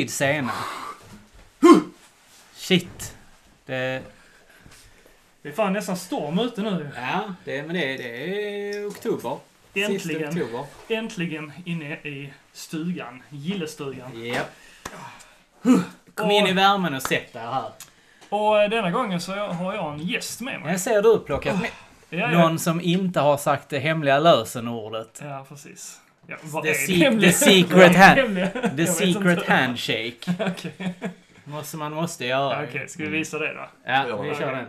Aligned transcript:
fan 0.00 0.08
alltid 0.08 0.10
sena. 0.10 0.52
Shit. 2.54 3.14
Det, 3.66 4.02
Det 5.42 5.48
är 5.48 5.52
fan 5.52 5.72
nästan 5.72 5.96
storm 5.96 6.38
ute 6.38 6.62
nu. 6.62 6.90
ja, 6.96 7.34
det, 7.44 7.62
men 7.62 7.74
det, 7.74 7.96
det 7.96 8.70
är 8.76 8.88
oktober. 8.88 9.38
Äntligen. 9.74 10.28
oktober. 10.28 10.64
Äntligen 10.88 11.52
inne 11.64 11.94
i 11.94 12.32
stugan. 12.52 13.22
Gillestugan. 13.30 14.26
Ja. 14.26 14.42
Kom 16.14 16.30
in 16.30 16.46
i 16.46 16.52
värmen 16.52 16.94
och 16.94 17.02
sätt 17.02 17.32
dig 17.32 17.42
här. 17.42 17.72
Och 18.28 18.62
eh, 18.62 18.70
denna 18.70 18.90
gången 18.90 19.20
så 19.20 19.32
har 19.32 19.74
jag 19.74 19.92
en 19.94 19.98
gäst 20.06 20.40
med 20.40 20.60
mig. 20.60 20.72
Jag 20.72 20.80
ser 20.80 21.02
du 21.02 21.18
plockat 21.18 21.60
med 21.60 21.70
Ja, 22.12 22.18
ja. 22.18 22.28
någon 22.28 22.58
som 22.58 22.80
inte 22.80 23.20
har 23.20 23.36
sagt 23.36 23.68
det 23.68 23.78
hemliga 23.78 24.18
lösenordet. 24.18 25.20
Ja, 25.22 25.46
precis. 25.48 25.99
Ja, 26.30 26.36
vad 26.42 26.62
The 26.62 26.70
är 26.70 26.74
se- 26.74 26.92
det 26.92 26.98
hemliga? 26.98 27.30
the 27.32 27.36
secret 27.38 27.96
hand- 27.96 28.20
hemliga? 28.20 28.48
The 28.76 28.86
secret 28.86 29.48
handshake. 29.48 30.16
Okej, 30.38 30.94
Måste 31.44 31.76
man 31.76 31.92
måste 31.92 32.26
göra. 32.26 32.64
Okej, 32.68 32.88
ska 32.88 33.02
vi 33.02 33.08
visa 33.10 33.38
det 33.38 33.54
då? 33.54 33.68
Ja, 33.84 34.22
vi 34.22 34.34
kör 34.34 34.52
den. 34.52 34.66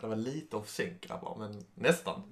Det 0.00 0.06
var 0.06 0.16
lite 0.16 0.56
off 0.56 0.68
sync 0.68 0.92
grabbar, 1.00 1.36
men 1.38 1.64
nästan. 1.74 2.22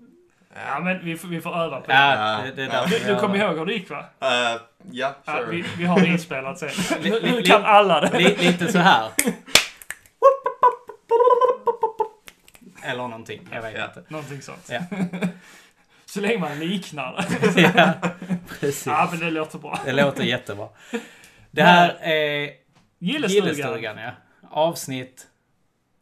Ja, 0.66 0.80
men 0.80 1.04
vi 1.04 1.16
får, 1.16 1.28
vi 1.28 1.40
får 1.40 1.50
öva 1.56 1.80
på 1.80 1.86
det. 1.86 1.94
Ja, 1.94 2.40
det, 2.44 2.50
det 2.66 2.72
Ja. 2.72 2.86
Du, 2.86 3.14
du 3.14 3.20
kommer 3.20 3.38
ihåg 3.38 3.58
hur 3.58 3.66
det 3.66 3.72
gick 3.72 3.90
va? 3.90 3.98
Uh, 3.98 4.60
ja, 4.92 5.14
Ja, 5.24 5.32
sure. 5.36 5.46
vi, 5.50 5.64
vi 5.78 5.84
har 5.84 6.00
det 6.00 6.06
inspelat 6.06 6.58
sen. 6.58 6.70
Nu, 7.02 7.42
kan 7.42 7.64
alla 7.64 8.00
det. 8.00 8.08
det. 8.12 8.18
Li- 8.18 8.36
Lite 8.38 8.72
så 8.72 8.78
här. 8.78 9.10
Eller 12.84 13.02
någonting. 13.02 13.48
Jag 13.52 13.62
vet 13.62 13.74
Ja. 13.74 13.84
inte. 13.84 14.04
Någonting 14.08 14.42
sånt. 14.42 14.68
Ja. 14.70 14.80
Så 16.06 16.20
länge 16.20 16.38
man 16.38 16.58
liknar 16.58 17.24
ja, 17.56 17.92
precis. 18.60 18.86
Ja, 18.86 19.08
men 19.10 19.20
det 19.20 19.30
låter 19.30 19.58
bra. 19.58 19.78
Det 19.84 19.92
låter 19.92 20.24
jättebra. 20.24 20.68
Det 21.50 21.62
här 21.62 21.88
är 22.00 22.50
Gillestugan. 22.98 23.46
Gillestugan, 23.46 23.98
ja. 23.98 24.10
Avsnitt 24.50 25.26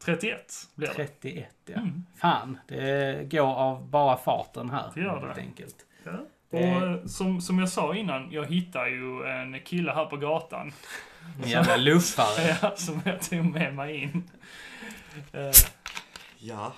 31 0.05 0.53
blir 0.75 0.87
det. 0.87 0.93
31, 0.93 1.47
ja. 1.65 1.73
Mm. 1.73 2.05
Fan, 2.21 2.59
det 2.67 3.31
går 3.31 3.41
av 3.55 3.89
bara 3.89 4.17
farten 4.17 4.69
här. 4.69 4.91
Det 4.95 5.01
gör 5.01 5.19
det. 5.21 5.27
Helt 5.27 5.37
enkelt. 5.39 5.75
Ja. 6.03 6.11
Och 6.51 6.59
eh, 6.59 7.05
som, 7.05 7.41
som 7.41 7.59
jag 7.59 7.69
sa 7.69 7.95
innan, 7.95 8.31
jag 8.31 8.45
hittade 8.45 8.89
ju 8.89 9.23
en 9.27 9.59
kille 9.59 9.91
här 9.91 10.05
på 10.05 10.17
gatan. 10.17 10.71
En 11.43 11.49
jävla 11.49 11.77
luffare. 11.77 12.57
Ja, 12.61 12.75
som 12.75 13.01
jag 13.05 13.21
tog 13.21 13.45
med 13.45 13.75
mig 13.75 13.95
in. 14.03 14.29
Ja. 16.39 16.73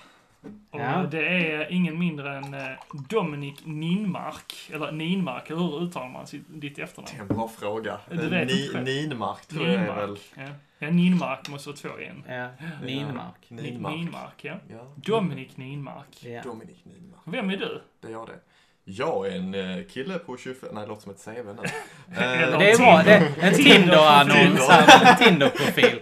och 0.70 0.80
Ja. 0.80 1.06
det 1.10 1.28
är 1.52 1.72
ingen 1.72 1.98
mindre 1.98 2.36
än 2.36 2.54
eh, 2.54 2.60
Dominik 3.08 3.60
Ninmark. 3.64 4.70
Eller 4.72 4.92
Ninmark, 4.92 5.50
eller 5.50 5.60
hur 5.60 5.82
uttalar 5.82 6.08
man 6.08 6.26
sitt, 6.26 6.42
ditt 6.48 6.76
Det 6.76 6.82
är 6.82 6.84
efternamn? 6.84 7.20
en 7.20 7.26
bra 7.36 7.48
fråga. 7.48 7.98
Du 8.10 8.28
vet 8.28 8.48
Ni, 8.48 8.66
inte. 8.66 8.80
Ninmark 8.80 9.46
tror 9.46 9.66
jag 9.66 9.74
är 9.74 9.94
väl... 9.96 10.08
Ninmark. 10.08 10.20
Ja. 10.36 10.42
ja, 10.78 10.90
Ninmark 10.90 11.48
måste 11.48 11.68
vara 11.68 11.76
två 11.76 12.00
igen. 12.00 12.24
Ja, 12.28 12.48
Ninmark. 12.84 13.34
Ninmark. 13.48 13.94
Ninmark, 13.96 14.44
ja. 14.44 14.54
Ja. 14.70 14.92
Dominik 14.96 15.56
Ninmark. 15.56 16.06
Ja. 16.24 16.42
Dominik 16.42 16.84
Ninmark. 16.84 17.20
Vem 17.24 17.50
är 17.50 17.56
du? 17.56 17.82
Det 18.00 18.08
är 18.08 18.12
jag 18.12 18.26
det. 18.26 18.38
Jag 18.84 19.26
är 19.26 19.36
en 19.36 19.54
eh, 19.54 19.84
kille 19.84 20.18
på 20.18 20.36
25... 20.36 20.68
Nej, 20.72 20.82
det 20.82 20.88
låter 20.88 21.02
som 21.02 21.12
ett 21.12 21.24
CV 21.24 21.46
nu. 21.54 21.62
Eh, 22.22 22.58
Det 22.58 22.70
är 22.72 22.78
bra. 22.78 23.02
Det 23.04 23.12
är 23.14 23.32
en 23.40 23.54
Tinder-annons. 23.54 24.68
En 25.02 25.16
Tinder-profil. 25.16 26.00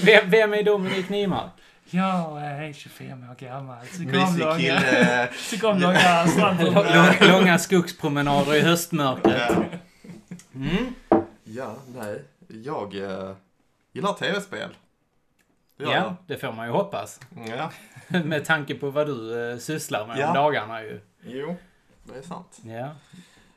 Vem, 0.04 0.30
vem 0.30 0.54
är 0.54 0.62
Dominik 0.62 1.08
Nymark? 1.08 1.50
Jag 1.94 2.42
är 2.42 2.72
25 2.72 3.30
år 3.30 3.34
gammal. 3.34 3.78
Mysig 3.80 4.10
Psykolog. 4.24 4.58
kille. 4.58 5.26
Psykolog, 5.32 5.80
Lång, 5.80 6.28
strandpromenad. 6.28 7.14
långa 7.20 7.58
skogspromenader 7.58 8.54
i 8.54 8.60
höstmörkret. 8.60 9.42
Ja. 9.50 9.64
Mm. 10.54 10.94
Ja, 11.44 11.76
nej. 11.94 12.22
Jag 12.48 12.94
eh, 12.94 13.34
gillar 13.92 14.12
tv-spel. 14.12 14.70
Gör 15.78 15.92
Ja, 15.92 16.16
det 16.26 16.38
får 16.38 16.52
man 16.52 16.66
ju 16.66 16.72
hoppas. 16.72 17.20
Ja, 17.48 17.70
Med 18.24 18.44
tanke 18.44 18.74
på 18.74 18.90
vad 18.90 19.06
du 19.06 19.50
eh, 19.52 19.58
sysslar 19.58 20.06
med 20.06 20.18
Ja. 20.18 20.28
om 20.28 20.34
dagarna 20.34 20.82
ju. 20.82 21.00
jo. 21.26 21.56
Det 22.04 22.18
är 22.18 22.22
sant. 22.22 22.60
Ja. 22.64 22.90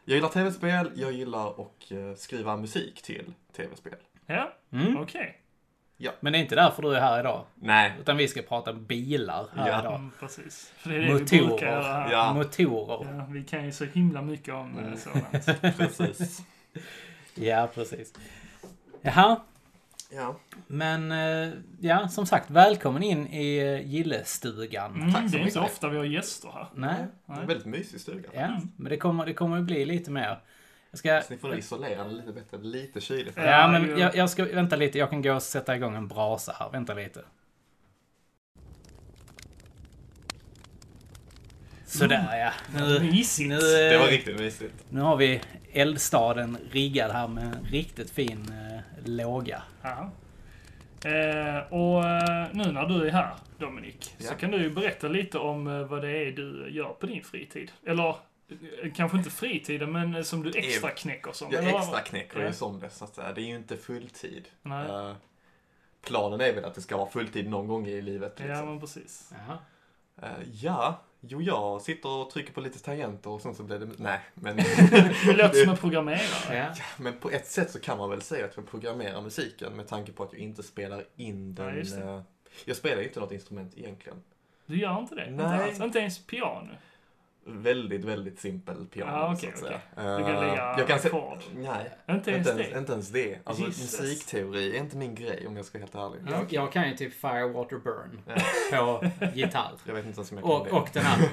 Jag 0.06 0.16
gillar 0.16 0.30
tv-spel, 0.30 0.92
jag 0.96 1.12
gillar 1.12 1.48
att 1.50 1.92
eh, 1.92 2.14
skriva 2.18 2.58
musik 2.58 3.02
till 3.02 3.34
tv-spel. 3.56 3.96
Ja, 4.26 4.54
Mm. 4.72 4.98
okej. 4.98 5.42
Men 6.20 6.34
det 6.34 6.40
är 6.40 6.42
inte 6.42 6.56
därför 6.56 6.82
du 6.82 6.96
är 6.96 7.00
här 7.02 7.20
idag. 7.20 7.44
Nej. 7.56 7.94
Utan 8.00 8.18
vi 8.18 8.28
ska 8.28 8.42
prata 8.42 8.74
bilar 8.74 9.48
här 9.56 9.70
Ja. 9.70 9.80
idag. 9.80 9.96
Mm, 9.96 10.12
precis. 10.20 10.74
För 10.78 10.90
det 10.90 10.96
är 10.96 11.00
det 11.00 11.06
vi 11.08 11.14
brukar 11.14 11.42
Motorer. 11.48 11.72
göra 11.72 11.84
här. 11.84 12.12
Ja. 12.12 12.34
Motorer. 12.34 13.18
Ja, 13.18 13.26
vi 13.30 13.44
kan 13.44 13.66
ju 13.66 13.72
så 13.72 13.86
himla 13.86 14.22
mycket 14.22 14.54
om 14.54 14.72
Mm. 14.72 14.86
mm. 14.86 14.98
sådant. 14.98 15.78
Precis. 15.78 16.42
Ja, 17.36 17.70
precis. 17.74 18.14
Jaha, 19.02 19.40
Ja. 20.12 20.36
men 20.68 21.12
eh, 21.12 21.54
ja, 21.80 22.08
som 22.08 22.26
sagt, 22.26 22.50
välkommen 22.52 23.04
in 23.04 23.28
i 23.28 23.58
eh, 23.58 23.88
gillestugan. 23.92 24.96
Mm, 24.96 25.14
Tack 25.14 25.24
så 25.24 25.38
det 25.38 25.44
är 25.44 25.46
inte 25.46 25.60
ofta 25.60 25.90
vi 25.90 25.98
har 25.98 26.06
gäster 26.06 26.50
här. 26.54 26.68
Nej, 26.76 27.06
Det 27.26 27.34
är 27.34 27.38
en 27.42 27.48
väldigt 27.48 27.66
mysig 27.66 28.02
stuga. 28.02 28.30
ja, 28.34 28.60
men 28.78 28.90
det 28.90 28.98
kommer, 28.98 29.26
det 29.26 29.34
kommer 29.34 29.58
att 29.58 29.64
bli 29.64 29.86
lite 29.86 30.12
mer. 30.12 30.40
Jag 30.92 31.00
ska... 31.00 31.22
Så 31.22 31.34
ni 31.34 31.40
får 31.40 31.56
isolera 31.58 32.04
den 32.04 32.18
lite 32.18 32.32
bättre, 32.32 32.58
lite 32.58 33.02
kyligt. 33.02 33.34
Ja, 33.38 33.44
Ja, 33.44 33.68
men 33.68 34.00
jag, 34.00 34.16
jag 34.16 34.30
ska... 34.30 34.46
Vänta 34.46 34.76
lite, 34.76 34.98
jag 34.98 35.10
kan 35.10 35.22
gå 35.22 35.34
och 35.34 35.44
sätta 35.44 35.76
igång 35.76 35.96
en 35.96 36.08
brasa 36.08 36.56
här. 36.60 36.70
Vänta 36.70 36.94
lite. 36.94 37.22
Sådär 41.86 42.38
ja. 42.40 42.52
Nu, 42.80 43.00
Mysigt. 43.00 43.50
nu, 43.50 43.58
Det 43.60 43.98
var 43.98 44.08
riktigt 44.08 44.40
mysigt. 44.40 44.74
nu 44.90 45.02
har 45.02 45.18
vi 45.18 45.42
eldstaden 45.74 46.58
riggad 46.72 47.12
här 47.12 47.28
med 47.28 47.44
en 47.44 47.66
riktigt 47.72 48.10
fin 48.12 48.46
eh, 48.52 48.82
låga. 49.10 49.62
Ja. 49.82 50.12
Eh, 51.10 51.74
och 51.74 52.06
eh, 52.06 52.48
nu 52.54 52.72
när 52.72 52.86
du 52.86 53.08
är 53.08 53.12
här, 53.12 53.34
Dominik, 53.58 54.16
så 54.20 54.26
Ja. 54.26 54.34
kan 54.38 54.52
du 54.52 54.58
ju 54.58 54.70
berätta 54.70 55.08
lite 55.08 55.38
om 55.38 55.68
eh, 55.68 55.84
vad 55.88 56.02
det 56.02 56.12
är 56.12 56.32
du 56.32 56.68
gör 56.70 56.90
på 57.00 57.06
din 57.06 57.24
fritid. 57.24 57.72
Eller 57.86 58.16
kanske 58.96 59.18
inte 59.18 59.30
fritiden, 59.30 59.92
men 59.92 60.16
eh, 60.16 60.22
som 60.24 60.44
du 60.44 60.52
extra 60.56 60.90
knäcker 60.92 61.32
som. 61.32 61.52
Jag 61.52 61.68
extra 61.68 62.00
knäcker 62.02 62.40
Ja. 62.40 62.48
ju 62.48 62.54
som 62.54 62.80
det, 62.80 62.90
så 62.90 63.04
att 63.06 63.16
säga. 63.16 63.34
Det 63.34 63.42
är 63.42 63.46
ju 63.46 63.56
inte 63.56 63.78
fulltid. 63.78 64.48
Nej. 64.62 64.90
Eh, 64.90 65.16
planen 66.02 66.42
är 66.42 66.54
väl 66.54 66.66
att 66.66 66.76
det 66.76 66.82
ska 66.82 66.98
vara 66.98 67.10
fulltid 67.10 67.50
någon 67.50 67.68
gång 67.68 67.88
i 67.88 68.02
livet. 68.02 68.34
Ja, 68.38 68.46
Liksom. 68.46 68.66
men 68.70 68.80
precis. 68.80 69.32
Eh, 70.22 70.28
ja, 70.62 71.02
jo 71.20 71.42
jag 71.42 71.82
sitter 71.82 72.10
och 72.10 72.30
trycker 72.30 72.54
på 72.54 72.62
lite 72.62 72.80
tangenter 72.80 73.30
och 73.30 73.42
sen 73.42 73.56
så 73.56 73.64
blir 73.64 73.80
det... 73.80 73.88
Nej, 73.98 74.20
men... 74.34 74.56
Det 75.26 75.34
låter 75.38 75.62
som 75.64 75.70
en 75.72 75.78
programmerare. 75.78 76.56
Ja. 76.78 76.84
Men 76.98 77.14
på 77.20 77.30
ett 77.30 77.48
sätt 77.48 77.72
så 77.72 77.80
kan 77.80 77.98
man 77.98 78.10
väl 78.10 78.22
säga 78.22 78.46
att 78.46 78.56
jag 78.58 78.68
programmerar 78.70 79.22
musiken 79.22 79.74
med 79.74 79.88
tanke 79.88 80.12
på 80.12 80.24
att 80.24 80.34
jag 80.34 80.42
inte 80.42 80.64
spelar 80.64 81.04
in 81.16 81.56
Ja, 81.60 81.64
den... 81.64 82.10
eh, 82.16 82.22
jag 82.66 82.78
spelar 82.78 82.98
ju 83.02 83.08
inte 83.08 83.20
något 83.20 83.32
instrument 83.32 83.78
egentligen. 83.78 84.24
Du 84.66 84.78
gör 84.80 85.00
inte 85.00 85.16
det? 85.16 85.30
Inte, 85.30 85.48
Nej. 85.48 85.70
alls. 85.70 85.80
inte 85.82 86.00
ens 86.00 86.26
piano? 86.26 86.74
Väldigt, 87.50 88.04
väldigt 88.06 88.40
simpel 88.40 88.86
piano 88.86 89.12
Ja, 89.12 89.34
okej, 89.38 89.52
så 89.56 89.66
att 89.66 89.72
säga. 89.72 90.18
Du 90.18 90.24
kan 90.24 90.34
Eh, 90.36 90.42
lägga 90.42 90.76
jag 90.78 90.88
kan 90.88 91.00
se- 91.00 91.08
ackord? 91.08 91.38
Nej, 91.56 91.90
Inte 92.10 92.32
ens 92.32 92.48
inte 92.48 92.50
ens, 92.62 92.72
det? 92.74 92.80
inte 92.80 92.92
ens 92.92 93.10
det. 93.10 93.38
Alltså 93.44 93.64
Jesus. 93.66 94.00
musikteori 94.02 94.76
är 94.78 94.80
inte 94.80 94.98
min 94.98 95.16
grej 95.16 95.48
om 95.48 95.56
jag 95.56 95.66
ska 95.66 95.78
vara 95.80 95.88
helt 96.10 96.16
ärlig. 96.26 96.32
Jag, 96.34 96.54
jag 96.54 96.72
kan 96.72 96.90
ju 96.90 96.96
typ 96.98 97.14
Fire, 97.14 97.48
Water, 97.48 97.76
Burn 97.78 98.22
Ja, 98.72 99.02
på 99.20 99.26
gitarr. 99.36 99.72
jag 99.86 99.94
vet 99.94 100.06
inte 100.06 100.18
ens 100.18 100.32
om 100.32 100.38
jag 100.38 100.46
kan 100.46 100.56
Och, 100.56 100.66
det. 100.66 100.72
och 100.72 100.90
den 100.94 101.04
här... 101.04 101.28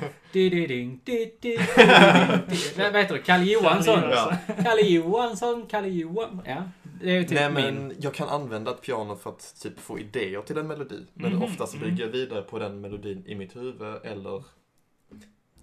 Vad 2.77 2.93
vad 2.93 3.01
heter 3.03 3.15
det? 3.15 3.21
Kalle 3.23 3.45
Johansson? 3.45 4.01
Kalle 4.01 4.15
Ja. 4.15 4.37
Kalle 4.65 4.83
Johansson, 4.83 5.67
Kalle 5.71 5.89
Johansson. 5.89 6.43
Ja, 6.47 6.63
det 7.03 7.11
är 7.17 7.23
typ 7.23 7.31
Nej 7.33 7.51
min... 7.53 7.75
men 7.75 7.93
jag 8.01 8.15
kan 8.15 8.29
använda 8.29 8.71
ett 8.71 8.83
piano 8.83 9.17
för 9.17 9.31
att 9.31 9.55
typ 9.63 9.81
få 9.81 9.99
idéer 9.99 10.41
till 10.43 10.59
en 10.59 10.67
melodi. 10.67 11.07
Men 11.15 11.33
Mhm, 11.33 11.43
ofta 11.43 11.67
så 11.67 11.77
mm. 11.77 11.89
bygger 11.89 12.05
jag 12.05 12.13
vidare 12.13 12.43
på 12.43 12.59
den 12.59 12.81
melodin 12.81 13.23
i 13.27 13.35
mitt 13.35 13.57
huvud 13.57 13.97
eller 14.05 14.45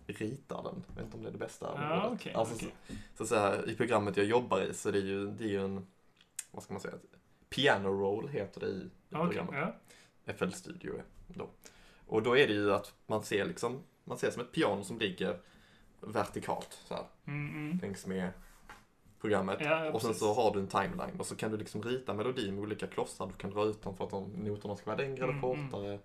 ritar 0.07 0.63
den. 0.63 0.83
Jag 0.87 0.95
vet 0.95 1.03
inte 1.05 1.17
om 1.17 1.23
det 1.23 1.29
är 1.29 1.33
det 1.33 1.37
bästa 1.37 1.71
Ja, 1.75 2.07
ordet. 2.07 2.19
okej, 2.19 2.33
alltså, 2.33 2.55
okej. 2.55 2.73
Så, 2.87 2.93
så, 3.17 3.25
så 3.25 3.35
här, 3.35 3.69
I 3.69 3.75
programmet 3.75 4.17
jag 4.17 4.25
jobbar 4.25 4.61
i 4.61 4.73
så 4.73 4.91
det 4.91 4.97
är 4.97 5.03
ju, 5.03 5.27
det 5.31 5.43
är 5.43 5.47
ju 5.49 5.63
en, 5.65 5.87
vad 6.51 6.63
ska 6.63 6.73
man 6.73 6.81
säga, 6.81 6.93
piano 7.49 7.89
roll 7.89 8.27
heter 8.29 8.59
det 8.61 8.67
i 8.67 8.89
Okej, 9.11 9.25
programmet. 9.27 9.73
ja. 10.25 10.33
FL 10.33 10.49
Studio 10.51 11.01
då. 11.27 11.49
Och 12.07 12.23
då 12.23 12.37
är 12.37 12.47
det 12.47 12.53
ju 12.53 12.73
att 12.73 12.93
man 13.07 13.23
ser 13.23 13.45
liksom, 13.45 13.79
man 14.03 14.17
ser 14.17 14.31
som 14.31 14.41
ett 14.41 14.51
piano 14.51 14.83
som 14.83 14.99
ligger 14.99 15.39
vertikalt 15.99 16.79
så 16.85 16.93
här, 16.93 17.03
Mm, 17.27 17.49
mm. 17.65 17.77
längs 17.81 18.05
med 18.05 18.29
programmet. 19.21 19.57
Ja, 19.61 19.91
och 19.91 20.01
sen 20.01 20.09
precis. 20.09 20.23
så 20.23 20.33
har 20.33 20.53
du 20.53 20.59
en 20.59 20.67
timeline 20.67 21.19
och 21.19 21.25
så 21.25 21.35
kan 21.35 21.51
du 21.51 21.57
liksom 21.57 21.83
rita 21.83 22.13
melodin 22.13 22.55
med 22.55 22.61
olika 22.63 22.87
klossar. 22.87 23.27
Du 23.27 23.33
kan 23.33 23.49
dra 23.51 23.65
ut 23.65 23.81
dem 23.81 23.97
för 23.97 24.03
att 24.03 24.09
de 24.11 24.23
noterna 24.31 24.75
ska 24.75 24.85
vara 24.85 24.97
längre 24.97 25.23
eller 25.23 25.33
Mm, 25.33 25.43
mm. 25.51 25.69
kortare. 25.69 25.99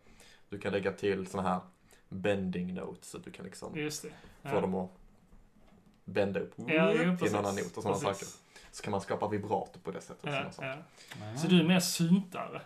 Du 0.49 0.59
kan 0.59 0.73
lägga 0.73 0.93
till 0.93 1.27
såna 1.27 1.43
här 1.43 1.61
bending 2.09 2.75
notes 2.75 3.11
så 3.11 3.19
du 3.19 3.31
kan 3.31 3.45
liksom 3.45 3.77
Just 3.77 4.03
det. 4.03 4.09
Ja. 4.43 4.51
få 4.51 4.61
dem 4.61 4.75
att 4.75 4.91
bända 6.05 6.41
upp 6.41 6.53
Ja, 6.57 6.93
jo, 6.93 7.17
till 7.17 7.29
en 7.29 7.35
annan 7.37 7.55
not 7.57 7.77
och 7.77 7.83
sådana 7.83 7.99
Precis. 8.01 8.29
saker. 8.29 8.43
Så 8.73 8.83
kan 8.83 8.91
man 8.91 9.01
skapa 9.01 9.29
vibrato 9.29 9.79
på 9.83 9.91
det 9.91 10.01
sättet. 10.01 10.31
Ja, 10.35 10.51
saker. 10.53 10.83
ja. 11.21 11.39
Så 11.39 11.47
du 11.49 11.61
är 11.61 11.65
mer 11.65 11.81
syntare? 11.81 12.61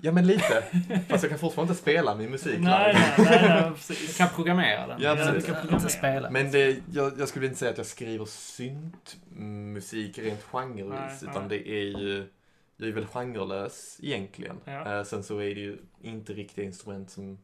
Ja, 0.00 0.12
men 0.12 0.26
lite. 0.26 0.62
Fast 1.08 1.22
jag 1.24 1.30
kan 1.30 1.38
fortfarande 1.38 1.72
inte 1.72 1.82
spela 1.82 2.14
min 2.14 2.30
musik 2.30 2.58
Nej, 2.60 2.92
live. 2.94 3.04
nej, 3.18 3.48
nej, 3.48 3.62
nej, 3.62 3.72
Du 4.06 4.12
kan 4.12 4.28
programmera 4.28 4.86
den. 4.86 5.00
Ja, 5.02 5.08
Ja, 5.08 5.14
du 5.14 5.32
precis. 5.32 5.48
Inte 5.48 5.60
programmera. 5.60 5.88
spela. 5.88 6.30
Men 6.30 6.50
det, 6.50 6.78
jag, 6.92 7.12
jag 7.18 7.28
skulle 7.28 7.46
inte 7.46 7.58
säga 7.58 7.70
att 7.70 7.78
jag 7.78 7.86
skriver 7.86 8.24
syntmusik 8.24 10.18
rent 10.18 10.28
Nej, 10.52 10.62
genrevis, 10.66 11.22
nej. 11.22 11.30
utan 11.30 11.48
det 11.48 11.68
är 11.68 11.98
ju, 11.98 12.26
jag 12.76 12.88
är 12.88 12.92
väl 12.92 13.06
genrelös 13.06 13.98
egentligen. 14.02 14.56
Ja. 14.64 14.98
Eh, 14.98 15.04
sen 15.04 15.22
så 15.24 15.38
är 15.38 15.54
det 15.54 15.60
ju 15.60 15.78
inte 16.02 16.32
riktiga 16.32 16.64
instrument 16.64 17.10
som, 17.10 17.38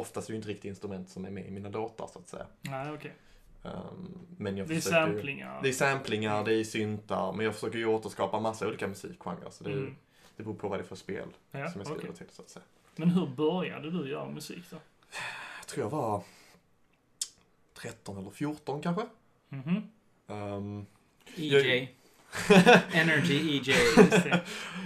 oftast 0.00 0.28
är 0.28 0.32
det 0.32 0.36
inte 0.36 0.48
riktiga 0.48 0.70
instrument 0.70 1.08
som 1.10 1.24
är 1.24 1.30
med 1.30 1.46
i 1.46 1.50
mina 1.50 1.68
låtar 1.68 2.06
så 2.12 2.18
att 2.18 2.28
säga. 2.28 2.46
Nej, 2.62 2.90
okej. 2.92 3.12
Um, 3.62 4.18
men 4.38 4.56
jag 4.56 4.68
Det 4.68 4.74
är 4.74 4.76
försöker 4.80 5.06
ju- 5.06 5.12
samplingar. 5.12 5.62
Det 5.62 5.68
är 5.68 5.72
samplingar, 5.72 6.44
det 6.44 6.54
är 6.54 6.64
syntar, 6.64 7.32
men 7.32 7.44
jag 7.44 7.54
försöker 7.54 7.78
ju 7.78 7.86
återskapa 7.86 8.40
massa 8.40 8.68
olika 8.68 8.88
musikgenrer. 8.88 9.50
Så 9.50 9.64
det, 9.64 9.72
Mm. 9.72 9.96
det 10.36 10.42
beror 10.42 10.54
på 10.54 10.68
vad 10.68 10.78
det 10.78 10.82
är 10.82 10.86
för 10.86 10.96
spel 10.96 11.28
Ja, 11.50 11.70
som 11.70 11.80
jag 11.80 11.86
skriver 11.88 12.12
okej. 12.14 12.26
till 12.26 12.36
så 12.36 12.42
att 12.42 12.50
säga. 12.50 12.64
Men 12.96 13.10
hur 13.10 13.26
började 13.26 13.90
du 13.90 14.08
göra 14.10 14.30
musik 14.30 14.64
då? 14.70 14.76
Jag 15.58 15.66
tror 15.66 15.84
jag 15.84 15.90
var 15.90 16.22
13 17.74 18.18
eller 18.18 18.30
14 18.30 18.82
kanske. 18.82 19.06
Mhm. 19.48 19.90
Um, 20.26 20.86
EJ. 21.36 21.94
Energy 22.92 23.34
E 23.34 23.56
EJ. 23.56 23.74
Det. 24.10 24.40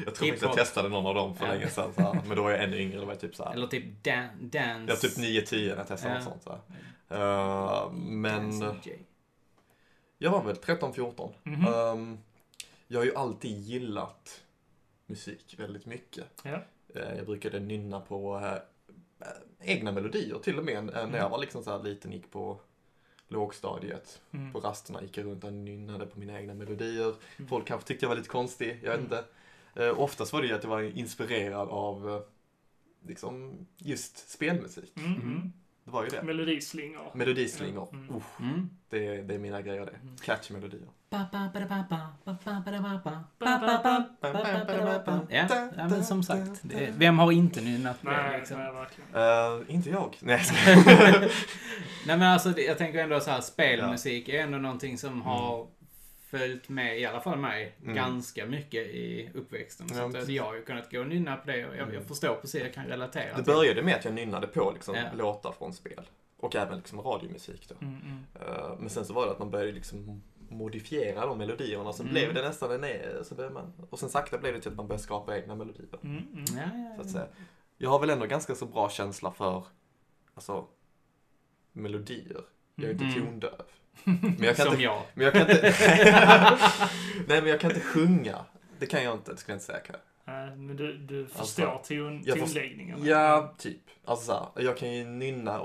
jag 0.04 0.14
tror 0.14 0.28
faktiskt 0.28 0.42
jag 0.42 0.54
testade 0.56 0.88
någon 0.88 1.06
av 1.06 1.14
dem 1.14 1.36
för 1.36 1.46
länge 1.46 1.68
sedan. 1.68 1.92
Så 1.94 2.00
här. 2.02 2.20
Men 2.26 2.36
då 2.36 2.42
var 2.42 2.50
jag 2.50 2.62
ännu 2.64 2.78
yngre, 2.80 2.98
då 2.98 3.04
var 3.04 3.12
jag 3.12 3.20
typ 3.20 3.34
så 3.36 3.44
här. 3.44 3.52
Eller 3.52 3.66
typ 3.66 4.04
dan 4.04 4.28
dance. 4.40 4.84
Jag 4.92 4.96
var 4.96 4.96
typ 4.96 5.16
9-10 5.18 5.68
när 5.68 5.76
jag 5.76 5.88
testade 5.88 6.14
något 6.14 6.24
sånt. 6.24 6.42
Så 6.42 6.50
här. 6.50 6.60
Uh, 7.86 7.92
men 7.92 8.60
Dance 8.60 8.90
EJ. 8.90 8.98
jag 10.18 10.30
var 10.30 10.42
väl 10.42 10.56
13-14. 10.56 11.32
Mhm. 11.42 11.66
Um, 11.68 12.18
jag 12.88 13.00
har 13.00 13.04
ju 13.04 13.14
alltid 13.16 13.58
gillat 13.58 14.42
musik 15.06 15.54
väldigt 15.58 15.86
mycket. 15.86 16.24
Ja. 16.42 16.62
Eh, 16.94 17.16
Jag 17.16 17.26
brukade 17.26 17.60
nynna 17.60 18.00
på 18.00 18.40
eh, 19.20 19.26
egna 19.60 19.92
melodier 19.92 20.38
till 20.38 20.58
och 20.58 20.64
med 20.64 20.76
eh, 20.96 21.06
när 21.06 21.18
jag 21.18 21.28
var 21.28 21.38
liksom 21.38 21.64
så 21.64 21.70
här 21.70 21.82
liten, 21.82 22.12
gick 22.12 22.30
på 22.30 22.60
lågstadiet. 23.28 24.20
Mm. 24.30 24.52
På 24.52 24.60
rasterna 24.60 25.02
gick 25.02 25.18
jag 25.18 25.26
runt 25.26 25.44
och 25.44 25.52
nynnade 25.52 26.06
på 26.06 26.18
mina 26.18 26.40
egna 26.40 26.54
melodier. 26.54 27.14
Mm. 27.36 27.48
Folk 27.48 27.66
kanske 27.66 27.88
tyckte 27.88 28.04
jag 28.04 28.08
var 28.08 28.16
lite 28.16 28.28
konstig, 28.28 28.68
jag 28.82 28.90
vet 28.90 29.00
Mm. 29.00 29.02
inte. 29.04 29.24
Eh, 29.74 30.00
oftast 30.00 30.32
var 30.32 30.42
det 30.42 30.48
ju 30.48 30.54
att 30.54 30.62
jag 30.62 30.70
var 30.70 30.82
inspirerad 30.82 31.68
av 31.68 32.10
eh, 32.10 32.20
liksom 33.08 33.66
just 33.78 34.30
spelmusik. 34.30 34.92
Mm. 34.96 35.52
Mm. 35.86 35.90
Det 35.90 35.90
var 35.90 36.04
ju 36.04 36.08
det. 36.10 36.22
Melodislingor. 36.22 37.10
Melodislingor. 37.14 37.88
Mm. 37.92 38.16
Uff, 38.16 38.24
Mm. 38.40 38.70
det, 38.90 39.06
är- 39.06 39.22
det 39.22 39.34
är 39.34 39.38
mina 39.38 39.62
grejer 39.62 39.86
det. 39.86 39.92
Mm. 40.02 40.16
Catchy 40.24 40.54
melodier. 40.54 40.88
Ja, 45.28 45.46
ja, 45.76 45.88
men 45.88 46.04
som 46.04 46.22
sagt. 46.22 46.60
Det, 46.62 46.90
vem 46.96 47.18
har 47.18 47.32
inte 47.32 47.60
nynnat 47.60 48.02
på 48.02 48.10
det 48.10 48.16
Nej, 48.22 48.38
liksom? 48.38 48.58
nej. 49.12 49.22
Eh, 49.22 49.74
inte 49.74 49.90
jag. 49.90 50.16
Nej. 50.20 50.40
Nej 52.06 52.18
men 52.18 52.22
alltså 52.22 52.60
jag 52.60 52.78
tänker 52.78 52.98
ändå 52.98 53.20
så 53.20 53.30
här 53.30 53.40
spelmusik 53.40 54.28
är 54.28 54.42
ändå 54.42 54.58
någonting 54.58 54.98
som 54.98 55.22
har 55.22 55.66
följt 56.38 56.68
med, 56.68 57.00
i 57.00 57.04
alla 57.06 57.20
fall 57.20 57.38
mig, 57.38 57.74
Mm. 57.82 57.94
ganska 57.94 58.46
mycket 58.46 58.86
i 58.86 59.30
uppväxten. 59.34 59.88
Så 59.88 59.94
Ja, 59.94 60.06
att, 60.06 60.12
precis. 60.12 60.28
jag 60.36 60.44
har 60.44 60.54
ju 60.54 60.62
kunnat 60.64 60.90
gå 60.90 61.00
och 61.00 61.06
nynna 61.06 61.36
på 61.36 61.46
det 61.46 61.66
och 61.66 61.76
jag, 61.76 61.80
jag 61.80 61.88
Mm. 61.94 62.04
förstår 62.04 62.34
precis, 62.34 62.62
jag 62.62 62.74
kan 62.74 62.86
relatera 62.86 63.36
Det 63.36 63.42
började 63.42 63.82
med 63.82 63.94
att 63.94 64.04
jag 64.04 64.14
nynnade 64.14 64.46
på 64.46 64.70
liksom, 64.74 64.94
Ja. 64.94 65.02
låtar 65.16 65.52
från 65.52 65.72
spel. 65.72 66.08
Och 66.36 66.56
även 66.56 66.76
liksom 66.78 67.00
radiomusik 67.00 67.68
då. 67.68 67.74
Mm, 67.80 68.00
mm. 68.04 68.18
Eh, 68.48 68.76
men 68.78 68.90
sen 68.90 69.04
så 69.04 69.12
var 69.12 69.26
det 69.26 69.32
att 69.32 69.38
man 69.38 69.50
började 69.50 69.72
liksom 69.72 70.22
modifiera 70.48 71.26
de 71.26 71.38
melodierna. 71.38 71.92
Sen 71.92 72.06
Mm. 72.06 72.14
blev 72.14 72.34
det 72.34 72.42
nästan 72.42 72.70
en 72.72 72.84
e- 72.84 73.24
så 73.24 73.34
man, 73.34 73.72
Och 73.90 73.98
sen 73.98 74.08
sakta 74.08 74.38
blev 74.38 74.54
det 74.54 74.60
till 74.60 74.70
att 74.70 74.76
man 74.76 74.86
började 74.88 75.02
skapa 75.02 75.36
egna 75.38 75.54
melodier. 75.54 75.98
Mm, 76.02 76.16
mm. 76.32 76.44
Ja, 76.56 76.94
Så 76.96 77.00
att 77.00 77.10
säga. 77.10 77.26
Jag 77.78 77.90
har 77.90 77.98
väl 78.00 78.10
ändå 78.10 78.26
ganska 78.26 78.54
så 78.54 78.66
bra 78.66 78.90
känsla 78.90 79.30
för 79.32 79.64
alltså, 80.34 80.66
melodier. 81.72 82.40
Jag 82.74 82.86
är 82.86 82.90
inte 82.92 83.20
tondöv. 83.20 83.62
Men 84.04 84.36
jag 84.40 84.56
kan 84.56 84.64
Som 84.64 84.72
inte, 84.74 84.84
jag. 84.84 85.02
men 85.14 85.24
jag 85.24 85.32
kan 85.32 85.42
inte 85.50 85.74
Nej 87.28 87.40
men 87.40 87.46
jag 87.46 87.60
kan 87.60 87.70
inte 87.70 87.82
sjunga. 87.82 88.44
Det 88.78 88.86
kan 88.86 89.04
jag 89.04 89.14
inte, 89.14 89.30
det 89.32 89.36
ska 89.38 89.52
jag 89.52 89.56
inte 89.56 89.64
säga. 89.66 89.80
Nej, 90.24 90.56
men 90.56 90.76
du, 90.76 90.98
du 90.98 91.26
förstår 91.26 91.66
Alltså, 91.66 91.94
ton, 91.94 92.22
jag 92.24 92.38
först-. 92.38 92.56
Ja, 93.04 93.54
typ. 93.58 93.80
Alltså 94.04 94.26
så 94.26 94.32
här, 94.32 94.64
jag 94.66 94.76
kan 94.78 94.92
ju 94.92 95.04
nynna 95.04 95.60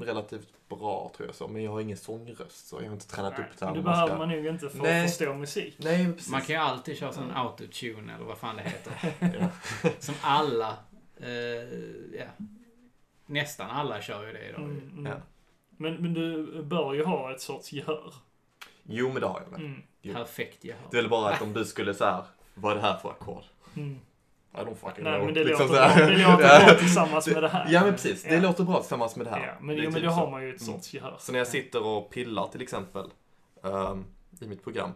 relativt 0.00 0.48
bra 0.68 1.12
tror 1.16 1.28
jag 1.28 1.34
så, 1.34 1.48
men 1.48 1.62
jag 1.62 1.70
har 1.72 1.80
ingen 1.80 1.96
sångröst 1.96 2.66
så 2.68 2.76
jag 2.76 2.86
har 2.86 2.92
inte 2.92 3.08
tränat 3.08 3.32
Nej, 3.38 3.46
upp 3.46 3.58
det 3.58 3.64
men 3.64 3.68
här. 3.68 3.76
det 3.76 3.82
behöver 3.82 4.06
ska- 4.06 4.18
man 4.18 4.28
nog 4.28 4.46
inte 4.46 4.68
för 4.68 4.78
Nej. 4.82 5.04
att 5.04 5.10
förstå 5.10 5.34
musik. 5.34 5.76
Nej, 5.78 6.12
precis. 6.12 6.30
Man 6.30 6.40
kan 6.40 6.56
ju 6.56 6.60
alltid 6.62 6.98
köra 6.98 7.12
sån 7.12 7.30
autotune 7.30 8.14
eller 8.14 8.24
vad 8.24 8.38
fan 8.38 8.56
det 8.56 8.62
heter. 8.62 8.92
Ja. 9.40 9.48
Som 9.98 10.14
alla, 10.20 10.76
eh, 11.20 11.28
ja, 12.18 12.26
nästan 13.26 13.70
alla 13.70 14.00
kör 14.00 14.26
ju 14.26 14.32
det 14.32 14.48
idag. 14.48 14.60
Mm, 14.62 14.90
mm. 14.92 15.06
Ja. 15.06 15.16
Men, 15.76 15.94
men 15.94 16.14
du 16.14 16.62
bör 16.62 16.94
ju 16.94 17.04
ha 17.04 17.32
ett 17.32 17.40
sorts 17.40 17.72
gehör. 17.72 18.14
Jo, 18.82 19.08
men 19.12 19.20
det 19.20 19.26
har 19.26 19.40
jag 19.44 19.50
väl. 19.50 19.60
Mm. 19.66 19.82
Jo. 20.02 20.14
Perfekt 20.14 20.64
gehör. 20.64 20.88
Det 20.90 20.96
är 20.98 21.02
väl 21.02 21.10
bara 21.10 21.30
att 21.34 21.42
om 21.42 21.52
du 21.52 21.64
skulle 21.64 21.94
så 21.94 22.04
här, 22.04 22.24
vad 22.54 22.72
är 22.72 22.76
det 22.76 22.82
här 22.82 22.96
för 22.98 23.10
ackord? 23.10 23.42
Mm. 23.76 23.98
I 24.54 24.58
don't 24.58 24.74
fucking 24.74 25.04
Nej, 25.04 25.12
know. 25.14 25.24
men 25.24 25.34
det 25.34 25.44
Liksom 25.44 25.66
låter, 25.66 25.88
så 25.88 25.94
bra, 25.96 26.06
det 26.06 26.18
låter 26.30 26.66
bra 26.66 26.74
tillsammans 26.78 27.26
med 27.26 27.42
det 27.42 27.48
här. 27.48 27.66
Ja, 27.72 27.82
men 27.82 27.92
precis. 27.92 28.22
Det 28.22 28.34
Ja. 28.34 28.40
låter 28.40 28.64
bra 28.64 28.80
tillsammans 28.80 29.16
med 29.16 29.26
det 29.26 29.30
här. 29.30 29.46
Ja, 29.46 29.54
men, 29.60 29.76
Det 29.76 29.82
jo, 29.82 29.90
men 29.90 29.94
typ 29.94 30.04
då 30.04 30.10
så. 30.10 30.16
har 30.16 30.30
man 30.30 30.42
ju 30.42 30.54
ett 30.54 30.60
Mm. 30.62 30.74
sorts 30.74 30.94
gehör. 30.94 31.16
Så 31.18 31.32
när 31.32 31.38
jag 31.38 31.48
sitter 31.48 31.82
och 31.86 32.10
pillar 32.10 32.46
till 32.48 32.62
exempel 32.62 33.10
ehm, 33.64 34.04
i 34.40 34.46
mitt 34.46 34.64
program 34.64 34.90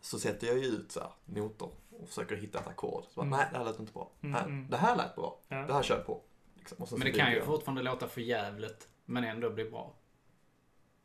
så 0.00 0.18
sätter 0.18 0.46
jag 0.46 0.58
ju 0.58 0.64
ut 0.64 0.92
så 0.92 1.00
här, 1.00 1.10
noter 1.24 1.68
och 2.00 2.08
försöker 2.08 2.36
hitta 2.36 2.58
ett 2.58 2.66
ackord. 2.68 3.04
Så 3.04 3.10
bara, 3.20 3.26
Mm. 3.26 3.38
nej, 3.38 3.46
det 3.52 3.58
här 3.58 3.64
lät 3.64 3.80
inte 3.80 3.92
bra. 3.92 4.10
Mm, 4.22 4.44
mm. 4.44 4.66
Det 4.70 4.76
här 4.76 4.96
lät 4.96 5.14
bra. 5.16 5.38
Ja. 5.48 5.56
Det 5.56 5.72
här 5.74 5.82
kör 5.82 5.96
jag 5.96 6.06
på. 6.06 6.20
Liksom. 6.58 6.76
Och 6.80 6.88
sen 6.88 6.98
Men 6.98 7.06
det 7.12 7.18
kan 7.18 7.30
ju 7.30 7.36
jag. 7.36 7.46
fortfarande 7.46 7.82
låta 7.82 8.08
för 8.08 8.20
jävligt 8.20 8.88
men 9.06 9.24
ändå 9.24 9.50
bli 9.50 9.64
bra. 9.70 9.94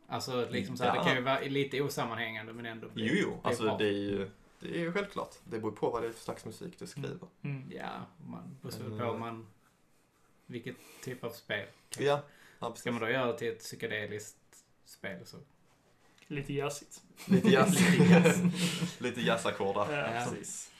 Alltså 0.07 0.47
liksom 0.49 0.77
så 0.77 0.83
här, 0.83 0.95
Ja. 0.95 1.01
det 1.01 1.07
kan 1.07 1.15
ju 1.17 1.21
vara 1.23 1.39
lite 1.39 1.81
osammanhängande 1.81 2.53
men 2.53 2.65
ändå 2.65 2.89
bli, 2.89 3.07
Jo, 3.07 3.13
jo. 3.21 3.29
bli 3.29 3.39
Alltså 3.43 3.63
bra. 3.63 3.77
det 3.77 3.87
är 3.87 3.91
ju 3.91 4.29
det 4.59 4.67
är 4.75 4.79
ju 4.79 4.93
självklart. 4.93 5.35
Det 5.43 5.59
beror 5.59 5.71
på 5.71 5.89
vad 5.89 6.01
det 6.01 6.07
är 6.07 6.11
för 6.11 6.19
slags 6.23 6.45
musik 6.45 6.79
du 6.79 6.87
skriver. 6.87 7.27
Mm. 7.41 7.71
Ja, 7.71 8.05
man 8.27 8.57
beror 8.61 8.89
Men, 8.89 8.99
på 8.99 9.17
man, 9.17 9.47
vilket 10.45 10.75
typ 11.03 11.23
av 11.23 11.29
spel. 11.29 11.67
Ja, 11.99 12.23
ja. 12.59 12.75
Ska 12.75 12.91
man 12.91 13.01
då 13.01 13.09
göra 13.09 13.31
det 13.31 13.37
till 13.37 13.47
ett 13.51 13.59
psykedeliskt 13.59 14.37
spel 14.85 15.25
så 15.25 15.37
Lite 16.27 16.53
jazzigt. 16.53 17.01
Lite 17.27 17.49
jazz. 17.49 17.79
Lite 17.91 18.03
jazz. 18.13 18.41
Lite 19.01 19.21
jazzackordar. 19.21 19.91
Ja, 19.93 20.13
Ja. 20.13 20.25
precis. 20.29 20.71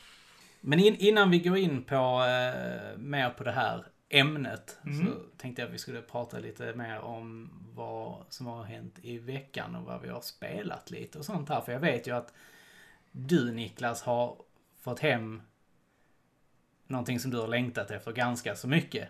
Men 0.62 0.80
in, 0.80 0.96
innan 0.96 1.32
vi 1.32 1.40
går 1.40 1.58
in 1.58 1.84
på 1.84 1.96
eh, 1.96 2.98
mer 2.98 3.30
på 3.30 3.44
det 3.44 3.52
här 3.52 3.86
ämnet 4.12 4.78
Mm. 4.86 5.06
så 5.06 5.14
tänkte 5.38 5.62
jag 5.62 5.68
att 5.68 5.74
vi 5.74 5.78
skulle 5.78 6.02
prata 6.02 6.40
lite 6.40 6.74
mer 6.74 7.00
om 7.00 7.50
vad 7.76 8.16
som 8.30 8.48
har 8.48 8.64
hänt 8.64 8.96
i 9.02 9.18
veckan 9.18 9.76
och 9.76 9.84
vad 9.84 10.02
vi 10.02 10.10
har 10.10 10.22
spelat 10.22 10.92
lite 10.92 11.18
och 11.20 11.26
sånt 11.26 11.50
här. 11.50 11.62
För 11.62 11.72
jag 11.72 11.80
vet 11.80 12.08
ju 12.08 12.16
att 12.16 12.34
du 13.12 13.52
Niklas 13.52 14.02
har 14.02 14.36
fått 14.82 15.00
hem 15.00 15.42
någonting 16.88 17.20
som 17.20 17.32
du 17.32 17.38
har 17.38 17.48
längtat 17.48 17.92
efter 17.92 18.12
ganska 18.12 18.56
så 18.56 18.68
mycket. 18.68 19.10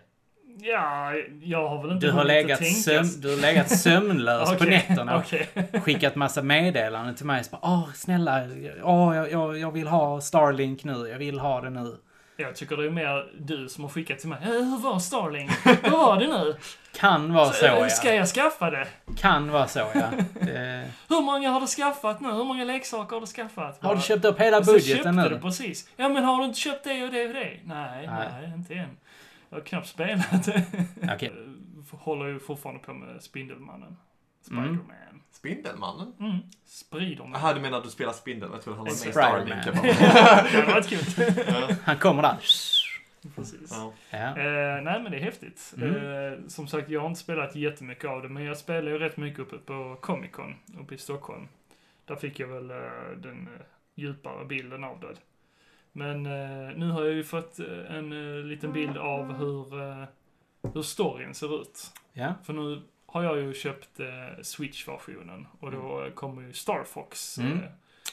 Ja, 0.58 1.14
jag 1.42 1.68
har 1.68 1.82
väl 1.82 1.92
inte 1.92 2.06
Du 2.06 2.12
har, 2.12 2.24
legat 2.24 2.58
tänka- 2.58 2.74
söm, 3.04 3.20
du 3.20 3.30
har 3.30 3.36
legat 3.36 3.78
sömnlös 3.80 4.48
på 4.48 4.54
Okej, 4.54 4.68
nätterna 4.88 5.16
och 5.16 5.22
okej. 5.22 5.48
skickat 5.82 6.14
massa 6.16 6.42
meddelanden 6.42 7.14
till 7.14 7.26
mig. 7.26 7.42
Bara, 7.50 7.60
Åh, 7.62 7.92
snälla, 7.94 8.44
åh, 8.82 9.16
jag, 9.16 9.30
jag, 9.32 9.58
jag 9.58 9.72
vill 9.72 9.86
ha 9.86 10.20
Starlink 10.20 10.84
nu, 10.84 11.08
jag 11.08 11.18
vill 11.18 11.38
ha 11.38 11.60
det 11.60 11.70
nu. 11.70 11.96
Jag 12.42 12.56
tycker 12.56 12.76
det 12.76 12.86
är 12.86 12.90
mer 12.90 13.30
du 13.38 13.68
som 13.68 13.84
har 13.84 13.88
skickat 13.90 14.18
till 14.18 14.28
mig. 14.28 14.38
"Eh, 14.42 14.48
Hur 14.48 14.78
var 14.78 14.98
Starling? 14.98 15.48
Hur 15.82 15.90
var 15.90 16.20
det 16.20 16.26
nu? 16.26 16.56
Kan 16.96 17.32
vara 17.32 17.52
så, 17.52 17.66
"Eh, 17.66 17.72
ja. 17.78 17.88
Ska 17.88 18.14
jag 18.14 18.28
skaffa 18.28 18.70
det? 18.70 18.86
Kan 19.18 19.50
vara 19.50 19.66
så, 19.68 19.78
ja. 19.78 19.90
Eh, 20.40 20.88
Hur 21.08 21.22
många 21.22 21.50
har 21.50 21.60
du 21.60 21.66
skaffat 21.66 22.20
nu? 22.20 22.28
Hur 22.32 22.44
många 22.44 22.64
leksaker 22.64 23.16
har 23.16 23.20
du 23.20 23.26
skaffat? 23.26 23.82
har 23.82 23.94
du 23.96 24.00
köpt 24.02 24.24
upp 24.24 24.40
hela 24.40 24.64
så 24.64 24.72
budgeten 24.72 24.96
köpte 24.96 25.10
nu? 25.12 25.28
du 25.28 25.40
precis. 25.40 25.88
Ja, 25.96 26.08
men 26.08 26.24
har 26.24 26.38
du 26.38 26.44
inte 26.44 26.60
köpt 26.60 26.84
det 26.84 27.04
och 27.04 27.10
det 27.12 27.26
och 27.26 27.34
det? 27.34 27.58
Nej, 27.64 28.06
Nej. 28.06 28.28
nej, 28.40 28.52
inte 28.56 28.74
än. 28.74 28.96
Jag 29.50 29.56
har 29.58 29.64
knappt 29.64 29.88
spelat 29.88 30.44
det. 30.44 30.62
Okej. 31.14 31.32
Håller 31.90 32.26
ju 32.26 32.40
fortfarande 32.40 32.82
på 32.82 32.92
med 32.94 33.22
Spindelmannen. 33.22 33.96
Mm. 34.50 34.64
Spiderman. 34.64 35.20
Spindelmannen? 35.30 36.12
Mm. 36.20 36.38
Spriderman. 36.64 37.32
Jaha, 37.40 37.54
du 37.54 37.60
menar 37.60 37.78
att 37.78 37.84
du 37.84 37.90
spelar 37.90 38.12
Spindeln? 38.12 38.52
Jag 38.52 38.62
tror 38.62 38.74
han 38.74 38.84
var 38.84 38.92
med 38.92 39.08
i. 39.08 39.12
Starlink. 39.12 39.64
Det 40.52 40.60
hade 40.60 40.72
varit 40.72 40.88
kul. 40.88 41.76
Han 41.84 41.98
kommer 41.98 42.22
där. 42.22 42.38
Precis. 43.36 43.70
Ja. 44.10 44.18
Eh, 44.18 44.82
nej, 44.82 45.02
men 45.02 45.10
det 45.12 45.18
är 45.18 45.22
häftigt. 45.22 45.74
Mm. 45.76 46.32
Eh, 46.32 46.38
som 46.48 46.66
sagt, 46.66 46.88
jag 46.88 47.00
har 47.00 47.08
inte 47.08 47.20
spelat 47.20 47.56
jättemycket 47.56 48.04
av 48.10 48.22
det, 48.22 48.28
men 48.28 48.44
jag 48.44 48.56
spelar 48.56 48.90
ju 48.90 48.98
rätt 48.98 49.16
mycket 49.16 49.40
uppe 49.40 49.58
på 49.58 49.96
Comic 50.00 50.30
Con 50.32 50.54
uppe 50.80 50.94
i 50.94 50.98
Stockholm. 50.98 51.48
Där 52.04 52.16
fick 52.16 52.40
jag 52.40 52.48
väl 52.48 52.70
eh, 52.70 52.76
den 53.16 53.48
eh, 53.54 53.60
djupare 53.94 54.44
bilden 54.44 54.84
av 54.84 55.00
det. 55.00 55.14
Men 55.92 56.26
eh, 56.26 56.76
nu 56.76 56.90
har 56.90 57.04
jag 57.04 57.14
ju 57.14 57.24
fått 57.24 57.58
eh, 57.58 57.96
en 57.96 58.48
liten 58.48 58.72
bild 58.72 58.96
av 58.96 59.32
hur, 59.32 59.66
hur 60.74 60.82
storyn 60.82 61.34
ser 61.34 61.60
ut. 61.62 61.92
ja. 62.12 62.34
För 62.44 62.52
nu 62.52 62.82
har 63.12 63.22
jag 63.22 63.38
ju 63.38 63.54
köpt 63.54 64.00
eh, 64.00 64.42
Switch-versionen 64.42 65.46
och 65.60 65.70
då 65.70 66.08
kommer 66.14 66.42
ju 66.42 66.52
Star 66.52 66.84
Fox. 66.84 67.38
Mm. 67.38 67.52
Eh, 67.58 67.64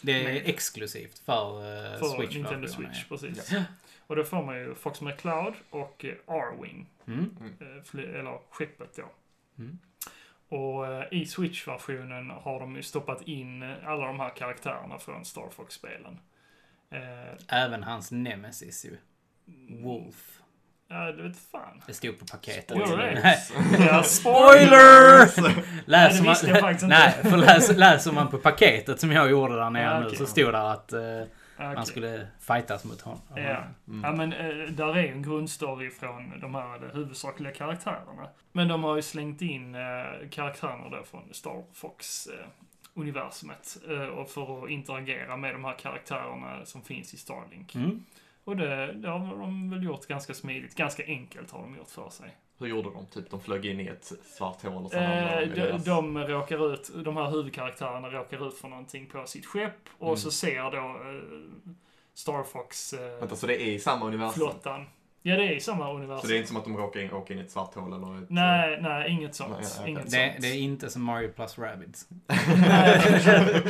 Det 0.01 0.12
är 0.20 0.24
Med- 0.24 0.41
exklusivt 0.46 1.20
för, 1.20 1.58
uh, 1.58 2.00
för 2.00 2.06
Switch. 2.18 2.36
Nintendo 2.36 2.68
Switch. 2.68 2.98
ja. 3.10 3.18
Precis. 3.18 3.53
Och 4.08 4.15
då 4.15 4.24
får 4.24 4.44
man 4.44 4.58
ju 4.58 4.75
Fox 4.75 5.01
McCloud 5.01 5.53
och 5.70 6.06
eh, 6.06 6.13
R-Wing. 6.27 6.89
Mm. 7.08 7.36
eh, 7.60 7.84
fly- 7.84 8.06
eller 8.20 8.39
skeppet 8.50 8.96
då. 8.96 9.10
Mm. 9.58 9.79
Och 10.50 10.88
eh, 10.88 11.03
i 11.12 11.25
Switch-versionen 11.25 12.29
har 12.29 12.60
de 12.60 12.75
ju 12.75 12.84
stoppat 12.84 13.22
in 13.22 13.63
eh, 13.63 13.88
alla 13.88 14.06
de 14.08 14.20
här 14.20 14.29
karaktärerna 14.36 15.00
från 15.00 15.25
Star 15.25 15.50
Fox-spelen. 15.56 16.20
Eh, 16.89 17.34
Även 17.48 17.84
hans 17.84 18.12
nemesis 18.12 18.86
ju. 18.86 18.98
Wolf. 19.84 20.38
Ja, 20.89 21.12
det 21.12 21.24
vet 21.24 21.38
fan. 21.51 21.81
Det 21.88 21.93
stod 21.93 22.19
på 22.19 22.25
paketet. 22.25 22.77
Ja, 23.79 24.03
Spoiler! 24.03 25.41
Nej, 25.41 25.63
Läser 25.86 26.24
man, 26.24 26.36
nej, 26.89 27.13
för 27.24 27.38
läser, 27.38 27.75
läser 27.75 28.12
man 28.12 28.27
på 28.27 28.38
paketet 28.38 29.00
som 29.00 29.12
jag 29.12 29.31
gjorde 29.31 29.55
där 29.55 29.69
nere 29.69 29.84
Ja, 29.84 30.00
nu 30.00 30.10
så 30.10 30.25
stod 30.25 30.53
det 30.53 30.72
att 30.72 30.93
eh, 30.93 31.01
Ja, 31.60 31.65
okej. 31.65 31.75
man 31.75 31.86
skulle 31.86 32.27
fightas 32.39 32.84
mot 32.86 33.01
honom. 33.01 33.22
Ja. 33.36 33.63
Mm. 33.88 34.03
Ja 34.03 34.12
men 34.12 34.34
eh, 34.34 34.69
där 34.72 34.98
är 34.98 35.01
ju 35.01 35.08
en 35.12 35.22
grundstory 35.24 35.89
från 35.89 36.39
de 36.39 36.55
här 36.55 36.75
eh, 36.86 36.96
huvudsakliga 36.96 37.51
karaktärerna. 37.53 38.27
Men 38.51 38.67
de 38.67 38.84
har 38.84 38.96
ju 38.96 39.01
slängt 39.01 39.41
in 39.41 39.75
eh, 39.75 40.29
karaktärerna 40.31 40.89
då 40.89 41.03
från 41.03 41.34
Star 41.34 41.63
Fox 41.74 42.27
eh, 42.27 42.34
universumet 42.93 43.77
eh, 43.89 44.01
och 44.01 44.29
för 44.29 44.63
att 44.63 44.69
interagera 44.69 45.38
med 45.38 45.53
de 45.55 45.65
här 45.65 45.74
karaktärerna 45.79 46.65
som 46.65 46.81
finns 46.81 47.13
i 47.13 47.17
Starlink. 47.17 47.75
Mm. 47.75 48.03
Och 48.50 48.58
det, 48.58 48.94
det 48.94 49.10
har 49.10 49.38
de 49.38 49.70
väl 49.70 49.84
gjort 49.84 50.08
ganska 50.08 50.34
smidigt, 50.34 50.75
ganska 50.75 51.03
enkelt 51.06 51.51
har 51.51 51.62
de 51.62 51.75
gjort 51.77 51.89
för 51.89 52.10
sig. 52.10 52.38
Hur 52.60 52.68
gjorde 52.68 52.89
de? 52.89 53.06
Typ 53.06 53.29
de 53.29 53.41
flög 53.41 53.65
in 53.65 53.79
i 53.79 53.86
ett 53.88 54.12
svart 54.38 54.63
hål 54.63 54.84
och 54.86 54.91
så 54.91 54.98
Eh, 54.98 55.39
de 55.39 55.46
de, 55.46 55.56
deras... 55.56 55.84
de 55.86 56.18
råkar 56.18 56.74
ut, 56.74 56.91
de 57.03 57.18
här 57.18 57.29
huvudkaraktärerna 57.29 58.10
råkar 58.10 58.48
ut 58.48 58.58
för 58.58 58.68
någonting 58.68 59.06
på 59.06 59.25
sitt 59.25 59.46
skepp 59.46 59.74
och 59.98 60.08
Mm. 60.08 60.18
så 60.18 60.32
ser 60.32 60.63
då 60.72 60.77
eh, 60.77 61.74
Star 62.13 62.44
Fox 62.44 62.94
eh, 62.94 63.20
Vänta, 63.20 63.36
så 63.36 63.48
det 63.48 63.62
är 63.62 63.68
i 63.68 63.79
samma 63.79 64.06
universum? 64.06 64.34
flottan. 64.34 64.86
Ja, 65.22 65.36
det 65.36 65.44
är 65.44 65.52
i 65.52 65.60
samma 65.60 65.94
universum. 65.94 66.22
Så 66.22 66.28
det 66.28 66.34
är 66.34 66.38
inte 66.38 66.48
som 66.48 66.58
att 66.58 66.64
de 66.64 66.78
råkar 66.78 67.00
in, 67.00 67.14
åker 67.14 67.34
in 67.34 67.40
i 67.40 67.44
ett 67.44 67.52
svart 67.52 67.76
hål 67.76 67.94
eller 67.94 68.24
ett... 68.24 68.30
Nej, 68.30 68.78
nej, 68.82 69.12
inget 69.12 69.36
sånt. 69.36 69.50
Nej, 69.52 69.66
okej. 69.80 69.90
Inget 69.92 70.04
Det, 70.06 70.12
sånt. 70.32 70.42
det 70.42 70.48
är 70.48 70.58
inte 70.60 70.90
som 70.90 71.04
Mario 71.04 71.30
plus 71.32 71.60
Rabbids. 71.60 72.08
Nej, 72.68 73.02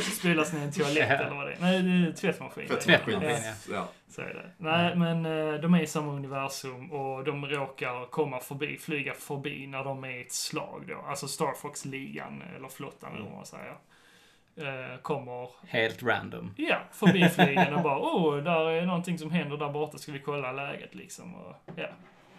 Spylas 0.00 0.52
ner 0.52 0.60
i 0.60 0.64
en 0.64 0.72
toalett 0.72 1.20
eller 1.20 1.34
vad 1.36 1.46
det 1.46 1.52
är. 1.52 1.56
Nej, 1.60 1.82
det 1.82 2.08
är 2.08 2.12
tvättmaskin. 2.12 2.68
Tvättmaskin, 2.68 3.20
Ja, 3.22 3.30
ja. 3.30 3.52
ja. 3.72 3.88
så 4.08 4.20
är 4.20 4.34
det. 4.34 4.50
Nej, 4.58 4.96
men 4.96 5.26
eh, 5.26 5.54
de 5.60 5.74
är 5.74 5.82
i 5.82 5.86
samma 5.86 6.12
universum 6.12 6.92
och 6.92 7.24
de 7.24 7.46
råkar 7.46 8.10
komma 8.10 8.40
förbi, 8.40 8.78
flyga 8.78 9.14
förbi 9.14 9.66
när 9.66 9.84
de 9.84 10.04
är 10.04 10.10
i 10.18 10.20
ett 10.20 10.32
slag 10.32 10.84
då. 10.88 11.04
Alltså 11.08 11.28
Star 11.28 11.52
Fox-ligan, 11.62 12.42
eller 12.56 12.68
flottan 12.68 13.12
eller 13.14 13.24
vad 13.24 13.34
man 13.34 13.46
säger. 13.46 13.74
Eh, 14.60 14.96
kommer, 15.02 15.48
Helt 15.68 16.02
random. 16.02 16.54
ja, 16.56 16.80
förbi 16.92 17.28
flygen 17.28 17.74
och 17.74 17.82
bara 17.82 17.98
oh, 17.98 18.36
där 18.42 18.70
är 18.70 18.86
någonting 18.86 19.18
som 19.18 19.30
händer 19.30 19.56
där 19.56 19.70
borta, 19.72 19.98
ska 19.98 20.12
vi 20.12 20.18
kolla 20.18 20.52
läget 20.52 20.94
liksom. 20.94 21.34
Och, 21.34 21.56
ja. 21.76 21.88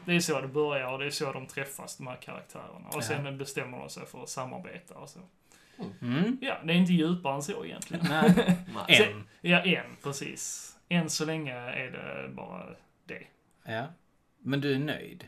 Det 0.05 0.15
är 0.15 0.19
så 0.19 0.41
det 0.41 0.47
börjar 0.47 0.91
och 0.91 0.99
det 0.99 1.05
är 1.05 1.09
så 1.09 1.31
de 1.31 1.47
träffas, 1.47 1.97
de 1.97 2.07
här 2.07 2.15
karaktärerna. 2.15 2.89
Och 2.93 3.03
sen 3.03 3.37
bestämmer 3.37 3.79
de 3.79 3.89
sig 3.89 4.05
för 4.05 4.23
att 4.23 4.29
samarbeta 4.29 4.95
och 4.95 5.09
så. 5.09 5.19
Mm. 6.01 6.37
Ja, 6.41 6.57
det 6.63 6.73
är 6.73 6.77
inte 6.77 6.93
djupare 6.93 7.35
än 7.35 7.41
så 7.41 7.65
egentligen. 7.65 8.05
Nej. 8.09 8.57
en. 8.87 9.27
Ja, 9.41 9.59
en, 9.59 9.97
precis. 10.03 10.71
Än 10.89 11.09
så 11.09 11.25
länge 11.25 11.53
är 11.53 11.91
det 11.91 12.29
bara 12.33 12.65
det. 13.05 13.23
Ja. 13.63 13.85
Men 14.39 14.61
du 14.61 14.75
är 14.75 14.79
nöjd? 14.79 15.27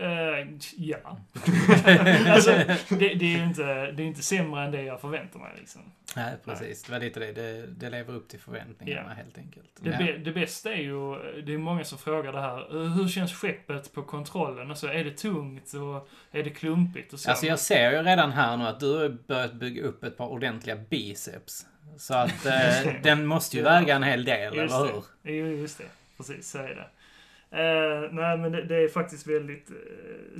Eh, 0.00 0.46
ja. 0.76 1.18
alltså, 2.32 2.50
det, 2.88 3.14
det 3.14 3.24
är 3.34 3.38
ju 3.38 3.44
inte, 3.44 3.90
det 3.90 4.02
är 4.02 4.06
inte 4.06 4.22
sämre 4.22 4.64
än 4.64 4.70
det 4.70 4.82
jag 4.82 5.00
förväntar 5.00 5.38
mig 5.38 5.50
liksom. 5.58 5.82
Nej, 6.16 6.34
precis. 6.44 6.82
Det 6.82 6.92
var 6.92 7.00
lite 7.00 7.20
det. 7.20 7.32
Det, 7.32 7.66
det 7.66 7.90
lever 7.90 8.14
upp 8.14 8.28
till 8.28 8.40
förväntningarna 8.40 9.08
Ja. 9.08 9.14
helt 9.14 9.38
enkelt. 9.38 9.70
Det, 9.80 9.90
ja. 9.90 10.18
det 10.24 10.32
bästa 10.32 10.72
är 10.72 10.82
ju, 10.82 11.14
det 11.42 11.54
är 11.54 11.58
många 11.58 11.84
som 11.84 11.98
frågar 11.98 12.32
det 12.32 12.40
här, 12.40 12.82
eh, 12.84 12.92
hur 12.92 13.08
känns 13.08 13.32
skeppet 13.32 13.92
på 13.92 14.02
kontrollen? 14.02 14.70
Alltså, 14.70 14.86
är 14.88 15.04
det 15.04 15.10
tungt 15.10 15.72
och 15.74 16.08
är 16.38 16.42
det 16.42 16.50
klumpigt 16.50 17.12
och 17.12 17.20
så? 17.20 17.30
Alltså 17.30 17.46
jag 17.46 17.58
ser 17.58 17.90
ju 17.92 18.02
redan 18.02 18.32
här 18.32 18.56
nu 18.56 18.64
att 18.64 18.80
du 18.80 18.98
har 18.98 19.08
börjat 19.08 19.52
bygga 19.54 19.82
upp 19.82 20.04
ett 20.04 20.16
par 20.16 20.26
ordentliga 20.26 20.76
biceps. 20.76 21.66
Så 21.98 22.14
att 22.14 22.46
eh, 22.46 22.92
den 23.02 23.26
måste 23.26 23.56
ju 23.56 23.62
väga 23.62 23.96
en 23.96 24.02
hel 24.02 24.24
del, 24.24 24.56
Just 24.56 24.74
eller 24.74 24.86
det. 24.86 24.92
hur? 24.92 25.32
Jo, 25.34 25.46
just 25.46 25.78
det. 25.78 25.84
Precis, 26.16 26.50
så 26.50 26.58
är 26.58 26.68
det. 26.68 26.86
Eh, 27.52 28.12
nej, 28.12 28.38
men 28.38 28.52
det, 28.52 28.62
det 28.64 28.76
är 28.76 28.88
faktiskt 28.88 29.26
väldigt 29.26 29.70
eh, 29.70 29.76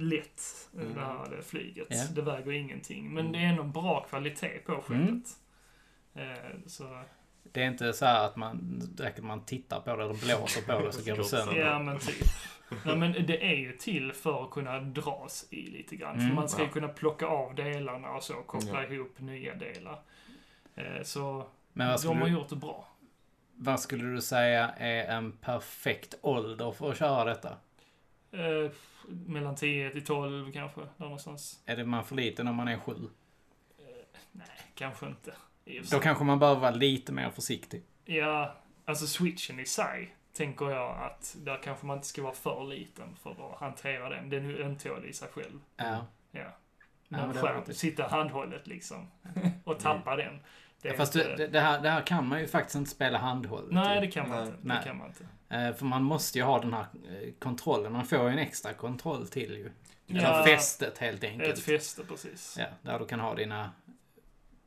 lätt, 0.02 0.42
eh, 0.76 0.80
Mm. 0.82 0.94
det 0.94 1.00
här 1.00 1.34
eh, 1.36 1.40
flyget. 1.42 1.86
Ja. 1.90 2.04
Det 2.14 2.22
väger 2.22 2.52
ingenting. 2.52 3.14
Men 3.14 3.26
Mm. 3.26 3.32
det 3.32 3.38
är 3.38 3.42
ändå 3.48 3.62
bra 3.62 4.00
kvalitet 4.08 4.58
på 4.66 4.72
skeppet. 4.74 4.96
Mm. 4.98 5.22
Eh, 6.14 6.36
så, 6.66 7.02
Det 7.52 7.62
är 7.62 7.66
inte 7.66 7.92
så 7.92 8.04
här 8.04 8.26
att 8.26 8.36
man, 8.36 8.80
direkt 8.96 9.22
man 9.22 9.44
tittar 9.44 9.80
på 9.80 9.96
det 9.96 10.04
eller 10.04 10.14
blåser 10.14 10.62
på 10.62 10.86
det 10.86 10.92
så 10.92 11.10
går 11.10 11.16
det 11.16 11.24
sönder. 11.24 11.56
ja, 11.60 11.78
men 11.78 11.98
typ. 11.98 12.26
nej, 12.84 12.96
men 12.96 13.12
det 13.12 13.44
är 13.52 13.54
ju 13.56 13.72
till 13.76 14.12
för 14.12 14.44
att 14.44 14.50
kunna 14.50 14.80
dras 14.80 15.46
i 15.50 15.70
lite 15.70 15.96
grann. 15.96 16.14
För 16.14 16.22
Mm. 16.22 16.34
man 16.34 16.48
ska 16.48 16.60
ju 16.62 16.66
Ja. 16.68 16.72
kunna 16.72 16.88
plocka 16.88 17.26
av 17.26 17.54
delarna 17.54 18.10
och 18.10 18.22
så, 18.22 18.34
koppla 18.34 18.82
Ja. 18.84 18.88
ihop 18.94 19.20
nya 19.20 19.54
delar. 19.54 19.98
Eh, 20.74 21.02
så 21.02 21.46
Men 21.72 21.98
de 22.02 22.18
har 22.18 22.26
du, 22.26 22.32
gjort 22.32 22.48
det 22.48 22.56
bra. 22.56 22.88
Vad 23.62 23.80
skulle 23.80 24.04
du 24.04 24.20
säga 24.20 24.68
är 24.68 25.16
en 25.16 25.32
perfekt 25.32 26.14
ålder 26.22 26.72
för 26.72 26.90
att 26.90 26.98
köra 26.98 27.24
detta? 27.24 27.56
Eh, 28.32 28.70
mellan 29.06 29.56
10 29.56 29.90
till 29.90 30.04
12 30.04 30.52
kanske, 30.52 30.80
där 30.80 31.04
någonstans. 31.04 31.62
Är 31.66 31.76
det 31.76 31.84
man 31.84 32.04
för 32.04 32.16
liten 32.16 32.48
om 32.48 32.54
man 32.54 32.68
är 32.68 32.78
sju? 32.78 32.94
Nej, 34.32 34.46
kanske 34.74 35.06
inte. 35.06 35.34
Då 35.90 35.98
kanske 35.98 36.24
man 36.24 36.38
behöver 36.38 36.60
vara 36.60 36.70
lite 36.70 37.12
mer 37.12 37.30
försiktig. 37.30 37.82
Ja, 38.04 38.56
alltså 38.84 39.06
switchen 39.06 39.60
i 39.60 39.66
sig 39.66 40.14
tänker 40.32 40.70
jag 40.70 41.02
att 41.02 41.36
där 41.38 41.60
kanske 41.62 41.86
man 41.86 41.96
inte 41.96 42.08
ska 42.08 42.22
vara 42.22 42.34
för 42.34 42.64
liten 42.64 43.16
för 43.16 43.30
att 43.30 43.60
hantera 43.60 44.08
den. 44.08 44.30
Den 44.30 44.44
är 44.44 44.50
ju 44.50 44.62
ömtålig 44.62 45.08
i 45.08 45.12
sig 45.12 45.28
själv. 45.28 45.60
Ja. 45.76 46.06
Ja. 46.30 46.56
men 47.08 47.34
skärm, 47.34 47.64
rätt. 47.66 47.76
sitta 47.76 48.08
handhållet 48.08 48.66
liksom. 48.66 49.10
Och 49.64 49.78
tappa 49.78 50.16
den. 50.16 50.40
Det 50.82 50.88
ja 50.88 50.94
fast 50.96 51.16
inte- 51.16 51.36
det, 51.36 51.46
det, 51.46 51.60
här, 51.60 51.80
det 51.80 51.90
här 51.90 52.02
kan 52.06 52.28
man 52.28 52.40
ju 52.40 52.46
faktiskt 52.46 52.76
inte 52.76 52.90
spela 52.90 53.18
handhållet. 53.18 53.70
Nej, 53.72 53.98
i. 53.98 54.00
det 54.00 54.06
kan 54.06 54.28
man 54.28 54.38
Nej. 54.38 54.46
inte. 54.48 54.58
Nej. 54.62 54.76
Det 54.82 54.88
kan 54.88 54.98
man 54.98 55.06
inte. 55.06 55.24
Eh, 55.68 55.74
För 55.74 55.84
man 55.84 56.02
måste 56.02 56.38
ju 56.38 56.44
ha 56.44 56.60
den 56.60 56.72
här 56.74 56.80
eh, 56.82 57.32
kontrollen. 57.38 57.92
Man 57.92 58.04
får 58.04 58.18
ju 58.18 58.28
en 58.28 58.38
extra 58.38 58.72
kontroll 58.72 59.26
till 59.28 59.50
ju. 59.56 59.70
Ja. 60.06 60.20
Ja. 60.22 60.44
Fästet 60.44 60.98
helt 60.98 61.24
Ett 61.24 61.30
enkelt. 61.30 61.58
fäste 61.58 62.02
precis. 62.04 62.56
Ja, 62.58 62.66
där 62.82 62.98
du 62.98 63.06
kan 63.06 63.20
ha 63.20 63.34
dina 63.34 63.70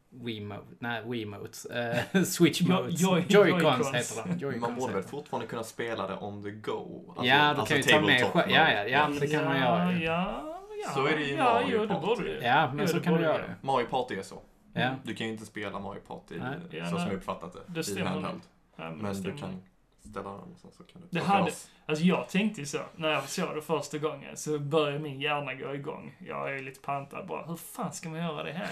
Wiimote, 0.09 0.65
nej 0.79 1.01
Wiimotes, 1.05 1.65
eh, 1.65 2.23
Switch 2.23 2.61
Jo- 2.61 2.73
modes. 2.75 3.01
joy- 3.01 3.25
Joy-cons 3.27 3.61
Joy-Cons. 3.61 3.93
heter 3.95 4.23
de. 4.23 4.29
Man 4.29 4.39
Joy-Cons 4.39 4.75
borde 4.79 4.93
väl 4.93 5.03
fortfarande 5.03 5.47
kunna 5.47 5.63
spela 5.63 6.07
det 6.07 6.15
on 6.17 6.43
the 6.43 6.51
go? 6.51 7.03
Alltså, 7.09 7.25
Ja, 7.25 7.53
du 7.59 7.65
kan 7.65 7.77
ju 7.77 7.83
ta 7.83 8.01
med. 8.01 8.21
Ja, 8.35 8.43
ja, 8.47 8.83
ja, 8.87 9.09
det 9.19 9.27
kan 9.27 9.45
man 9.45 9.57
göra 9.59 9.85
Ja, 9.85 9.91
ju. 9.91 10.03
ja, 10.05 10.43
ja. 10.85 10.89
Så 10.93 11.05
är 11.07 11.17
det 11.17 11.23
i 11.25 11.35
Ja, 11.35 11.43
Mario 11.43 11.67
jo, 11.77 11.81
det 11.85 11.87
Party. 11.93 12.05
borde. 12.05 12.39
Ja, 12.45 12.67
men 12.73 12.79
Jo, 12.79 12.87
så 12.87 12.93
det 12.97 13.03
kan 13.03 13.13
du 13.13 13.21
göra 13.21 13.37
det. 13.37 13.55
Mario 13.61 13.85
Party 13.85 14.15
är 14.15 14.23
så. 14.23 14.41
Ja. 14.73 14.95
Du 15.03 15.15
kan 15.15 15.27
ju 15.27 15.33
inte 15.33 15.45
spela 15.45 15.79
Mario 15.79 15.99
Party 15.99 16.35
Nej. 16.39 16.57
Ja, 16.71 16.83
så 16.83 16.89
som 16.89 16.97
nej. 16.97 17.07
jag 17.07 17.15
uppfattat 17.15 17.53
det. 17.53 17.59
Det 17.67 17.79
i 17.79 17.83
stämmer 17.83 18.05
handheld. 18.05 18.41
men 18.75 18.97
det 18.97 19.03
Men 19.03 19.21
du 19.21 19.37
kan 19.37 19.61
ställa 20.09 20.29
den 20.29 20.39
och 20.39 20.59
sen 20.61 20.71
så 20.71 20.83
kan 20.83 21.01
du 21.01 21.07
Det 21.19 21.25
hade-. 21.25 21.51
Alltså 21.85 22.05
jag 22.05 22.29
tänkte 22.29 22.61
ju 22.61 22.67
så, 22.67 22.79
när 22.95 23.09
jag 23.09 23.29
såg 23.29 23.55
det 23.55 23.61
första 23.61 23.97
gången 23.97 24.37
så 24.37 24.59
började 24.59 24.99
min 24.99 25.21
hjärna 25.21 25.53
gå 25.53 25.75
igång. 25.75 26.15
Jag 26.27 26.57
är 26.57 26.61
lite 26.61 26.79
pantad 26.79 27.27
bara, 27.27 27.45
hur 27.45 27.55
fan 27.55 27.93
ska 27.93 28.09
man 28.09 28.19
göra 28.19 28.43
det 28.43 28.51
här? 28.53 28.69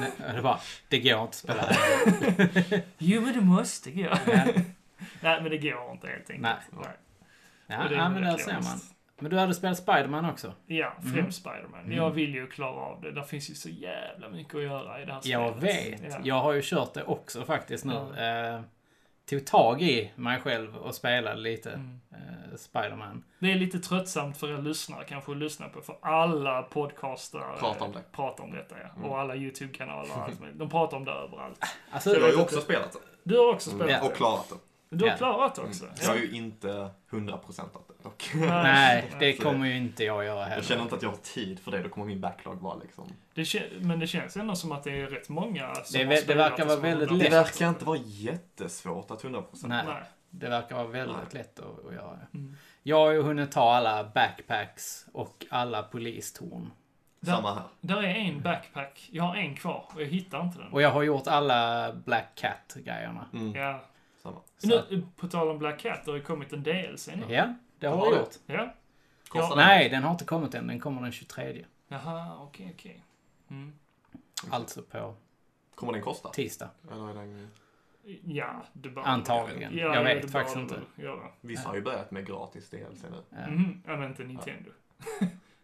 Nej, 0.00 0.34
Det 0.34 0.42
bara, 0.42 0.60
det 0.88 0.98
går 0.98 1.12
inte 1.12 1.22
att 1.22 1.34
spela 1.34 1.62
här. 1.62 2.82
jo 2.98 3.20
men 3.20 3.32
det 3.32 3.40
måste 3.40 3.90
gå. 3.90 4.02
Nej 5.20 5.42
men 5.42 5.44
det 5.50 5.58
går 5.58 5.92
inte 5.92 6.06
helt 6.08 6.30
enkelt. 6.30 6.40
Nej. 6.40 6.56
Nej. 6.70 6.96
Ja, 7.66 7.88
det 7.88 7.96
men 7.96 8.22
där 8.22 8.36
ser 8.36 8.52
man. 8.52 8.80
Men 9.18 9.30
du 9.30 9.38
hade 9.38 9.54
spelat 9.54 9.78
Spiderman 9.78 10.30
också? 10.30 10.52
Ja, 10.66 10.92
främst 11.00 11.14
Mm. 11.16 11.32
Spiderman. 11.32 11.80
Mm. 11.84 11.96
Jag 11.96 12.10
vill 12.10 12.34
ju 12.34 12.46
klara 12.46 12.76
av 12.80 13.00
det. 13.00 13.12
Där 13.12 13.22
finns 13.22 13.50
ju 13.50 13.54
så 13.54 13.68
jävla 13.68 14.28
mycket 14.28 14.54
att 14.54 14.62
göra 14.62 15.02
i 15.02 15.04
det 15.04 15.12
här 15.12 15.20
Jag 15.24 15.56
spelet. 15.56 16.00
vet. 16.00 16.12
Ja. 16.12 16.18
Jag 16.22 16.34
har 16.40 16.52
ju 16.52 16.60
kört 16.64 16.94
det 16.94 17.04
också 17.04 17.44
faktiskt 17.44 17.84
nu. 17.84 17.94
Ja. 18.16 18.54
Eh, 18.54 18.60
tog 19.30 19.46
tag 19.46 19.82
i 19.82 20.12
mig 20.16 20.40
själv 20.40 20.76
och 20.76 20.94
spelade 20.94 21.40
lite 21.40 21.70
Mm. 21.72 22.00
eh, 22.12 22.56
Spiderman. 22.56 23.24
Det 23.38 23.50
är 23.52 23.54
lite 23.54 23.78
tröttsamt 23.78 24.36
för 24.38 24.58
er 24.58 24.62
lyssnare 24.62 25.04
kanske 25.04 25.32
att 25.32 25.38
lyssna 25.38 25.68
på, 25.68 25.80
för 25.80 25.96
alla 26.02 26.62
podcastar 26.62 27.56
Pratar 27.58 27.86
om 27.86 27.92
det. 27.92 28.02
pratar 28.12 28.44
om 28.44 28.52
detta 28.52 28.74
ja. 28.82 28.88
Mm. 28.96 29.10
Och 29.10 29.18
alla 29.20 29.36
YouTube-kanaler 29.36 30.10
och 30.16 30.22
allt. 30.22 30.40
De 30.54 30.68
pratar 30.70 30.96
om 30.96 31.04
det 31.04 31.12
överallt. 31.12 31.58
Alltså, 31.90 32.14
Jag 32.14 32.20
har 32.20 32.28
ju 32.28 32.40
också 32.40 32.60
spelat 32.60 32.92
det. 32.92 32.98
Du 33.22 33.38
har 33.38 33.52
också 33.52 33.70
spelat 33.70 33.90
Ja. 33.90 33.98
det. 34.00 34.06
Och 34.08 34.14
klarat 34.14 34.48
det. 34.48 34.54
Du 34.88 35.08
har 35.10 35.16
klarat 35.16 35.54
det 35.54 35.62
också. 35.62 35.84
Mm. 35.84 35.96
Jag 36.02 36.08
har 36.08 36.16
ju 36.16 36.30
inte 36.30 36.90
100% 37.10 37.60
av 37.60 37.82
det 37.88 38.02
dock. 38.02 38.30
nej, 38.34 39.10
det 39.20 39.32
kommer 39.32 39.66
ju 39.66 39.76
inte 39.76 40.04
jag 40.04 40.24
göra 40.24 40.38
Jag 40.40 40.46
heller. 40.46 40.62
känner 40.62 40.82
inte 40.82 40.94
att 40.94 41.02
jag 41.02 41.08
har 41.10 41.16
tid 41.16 41.60
för 41.60 41.70
det, 41.70 41.82
då 41.82 41.88
kommer 41.88 42.06
min 42.06 42.20
backlog 42.20 42.60
vara 42.60 42.76
liksom... 42.76 43.04
Det 43.34 43.62
men 43.80 44.00
det 44.00 44.06
känns 44.06 44.36
ändå 44.36 44.54
som 44.54 44.72
att 44.72 44.84
det 44.84 44.90
är 45.00 45.06
rätt 45.06 45.28
många 45.28 45.74
som 45.74 45.98
Det 45.98 46.04
har 46.04 46.26
det 46.26 46.34
verkar 46.34 46.64
vara 46.64 46.76
väldigt 46.76 47.08
bra. 47.08 47.18
Det 47.18 47.24
lätt. 47.24 47.32
verkar 47.32 47.68
inte 47.68 47.84
vara 47.84 47.98
jättesvårt 48.04 49.10
att 49.10 49.22
100%. 49.24 49.44
Nej. 49.64 49.84
Nej. 49.86 50.02
Det 50.30 50.48
verkar 50.48 50.76
vara 50.76 50.86
väldigt 50.86 51.16
Nej. 51.16 51.26
lätt 51.42 51.58
att, 51.60 51.86
att 51.88 51.94
göra. 51.94 52.18
Mm. 52.34 52.56
Jag 52.82 52.96
har 52.96 53.10
ju 53.10 53.22
hunnit 53.22 53.52
ta 53.52 53.74
alla 53.74 54.04
backpacks 54.04 55.06
och 55.12 55.46
alla 55.50 55.82
polistorn. 55.82 56.70
Där- 57.20 57.32
Samma 57.32 57.54
här. 57.54 57.62
Där 57.80 58.02
är 58.02 58.14
en 58.14 58.42
backpack. 58.42 59.08
Jag 59.12 59.22
har 59.24 59.36
en 59.36 59.56
kvar 59.56 59.84
och 59.94 60.02
jag 60.02 60.06
hittar 60.06 60.40
inte 60.42 60.58
den. 60.58 60.72
Och 60.72 60.82
jag 60.82 60.90
har 60.90 61.02
gjort 61.02 61.26
alla 61.26 61.92
Black 62.04 62.26
Cat-grejerna. 62.34 63.26
Mm, 63.32 63.54
Ja. 63.54 63.80
Samma. 64.26 64.40
Så 64.58 64.78
att- 64.78 64.90
Nu, 64.90 65.06
på 65.16 65.28
tal 65.28 65.48
om 65.48 65.58
Black 65.58 65.80
Cat, 65.80 66.04
det 66.04 66.10
har 66.10 66.18
ju 66.18 66.24
kommit 66.24 66.52
en 66.52 66.62
DLC 66.62 67.08
nu. 67.16 67.24
Ja, 67.34 67.54
det 67.78 67.86
har 67.86 68.10
du? 68.10 68.16
gjort. 68.16 68.34
Ja. 68.46 68.74
Kostar 69.28 69.48
Ja, 69.50 69.56
det? 69.56 69.66
Nej, 69.66 69.88
den 69.88 70.02
har 70.02 70.10
inte 70.10 70.24
kommit 70.24 70.54
än. 70.54 70.66
Den 70.66 70.80
kommer 70.80 71.02
den 71.02 71.12
23. 71.12 71.64
Jaha, 71.88 72.36
okej, 72.40 72.72
okej. 72.74 73.04
Mm. 73.50 73.72
Alltså 74.50 74.82
på 74.82 75.14
Kommer 75.74 75.92
den 75.92 76.02
kosta? 76.02 76.28
tisdag. 76.28 76.70
Eller 76.92 77.10
är 77.10 77.14
den... 77.14 77.48
Ja, 78.24 78.62
det 78.72 78.90
bara... 78.90 79.04
Antagligen. 79.04 79.76
Ja, 79.76 79.84
jag 79.86 79.96
ja, 79.96 80.02
vet 80.02 80.22
det 80.22 80.28
faktiskt 80.28 80.56
inte. 80.56 80.80
det 80.96 81.02
Göra. 81.02 81.28
Vissa 81.40 81.68
har 81.68 81.74
ju 81.74 81.82
börjat 81.82 82.10
med 82.10 82.26
gratis 82.26 82.70
DLC 82.70 83.02
nu. 83.02 83.16
Ja. 83.30 83.46
Mhm. 83.50 83.82
Ja, 83.86 83.96
men 83.96 84.08
inte 84.10 84.24
Nintendo. 84.24 84.70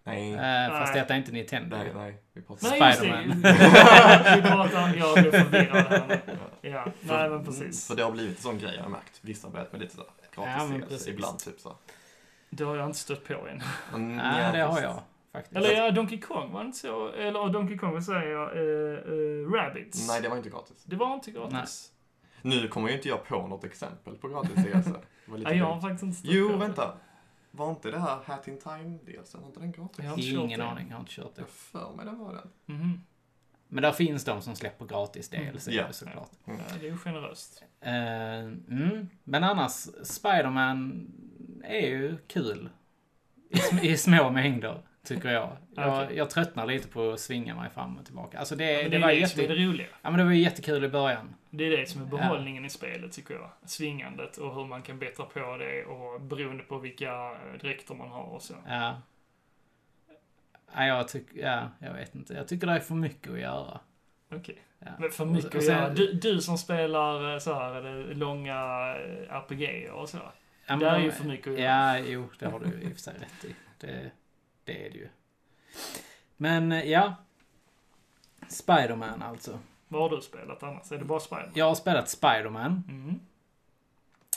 Nej, 0.05 0.33
Eh, 0.33 0.69
fast 0.79 0.93
Nej. 0.93 1.03
detta 1.03 1.15
är 1.15 1.19
inte 1.19 1.33
Nintendo. 1.33 1.77
nej, 1.77 1.93
nej. 1.95 2.23
Vi 2.33 2.43
pratar 2.43 2.69
Nej, 2.71 2.89
just 2.89 3.01
det. 3.01 3.07
Spiderman. 3.07 3.43
Vi 4.37 4.43
pratar... 4.43 4.95
Jag 4.97 5.15
blev 5.15 5.31
förvirrad 5.45 5.87
här 5.87 6.07
nu. 6.09 6.21
Ja, 6.71 6.85
nej 7.01 7.31
men 7.31 7.45
precis. 7.45 7.87
För 7.87 7.97
det 7.97 8.03
har 8.03 8.13
blivit 8.13 8.37
en 8.37 8.43
sån 8.43 8.59
grej 8.59 8.75
jag 8.77 8.83
har 8.83 8.91
märkt. 8.91 9.19
Vissa 9.21 9.47
har 9.47 9.53
börjat 9.53 9.73
med 9.73 9.81
lite 9.81 9.95
sådär 9.95 10.11
gratis 10.35 11.07
Ja, 11.07 11.13
ibland 11.13 11.39
typ 11.39 11.61
så. 11.61 11.77
Det 12.51 12.65
har 12.65 12.77
jag 12.77 12.87
inte 12.87 12.99
stött 12.99 13.25
på 13.25 13.35
än. 13.35 13.63
Mm, 13.95 14.17
Nej, 14.17 14.53
det 14.53 14.59
har 14.63 14.81
jag 14.81 15.01
faktiskt. 15.33 15.57
Eller 15.57 15.73
ja, 15.73 15.91
Donkey 15.91 16.21
Kong 16.21 16.53
var 16.53 16.61
inte 16.61 16.79
så? 16.79 17.09
Eller 17.13 17.49
Donkey 17.49 17.79
Kong, 17.79 17.93
vad 17.93 18.05
säger 18.05 18.27
jag? 18.31 18.57
Uh, 18.57 19.13
uh, 19.13 19.53
Rabbids. 19.53 20.09
Nej, 20.09 20.23
det 20.23 20.29
var 20.29 20.37
inte 20.37 20.51
gratis. 20.51 20.85
Det 20.85 20.97
var 20.97 21.15
inte 21.15 21.31
gratis. 21.31 21.89
Nu 22.43 22.69
kommer 22.69 22.89
ju 22.89 22.95
inte 22.95 23.09
jag 23.09 23.25
på 23.25 23.47
något 23.47 23.65
exempel 23.65 24.15
på 24.17 24.29
gratis 24.29 24.57
lite 24.57 25.49
Nej, 25.49 25.59
jag 25.59 25.67
har 25.67 25.81
faktiskt 25.81 26.03
inte 26.03 26.19
stött 26.19 26.31
Jo, 26.35 26.47
på 26.47 26.53
det. 26.53 26.59
vänta. 26.59 26.95
Var 27.55 27.71
inte 27.71 27.91
det 27.91 27.99
här 27.99 28.19
Hat 28.25 28.49
in 28.49 28.59
Time 28.59 28.99
DLC? 29.05 29.35
Var 29.35 29.47
inte 29.47 29.61
den 29.61 29.73
gratis? 29.73 29.99
Jag 30.05 30.11
har 30.11 30.19
inte 30.19 30.31
Ingen 30.31 30.61
det. 30.61 30.67
aning, 30.67 30.87
jag 30.89 30.97
har 30.97 31.01
inte 31.01 31.13
kört 31.13 31.35
det. 31.35 31.41
Jag 31.41 31.49
för 31.49 31.93
mig 31.97 32.05
den 32.07 32.19
var 32.19 32.35
den. 32.35 32.77
Mhm. 32.79 33.01
Men 33.69 33.83
där 33.83 33.93
finns 33.93 34.25
de 34.25 34.43
som 34.43 34.57
släpper 34.57 34.85
gratis 34.87 35.29
DLC 35.29 35.69
Mm, 35.69 35.79
ja. 35.87 35.93
såklart. 35.93 36.31
Ja, 36.45 36.53
det 36.81 36.87
är 36.87 36.91
ju 36.91 36.97
generöst. 36.99 37.63
Eh, 37.81 37.93
mm. 38.39 39.09
Men 39.25 39.45
annars, 39.45 39.73
Spiderman 40.05 41.11
är 41.65 41.87
ju 41.89 42.17
kul. 42.27 42.69
I, 43.51 43.55
sm- 43.57 43.81
i 43.85 43.97
små 43.97 44.31
mängder, 44.31 44.83
tycker 45.05 45.29
jag. 45.29 45.57
Jag, 45.77 46.03
Okej. 46.05 46.17
jag 46.17 46.31
tröttnar 46.31 46.67
lite 46.67 46.89
på 46.89 47.11
att 47.13 47.21
svinga 47.21 47.55
mig 47.55 47.71
fram 47.71 47.97
och 47.97 48.05
tillbaka. 48.05 48.39
Alltså 48.39 48.57
det, 48.57 48.73
Ja, 48.73 48.83
det, 48.83 48.89
det, 48.89 48.99
var 48.99 49.09
det 49.09 49.15
är 49.15 49.21
jätte... 49.21 49.47
det 49.47 49.55
roliga. 49.55 49.87
Ja 50.03 50.11
men 50.11 50.19
det 50.19 50.25
var 50.25 50.33
ju 50.33 50.41
jättekul 50.43 50.85
i 50.85 50.89
början. 50.89 51.35
Det 51.55 51.65
är 51.65 51.71
det 51.77 51.87
som 51.87 52.03
är 52.03 52.07
behållningen 52.07 52.65
i 52.65 52.71
spelet, 52.71 53.13
tycker 53.13 53.35
jag. 53.35 53.51
Svingandet 53.65 54.37
och 54.37 54.55
hur 54.55 54.65
man 54.65 54.83
kan 54.83 54.99
bättra 54.99 55.27
på 55.27 55.57
det 55.57 55.85
och 55.85 56.21
beroende 56.21 56.63
på 56.65 56.79
vilka 56.79 57.13
eh, 57.33 57.59
dräkter 57.61 57.95
man 57.95 58.09
har 58.09 58.23
och 58.25 58.43
så. 58.43 58.55
Ja. 58.67 59.01
Ja, 60.75 60.85
jag 60.87 61.09
tycker, 61.09 61.39
ja, 61.47 61.69
jag 61.79 61.93
vet 61.93 62.15
inte. 62.15 62.35
Jag 62.35 62.49
tycker 62.49 62.67
det 62.67 62.73
är 62.73 62.81
för 62.81 62.95
mycket 62.95 63.33
att 63.33 63.39
göra. 63.41 63.81
Okej. 64.33 64.59
Ja. 64.79 64.87
Men 64.99 65.11
för 65.11 65.25
Och- 65.25 65.31
mycket 65.33 65.51
och 65.51 65.57
att 65.57 65.65
sen- 65.65 65.79
göra. 65.79 65.89
Du, 65.95 66.13
du 66.13 66.41
som 66.41 66.59
spelar 66.59 67.33
eh, 67.33 67.39
så 67.39 67.55
här, 67.55 67.75
eller 67.75 68.15
långa 68.15 68.55
eh, 68.97 69.37
RPG 69.37 69.91
och 69.93 70.09
så. 70.09 70.19
Ja, 70.67 70.77
det 70.77 70.87
är 70.89 70.99
ju 70.99 71.13
för 71.13 71.25
mycket 71.25 71.47
att 71.53 71.59
göra. 71.61 71.99
Ja, 71.99 72.05
jo, 72.07 72.29
det 72.39 72.47
har 72.49 72.61
du 72.61 72.67
i 72.83 72.87
och 72.87 72.93
för 72.93 72.99
sig 73.01 73.15
rätt 73.15 73.45
i. 73.45 73.55
Det, 73.81 74.11
det 74.65 74.87
är 74.87 74.91
det 74.91 74.99
ju. 74.99 75.09
Men 76.37 76.91
ja. 76.91 77.15
Spiderman 78.49 79.23
alltså. 79.23 79.59
Vad 79.93 80.03
har 80.03 80.17
du 80.17 80.23
spelat 80.23 80.63
annars? 80.63 80.93
Är 80.93 80.99
det 80.99 81.05
bara 81.05 81.21
Spider? 81.21 81.51
Jag 81.55 81.65
har 81.65 81.75
spelat 81.75 82.09
Spiderman. 82.09 82.85
Mm. 82.89 83.21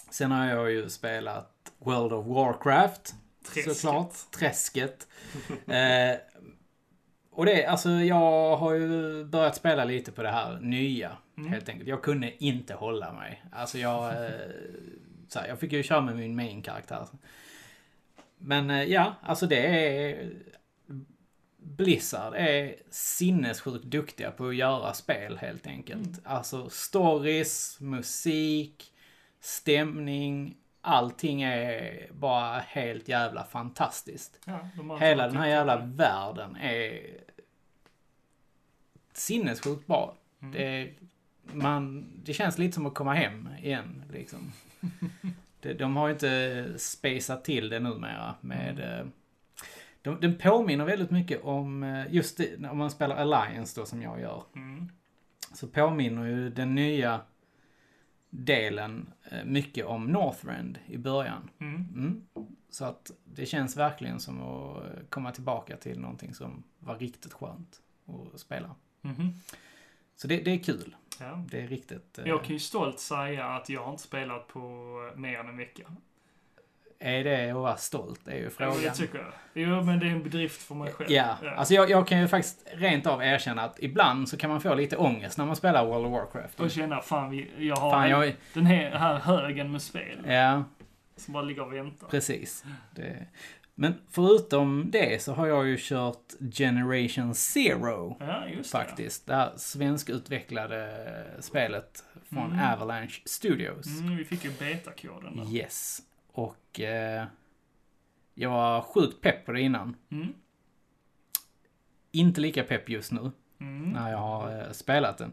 Sen 0.10 0.32
har 0.32 0.46
jag 0.46 0.72
ju 0.72 0.90
spelat 0.90 1.72
World 1.78 2.14
of 2.14 2.26
Warcraft. 2.26 3.16
Träsket. 3.46 3.78
Såklart. 3.78 4.14
Träsket. 4.32 5.08
eh, 5.68 6.18
och 7.32 7.46
det, 7.46 7.66
alltså 7.66 7.90
jag 7.90 8.58
har 8.58 8.74
ju 8.74 9.24
börjat 9.26 9.56
spela 9.56 9.86
lite 9.86 10.12
på 10.12 10.24
det 10.24 10.30
här 10.30 10.60
nya. 10.60 11.12
Mm. 11.38 11.52
Helt 11.52 11.70
enkelt. 11.70 11.90
Jag 11.90 12.02
kunde 12.02 12.44
inte 12.44 12.74
hålla 12.74 13.14
mig. 13.14 13.44
Alltså 13.52 13.78
jag... 13.78 14.06
Eh, 14.06 14.32
här, 15.36 15.48
jag 15.48 15.60
fick 15.60 15.72
ju 15.72 15.84
köra 15.84 16.02
med 16.02 16.16
min 16.16 16.36
main-karaktär. 16.36 17.08
Men 18.38 18.70
eh, 18.70 18.84
ja, 18.84 19.16
alltså 19.22 19.48
det 19.48 19.68
är... 19.68 20.32
Blizzard 21.66 22.34
är 22.34 22.76
sinnessjukt 22.90 23.86
duktiga 23.86 24.32
på 24.32 24.48
att 24.48 24.56
göra 24.56 24.94
spel 24.94 25.38
helt 25.38 25.68
enkelt. 25.68 26.08
Mm. 26.08 26.20
Alltså 26.24 26.70
stories, 26.70 27.80
musik, 27.80 28.94
stämning. 29.40 30.58
Allting 30.82 31.42
är 31.42 32.08
bara 32.12 32.60
helt 32.60 33.08
jävla 33.08 33.44
fantastiskt. 33.44 34.40
Ja, 34.46 34.70
de 34.78 35.00
Hela 35.00 35.28
den 35.28 35.38
här 35.38 35.48
jävla 35.48 35.78
duktiga. 35.78 35.96
världen 35.96 36.56
är 36.56 37.02
sinnessjukt 39.14 39.88
bra. 39.88 40.16
Mm. 40.42 40.54
Det, 40.54 40.94
man, 41.54 42.12
det 42.24 42.34
känns 42.34 42.58
lite 42.58 42.74
som 42.74 42.86
att 42.86 42.94
komma 42.94 43.14
hem 43.14 43.50
igen, 43.62 44.04
liksom. 44.12 44.52
det, 45.62 45.74
de 45.74 45.96
har 45.96 46.10
inte 46.10 46.66
spacat 46.78 47.44
till 47.44 47.70
det 47.70 47.80
numera 47.80 48.36
med... 48.42 48.80
Mm. 48.80 49.12
Eh, 50.06 50.14
De, 50.14 50.22
den 50.28 50.38
påminner 50.38 50.86
väldigt 50.86 51.12
mycket 51.12 51.44
om, 51.44 51.84
eh, 51.84 52.14
just 52.14 52.38
det, 52.38 52.70
om 52.70 52.78
man 52.78 52.92
spelar 52.92 53.16
Alliance 53.16 53.80
då 53.82 53.86
som 53.86 54.02
jag 54.02 54.20
gör. 54.20 54.44
Mm. 54.56 54.90
Så 55.54 55.68
påminner 55.68 56.26
ju 56.26 56.50
den 56.50 56.76
nya 56.76 57.22
delen 58.30 59.14
eh, 59.32 59.46
mycket 59.46 59.86
om 59.86 60.06
Northrend 60.06 60.80
i 60.88 60.98
början. 60.98 61.50
Mm. 61.60 61.76
Mm. 61.76 62.26
Så 62.70 62.86
att 62.86 63.12
det 63.26 63.46
känns 63.46 63.78
verkligen 63.78 64.20
som 64.20 64.42
att 64.42 64.84
komma 65.10 65.32
tillbaka 65.32 65.78
till 65.78 66.00
någonting 66.00 66.34
som 66.34 66.64
var 66.80 66.96
riktigt 66.96 67.34
skönt 67.34 67.82
att 68.34 68.40
spela. 68.40 68.76
Mhm. 69.02 69.34
Så 70.16 70.28
det, 70.28 70.38
det 70.38 70.52
är 70.52 70.58
kul. 70.64 70.96
Ja. 71.20 71.44
Det 71.52 71.62
är 71.62 71.68
riktigt... 71.68 72.18
eh, 72.18 72.28
Jag 72.28 72.44
kan 72.44 72.54
ju 72.54 72.60
stolt 72.60 73.00
säga 73.00 73.46
att 73.46 73.70
jag 73.70 73.84
har 73.84 73.92
inte 73.92 74.04
spelat 74.04 74.48
på 74.48 74.60
eh, 75.14 75.20
mer 75.20 75.40
än 75.40 75.48
en 75.50 75.58
vecka. 75.58 75.84
Är 77.00 77.24
det 77.24 77.50
att 77.50 77.56
vara 77.56 77.78
stolt? 77.78 78.20
Det 78.24 78.32
är 78.32 78.36
ju 78.36 78.44
Ja, 78.44 78.50
men 78.60 78.68
det 78.70 78.76
frågan. 78.76 78.96
tycker 78.96 79.18
jag. 79.18 79.28
Jo, 79.54 79.84
men 79.84 80.00
det 80.00 80.06
är 80.06 80.10
en 80.12 80.24
bedrift 80.24 80.62
för 80.62 80.76
mig 80.76 80.92
själv. 80.94 81.12
Ja, 81.12 81.38
alltså 81.58 81.74
jag, 81.74 81.90
jag 81.90 82.08
kan 82.08 82.20
ju 82.22 82.28
faktiskt 82.28 82.68
rent 82.74 83.08
av 83.08 83.24
erkänna 83.24 83.62
att 83.62 83.80
ibland 83.80 84.30
så 84.30 84.38
kan 84.38 84.50
man 84.50 84.62
få 84.62 84.76
lite 84.76 84.98
ångest 84.98 85.38
när 85.38 85.46
man 85.46 85.56
spelar 85.56 85.86
World 85.86 86.06
of 86.06 86.12
Warcraft. 86.12 86.60
Och 86.60 86.72
känna, 86.72 87.02
fan, 87.02 87.46
jag 87.58 87.76
har 87.76 87.92
Fan, 87.92 88.10
jag... 88.10 88.36
den 88.54 88.66
här, 88.66 88.92
här 88.92 89.16
högen 89.20 89.72
med 89.72 89.82
spel 89.82 90.18
Ja, 90.28 90.64
som 91.18 91.34
bara 91.34 91.44
ligger 91.44 91.62
och 91.66 91.74
väntar. 91.74 92.08
precis. 92.08 92.64
Det... 92.96 93.26
Men 93.78 93.94
förutom 94.12 94.92
det 94.92 95.22
så 95.22 95.34
har 95.34 95.48
jag 95.48 95.68
ju 95.68 95.78
kört 95.80 96.34
Generation 96.54 97.36
Zero. 97.36 98.18
Ja, 98.20 98.48
just 98.48 98.72
Faktiskt. 98.72 99.28
Det 99.28 99.36
här 99.36 99.52
svenskutvecklade 99.58 100.90
spelet 101.40 102.04
från 102.30 102.52
Mm. 102.52 102.74
Avalanche 102.74 103.22
Studios. 103.26 103.86
det. 103.86 104.04
Mm, 104.04 104.18
vi 104.18 104.26
fick 104.26 104.44
ju 104.46 104.52
betakoden 104.52 105.38
där. 105.38 105.54
Yes. 105.56 106.02
Och 106.36 106.80
eh, 106.80 107.26
jag 108.34 108.50
var 108.50 108.82
sjukt 108.82 109.22
pepp 109.22 109.46
på 109.46 109.52
det 109.52 109.62
innan. 109.62 109.96
Mm. 110.10 110.28
Inte 112.12 112.42
lika 112.42 112.64
pepp 112.64 112.90
just 112.90 113.12
nu 113.12 113.32
Mm. 113.60 113.90
när 113.90 114.12
jag 114.12 114.18
har 114.18 114.60
eh, 114.62 114.72
spelat 114.72 115.18
det. 115.18 115.30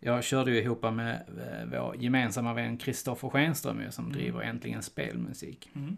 Jag 0.00 0.24
körde 0.24 0.50
ju 0.50 0.58
ihop 0.62 0.82
med 0.82 1.14
eh, 1.38 1.80
vår 1.80 1.96
gemensamma 1.96 2.54
vän 2.54 2.76
Kristoffer 2.78 3.28
Schenström 3.28 3.80
ju, 3.80 3.90
som 3.90 4.04
Mm. 4.04 4.18
driver 4.18 4.40
Äntligen 4.40 4.82
Spelmusik. 4.82 5.70
Mm. 5.74 5.96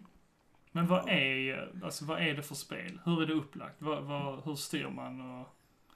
Men 0.72 0.86
vad 0.86 1.08
är, 1.08 1.70
alltså, 1.84 2.04
vad 2.04 2.22
är 2.22 2.34
det 2.34 2.42
för 2.42 2.54
spel? 2.54 3.00
Hur 3.04 3.22
är 3.22 3.26
det 3.26 3.32
upplagt? 3.32 3.74
Vad, 3.78 4.02
vad, 4.04 4.44
hur 4.44 4.54
styr 4.54 4.88
man? 4.88 5.20
Och, 5.40 5.48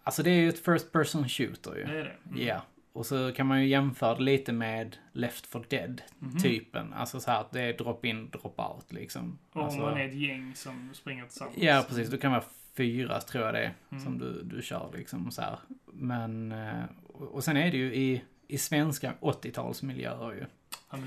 Alltså 0.03 0.23
det 0.23 0.31
är 0.31 0.35
ju 0.41 0.49
ett 0.49 0.65
First 0.65 0.93
Person 0.93 1.29
Shooter 1.29 1.77
ju. 1.77 1.85
det 1.85 2.01
är 2.01 2.05
det? 2.05 2.17
Mm. 2.31 2.47
Ja. 2.47 2.63
Och 2.93 3.07
så 3.07 3.33
kan 3.33 3.47
man 3.47 3.61
ju 3.63 3.69
jämföra 3.69 4.15
det 4.15 4.23
lite 4.23 4.53
med 4.53 4.97
Left 5.13 5.47
4 5.47 5.63
Dead 5.69 6.03
Mhm. 6.19 6.39
typen. 6.39 6.93
Alltså 6.93 7.21
så 7.21 7.31
här 7.31 7.41
att 7.41 7.51
det 7.53 7.61
är 7.63 7.73
drop 7.73 8.05
in, 8.05 8.31
drop 8.31 8.61
out 8.61 8.93
liksom. 8.93 9.39
Och 9.53 9.65
alltså, 9.65 9.79
om 9.79 9.85
man 9.85 9.99
är 10.01 10.09
ett 10.09 10.15
gäng 10.15 10.55
som 10.55 10.91
springer 10.95 11.25
tillsammans. 11.25 11.57
Ja, 11.59 11.85
precis. 11.89 12.09
Det 12.11 12.19
kan 12.19 12.31
vara 12.33 12.45
fyra, 12.77 13.21
tror 13.21 13.45
jag 13.45 13.55
det 13.55 13.61
är, 13.65 13.75
Mm. 13.91 14.05
som 14.05 14.19
du, 14.19 14.43
du 14.43 14.63
kör 14.63 14.91
liksom 14.97 15.31
så 15.31 15.43
här. 15.43 15.59
Men, 15.93 16.53
eh, 16.53 16.85
och 17.07 17.35
och 17.35 17.45
sen 17.45 17.57
är 17.57 17.71
det 17.71 17.77
ju 17.77 17.95
i, 17.95 18.23
i 18.49 18.59
svenska 18.59 19.13
80-talsmiljöer 19.21 20.33
ju. 20.35 20.45
Ja. 20.91 20.99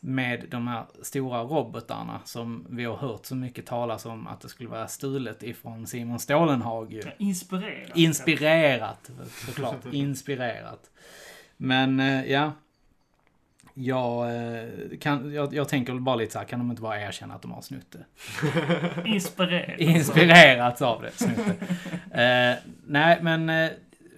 Med 0.00 0.44
de 0.50 0.68
här 0.68 0.84
stora 1.02 1.42
robotarna 1.42 2.20
som 2.24 2.66
vi 2.70 2.84
har 2.84 2.96
hört 2.96 3.26
så 3.26 3.34
mycket 3.34 3.66
talas 3.66 4.06
om 4.06 4.26
att 4.26 4.40
det 4.40 4.48
skulle 4.48 4.68
vara 4.68 4.88
stulet 4.88 5.42
ifrån 5.42 5.86
Simon 5.86 6.18
Stålenhag 6.18 6.92
ju. 6.92 7.00
Ja, 7.00 7.10
inspirerat. 7.18 7.96
Inspirerat, 7.96 9.10
såklart. 9.46 9.84
Inspirerat. 9.92 10.90
Men 11.56 12.00
eh, 12.00 12.24
ja. 12.32 12.52
Jag, 13.80 14.36
eh, 14.36 14.68
kan, 15.00 15.32
jag, 15.32 15.54
jag 15.54 15.68
tänker 15.68 15.94
bara 15.94 16.16
lite 16.16 16.32
så 16.32 16.38
här, 16.38 16.46
kan 16.46 16.58
de 16.58 16.70
inte 16.70 16.82
bara 16.82 17.00
erkänna 17.00 17.34
att 17.34 17.42
de 17.42 17.52
har 17.52 17.62
snott 17.62 17.90
det? 17.90 18.04
Inspirerat. 19.08 19.80
Inspirerats 19.80 20.82
av 20.82 21.02
det, 21.02 21.10
snott 21.12 21.46
det. 21.46 21.66
Eh, 22.22 22.56
nej, 22.86 23.18
men 23.22 23.70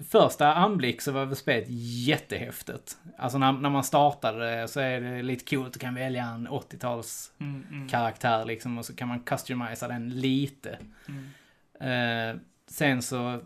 första 0.09 0.55
anblick 0.55 1.01
så 1.01 1.13
var 1.13 1.27
väl 1.27 1.37
spelet 1.37 1.65
jättehäftigt. 2.07 2.99
Alltså 3.19 3.39
när, 3.39 3.53
när 3.53 3.71
man 3.71 3.85
startade 3.85 4.69
så 4.69 4.81
är 4.81 5.01
det 5.01 5.23
lite 5.23 5.57
coolt, 5.57 5.73
du 5.73 5.79
kan 5.79 5.95
välja 5.95 6.25
en 6.25 6.49
80-tals 6.49 7.33
Mm, 7.39 7.67
mm, 7.71 7.89
karaktär 7.89 8.45
liksom 8.45 8.79
och 8.79 8.85
så 8.87 8.97
kan 8.97 9.09
man 9.09 9.21
customisa 9.21 9.89
den 9.89 10.09
lite. 10.09 10.79
mm. 11.09 11.31
Eh, 11.81 12.41
sen 12.67 13.03
så 13.03 13.41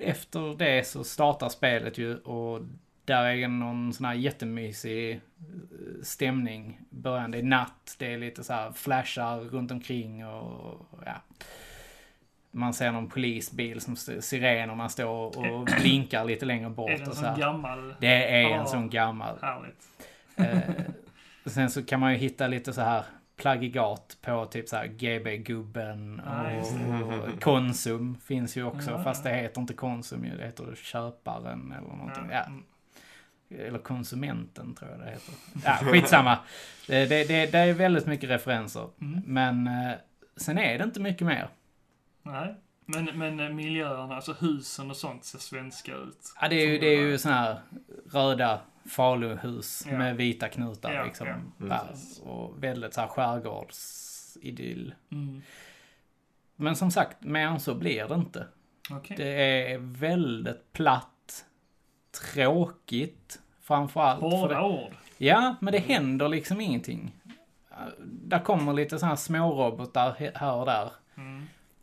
efter 0.00 0.56
det 0.58 0.86
så 0.86 1.04
startar 1.04 1.48
spelet 1.48 1.98
ju 1.98 2.16
och 2.16 2.60
där 3.04 3.24
är 3.24 3.48
någon 3.48 3.92
sån 3.92 4.06
här 4.06 4.14
jättemysig 4.14 5.12
eh, 5.12 5.20
stämning. 6.02 6.80
Början, 6.90 7.30
det 7.30 7.38
är 7.38 7.42
natt, 7.42 7.96
det 7.98 8.12
är 8.12 8.18
lite 8.18 8.44
så 8.44 8.52
här 8.52 8.72
flashar 8.72 9.40
runt 9.40 9.70
omkring 9.70 10.26
och 10.26 10.88
ja. 11.06 11.22
Man 12.54 12.74
ser 12.74 12.92
någon 12.92 13.08
polisbil 13.08 13.80
som 13.80 13.96
sirenerna 13.96 14.88
står 14.88 15.38
och 15.38 15.64
blinkar 15.80 16.24
lite 16.24 16.46
längre 16.46 16.66
Är 16.66 16.70
bort 16.70 16.88
det 16.88 17.02
en 17.02 17.08
och 17.08 17.14
så 17.14 17.22
sån 17.22 17.40
gammal? 17.40 17.94
Det 18.00 18.42
är 18.42 18.50
en 18.50 18.66
sån 18.66 18.90
gammal. 18.90 19.38
Härligt. 19.42 19.88
Eh, 20.36 20.84
sen 21.46 21.70
så 21.70 21.84
kan 21.84 22.00
man 22.00 22.12
ju 22.12 22.18
hitta 22.18 22.46
lite 22.46 22.72
så 22.72 22.80
här 22.80 23.04
plagiat 23.36 24.16
på 24.22 24.46
typ 24.46 24.68
så 24.68 24.76
här 24.76 24.86
GB-gubben 24.86 26.20
och, 26.20 27.18
och 27.18 27.42
Konsum 27.42 28.16
finns 28.24 28.56
ju 28.56 28.64
också. 28.64 28.90
Ja, 28.90 29.02
fast 29.02 29.24
det 29.24 29.30
heter 29.30 29.60
inte 29.60 29.74
Konsum 29.74 30.24
ju, 30.24 30.36
det 30.36 30.44
heter 30.44 30.74
Köparen 30.74 31.74
eller 31.78 31.96
någonting. 31.96 32.28
Ja. 32.30 32.44
Mm. 32.44 32.62
Eller 33.50 33.78
Konsumenten 33.78 34.74
tror 34.74 34.90
jag 34.90 35.00
det 35.00 35.10
heter. 35.10 35.34
Ja, 35.64 35.78
skitsamma. 35.92 36.38
Det, 36.86 37.06
det, 37.08 37.24
det, 37.24 37.52
det 37.52 37.58
är 37.58 37.72
väldigt 37.72 38.06
mycket 38.06 38.30
referenser. 38.30 38.88
Mm. 39.00 39.22
Men 39.26 39.66
eh, 39.66 39.94
sen 40.36 40.58
är 40.58 40.78
det 40.78 40.84
inte 40.84 41.00
mycket 41.00 41.26
mer. 41.26 41.48
Nej. 42.26 42.54
Men, 42.86 43.04
men 43.18 43.40
eh, 43.40 43.48
miljöerna, 43.48 44.16
alltså 44.16 44.32
husen 44.32 44.90
och 44.90 44.96
sånt 44.96 45.24
ser 45.24 45.38
svenska 45.38 45.94
ut. 45.94 46.34
Ja, 46.40 46.48
det 46.48 46.56
är 46.56 46.66
ju, 46.66 46.78
det 46.78 46.86
är 46.86 47.00
ju 47.00 47.18
såna 47.18 47.34
här 47.34 47.58
röda 48.12 48.60
faluhus 48.90 49.86
Ja. 49.90 49.98
med 49.98 50.16
vita 50.16 50.48
knutar 50.48 50.92
Ja, 50.92 51.04
liksom. 51.04 51.26
ja, 51.68 51.84
precis. 51.90 52.18
och 52.20 52.62
väldigt 52.64 52.94
så 52.94 53.00
här 53.00 53.08
skärgårdsidyll. 53.08 54.94
Mm. 55.12 55.42
Men 56.56 56.76
som 56.76 56.90
sagt, 56.90 57.22
mer 57.22 57.46
än 57.46 57.60
så 57.60 57.74
blir 57.74 58.08
det 58.08 58.14
inte. 58.14 58.46
Okej. 58.90 59.16
Det 59.16 59.72
är 59.72 59.78
väldigt 59.78 60.72
platt, 60.72 61.44
tråkigt 62.32 63.40
framförallt. 63.60 64.20
för 64.20 64.28
Hårda 64.30 64.54
det, 64.54 64.66
ord. 64.66 64.92
ja, 65.18 65.56
men 65.60 65.72
det 65.72 65.78
händer 65.78 66.28
liksom 66.28 66.60
ingenting. 66.60 67.16
Uh, 67.70 67.76
Där 68.06 68.38
kommer 68.38 68.72
lite 68.72 68.98
sådana 68.98 69.10
här 69.10 69.16
smårobotar 69.16 70.32
här 70.34 70.54
och 70.54 70.66
där. 70.66 70.90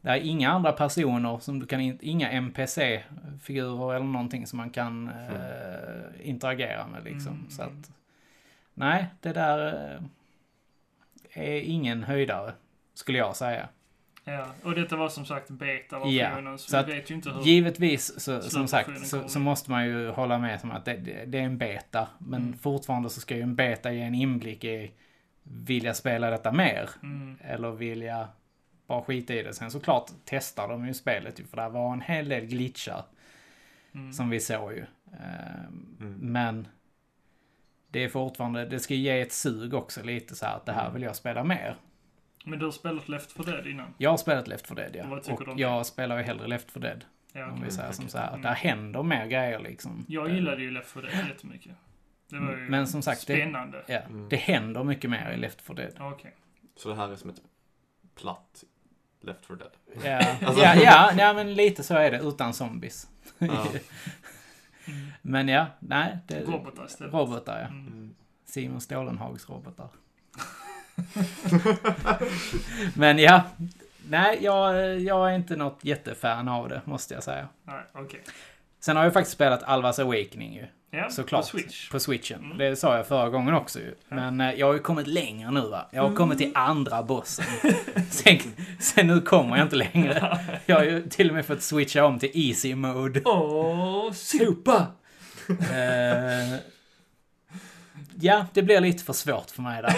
Mm. 0.03 0.13
Det 0.19 0.19
är 0.27 0.29
inga 0.29 0.51
andra 0.51 0.71
personer 0.71 1.39
som 1.39 1.59
du 1.59 1.65
kan, 1.65 1.81
in- 1.81 1.99
inga 2.01 2.29
NPC-figurer 2.31 3.95
eller 3.95 4.05
någonting 4.05 4.47
som 4.47 4.57
man 4.57 4.69
kan 4.69 5.07
eh, 5.09 6.29
interagera 6.29 6.87
med 6.87 7.03
liksom. 7.03 7.33
Mm, 7.33 7.49
Så 7.49 7.61
mm. 7.63 7.75
att, 7.79 7.91
nej, 8.73 9.05
det 9.21 9.33
där 9.33 9.67
eh, 11.33 11.43
är 11.43 11.61
ingen 11.61 12.03
höjdare, 12.03 12.53
skulle 12.93 13.17
jag 13.17 13.35
säga. 13.35 13.67
Ja, 14.23 14.45
och 14.63 14.75
detta 14.75 14.95
var 14.95 15.09
som 15.09 15.25
sagt 15.25 15.49
beta-versionen, 15.49 16.45
Ja, 16.45 16.57
så, 16.57 16.69
så 16.69 16.77
att 16.77 16.87
vi 16.87 16.93
vet 16.93 17.11
ju 17.11 17.15
inte 17.15 17.29
hur... 17.29 17.41
Givetvis, 17.41 18.19
så, 18.19 18.41
som 18.41 18.67
sagt, 18.67 19.07
så, 19.07 19.27
så 19.27 19.39
måste 19.39 19.71
man 19.71 19.85
ju 19.85 20.09
hålla 20.09 20.37
med 20.37 20.59
om 20.63 20.71
att 20.71 20.85
det, 20.85 20.93
det, 20.97 21.25
det 21.25 21.37
är 21.39 21.43
en 21.43 21.57
beta. 21.57 22.07
Men 22.17 22.41
Mm. 22.41 22.57
fortfarande 22.57 23.09
så 23.09 23.19
ska 23.21 23.35
ju 23.35 23.41
en 23.41 23.55
beta 23.55 23.91
ge 23.91 24.01
en 24.01 24.15
inblick 24.15 24.63
i, 24.63 24.91
vill 25.43 25.83
jag 25.83 25.95
spela 25.95 26.29
detta 26.29 26.51
mer? 26.51 26.89
Mm. 27.03 27.37
Eller 27.43 27.71
vill 27.71 28.01
jag 28.01 28.27
bara 28.91 29.01
skita 29.03 29.33
i 29.33 29.43
det? 29.43 29.53
Sen 29.53 29.71
såklart 29.71 30.11
testar 30.25 30.67
de 30.67 30.87
ju 30.87 30.93
spelet 30.93 31.39
ju, 31.39 31.43
för 31.45 31.57
det 31.57 31.69
var 31.69 31.93
en 31.93 32.01
hel 32.01 32.29
del 32.29 32.45
glitchar 32.45 33.03
Mm. 33.93 34.13
som 34.13 34.29
vi 34.29 34.39
såg 34.39 34.73
ju. 34.73 34.85
Ehm, 35.13 35.97
Mm. 35.99 36.13
Men 36.19 36.67
det 37.89 38.03
är 38.03 38.09
fortfarande, 38.09 38.65
det 38.65 38.79
ska 38.79 38.93
ju 38.93 38.99
ge 39.01 39.21
ett 39.21 39.31
sug 39.33 39.73
också 39.73 40.03
lite 40.03 40.35
så 40.35 40.45
här 40.45 40.55
att 40.55 40.65
det 40.65 40.71
här 40.73 40.81
Mm. 40.81 40.93
vill 40.93 41.03
jag 41.03 41.15
spela 41.15 41.43
mer. 41.43 41.75
Men 42.45 42.59
du 42.59 42.65
har 42.65 42.71
spelat 42.71 43.09
Left 43.09 43.31
4 43.31 43.43
Dead 43.51 43.67
innan? 43.67 43.93
Jag 43.97 44.09
har 44.09 44.17
spelat 44.17 44.47
Left 44.47 44.67
4 44.67 44.75
Dead 44.75 44.95
ja. 44.95 45.33
Och 45.33 45.45
det? 45.55 45.61
jag 45.61 45.85
spelar 45.85 46.17
ju 46.17 46.23
hellre 46.23 46.47
Left 46.47 46.71
4 46.71 46.81
Dead. 46.81 47.05
Ja, 47.33 47.51
Om 47.51 47.61
vi 47.63 47.71
säger 47.71 47.91
som 47.91 48.07
så 48.07 48.17
här. 48.17 48.29
Mm. 48.29 48.41
Där 48.41 48.53
händer 48.53 49.03
mer 49.03 49.25
grejer 49.27 49.59
liksom. 49.59 50.05
Jag 50.07 50.29
Eh, 50.29 50.35
gillade 50.35 50.61
ju 50.61 50.71
Left 50.71 50.91
4 50.91 51.01
Dead 51.01 51.27
jättemycket. 51.27 51.71
Det 52.29 52.39
var 52.39 52.51
ju 52.57 52.69
Men 52.69 52.87
som 52.87 53.01
sagt, 53.01 53.27
det- 53.27 53.33
spännande. 53.35 53.83
Ja, 53.87 53.97
Mm. 53.99 54.29
det 54.29 54.35
händer 54.35 54.83
mycket 54.83 55.09
mer 55.09 55.31
i 55.31 55.37
Left 55.37 55.61
4 55.61 55.75
Dead. 55.75 55.93
Okej. 55.99 56.35
Så 56.75 56.89
det 56.89 56.95
här 56.95 57.09
är 57.11 57.15
som 57.15 57.29
ett 57.29 57.41
platt 58.15 58.63
Left 59.21 59.45
4 59.45 59.57
Dead. 59.57 59.71
Ja, 60.21 60.35
Alltså- 60.47 60.63
ja, 60.63 60.75
ja, 60.75 61.11
ja, 61.17 61.33
men 61.33 61.53
lite 61.53 61.83
så 61.83 61.93
är 61.95 62.11
det 62.11 62.17
utan 62.19 62.53
zombies. 62.53 63.07
Ja. 63.37 63.65
Men 65.21 65.47
ja, 65.47 65.65
nej. 65.79 66.17
Det, 66.27 66.39
Robotar 66.43 66.85
istället. 66.85 67.13
Robotar, 67.13 67.59
ja. 67.59 67.67
Mm. 67.67 68.15
Simon 68.45 68.81
Stålenhags 68.81 69.49
robotar. 69.49 69.87
men 72.95 73.19
ja, 73.19 73.43
nej, 74.09 74.37
jag, 74.41 74.99
jag 74.99 75.31
är 75.31 75.35
inte 75.35 75.55
något 75.55 75.79
jättefan 75.81 76.47
av 76.47 76.69
det, 76.69 76.81
måste 76.85 77.13
jag 77.13 77.23
säga. 77.23 77.47
Nej, 77.63 77.81
okej. 77.93 78.23
Sen 78.79 78.97
har 78.97 79.03
jag 79.03 79.13
faktiskt 79.13 79.33
spelat 79.35 79.63
Alvas 79.63 79.99
Awakening 79.99 80.53
ju. 80.53 80.65
Ja, 80.93 81.09
Såklart. 81.09 81.41
på 81.41 81.47
Switch. 81.47 81.89
På 81.89 81.99
switchen. 81.99 82.43
Mm. 82.45 82.57
Det 82.57 82.75
sa 82.75 82.97
jag 82.97 83.07
förra 83.07 83.29
gången 83.29 83.53
också 83.53 83.79
ju. 83.79 83.95
Ja. 84.09 84.15
Men 84.15 84.41
eh, 84.41 84.51
jag 84.53 84.67
har 84.67 84.73
ju 84.73 84.79
kommit 84.79 85.07
längre 85.07 85.51
nu 85.51 85.61
va. 85.61 85.89
Jag 85.91 86.01
har 86.09 86.15
kommit 86.15 86.37
till 86.37 86.47
Mm. 86.47 86.61
andra 86.61 87.03
bossen. 87.03 87.45
sen, 88.09 88.37
sen 88.79 89.07
nu 89.07 89.21
kommer 89.21 89.57
jag 89.57 89.65
inte 89.65 89.75
längre. 89.75 90.39
Jag 90.65 90.75
har 90.75 90.83
ju 90.83 91.09
till 91.09 91.29
och 91.29 91.35
med 91.35 91.45
fått 91.45 91.61
switcha 91.61 92.05
om 92.05 92.19
till 92.19 92.31
easy 92.33 92.75
mode. 92.75 93.21
Åh, 93.25 94.11
Super! 94.11 94.85
Eh, 95.49 96.59
ja, 98.19 98.45
det 98.53 98.63
blir 98.63 98.81
lite 98.81 99.03
för 99.03 99.13
svårt 99.13 99.51
för 99.51 99.61
mig 99.61 99.81
där. 99.81 99.95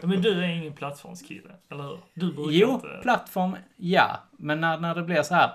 Men 0.06 0.22
du 0.22 0.44
är 0.44 0.48
ingen 0.48 0.72
plattformskille, 0.72 1.50
eller 1.70 1.82
hur? 1.84 1.98
Du 2.14 2.32
brukar 2.32 2.52
Jo, 2.52 2.74
inte... 2.74 2.98
plattform, 3.02 3.56
ja. 3.76 4.20
Men 4.38 4.60
när, 4.60 4.78
när 4.78 4.94
det 4.94 5.02
blir 5.02 5.22
så 5.22 5.34
här 5.34 5.50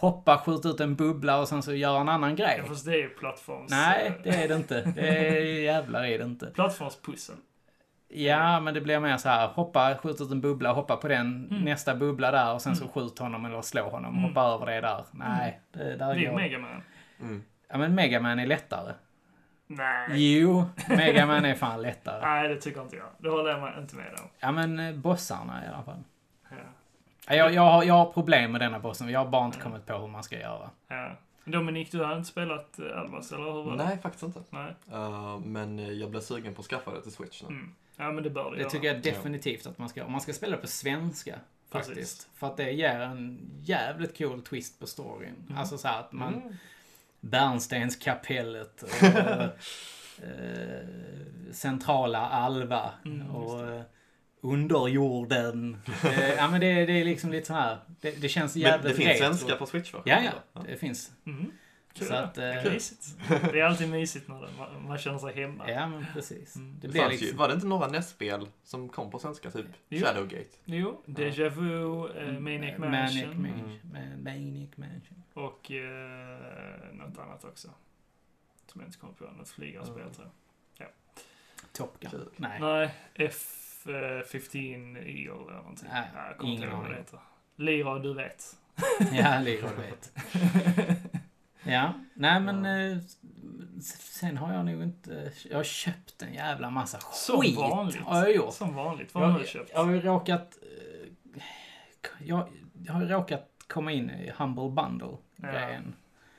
hoppa, 0.00 0.38
skjuta 0.38 0.68
ut 0.68 0.80
en 0.80 0.94
bubbla 0.96 1.40
och 1.40 1.48
sen 1.48 1.62
så 1.62 1.74
göra 1.74 2.00
en 2.00 2.08
annan 2.08 2.36
grej. 2.36 2.54
Ja, 2.58 2.64
fast 2.68 2.84
det 2.86 2.92
är 2.92 2.96
ju 2.98 3.08
plattforms... 3.08 3.70
Nej, 3.70 4.06
eh, 4.06 4.12
det 4.22 4.30
är 4.44 4.48
det 4.48 4.54
inte. 4.54 4.80
Det 4.94 5.08
är 5.28 5.40
jävlar 5.62 6.04
är 6.04 6.18
det 6.18 6.24
inte. 6.24 6.46
Plattformspussel. 6.46 7.36
Ja, 8.08 8.60
men 8.60 8.74
det 8.74 8.80
blir 8.80 9.00
mer 9.00 9.16
så 9.16 9.28
här, 9.28 9.48
hoppa, 9.48 9.96
skjuta 10.02 10.24
ut 10.24 10.30
en 10.30 10.40
bubbla, 10.40 10.72
hoppa 10.72 10.96
på 10.96 11.08
den, 11.08 11.48
Mm. 11.50 11.62
nästa 11.64 11.94
bubbla 11.94 12.30
där 12.30 12.54
och 12.54 12.62
sen 12.62 12.76
så 12.76 12.82
Mm. 12.84 12.92
skjut 12.92 13.18
honom 13.18 13.44
eller 13.44 13.62
slå 13.62 13.88
honom, 13.88 14.10
Mm. 14.18 14.24
hoppa 14.24 14.40
över 14.42 14.66
det 14.66 14.80
där. 14.80 15.04
Nej, 15.10 15.60
det 15.72 15.84
där 15.84 15.96
Det 15.96 16.04
är 16.04 16.14
ju 16.14 16.28
går. 16.30 16.36
Megaman. 16.36 16.82
Mm. 17.20 17.42
Ja, 17.68 17.78
men 17.78 17.94
Megaman 17.94 18.38
är 18.38 18.46
lättare. 18.46 18.92
Nej. 19.66 20.08
Jo, 20.40 20.64
Megaman 20.88 21.44
är 21.44 21.54
fan 21.54 21.82
lättare. 21.82 22.20
Nej, 22.26 22.48
det 22.48 22.56
tycker 22.60 22.82
inte 22.82 22.96
jag. 22.96 23.06
Det 23.18 23.28
håller 23.28 23.50
jag 23.50 23.60
mig 23.60 23.72
inte 23.80 23.96
med 23.96 24.06
om. 24.22 24.28
Ja, 24.38 24.52
men 24.52 24.78
eh, 24.78 24.94
bossarna 24.94 25.64
i 25.64 25.68
alla 25.68 25.82
fall. 25.82 26.02
Ja. 27.26 27.34
Ja, 27.34 27.36
Jag, 27.36 27.54
jag, 27.54 27.62
har, 27.62 27.84
jag 27.84 27.94
har 27.94 28.12
problem 28.12 28.52
med 28.52 28.60
denna 28.60 28.78
bossen, 28.78 29.08
jag 29.08 29.20
har 29.20 29.30
bara 29.30 29.46
inte 29.46 29.58
kommit 29.58 29.86
på 29.86 29.98
hur 29.98 30.06
man 30.08 30.22
ska 30.22 30.38
göra. 30.38 30.70
ja. 30.88 31.10
Dominik, 31.48 31.92
du 31.92 32.04
har 32.04 32.16
inte 32.16 32.28
spelat 32.28 32.78
eh, 32.78 32.98
Alvas, 33.00 33.32
eller 33.32 33.44
hur 33.44 33.62
var 33.62 33.76
det? 33.76 33.84
Nej, 33.84 33.98
faktiskt 33.98 34.22
inte. 34.22 34.40
Nej. 34.50 34.74
Uh, 34.92 35.38
men 35.38 35.78
eh, 35.78 35.90
jag 35.90 36.10
blev 36.10 36.20
sugen 36.20 36.54
på 36.54 36.60
att 36.60 36.66
skaffa 36.66 36.90
det 36.90 37.02
till 37.02 37.12
Switch 37.12 37.42
nu. 37.42 37.48
Mm. 37.48 37.74
Ja, 37.96 38.12
men 38.12 38.24
det 38.24 38.30
bör 38.30 38.44
du 38.50 38.50
Det 38.56 38.60
göra. 38.60 38.70
tycker 38.70 38.86
jag 38.86 39.02
definitivt 39.02 39.66
att 39.66 39.78
man 39.78 39.88
ska 39.88 40.00
göra. 40.00 40.10
Man 40.10 40.20
ska 40.20 40.32
spela 40.32 40.56
på 40.56 40.66
svenska, 40.66 41.34
Precis. 41.72 41.88
faktiskt. 41.88 42.28
För 42.34 42.46
att 42.46 42.56
det 42.56 42.70
ger 42.70 43.00
en 43.00 43.38
jävligt 43.62 44.18
cool 44.18 44.42
twist 44.42 44.80
på 44.80 44.86
storyn. 44.86 45.34
Mm. 45.46 45.58
Alltså 45.58 45.78
så 45.78 45.88
här 45.88 46.00
att 46.00 46.12
man... 46.12 46.34
Mm. 46.34 46.56
Bärnstenskapellet 47.20 48.82
och 48.82 49.02
eh, 50.24 50.86
centrala 51.52 52.18
Alva 52.28 52.90
Mm, 53.04 53.18
just 53.18 53.30
och 53.54 53.80
underjorden. 54.52 55.76
Eh, 56.04 56.30
ja 56.34 56.48
men 56.50 56.60
det, 56.60 56.86
det 56.86 56.92
är 56.92 57.04
liksom 57.04 57.30
lite 57.32 57.46
så 57.46 57.54
här. 57.54 57.78
Det, 58.00 58.10
det 58.22 58.28
känns 58.28 58.54
Men 58.54 58.62
jävligt 58.62 58.96
det 58.96 59.02
finns 59.04 59.18
svenska 59.18 59.56
på 59.56 59.66
Switch 59.66 59.94
va? 59.94 60.02
Ja, 60.04 60.22
ja. 60.52 60.62
Det 60.66 60.76
finns. 60.76 61.12
Mm. 61.26 61.50
Kul. 61.94 62.06
Så 62.08 62.14
att, 62.14 62.38
eh, 62.38 62.44
Mysigt. 62.64 63.06
Det 63.28 63.60
är 63.60 63.64
alltid 63.64 63.88
mysigt 63.90 64.28
när 64.28 64.40
det, 64.40 64.48
man, 64.58 64.86
man 64.88 64.98
känner 64.98 65.18
sig 65.18 65.34
hemma. 65.34 65.70
Ja 65.70 65.88
men 65.88 66.06
precis. 66.12 66.56
Mm. 66.56 66.76
Det 66.80 66.88
Det 66.88 66.98
fanns 66.98 67.12
ju, 67.14 67.18
liksom... 67.18 67.38
var 67.38 67.48
det 67.48 67.54
inte 67.54 67.66
några 67.66 67.86
NES-spel 67.88 68.48
som 68.64 68.88
kom 68.88 69.10
på 69.10 69.18
svenska? 69.18 69.50
Typ 69.50 69.66
Jo. 69.88 70.04
Shadowgate? 70.06 70.44
Jo, 70.64 71.02
Deja 71.06 71.48
Vu, 71.48 72.08
eh, 72.08 72.32
Maniac 72.32 72.78
Manic 72.78 72.78
Mansion 72.78 73.42
Mansion. 73.42 73.80
Ma- 73.92 74.22
Manic 74.24 74.70
Mansion. 74.76 75.22
och 75.34 75.70
eh, 75.70 76.94
något 76.94 77.18
annat 77.18 77.44
också. 77.44 77.68
Som 78.72 78.80
jag 78.80 78.88
inte 78.88 78.98
kommer 78.98 79.12
på. 79.14 79.24
Något 79.24 79.48
flygarspel 79.48 80.00
Mm. 80.02 80.14
tror 80.14 80.26
jag. 80.76 80.88
Top 81.72 82.00
Gun. 82.00 82.28
Nej. 82.36 82.60
Nej, 82.60 82.94
F-15 83.88 84.96
Eagle 84.98 85.32
eller 85.42 85.56
någonting. 85.56 85.88
Nej, 85.92 86.08
Ja, 86.14 86.26
jag 86.28 86.36
kommer 86.38 86.52
inte 86.52 86.66
ihåg 86.66 86.78
vad 86.82 86.90
det 86.90 86.96
heter. 86.96 87.18
Lira, 87.56 87.98
du 87.98 88.14
vet. 88.14 88.56
Ja, 89.12 89.38
Leroy 89.40 89.70
vet. 89.76 90.12
Ja, 91.68 91.92
nej 92.14 92.40
men 92.40 92.64
eh, 92.66 92.98
sen 94.00 94.36
har 94.36 94.52
jag 94.52 94.64
nog 94.66 94.82
inte... 94.82 95.32
Jag 95.50 95.56
har 95.56 95.64
köpt 95.64 96.22
en 96.22 96.34
jävla 96.34 96.70
massa 96.70 96.98
Som 97.00 97.40
skit. 97.40 97.56
vanligt. 97.56 98.00
Har 98.02 98.18
jag 98.18 98.34
gjort. 98.34 98.54
Som 98.54 98.74
vanligt. 98.74 99.14
Vad 99.14 99.24
har 99.24 99.30
Jag, 99.30 99.40
du 99.40 99.46
köpt? 99.46 99.70
jag 99.74 99.84
har 99.84 99.92
ju 99.92 100.00
råkat... 100.00 100.58
eh, 100.62 101.42
Jag, 102.18 102.48
jag 102.86 102.92
har 102.92 103.00
råkat 103.00 103.50
komma 103.66 103.92
in 103.92 104.10
i 104.10 104.32
Humble 104.36 104.70
Bundle-grejen. 104.70 105.94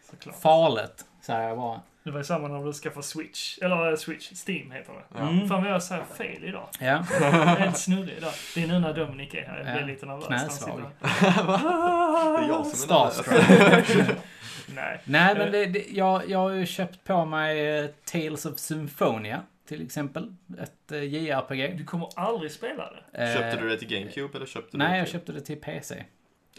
Såklart. 0.10 0.36
Farligt, 0.42 1.06
säger 1.22 1.48
jag 1.48 1.58
bara. 1.58 1.82
Det 2.08 2.12
var 2.12 2.20
ju 2.20 2.24
samma 2.24 2.48
när 2.48 2.64
du 2.66 2.74
skaffade 2.74 3.04
Switch. 3.06 3.58
Eller 3.62 3.90
eh, 3.92 3.96
Switch, 3.96 4.32
Steam 4.48 4.72
heter 4.72 4.94
det. 4.94 5.04
Ja. 5.20 5.30
Mm. 5.30 5.48
Fan 5.50 5.64
vad 5.64 5.72
jag 5.72 5.84
säger 5.84 6.04
fel 6.18 6.44
idag. 6.44 6.68
Ja, 6.80 7.06
Jag 7.22 7.34
är 7.34 7.56
helt 7.56 7.78
snurrig 7.78 8.18
idag. 8.18 8.32
Det 8.56 8.64
är 8.64 8.68
nu 8.68 8.80
när 8.80 8.94
Dominic 8.94 9.34
är 9.34 9.42
här. 9.48 9.58
Jag 9.58 9.66
blir 9.66 9.82
Ja. 9.82 9.86
lite 9.88 10.06
nervös. 10.06 10.54
Sitter 10.60 10.74
Det 10.78 12.44
är 12.44 12.48
jag 12.48 12.66
som 12.68 12.92
är 12.92 13.00
nervös. 13.00 14.08
Nej. 14.76 15.00
Nej, 15.04 15.36
men 15.38 15.52
det, 15.52 15.66
det, 15.66 15.86
jag, 15.90 16.30
jag 16.30 16.40
har 16.40 16.50
ju 16.50 16.66
köpt 16.66 17.04
på 17.04 17.26
mig 17.26 17.78
eh, 17.80 17.86
Tales 18.12 18.46
of 18.46 18.58
Symphonia, 18.60 19.42
till 19.68 19.86
exempel. 19.86 20.36
Ett 20.62 20.92
eh, 20.92 21.04
JRPG. 21.04 21.78
Du 21.78 21.86
kommer 21.86 22.10
aldrig 22.16 22.52
spela 22.52 22.90
det. 23.12 23.34
Köpte 23.34 23.58
du 23.62 23.70
det 23.70 23.78
till 23.78 23.88
GameCube 23.88 24.38
eller 24.38 24.46
köpte 24.46 24.72
du 24.72 24.78
Nej, 24.78 24.92
det 24.92 24.98
jag 24.98 25.06
till... 25.08 25.14
köpte 25.14 25.32
det 25.32 25.42
till 25.42 25.62
PC. 25.62 26.04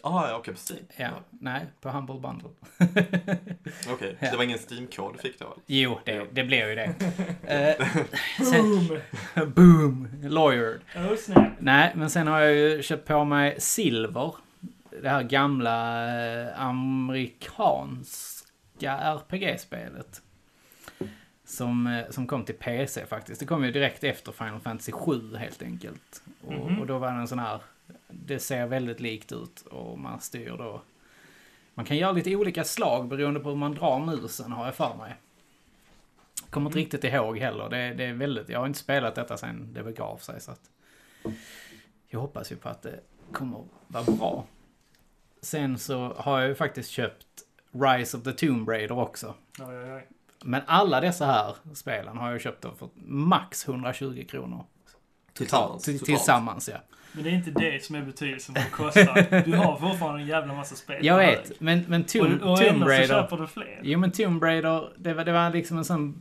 Ah, 0.02 0.28
ja, 0.28 0.36
okej, 0.36 0.54
på 0.54 0.60
Steam. 0.60 0.84
Ja, 0.96 1.10
nej, 1.30 1.66
på 1.80 1.88
Humble 1.88 2.20
Bundle. 2.20 2.48
Okej, 3.92 4.16
Ja. 4.20 4.30
det 4.30 4.36
var 4.36 4.44
ingen 4.44 4.58
Steam-kod 4.58 5.14
du 5.14 5.18
fick 5.18 5.38
då? 5.38 5.44
eller? 5.44 5.56
Jo, 5.66 5.98
det, 6.04 6.26
det 6.32 6.44
blev 6.44 6.68
ju 6.68 6.74
det. 6.74 6.94
Eh, 7.46 7.86
Boom! 8.52 8.98
boom! 9.54 10.08
Lawyered. 10.22 10.80
Oh 10.96 11.16
snap. 11.16 11.46
Nej, 11.58 11.92
men 11.94 12.10
sen 12.10 12.26
har 12.26 12.40
jag 12.40 12.54
ju 12.54 12.82
köpt 12.82 13.08
på 13.08 13.24
mig 13.24 13.60
Silver. 13.60 14.34
Det 15.02 15.08
här 15.08 15.22
gamla 15.22 16.06
eh, 16.42 16.60
amerikanska 16.60 18.44
RPG-spelet. 18.98 20.22
Som, 21.44 21.86
eh, 21.86 22.04
som 22.10 22.26
kom 22.26 22.44
till 22.44 22.54
PC 22.54 23.06
faktiskt. 23.06 23.40
Det 23.40 23.46
kom 23.46 23.64
ju 23.64 23.70
direkt 23.72 24.04
efter 24.04 24.32
Final 24.32 24.60
Fantasy 24.60 24.92
7 24.92 25.36
helt 25.36 25.62
enkelt. 25.62 26.22
Och, 26.46 26.52
Mhm. 26.52 26.80
och 26.80 26.86
då 26.86 26.98
var 26.98 27.12
det 27.12 27.18
en 27.18 27.28
sån 27.28 27.38
här... 27.38 27.60
Det 28.08 28.38
ser 28.38 28.66
väldigt 28.66 29.00
likt 29.00 29.32
ut 29.32 29.60
och 29.60 29.98
man 29.98 30.20
styr 30.20 30.50
då... 30.58 30.82
Man 31.74 31.84
kan 31.84 31.96
göra 31.96 32.12
lite 32.12 32.36
olika 32.36 32.64
slag 32.64 33.08
beroende 33.08 33.40
på 33.40 33.48
hur 33.48 33.56
man 33.56 33.74
drar 33.74 33.98
musen 33.98 34.52
har 34.52 34.64
jag 34.64 34.74
för 34.74 34.94
mig. 34.96 35.14
Kommer 36.50 36.66
inte 36.70 36.78
Mm. 36.78 36.84
riktigt 36.84 37.04
ihåg 37.04 37.38
heller. 37.38 37.68
Det, 37.70 37.94
det 37.94 38.04
är 38.04 38.12
väldigt... 38.12 38.48
Jag 38.48 38.58
har 38.58 38.66
inte 38.66 38.78
spelat 38.78 39.14
detta 39.14 39.36
sen 39.36 39.72
det 39.72 39.82
begav 39.82 40.16
sig 40.16 40.40
så 40.40 40.50
att... 40.50 40.70
Jag 42.08 42.20
hoppas 42.20 42.52
ju 42.52 42.56
på 42.56 42.68
att 42.68 42.82
det 42.82 43.00
kommer 43.32 43.64
vara 43.86 44.04
bra. 44.04 44.44
Sen 45.40 45.78
så 45.78 46.12
har 46.16 46.40
jag 46.40 46.48
ju 46.48 46.54
faktiskt 46.54 46.90
köpt 46.90 47.26
Rise 47.72 48.16
of 48.16 48.22
the 48.22 48.32
Tomb 48.32 48.68
Raider 48.68 48.98
också. 48.98 49.34
Oj, 49.60 49.66
oj, 49.78 49.92
oj. 49.92 50.08
Men 50.44 50.62
alla 50.66 51.00
dessa 51.00 51.26
här 51.26 51.56
spelen 51.74 52.16
har 52.16 52.30
jag 52.30 52.40
köpt 52.40 52.62
för 52.78 52.88
max 53.04 53.68
120 53.68 54.24
kronor. 54.28 54.64
Tillsammans? 55.32 55.84
Till- 55.84 55.98
Totalt? 55.98 56.06
Tillsammans, 56.06 56.68
ja. 56.68 56.78
Men 57.18 57.24
det 57.24 57.30
är 57.30 57.34
inte 57.34 57.50
det 57.50 57.84
som 57.84 57.96
är 57.96 58.02
betydelsen 58.02 58.54
vad 58.54 58.64
det 58.64 58.70
kostar. 58.70 59.44
Du 59.44 59.56
har 59.56 59.76
fortfarande 59.76 60.20
en 60.22 60.26
jävla 60.26 60.54
massa 60.54 60.74
spel. 60.74 61.06
Jag 61.06 61.16
vet, 61.16 61.60
men, 61.60 61.84
men 61.88 62.02
Och, 62.02 62.08
Tomb, 62.08 62.42
och 62.42 62.58
Tomb 62.58 62.68
ändå 62.68 62.86
så 62.86 62.90
Raider... 62.90 63.06
köper 63.06 63.36
du 63.36 63.46
fler. 63.46 63.80
Jo, 63.82 63.98
men 63.98 64.12
Tomb 64.12 64.42
Raider, 64.42 64.92
det 64.96 65.14
var, 65.14 65.24
det 65.24 65.32
var 65.32 65.50
liksom 65.50 65.78
en 65.78 65.84
sån... 65.84 66.20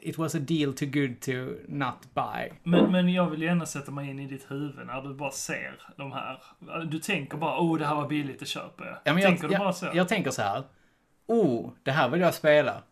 It 0.00 0.18
was 0.18 0.34
a 0.34 0.38
deal 0.38 0.72
too 0.72 0.88
good 0.88 1.20
to 1.20 1.32
not 1.68 1.94
buy. 2.14 2.50
Men, 2.62 2.92
men 2.92 3.12
jag 3.12 3.30
vill 3.30 3.42
ju 3.42 3.48
ändå 3.48 3.66
sätta 3.66 3.90
mig 3.90 4.10
in 4.10 4.18
i 4.18 4.26
ditt 4.26 4.50
huvud 4.50 4.86
när 4.86 5.02
du 5.02 5.14
bara 5.14 5.30
ser 5.30 5.74
de 5.96 6.12
här. 6.12 6.38
Du 6.84 6.98
tänker 6.98 7.36
bara, 7.38 7.60
oh 7.60 7.78
det 7.78 7.86
här 7.86 7.94
var 7.94 8.08
billigt, 8.08 8.40
det 8.40 8.46
köper 8.46 8.84
jag. 8.84 8.96
Ja, 9.04 9.14
men 9.14 9.22
tänker 9.22 9.42
jag, 9.42 9.50
du 9.50 9.58
bara 9.58 9.68
jag, 9.68 9.74
så? 9.74 9.90
jag 9.94 10.08
tänker 10.08 10.30
så 10.30 10.42
här. 10.42 10.62
Oh, 11.26 11.70
det 11.82 11.90
här 11.90 12.08
vill 12.08 12.20
jag 12.20 12.34
spela. 12.34 12.82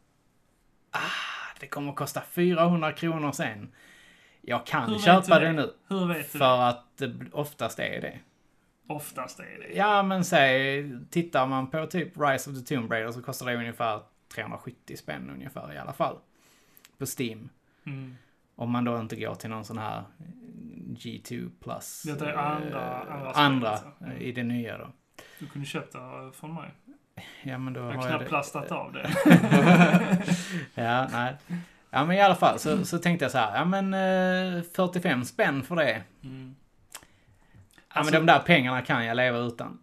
Ah, 0.90 1.56
det 1.60 1.66
kommer 1.66 1.90
att 1.90 1.96
kosta 1.96 2.22
400 2.30 2.92
kronor 2.92 3.32
sen. 3.32 3.68
Jag 4.42 4.66
kan 4.66 4.90
Hur 4.90 4.98
köpa 4.98 5.38
det 5.38 5.46
det? 5.46 5.52
nu. 5.52 5.72
Hur 5.88 6.06
vet 6.06 6.16
du 6.16 6.22
det? 6.22 6.44
För 6.44 6.60
att 6.60 6.96
det 6.96 7.12
oftast 7.32 7.78
är 7.78 8.00
det. 8.00 8.18
Oftast 8.86 9.40
är 9.40 9.58
det. 9.68 9.74
Ja, 9.76 10.02
men 10.02 10.24
säg, 10.24 10.90
tittar 11.10 11.46
man 11.46 11.66
på 11.70 11.86
typ 11.86 12.12
Rise 12.20 12.50
of 12.50 12.56
the 12.66 12.74
Tomb 12.74 12.92
Raider 12.92 13.12
så 13.12 13.22
kostar 13.22 13.46
det 13.46 13.54
ungefär 13.56 14.00
370 14.34 14.96
spänn 14.96 15.30
ungefär 15.30 15.74
i 15.74 15.78
alla 15.78 15.92
fall. 15.92 16.16
På 16.98 17.04
Steam. 17.18 17.48
Mm. 17.86 18.16
Om 18.56 18.70
man 18.70 18.84
då 18.84 18.98
inte 19.00 19.16
går 19.16 19.34
till 19.34 19.50
någon 19.50 19.64
sån 19.64 19.78
här 19.78 20.02
G2 20.96 21.50
plus. 21.60 22.02
Detta 22.02 22.28
är 22.30 22.34
eh, 22.34 22.46
andra- 22.46 23.02
andra 23.02 23.30
andra 23.32 23.76
spel, 23.76 23.90
alltså. 23.90 24.16
eh, 24.16 24.22
i 24.22 24.32
det 24.32 24.42
nya 24.42 24.78
då. 24.78 24.92
Du 25.38 25.46
kunde 25.46 25.66
köpt 25.66 25.92
det 25.92 26.30
från 26.34 26.54
mig. 26.54 26.70
Ja, 27.42 27.58
men 27.58 27.72
då 27.72 27.80
Jag 27.80 27.86
har 27.86 27.92
har 27.94 28.00
jag 28.02 28.08
knappt 28.08 28.24
det. 28.24 28.28
plastat 28.28 28.72
av 28.72 28.92
det. 28.92 29.10
Ja, 30.82 31.08
nej. 31.12 31.34
Ja, 31.94 32.04
men 32.04 32.16
i 32.16 32.20
alla 32.20 32.34
fall 32.34 32.58
så, 32.58 32.84
så 32.84 32.98
tänkte 32.98 33.24
jag 33.24 33.32
så 33.32 33.38
här, 33.38 33.58
ja 33.58 33.64
men 33.64 33.94
eh, 34.56 34.62
45 34.62 35.24
spänn 35.24 35.62
för 35.62 35.76
det. 35.76 36.02
Mm. 36.24 36.54
Ja, 36.92 37.00
Alltså- 37.88 38.12
men 38.14 38.26
de 38.26 38.32
där 38.32 38.38
pengarna 38.38 38.82
kan 38.82 39.04
jag 39.04 39.16
leva 39.16 39.38
utan. 39.38 39.78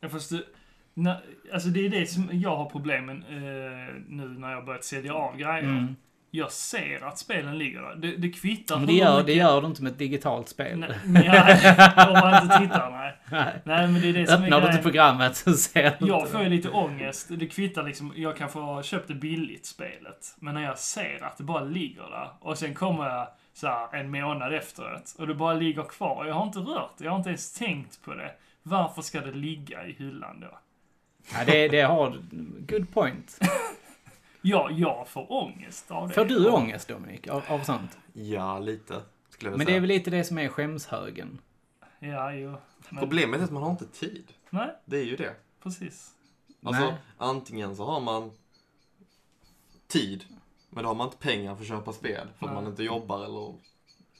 Ja, 0.00 0.08
fast 0.08 0.30
du, 0.30 0.46
när, 0.94 1.20
alltså 1.52 1.68
det 1.68 1.86
är 1.86 1.90
det 1.90 2.06
som 2.06 2.28
jag 2.32 2.56
har 2.56 2.70
problemen 2.70 3.22
eh, 3.22 3.94
nu 4.08 4.28
när 4.38 4.52
jag 4.52 4.64
börjat 4.64 4.84
sälja 4.84 5.14
av 5.14 5.36
grejer. 5.36 5.58
Mm. 5.62 5.96
Jag 6.34 6.52
ser 6.52 7.04
att 7.04 7.18
spelen 7.18 7.58
ligger 7.58 7.80
där. 7.82 7.94
Det, 7.96 8.16
det 8.16 8.28
kvittar 8.30 8.76
Men 8.76 8.86
det 8.86 8.92
gör, 8.92 9.12
mycket- 9.12 9.26
det 9.26 9.32
gör 9.32 9.60
du 9.60 9.66
inte 9.66 9.82
med 9.82 9.92
ett 9.92 9.98
digitalt 9.98 10.48
spel. 10.48 10.78
Nej, 10.78 10.98
nej, 11.28 11.74
om 12.08 12.12
man 12.12 12.42
inte 12.44 12.58
tittar, 12.58 12.90
nej. 12.90 13.16
Nej. 13.30 13.54
Nej, 13.64 13.88
men 13.88 14.00
det 14.00 14.08
är 14.08 14.12
det 14.12 14.26
som 14.26 14.42
är 14.42 14.44
Öppnar 14.44 14.56
du 14.60 14.60
grejen. 14.60 14.70
inte 14.76 14.82
programmet 14.82 15.36
så 15.36 15.52
ser 15.52 15.96
du 15.98 16.06
Jag 16.08 16.20
inte 16.20 16.32
får 16.32 16.42
ju 16.42 16.48
lite 16.48 16.68
ångest. 16.68 17.26
Det 17.30 17.46
kvittar 17.46 17.82
liksom, 17.82 18.12
jag 18.16 18.36
kan 18.36 18.48
få 18.48 18.60
ha 18.60 18.82
köpt 18.82 19.08
det 19.08 19.14
billigt 19.14 19.66
spelet. 19.66 20.34
Men 20.36 20.54
när 20.54 20.62
jag 20.62 20.78
ser 20.78 21.24
att 21.24 21.36
det 21.36 21.44
bara 21.44 21.64
ligger 21.64 22.02
där 22.02 22.28
och 22.40 22.58
sen 22.58 22.74
kommer 22.74 23.08
jag 23.08 23.28
så 23.54 23.66
här 23.66 23.94
en 23.94 24.10
månad 24.10 24.54
efteråt 24.54 25.14
och 25.18 25.26
det 25.26 25.34
bara 25.34 25.54
ligger 25.54 25.82
kvar. 25.82 26.26
Jag 26.26 26.34
har 26.34 26.46
inte 26.46 26.58
rört 26.58 26.90
det, 26.98 27.04
jag 27.04 27.10
har 27.10 27.18
inte 27.18 27.28
ens 27.30 27.52
tänkt 27.58 28.02
på 28.04 28.14
det. 28.14 28.30
Varför 28.62 29.02
ska 29.02 29.20
det 29.20 29.32
ligga 29.32 29.86
i 29.86 29.92
hyllan 29.92 30.40
då? 30.40 30.58
Ja, 31.32 31.38
det, 31.46 31.68
det 31.68 31.80
har... 31.82 32.16
Good 32.68 32.94
point. 32.94 33.38
Ja, 34.42 34.70
jag 34.70 35.08
får 35.08 35.32
ångest 35.32 35.90
av 35.90 36.08
det. 36.08 36.14
Får 36.14 36.24
du 36.24 36.48
ångest, 36.50 36.88
Dominik, 36.88 37.28
av, 37.28 37.42
av 37.48 37.60
sånt? 37.60 37.98
Ja, 38.12 38.58
lite. 38.58 39.02
Skulle 39.28 39.50
jag 39.50 39.58
Men 39.58 39.58
det 39.58 39.64
säga. 39.70 39.76
är 39.76 39.80
väl 39.80 39.88
lite 39.88 40.10
det 40.10 40.24
som 40.24 40.38
är 40.38 40.48
skämshögen. 40.48 41.38
Ja, 41.98 42.32
jo. 42.34 42.54
Men, 42.88 43.00
Problemet 43.00 43.40
är 43.40 43.44
att 43.44 43.50
man 43.50 43.62
har 43.62 43.70
inte 43.70 43.86
tid. 43.86 44.32
Nej, 44.50 44.68
Det 44.84 44.96
är 44.98 45.04
ju 45.04 45.16
det. 45.16 45.34
precis. 45.62 46.10
Alltså, 46.62 46.82
Nej. 46.84 46.94
antingen 47.18 47.76
så 47.76 47.84
har 47.84 48.00
man 48.00 48.30
tid, 49.88 50.24
men 50.70 50.82
då 50.84 50.90
har 50.90 50.94
man 50.94 51.06
inte 51.06 51.18
pengar 51.18 51.54
för 51.54 51.62
att 51.62 51.68
köpa 51.68 51.92
spel. 51.92 52.28
För 52.38 52.46
att 52.46 52.52
Nej. 52.52 52.62
man 52.62 52.66
inte 52.66 52.82
jobbar 52.82 53.24
eller 53.24 53.54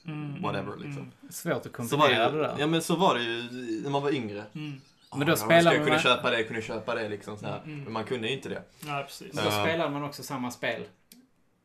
Mm, 0.05 0.41
whatever 0.41 0.73
mm, 0.73 0.79
liksom. 0.87 1.11
Svårt 1.29 1.53
att 1.53 1.63
Så 1.89 1.97
var 1.97 2.07
kombinera 2.07 2.31
det, 2.31 2.37
det 2.37 2.43
där. 2.43 2.55
ja 2.59 2.67
men 2.67 2.81
så 2.81 2.95
var 2.95 3.15
det 3.15 3.23
ju 3.23 3.41
när 3.83 3.89
man 3.89 4.01
var 4.03 4.11
yngre. 4.11 4.43
Mm, 4.53 4.81
Men 5.17 5.27
då 5.27 5.31
Ja, 5.31 5.35
spelar 5.35 5.61
ska 5.61 5.69
jag 5.71 5.77
man 5.79 5.83
kunna 5.85 5.95
med- 5.95 6.01
köpa 6.03 6.29
det, 6.31 6.43
kunna 6.43 6.61
köpa 6.61 6.95
det 6.95 7.09
liksom 7.09 7.37
så 7.37 7.45
här. 7.45 7.61
Mm. 7.65 7.83
Men 7.83 7.93
man 7.93 8.03
kunde 8.03 8.27
ju 8.27 8.33
inte 8.33 8.49
det. 8.49 8.61
ja, 8.87 9.03
precis. 9.07 9.33
Men 9.33 9.43
då 9.43 9.49
Ja. 9.49 9.63
spelar 9.63 9.89
man 9.89 10.03
också 10.03 10.23
samma 10.23 10.51
spel 10.51 10.81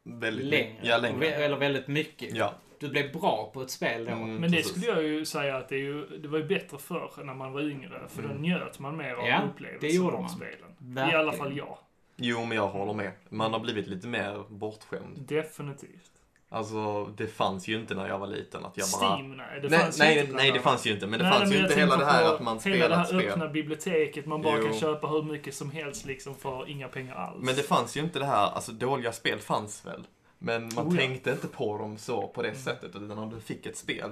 Väldigt 0.04 0.46
längre. 0.46 0.76
Ja, 0.82 0.98
längre. 0.98 1.26
Eller 1.26 1.56
väldigt 1.56 1.88
mycket. 1.88 2.34
Ja. 2.36 2.54
Du 2.80 2.88
blev 2.88 3.12
bra 3.12 3.50
på 3.54 3.62
ett 3.62 3.70
spel 3.70 4.04
då. 4.04 4.12
Mm, 4.12 4.34
Men 4.36 4.50
det 4.50 4.56
precis. 4.56 4.72
skulle 4.72 4.86
jag 4.86 5.02
ju 5.02 5.24
säga 5.24 5.56
att 5.56 5.68
det, 5.68 5.74
är 5.74 5.78
ju, 5.80 6.06
det 6.18 6.28
var 6.28 6.38
ju 6.38 6.44
bättre 6.44 6.78
förr 6.78 7.10
när 7.24 7.34
man 7.34 7.52
var 7.52 7.60
yngre. 7.60 8.00
För 8.08 8.22
då 8.22 8.28
Mm. 8.28 8.42
njöt 8.42 8.78
man 8.78 8.96
mer 8.96 9.14
av 9.14 9.26
Ja, 9.26 9.42
upplevelsen 9.52 9.88
det 9.90 9.94
gjorde 9.96 10.16
av 10.16 10.28
spelen. 10.28 10.52
I 10.52 10.74
Verkligen. 10.78 11.20
alla 11.20 11.32
fall 11.32 11.56
jag. 11.56 11.78
Jo, 12.16 12.44
men 12.44 12.56
jag 12.56 12.68
håller 12.68 12.92
med. 12.94 13.12
Man 13.28 13.52
har 13.52 13.60
blivit 13.60 13.86
lite 13.86 14.06
mer 14.06 14.44
bortskämd. 14.48 15.18
Definitivt. 15.18 16.10
Alltså, 16.50 17.04
det 17.04 17.26
fanns 17.26 17.68
ju 17.68 17.80
inte 17.80 17.94
när 17.94 18.08
jag 18.08 18.18
var 18.18 18.26
liten 18.26 18.64
att 18.64 18.76
jag 18.76 18.88
bara... 19.00 19.14
Steam, 19.16 19.36
nej. 19.36 19.60
Det 19.62 19.68
nej, 19.68 19.78
fanns 19.78 19.98
nej, 19.98 20.08
ju 20.08 20.14
nej, 20.14 20.20
inte 20.24 20.32
bland 20.34 20.54
det 20.54 20.60
fanns 20.60 20.86
ju 20.86 20.90
inte. 20.92 21.06
Men 21.06 21.18
det 21.18 21.24
Nej, 21.28 21.38
fanns 21.38 21.50
men 21.50 21.58
ju 21.58 21.64
inte 21.64 21.80
hela 21.80 21.96
det 21.96 22.04
här 22.04 22.34
att 22.34 22.40
man 22.40 22.58
Hela 22.58 22.76
det 22.76 22.78
spelar 22.78 22.96
här 22.96 23.04
spel. 23.04 23.20
öppna 23.30 23.48
biblioteket, 23.48 24.26
man 24.26 24.42
bara 24.42 24.58
Jo. 24.58 24.64
kan 24.64 24.74
köpa 24.74 25.06
hur 25.06 25.22
mycket 25.22 25.54
som 25.54 25.70
helst 25.70 26.04
liksom 26.04 26.34
för 26.34 26.68
inga 26.68 26.88
pengar 26.88 27.14
alls. 27.14 27.44
Men 27.44 27.56
det 27.56 27.62
fanns 27.62 27.96
ju 27.96 28.00
inte 28.00 28.18
det 28.18 28.24
här, 28.24 28.50
alltså 28.50 28.72
dåliga 28.72 29.12
spel 29.12 29.38
fanns 29.38 29.86
väl. 29.86 30.06
Men 30.38 30.62
man 30.74 30.86
Oh, 30.86 30.94
ja. 30.94 31.00
tänkte 31.00 31.30
inte 31.30 31.48
på 31.48 31.78
dem 31.78 31.98
så 31.98 32.28
på 32.28 32.42
det 32.42 32.54
sättet. 32.54 32.88
Utan 32.96 33.08
när 33.08 33.26
du 33.26 33.40
fick 33.40 33.66
ett 33.66 33.76
spel. 33.76 34.10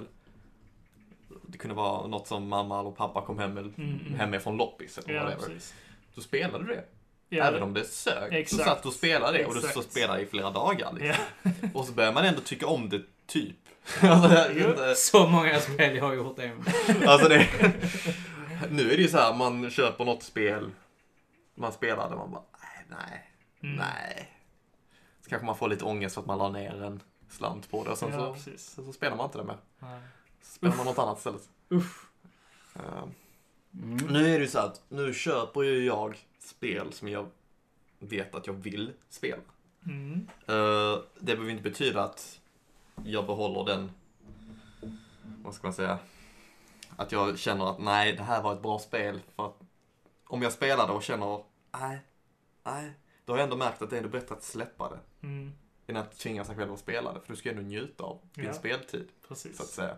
Det 1.47 1.57
kunde 1.57 1.75
vara 1.75 2.07
något 2.07 2.27
som 2.27 2.47
mamma 2.47 2.79
eller 2.79 2.91
pappa 2.91 3.21
kom 3.21 3.39
hem, 3.39 3.53
med, 3.53 3.63
Mm, 3.63 3.73
mm. 4.07 4.19
hemifrån 4.19 4.57
loppis 4.57 4.97
eller 4.97 5.13
Ja, 5.13 5.23
whatever. 5.23 5.45
precis. 5.45 5.73
Då 6.15 6.21
spelade 6.21 6.63
du 6.63 6.73
det. 6.73 6.83
Ja, 7.29 7.43
Även 7.43 7.63
om 7.63 7.73
det 7.73 7.83
sög. 7.83 8.33
Exakt. 8.33 8.49
Så 8.63 8.69
satt 8.69 8.83
du 8.83 8.89
och 8.89 8.95
spelade 8.95 9.37
det 9.37 9.45
och 9.45 9.55
du 9.55 9.61
så 9.61 9.81
spelade 9.81 10.21
i 10.21 10.25
flera 10.25 10.49
dagar. 10.51 10.93
Liksom. 10.93 11.23
Ja. 11.43 11.51
Och 11.73 11.85
så 11.85 11.91
börjar 11.91 12.13
man 12.13 12.25
ändå 12.25 12.41
tycka 12.41 12.67
om 12.67 12.89
det, 12.89 13.01
typ. 13.27 13.55
alltså, 14.01 14.51
inte. 14.51 14.95
Så 14.95 15.27
många 15.27 15.59
spel 15.59 15.95
jag 15.95 16.03
har 16.03 16.13
gjort 16.13 16.35
det 16.35 16.51
alltså 17.07 17.27
det, 17.29 17.47
nu 18.69 18.91
är 18.91 18.97
det 18.97 19.01
ju 19.03 19.07
så 19.07 19.17
här, 19.17 19.33
man 19.33 19.69
köper 19.69 20.05
något 20.05 20.23
spel, 20.23 20.71
man 21.55 21.71
spelar 21.71 22.09
det, 22.09 22.15
man 22.15 22.31
bara, 22.31 22.43
nej, 22.61 22.85
nej, 22.89 23.23
Mm. 23.63 23.75
nej. 23.75 24.31
Så 25.23 25.29
kanske 25.29 25.45
man 25.45 25.57
får 25.57 25.67
lite 25.69 25.85
ångest 25.85 26.13
för 26.15 26.21
att 26.21 26.27
man 26.27 26.37
la 26.37 26.49
ner 26.49 26.83
en 26.83 27.03
slant 27.29 27.71
på 27.71 27.83
det 27.83 27.89
och 27.89 27.97
sen 27.97 28.11
Ja, 28.13 28.35
så, 28.35 28.51
sen 28.57 28.85
så 28.85 28.93
spelar 28.93 29.17
man 29.17 29.25
inte 29.25 29.37
det 29.37 29.43
mer. 29.43 29.57
Så 30.43 30.53
spelar 30.55 30.75
man 30.75 30.85
något 30.85 30.99
annat 30.99 31.17
istället. 31.17 31.41
Uff. 31.69 32.05
Eh, 32.75 33.03
Mm. 33.83 33.97
Nu 34.09 34.19
är 34.33 34.39
det 34.39 34.45
ju 34.45 34.47
så 34.47 34.59
att, 34.59 34.81
nu 34.89 35.13
köper 35.13 35.61
ju 35.63 35.85
jag 35.85 36.17
spel 36.39 36.93
som 36.93 37.07
jag 37.07 37.27
vet 37.99 38.35
att 38.35 38.47
jag 38.47 38.53
vill 38.53 38.93
spela. 39.09 39.41
Mm. 39.85 40.27
Eh, 40.47 40.99
det 41.19 41.25
behöver 41.35 41.49
inte 41.49 41.63
betyda 41.63 42.03
att 42.03 42.39
jag 43.05 43.25
behåller 43.25 43.65
den, 43.73 43.91
vad 45.43 45.53
ska 45.53 45.67
man 45.67 45.73
säga, 45.73 45.99
att 46.95 47.11
jag 47.11 47.39
känner 47.39 47.69
att 47.71 47.79
nej, 47.79 48.13
det 48.13 48.23
här 48.23 48.41
var 48.43 48.53
ett 48.53 48.61
bra 48.61 48.79
spel. 48.79 49.21
För 49.35 49.45
att 49.45 49.59
om 50.27 50.41
jag 50.41 50.51
spelar 50.53 50.87
det 50.87 50.93
och 50.93 51.03
känner, 51.03 51.43
nej, 51.79 51.99
nej, 52.63 52.91
då 53.25 53.33
har 53.33 53.37
jag 53.37 53.43
ändå 53.43 53.57
märkt 53.57 53.81
att 53.81 53.89
det 53.89 53.95
är 53.95 53.97
ändå 54.03 54.09
bättre 54.09 54.35
att 54.35 54.43
släppa 54.43 54.89
det. 54.89 55.27
Mm, 55.27 55.53
Än 55.87 55.97
att 55.97 56.17
tvinga 56.17 56.45
sig 56.45 56.55
själv 56.55 56.73
att 56.73 56.79
spela 56.79 57.13
det. 57.13 57.19
För 57.21 57.27
du 57.33 57.35
ska 57.35 57.49
ändå 57.49 57.61
njuta 57.61 58.03
av 58.03 58.19
din 58.33 58.45
Ja. 58.45 58.53
speltid, 58.53 59.07
så 59.07 59.23
att 59.23 59.29
precis. 59.29 59.57
säga. 59.57 59.95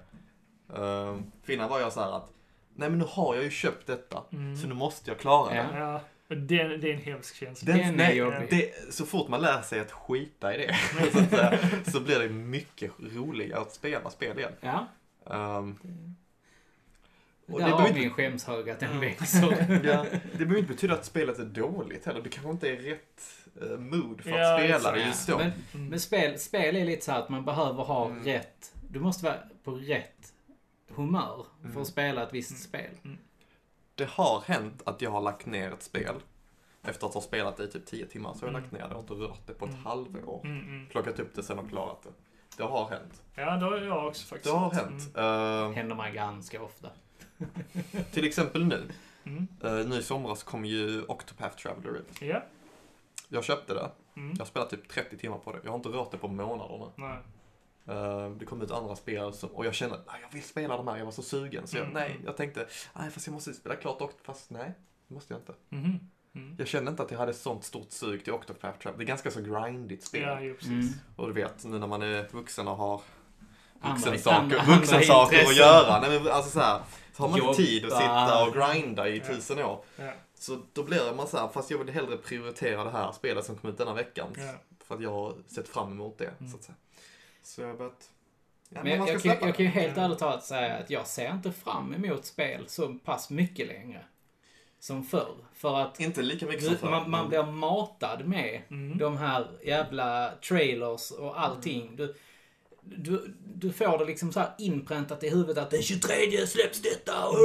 Uh, 0.70 1.20
för 1.44 1.54
innan 1.54 1.70
var 1.70 1.80
jag 1.80 1.94
så 1.94 2.00
här 2.02 2.12
att, 2.12 2.32
nej 2.74 2.90
men 2.90 3.00
nu 3.00 3.06
har 3.10 3.36
jag 3.36 3.44
ju 3.44 3.50
köpt 3.50 3.88
detta, 3.88 4.24
Mm. 4.32 4.58
så 4.58 4.68
nu 4.68 4.74
måste 4.74 5.12
jag 5.12 5.20
klara 5.20 5.56
Ja. 5.56 5.64
det. 5.64 6.02
Och 6.30 6.38
det, 6.38 6.60
är 6.62 6.86
en 6.86 6.98
hemsk 7.02 7.36
känsla. 7.36 7.74
Den 7.74 7.82
är 7.86 7.92
nej, 7.92 8.18
jobbig. 8.18 8.48
det, 8.50 8.94
så 8.94 9.06
fort 9.06 9.28
man 9.30 9.42
lär 9.42 9.62
sig 9.62 9.80
att 9.80 9.92
skita 9.92 10.56
i 10.56 10.58
det, 10.58 10.76
så, 11.12 11.20
att 11.20 11.30
säga, 11.30 11.60
så 11.92 12.00
blir 12.00 12.20
det 12.20 12.30
mycket 12.30 12.92
roligare 13.00 13.62
att 13.62 13.74
spela 13.74 14.10
spel 14.10 14.38
igen. 14.40 14.52
Ja, 14.62 14.88
Um, 15.24 15.80
och 17.48 17.60
där 17.60 17.68
det 17.68 17.74
har 17.74 17.94
vi 17.94 18.04
en 18.06 18.10
skämshög 18.14 18.70
att 18.70 18.80
den 18.80 19.00
växer. 19.00 19.82
ja, 19.86 20.06
det 20.32 20.38
behöver 20.38 20.58
inte 20.58 20.74
betyda 20.74 20.94
att 20.94 21.06
spelet 21.06 21.40
är 21.40 21.46
dåligt 21.46 22.06
heller. 22.06 22.22
Det 22.22 22.30
kanske 22.30 22.52
inte 22.52 22.70
är 22.70 22.76
rätt 22.78 23.22
eh, 23.62 23.78
mood 23.78 24.22
för 24.22 24.32
att 24.32 24.40
Ja, 24.40 24.58
spela 24.60 24.92
det 24.92 25.02
just 25.06 25.28
då. 25.28 25.38
Men, 25.38 25.52
Mm. 25.74 25.88
men 25.90 26.00
spel, 26.00 26.40
spel 26.40 26.76
är 26.76 26.86
lite 26.86 27.06
så 27.06 27.12
här 27.12 27.20
att 27.20 27.30
man 27.30 27.46
behöver 27.46 27.84
ha 27.84 28.06
Mm. 28.06 28.24
rätt, 28.24 28.72
du 28.90 29.00
måste 29.00 29.26
vara 29.26 29.36
på 29.64 29.72
rätt 29.72 30.34
humör 30.90 31.46
för 31.62 31.68
Mm. 31.70 31.82
att 31.82 31.88
spela 31.88 32.24
ett 32.24 32.34
visst 32.34 32.52
Mm. 32.52 32.60
spel. 32.62 33.16
Det 34.00 34.10
har 34.10 34.42
hänt 34.42 34.82
att 34.86 35.02
jag 35.02 35.12
har 35.12 35.22
lagt 35.22 35.46
ner 35.46 35.72
ett 35.72 35.84
spel. 35.84 36.16
Efter 36.84 37.08
att 37.08 37.14
ha 37.14 37.22
spelat 37.22 37.58
det 37.58 37.64
i 37.64 37.68
typ 37.68 37.86
10 37.86 38.06
timmar 38.06 38.34
så 38.34 38.40
har 38.40 38.48
jag 38.48 38.50
Mm. 38.50 38.62
lagt 38.62 38.72
ner 38.72 38.90
det 38.90 38.96
och 38.96 39.02
inte 39.02 39.14
rört 39.14 39.48
det 39.48 39.54
på 39.54 39.66
ett 39.66 39.72
Mm. 39.72 39.86
halvår. 39.86 40.42
Mm, 40.44 40.60
mm. 40.60 40.88
Plockat 40.90 41.20
upp 41.20 41.36
det 41.36 41.44
sen 41.44 41.60
och 41.60 41.70
klarat 41.70 42.04
det. 42.04 42.10
Det 42.58 42.64
har 42.64 42.90
hänt. 42.90 43.24
Ja, 43.36 43.56
det 43.56 43.66
har 43.66 43.78
jag 43.78 44.08
också 44.08 44.28
faktiskt. 44.28 44.54
Det 44.54 44.60
har 44.60 44.72
hänt. 44.72 45.18
Eh, 45.18 45.72
Händer 45.76 45.96
mig 45.96 46.14
ganska 46.14 46.64
ofta. 46.64 46.90
till 48.12 48.26
exempel 48.28 48.66
nu. 48.66 48.88
Mm. 49.24 49.48
Uh, 49.66 49.88
nu 49.90 49.96
i 49.96 50.04
somras 50.04 50.44
kom 50.44 50.66
ju 50.66 51.04
Octopath 51.08 51.58
Traveler 51.58 51.96
ut. 51.98 52.22
Ja. 52.22 52.44
Jag 53.28 53.44
köpte 53.44 53.74
det. 53.74 53.92
Mm. 54.16 54.32
Jag 54.32 54.40
har 54.40 54.46
spelat 54.46 54.70
typ 54.70 54.90
30 54.90 55.18
timmar 55.18 55.38
på 55.38 55.52
det. 55.52 55.60
Jag 55.64 55.72
har 55.72 55.76
inte 55.78 55.90
rört 55.90 56.12
det 56.12 56.18
på 56.18 56.28
månaderna. 56.28 56.86
Nej. 56.96 57.18
Eh, 57.88 58.30
det 58.30 58.46
kom 58.46 58.62
ut 58.62 58.72
andra 58.72 58.96
spel 58.96 59.34
som, 59.34 59.50
och 59.50 59.66
jag 59.66 59.74
kände 59.74 59.96
att 59.96 60.06
jag 60.22 60.30
vill 60.34 60.44
spela 60.44 60.78
de 60.78 60.88
här, 60.88 60.98
jag 60.98 61.06
var 61.06 61.12
så 61.12 61.22
sugen. 61.22 61.68
Så 61.68 61.78
jag, 61.78 61.82
Mm, 61.84 61.94
nej, 61.94 62.12
mm. 62.12 62.22
jag 62.26 62.38
tänkte, 62.38 62.68
nej 62.94 63.10
fast 63.12 63.28
jag 63.28 63.34
måste 63.34 63.54
spela 63.54 63.76
klart 63.76 64.02
Octopath, 64.02 64.24
fast 64.24 64.50
nej, 64.50 64.74
det 65.08 65.14
måste 65.14 65.34
jag 65.34 65.42
inte. 65.42 65.54
Mhm. 65.70 66.00
Mm. 66.36 66.56
Jag 66.58 66.68
kände 66.68 66.92
inte 66.92 67.04
att 67.04 67.12
jag 67.12 67.18
hade 67.20 67.34
sånt 67.34 67.64
stort 67.64 67.92
sug 67.92 68.24
till 68.24 68.34
Octopath 68.34 68.80
Traveler. 68.80 68.98
Det 68.98 69.04
är 69.04 69.08
ganska 69.08 69.32
så 69.32 69.42
grindigt 69.42 70.04
spel. 70.04 70.22
Ja, 70.22 70.42
ju 70.42 70.54
precis. 70.54 70.70
Mm. 70.72 70.90
Och 71.16 71.28
du 71.28 71.34
vet, 71.34 71.66
nu 71.66 71.80
när 71.80 71.88
man 71.88 72.02
är 72.02 72.28
vuxen 72.32 72.68
och 72.68 72.76
har 72.78 73.02
Andra- 73.82 73.96
vuxensaker, 73.96 74.66
vuxensaker 74.78 75.40
att 75.46 75.56
göra. 75.56 76.00
Nej, 76.02 76.20
men 76.24 76.32
alltså 76.32 76.52
så, 76.52 76.60
här, 76.60 76.82
så 77.14 77.24
har 77.24 77.30
man 77.30 77.40
Jobba. 77.40 77.50
inte 77.52 77.64
tid 77.64 77.86
att 77.86 77.92
sitta 77.98 78.46
och 78.46 78.54
grinda 78.54 79.10
i 79.10 79.18
Ja. 79.18 79.26
tusen 79.34 79.60
år. 79.60 79.84
Ja. 79.96 80.12
Så 80.40 80.60
då 80.74 80.84
blir 80.84 81.14
man 81.16 81.28
så 81.28 81.38
här, 81.38 81.48
fast 81.48 81.72
jag 81.72 81.78
vill 81.78 81.90
hellre 81.90 82.18
prioritera 82.18 82.84
det 82.84 82.90
här 82.92 83.12
spelet 83.12 83.46
som 83.46 83.56
kom 83.56 83.70
ut 83.70 83.78
denna 83.78 83.94
veckan. 83.94 84.28
Ja. 84.38 84.54
För 84.84 84.96
att 84.96 85.02
jag 85.02 85.12
har 85.12 85.34
sett 85.48 85.68
fram 85.68 85.92
emot 85.92 86.18
det, 86.18 86.32
Mm. 86.40 86.52
så 86.52 86.58
att 86.58 86.64
säga. 86.64 86.76
Så 87.50 87.62
jag 87.62 87.78
börjat... 87.78 88.10
Ja, 88.70 88.84
Men 88.84 88.92
jag, 88.92 89.00
man 89.00 89.08
jag, 89.08 89.22
kan, 89.22 89.38
jag 89.42 89.56
kan 89.56 89.66
ju 89.66 89.72
helt 89.72 89.98
ärligt 89.98 90.20
talat 90.20 90.44
säga 90.44 90.76
att 90.78 90.90
jag 90.90 91.08
ser 91.08 91.32
inte 91.34 91.52
fram 91.52 91.94
emot 91.94 92.26
spel 92.26 92.64
så 92.68 92.94
pass 92.94 93.30
mycket 93.30 93.68
längre. 93.68 94.04
Som 94.80 95.04
förr. 95.04 95.36
För 95.54 95.80
att 95.80 96.00
Inte 96.00 96.22
lika 96.22 96.46
mycket 96.46 96.64
som 96.64 96.76
förr. 96.78 96.90
man, 96.90 97.10
man 97.10 97.30
blir 97.30 97.44
matad 97.44 98.28
med 98.28 98.62
Mm. 98.70 98.98
de 98.98 99.18
här 99.18 99.48
jävla 99.66 100.32
trailers 100.50 101.12
och 101.12 101.42
allting. 101.42 101.96
Du, 101.96 102.16
du, 102.82 103.36
du 103.56 103.72
får 103.72 103.98
det 103.98 104.06
liksom 104.06 104.32
så 104.32 104.40
här 104.40 104.50
inpräntat 104.58 105.24
i 105.24 105.30
huvudet 105.30 105.58
att 105.58 105.72
den 105.72 105.82
23 105.82 106.48
släpps 106.48 106.82
detta. 106.82 107.26
Och 107.28 107.36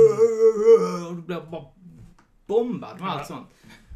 du 1.16 1.22
blir 1.22 1.40
bara 1.40 1.64
bombad 2.46 3.00
med 3.00 3.10
allt 3.10 3.26
sånt. 3.26 3.48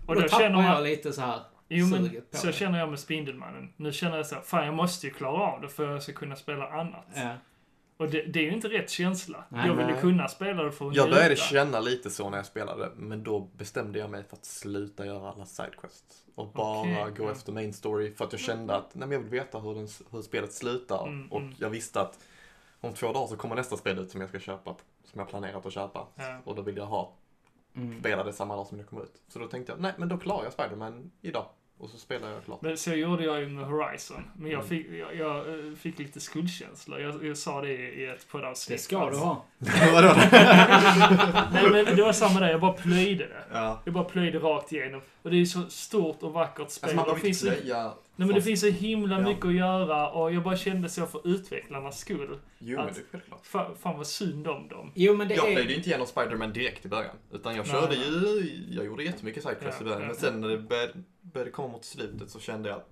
Och 0.07 0.15
då 0.15 0.21
då 0.21 0.29
tappar 0.29 0.43
känner 0.45 0.63
jag 0.63 0.75
man... 0.75 0.85
lite 0.85 1.13
så 1.13 1.21
här 1.21 1.41
Jo, 1.69 1.87
men 1.87 2.23
så 2.31 2.47
det. 2.47 2.53
känner 2.53 2.79
jag 2.79 2.89
med 2.89 2.99
Spindelmannen. 2.99 3.73
Nu 3.77 3.93
känner 3.93 4.17
jag 4.17 4.27
så 4.27 4.35
här, 4.35 4.43
fan 4.43 4.65
jag 4.65 4.75
måste 4.75 5.07
ju 5.07 5.13
klara 5.13 5.43
av 5.43 5.61
det 5.61 5.69
för 5.69 5.87
att 5.87 5.93
jag 5.93 6.03
ska 6.03 6.13
kunna 6.13 6.37
spela 6.37 6.69
annat. 6.69 7.07
Ja. 7.15 7.35
Och 7.97 8.11
det, 8.11 8.23
det 8.23 8.39
är 8.39 8.45
ju 8.45 8.53
inte 8.53 8.69
rätt 8.69 8.91
känsla. 8.91 9.45
Nej, 9.49 9.67
jag 9.67 9.75
vill 9.75 9.89
ju 9.89 10.01
kunna 10.01 10.29
spela 10.29 10.63
det 10.63 10.73
för 10.73 10.89
att 10.89 10.95
Jag 10.97 11.11
började 11.11 11.29
njuta. 11.29 11.43
känna 11.43 11.81
lite 11.81 12.11
så 12.11 12.31
när 12.31 12.37
jag 12.39 12.47
spelade, 12.47 12.91
men 12.97 13.23
då 13.25 13.41
bestämde 13.41 13.99
jag 13.99 14.11
mig 14.11 14.25
för 14.25 14.37
att 14.37 14.45
sluta 14.45 15.07
göra 15.07 15.31
alla 15.31 15.45
sidequests. 15.47 16.25
Och 16.35 16.53
bara 16.53 16.81
Okej, 16.81 17.15
gå 17.17 17.25
ja. 17.25 17.31
efter 17.31 17.53
main 17.53 17.73
story, 17.73 18.15
för 18.15 18.25
att 18.25 18.33
jag 18.33 18.41
kände 18.41 18.77
att 18.77 18.95
nej, 18.95 19.09
men 19.09 19.11
jag 19.13 19.21
vill 19.21 19.31
veta 19.31 19.59
hur, 19.59 19.75
den, 19.75 19.89
hur 20.11 20.23
spelet 20.23 20.53
slutar. 20.53 21.07
Mm, 21.07 21.33
och 21.33 21.41
mm. 21.41 21.55
jag 21.59 21.71
visste 21.71 22.01
att 22.01 22.19
om 22.81 22.93
två 22.93 23.13
dagar 23.13 23.27
så 23.27 23.37
kommer 23.37 23.55
nästa 23.57 23.77
spel 23.77 23.99
ut 23.99 24.11
som 24.11 24.21
jag 24.21 24.31
ska 24.31 24.39
köpa, 24.39 24.75
som 25.05 25.19
jag 25.19 25.29
planerat 25.29 25.67
att 25.67 25.73
köpa. 25.73 26.07
Ja. 26.15 26.39
Och 26.45 26.55
då 26.55 26.63
vill 26.63 26.77
jag 26.77 26.87
ha, 26.87 27.13
Mm. 27.77 28.01
spela 28.01 28.25
det 28.25 28.33
samma 28.33 28.57
dag 28.57 28.67
som 28.67 28.79
det 28.79 28.85
kommer 28.85 29.03
ut. 29.03 29.23
Så 29.29 29.39
då 29.39 29.47
tänkte 29.47 29.73
jag, 29.73 29.81
nej 29.81 29.93
men 29.97 30.09
då 30.09 30.19
klarar 30.19 30.45
jag 30.45 30.53
Spiderman 30.53 31.11
idag. 31.21 31.47
Och 31.81 31.91
så 31.91 31.99
spelar 31.99 32.31
jag 32.31 32.45
klart. 32.45 32.63
Men 32.63 32.77
så 32.77 32.95
gjorde 32.95 33.25
jag 33.25 33.41
ju 33.41 33.49
med 33.49 33.65
Horizon. 33.67 34.23
Men 34.37 34.51
jag 34.51 34.59
Mm. 34.65 34.69
fick, 34.69 34.87
jag, 35.01 35.17
jag 35.17 35.37
eh, 35.49 35.75
fick 35.75 35.99
lite 35.99 36.21
skuldkänsla. 36.21 37.01
Jag, 37.01 37.25
jag 37.25 37.37
sa 37.39 37.61
det 37.61 37.73
i 37.73 38.07
ett 38.07 38.29
poddavsnitt. 38.29 38.79
Det 38.79 38.83
ska 38.83 39.11
du 39.11 39.17
ha. 39.17 39.45
Vadå? 39.93 40.15
Nej 41.53 41.71
men 41.85 41.97
det 41.97 42.03
var 42.03 42.13
samma 42.13 42.41
där, 42.41 42.49
jag 42.51 42.61
bara 42.61 42.73
plöjde 42.73 43.25
det. 43.27 43.45
ja. 43.53 43.81
Jag 43.85 43.95
bara 43.95 44.05
plöjde 44.05 44.39
rakt 44.39 44.73
igenom. 44.73 45.01
Och 45.23 45.31
det 45.31 45.37
är 45.37 45.39
ju 45.39 45.47
så 45.47 45.63
stort 45.69 46.23
och 46.23 46.33
vackert 46.33 46.71
spel. 46.71 46.91
Alltså 46.91 47.07
man 47.07 47.15
det 47.15 47.21
finns 47.21 47.43
plöja. 47.43 47.85
nej, 48.17 48.27
men 48.29 48.35
det 48.35 48.43
finns 48.43 48.61
så 48.61 48.67
himla 48.67 49.19
Ja. 49.19 49.25
mycket 49.25 49.45
att 49.45 49.55
göra 49.55 50.09
och 50.11 50.33
jag 50.33 50.43
bara 50.43 50.57
kände 50.57 50.89
så 50.89 51.07
för 51.07 51.29
utvecklarnas 51.29 51.99
skull. 51.99 52.39
Jo 52.59 52.77
men 52.79 52.87
det 52.87 53.01
är 53.01 53.05
självklart. 53.13 53.47
Fan, 53.47 53.77
fan 53.77 53.97
vad 53.97 54.07
synd 54.07 54.49
om 54.49 54.69
dem. 54.69 54.93
Jo 54.95 55.15
men 55.17 55.29
det 55.29 55.35
Jag 55.35 55.49
är... 55.49 55.53
plöjde 55.53 55.71
ju 55.73 55.77
inte 55.77 55.89
igenom 55.89 56.07
Spiderman 56.07 56.53
direkt 56.53 56.85
i 56.85 56.89
början. 56.89 57.17
Utan 57.33 57.57
jag 57.57 57.67
körde 57.67 57.87
nej. 57.97 57.99
ju, 57.99 58.65
jag 58.77 58.85
gjorde 58.87 59.05
jättemycket 59.05 59.43
sidequests 59.43 59.81
Ja, 59.81 59.87
i 59.87 59.89
början. 59.89 60.01
ja, 60.03 60.07
men 60.09 60.17
ja. 60.17 60.21
sen 60.31 60.41
när 60.41 60.49
det 60.49 60.59
började, 60.59 60.93
började 61.33 61.51
komma 61.51 61.69
mot 61.69 61.85
slutet 61.85 62.31
så 62.31 62.41
kände 62.41 62.69
jag 62.69 62.77
att 62.79 62.89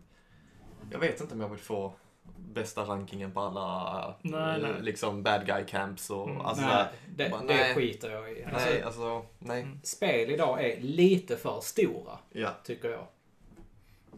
jag 0.90 0.98
vet 0.98 1.20
inte 1.20 1.34
om 1.34 1.40
jag 1.40 1.48
vill 1.48 1.58
få 1.60 1.92
bästa 2.38 2.82
rankingen 2.84 3.32
på 3.32 3.40
alla 3.40 4.14
Nej, 4.22 4.56
eh, 4.62 4.62
nej. 4.62 4.82
liksom 4.82 5.22
bad 5.22 5.46
guy 5.46 5.64
camps 5.64 6.10
och 6.10 6.28
Mm. 6.30 6.40
alltså, 6.40 6.64
nej, 6.64 6.84
det, 7.16 7.28
bara, 7.30 7.40
det 7.40 7.46
nej. 7.46 7.74
skiter 7.74 8.10
jag 8.10 8.32
i. 8.32 8.44
Alltså, 8.44 8.68
nej, 8.70 8.82
alltså, 8.82 9.26
nej. 9.38 9.62
Mm. 9.62 9.80
Spel 9.82 10.30
idag 10.30 10.64
är 10.64 10.80
lite 10.80 11.36
för 11.36 11.60
stora, 11.60 12.18
Ja. 12.32 12.50
tycker 12.64 12.90
jag. 12.90 13.06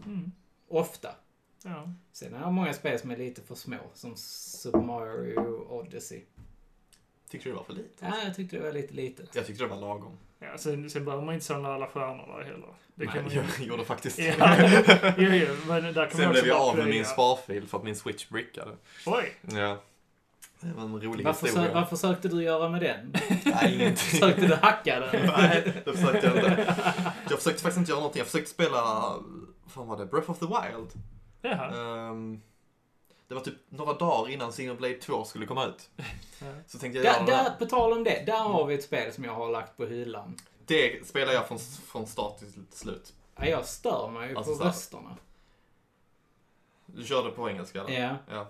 Mm. 0.07 0.33
Ofta. 0.69 1.09
Ja. 1.65 1.89
Sen 2.13 2.35
är 2.35 2.45
det 2.45 2.51
många 2.51 2.73
spel 2.73 2.99
som 2.99 3.11
är 3.11 3.17
lite 3.17 3.43
för 3.43 3.55
små, 3.55 3.77
som 3.95 4.17
Super 4.17 4.81
Mario 4.81 5.67
Odyssey. 5.71 6.23
Tyckte 7.31 7.49
du 7.49 7.53
det 7.53 7.57
var 7.57 7.65
för 7.65 7.73
lite? 7.73 7.89
Ja, 8.07 8.13
jag 8.25 8.37
tyckte 8.37 8.57
det 8.57 8.63
var 8.63 8.73
lite 8.73 8.95
litet. 8.95 9.29
Jag 9.37 9.47
tyckte 9.47 9.65
det 9.65 9.69
var 9.69 9.77
lagom. 9.81 10.19
Ja, 10.39 10.59
sen, 10.59 10.91
sen 10.91 11.05
behöver 11.05 11.25
man 11.25 11.35
inte 11.35 11.47
samla 11.47 11.75
alla 11.75 11.87
stjärnor 11.87 12.37
där 12.39 12.45
heller. 12.45 12.69
Det 12.95 13.05
Nej, 13.05 13.15
kan 13.15 13.25
man. 13.25 13.33
Jag 13.35 13.67
gjorde 13.67 13.85
faktiskt 13.85 14.19
Ja, 14.19 14.35
det. 14.57 15.15
jo, 15.19 15.31
jo, 15.33 15.55
men 15.69 15.83
där 15.83 16.07
kan 16.07 16.11
Sen 16.17 16.21
man 16.25 16.33
blev 16.33 16.47
jag 16.47 16.61
av 16.61 16.77
med 16.77 16.87
min 16.87 17.05
sparfil 17.05 17.67
för 17.67 17.79
att 17.79 17.85
min 17.85 17.97
switch 17.97 18.29
brickade. 18.29 18.71
Oj! 19.07 19.33
Ja. 19.41 19.79
Det 20.61 20.73
var 20.73 20.83
en 20.83 21.01
rolig 21.03 21.25
Vad, 21.25 21.37
försö 21.37 21.47
historia. 21.47 21.75
vad 21.75 21.89
försökte 21.89 22.29
du 22.29 22.43
göra 22.43 22.69
med 22.69 22.81
den? 22.81 23.15
Nej, 23.45 23.75
ingenting. 23.75 23.97
Försökte 23.97 24.47
du 24.47 24.55
hacka 24.55 25.01
den? 25.01 25.27
Nej, 25.39 25.83
det 25.85 25.93
försökte 25.93 26.27
jag 26.27 26.37
inte. 26.37 26.75
Jag 27.31 27.39
försökte 27.39 27.63
faktiskt 27.63 27.77
inte 27.79 27.91
göra 27.91 28.01
någonting. 28.01 28.19
Jag 28.21 28.27
försökte 28.27 28.51
spela, 28.51 28.83
vad 29.65 29.73
fan 29.73 29.87
var 29.89 29.97
det, 29.99 30.07
Breath 30.07 30.31
of 30.31 30.39
the 30.39 30.47
Wild. 30.47 30.91
Jaha. 31.43 32.09
Ehm, 32.11 32.41
det 33.29 33.35
var 33.35 33.41
typ 33.43 33.55
några 33.69 33.93
dagar 33.93 34.31
innan 34.33 34.51
Xenoblade 34.53 34.95
2 34.95 35.25
skulle 35.25 35.47
komma 35.47 35.65
ut. 35.67 35.91
Så 36.67 36.79
tänkte 36.79 36.99
jag 36.99 37.05
Där, 37.07 37.15
göra 37.15 37.27
där, 37.27 37.51
här. 37.51 37.57
på 37.59 37.67
tal 37.67 37.93
om 37.93 38.05
det, 38.05 38.23
där 38.27 38.39
har 38.41 38.67
vi 38.67 38.75
ett 38.75 38.85
spel 38.85 39.13
som 39.13 39.25
jag 39.25 39.33
har 39.35 39.51
lagt 39.51 39.77
på 39.77 39.87
hyllan. 39.87 40.37
Det 40.67 41.07
spelar 41.09 41.33
jag 41.33 41.49
från, 41.49 41.59
från 41.59 42.07
start 42.07 42.39
till 42.39 42.53
slut. 42.71 43.13
Ja, 43.37 43.47
jag 43.47 43.67
stör 43.67 44.09
mig 44.11 44.31
ju 44.31 44.37
Alltså, 44.37 44.57
på 44.57 44.63
här- 44.65 44.71
rösterna. 44.71 45.17
Du 46.87 47.05
körde 47.05 47.31
på 47.31 47.49
engelska 47.51 47.81
eller? 47.85 48.01
Ja. 48.03 48.17
Ja. 48.31 48.47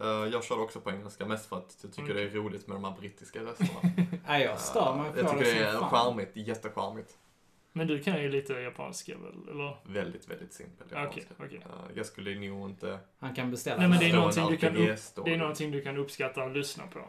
Eh, 0.00 0.28
jag 0.32 0.44
körde 0.44 0.62
också 0.62 0.80
på 0.80 0.90
engelska, 0.90 1.26
mest 1.26 1.46
för 1.48 1.56
att 1.56 1.76
jag 1.82 1.92
tycker 1.92 2.10
Mm. 2.10 2.16
det 2.16 2.22
är 2.22 2.28
roligt 2.30 2.66
med 2.66 2.76
de 2.76 2.84
här 2.84 2.94
brittiska 3.00 3.40
rösterna. 3.42 3.80
ja, 4.26 4.38
jag 4.38 4.60
stör 4.60 4.94
mig 4.94 5.06
Eh, 5.06 5.12
på 5.12 5.20
Jag 5.20 5.30
tycker 5.30 5.44
det 5.44 5.52
det 5.54 5.66
är 5.66 5.78
fan. 5.78 5.90
charmigt, 5.90 6.30
jättecharmigt. 6.34 7.18
Men 7.78 7.86
du 7.86 8.02
kan 8.02 8.22
ju 8.22 8.28
lite 8.28 8.52
japanska 8.52 9.18
väl, 9.18 9.48
eller? 9.50 9.76
Väldigt, 9.84 10.30
väldigt 10.30 10.52
simpelt 10.52 10.92
Okej, 10.92 11.02
japanska. 11.02 11.34
okej. 11.38 11.60
Eh, 11.64 11.96
Jag 11.96 12.06
skulle 12.06 12.48
nog 12.48 12.70
inte 12.70 12.98
Han 13.18 13.34
kan 13.34 13.50
beställa 13.50 13.76
Nej, 13.76 13.88
men 13.88 13.98
det 13.98 14.10
är 14.10 14.14
någonting 14.14 14.46
du 14.50 14.56
kan 14.56 14.76
upp-. 14.76 15.24
Det 15.24 15.34
är 15.34 15.36
någonting 15.36 15.70
du 15.70 15.82
kan 15.82 15.96
uppskatta 15.96 16.44
och 16.44 16.50
lyssna 16.50 16.86
på. 16.86 17.00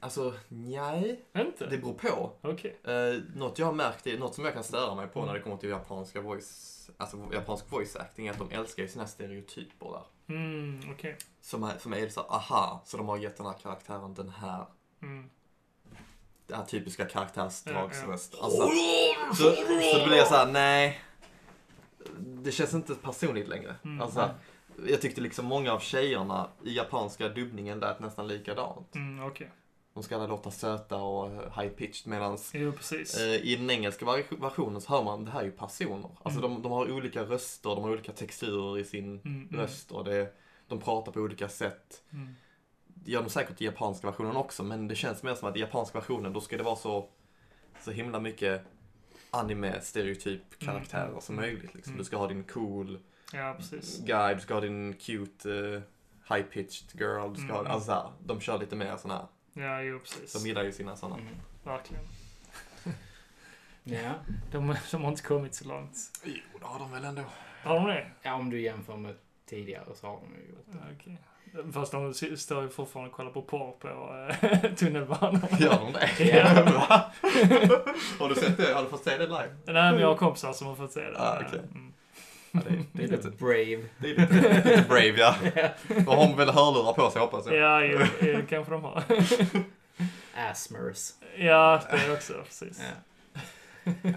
Alltså, 0.00 0.34
nej. 0.48 1.24
Inte? 1.36 1.66
Det 1.66 1.78
beror 1.78 1.94
på. 1.94 2.32
Okej. 2.42 2.76
Uh, 2.88 3.22
något 3.34 3.58
jag 3.58 3.66
har 3.66 3.72
märkt, 3.72 4.06
är, 4.06 4.18
något 4.18 4.34
som 4.34 4.44
jag 4.44 4.54
kan 4.54 4.64
störa 4.64 4.94
mig 4.94 5.06
på 5.06 5.26
när 5.26 5.34
det 5.34 5.40
kommer 5.40 5.56
till 5.56 5.68
japanska 5.68 6.20
voice, 6.20 6.90
alltså 6.96 7.28
japansk 7.32 7.72
voice 7.72 7.96
acting, 7.96 8.26
är 8.26 8.30
att 8.30 8.38
de 8.38 8.50
älskar 8.50 8.82
ju 8.82 8.88
sina 8.88 9.06
stereotyper 9.06 9.86
där. 9.86 10.34
Mm, 10.34 10.80
okej. 10.92 11.16
Som 11.40 11.62
är, 11.62 11.78
för 11.78 11.88
mig 11.88 12.00
är 12.02 12.06
det 12.06 12.12
så 12.12 12.20
här, 12.20 12.28
aha, 12.36 12.82
så 12.84 12.96
de 12.96 13.08
har 13.08 13.18
gett 13.18 13.36
den 13.36 13.46
här 13.46 13.56
karaktären 13.62 14.14
den 14.14 14.28
här, 14.28 14.64
Mm. 15.02 15.30
Den 16.50 16.58
här 16.58 16.66
typiska 16.66 17.04
karaktärsdragsröst. 17.04 18.34
Ja, 18.38 18.44
Alltså, 18.44 18.58
så, 19.34 19.50
så 19.52 19.98
då 19.98 20.06
blir 20.06 20.16
jag 20.16 20.26
så 20.26 20.34
här, 20.34 20.46
nej. 20.52 21.00
Det 22.18 22.52
känns 22.52 22.74
inte 22.74 22.94
personligt 22.94 23.48
längre. 23.48 23.74
Mm. 23.84 24.00
Alltså, 24.00 24.30
jag 24.86 25.00
tyckte 25.00 25.20
liksom 25.20 25.46
många 25.46 25.72
av 25.72 25.80
tjejerna 25.80 26.48
i 26.64 26.76
japanska 26.76 27.28
dubbningen 27.28 27.78
lät 27.78 28.00
nästan 28.00 28.28
likadant. 28.28 28.94
Mm, 28.94 29.26
okej. 29.26 29.50
De 29.94 30.02
ska 30.02 30.14
alla 30.16 30.26
låta 30.26 30.50
söta 30.50 30.96
och 30.96 31.30
high-pitched 31.30 32.08
precis. 32.72 33.18
eh, 33.18 33.34
i 33.34 33.56
den 33.56 33.70
engelska 33.70 34.04
versionen 34.40 34.80
så 34.80 34.92
hör 34.92 35.02
man 35.02 35.24
det 35.24 35.30
här 35.30 35.40
är 35.40 35.44
ju 35.44 35.50
personer. 35.50 36.10
Alltså 36.22 36.40
Mm. 36.40 36.54
de, 36.54 36.62
de 36.62 36.72
har 36.72 36.90
olika 36.92 37.22
röster, 37.22 37.70
de 37.70 37.82
har 37.84 37.90
olika 37.90 38.12
texturer 38.12 38.78
i 38.78 38.84
sin 38.84 39.04
Mm, 39.20 39.48
mm, 39.50 39.60
röst 39.60 39.90
och 39.92 40.04
det, 40.04 40.34
de 40.68 40.80
pratar 40.80 41.12
på 41.12 41.20
olika 41.20 41.48
sätt. 41.48 42.02
mm. 42.12 42.36
Gör 43.04 43.22
de 43.22 43.30
säkert 43.30 43.60
i 43.60 43.64
japanska 43.64 44.06
versionen 44.06 44.36
också, 44.36 44.62
men 44.62 44.88
det 44.88 44.94
känns 44.94 45.22
mer 45.22 45.34
som 45.34 45.48
att 45.48 45.56
i 45.56 45.60
japanska 45.60 45.98
versionen 45.98 46.32
då 46.32 46.40
ska 46.40 46.56
det 46.56 46.62
vara 46.62 46.76
så, 46.76 47.08
så 47.80 47.90
himla 47.90 48.20
mycket 48.20 48.62
anime-stereotyp 49.30 50.58
karaktärer 50.58 51.08
Mm. 51.08 51.20
som 51.20 51.36
möjligt. 51.36 51.74
Liksom. 51.74 51.90
Mm. 51.92 51.98
Du 51.98 52.04
ska 52.04 52.16
ha 52.16 52.26
din 52.26 52.44
cool 52.44 52.98
Ja, 53.32 53.54
precis. 53.58 53.98
guy, 54.04 54.34
du 54.34 54.40
ska 54.40 54.54
ha 54.54 54.60
din 54.60 54.94
cute 54.94 55.50
eh, 55.50 55.82
high-pitched 56.34 57.00
girl, 57.00 57.34
du 57.34 57.40
ska 57.42 57.52
ha, 57.52 57.60
Mm. 57.60 57.72
alltså 57.72 57.86
så 57.86 57.92
här, 57.92 58.12
de 58.24 58.40
kör 58.40 58.58
lite 58.58 58.76
mer 58.76 58.96
sådana 58.96 59.20
här, 59.54 59.62
Ja, 59.66 59.82
jo, 59.82 59.98
precis. 59.98 60.32
de 60.42 60.48
gillar 60.48 60.62
ju 60.64 60.72
sina 60.72 60.96
sådana. 60.96 61.16
Mm, 61.16 61.34
verkligen. 61.64 62.04
Ja. 63.84 64.12
De, 64.52 64.76
de 64.90 65.02
har 65.02 65.10
inte 65.10 65.22
kommit 65.22 65.54
så 65.54 65.64
långt. 65.68 65.96
Jo, 66.24 66.58
det 66.60 66.66
har 66.66 66.78
de 66.78 66.90
väl 66.92 67.04
ändå. 67.04 67.22
Har 67.62 67.74
de 67.74 67.86
det? 67.86 68.10
ja, 68.22 68.34
om 68.34 68.50
du 68.50 68.60
jämför 68.60 68.96
med 68.96 69.14
tidigare 69.46 69.84
så 69.94 70.06
har 70.06 70.20
de 70.20 70.34
ju 70.34 70.48
gjort 70.48 70.66
det. 70.66 70.78
Okej. 71.00 71.18
Fast 71.72 71.92
de 71.92 72.14
står 72.36 72.62
ju 72.62 72.68
fortfarande 72.68 73.10
och 73.10 73.16
kollar 73.16 73.30
på 73.30 73.42
porr 73.42 73.72
på 73.78 73.88
äh, 74.46 74.74
tunnelbanan. 74.76 75.40
Gör 75.58 75.70
de 75.78 75.92
det? 75.92 76.24
Ja. 76.24 77.12
Har 78.18 78.28
du 78.28 78.34
sett 78.34 78.56
det? 78.56 78.72
Har 78.74 78.82
du 78.82 78.88
fått 78.88 79.04
se 79.04 79.16
det 79.16 79.26
live? 79.26 79.56
Nej, 79.64 79.92
men 79.92 79.98
jag 80.00 80.08
har 80.08 80.16
kompisar 80.16 80.52
som 80.52 80.66
har 80.66 80.74
fått 80.74 80.92
se 80.92 81.00
det. 81.00 81.18
Ah, 81.20 81.42
okej. 81.46 81.58
Mm. 81.58 81.92
Ja, 82.52 82.60
det, 82.68 82.70
det 82.92 83.04
är 83.04 83.08
Det 83.08 83.14
är 83.14 83.16
lite, 83.16 83.30
brave. 83.30 83.84
det 83.98 84.10
är 84.10 84.16
lite, 84.16 84.64
lite 84.64 84.84
brave 84.88 85.14
ja. 85.16 85.34
Och 86.06 86.16
har 86.16 86.36
väl 86.36 86.48
hörlurar 86.50 86.92
på 86.92 87.10
sig 87.10 87.20
hoppas 87.20 87.46
jag. 87.46 87.56
Ja, 87.56 87.84
jo, 87.84 87.98
jo, 88.20 88.40
kanske 88.48 88.72
de 88.72 88.84
har. 88.84 89.02
Asmers. 90.50 91.10
Ja, 91.38 91.82
det 91.90 92.12
också, 92.12 92.32
precis. 92.44 92.82
Ja. 93.84 94.10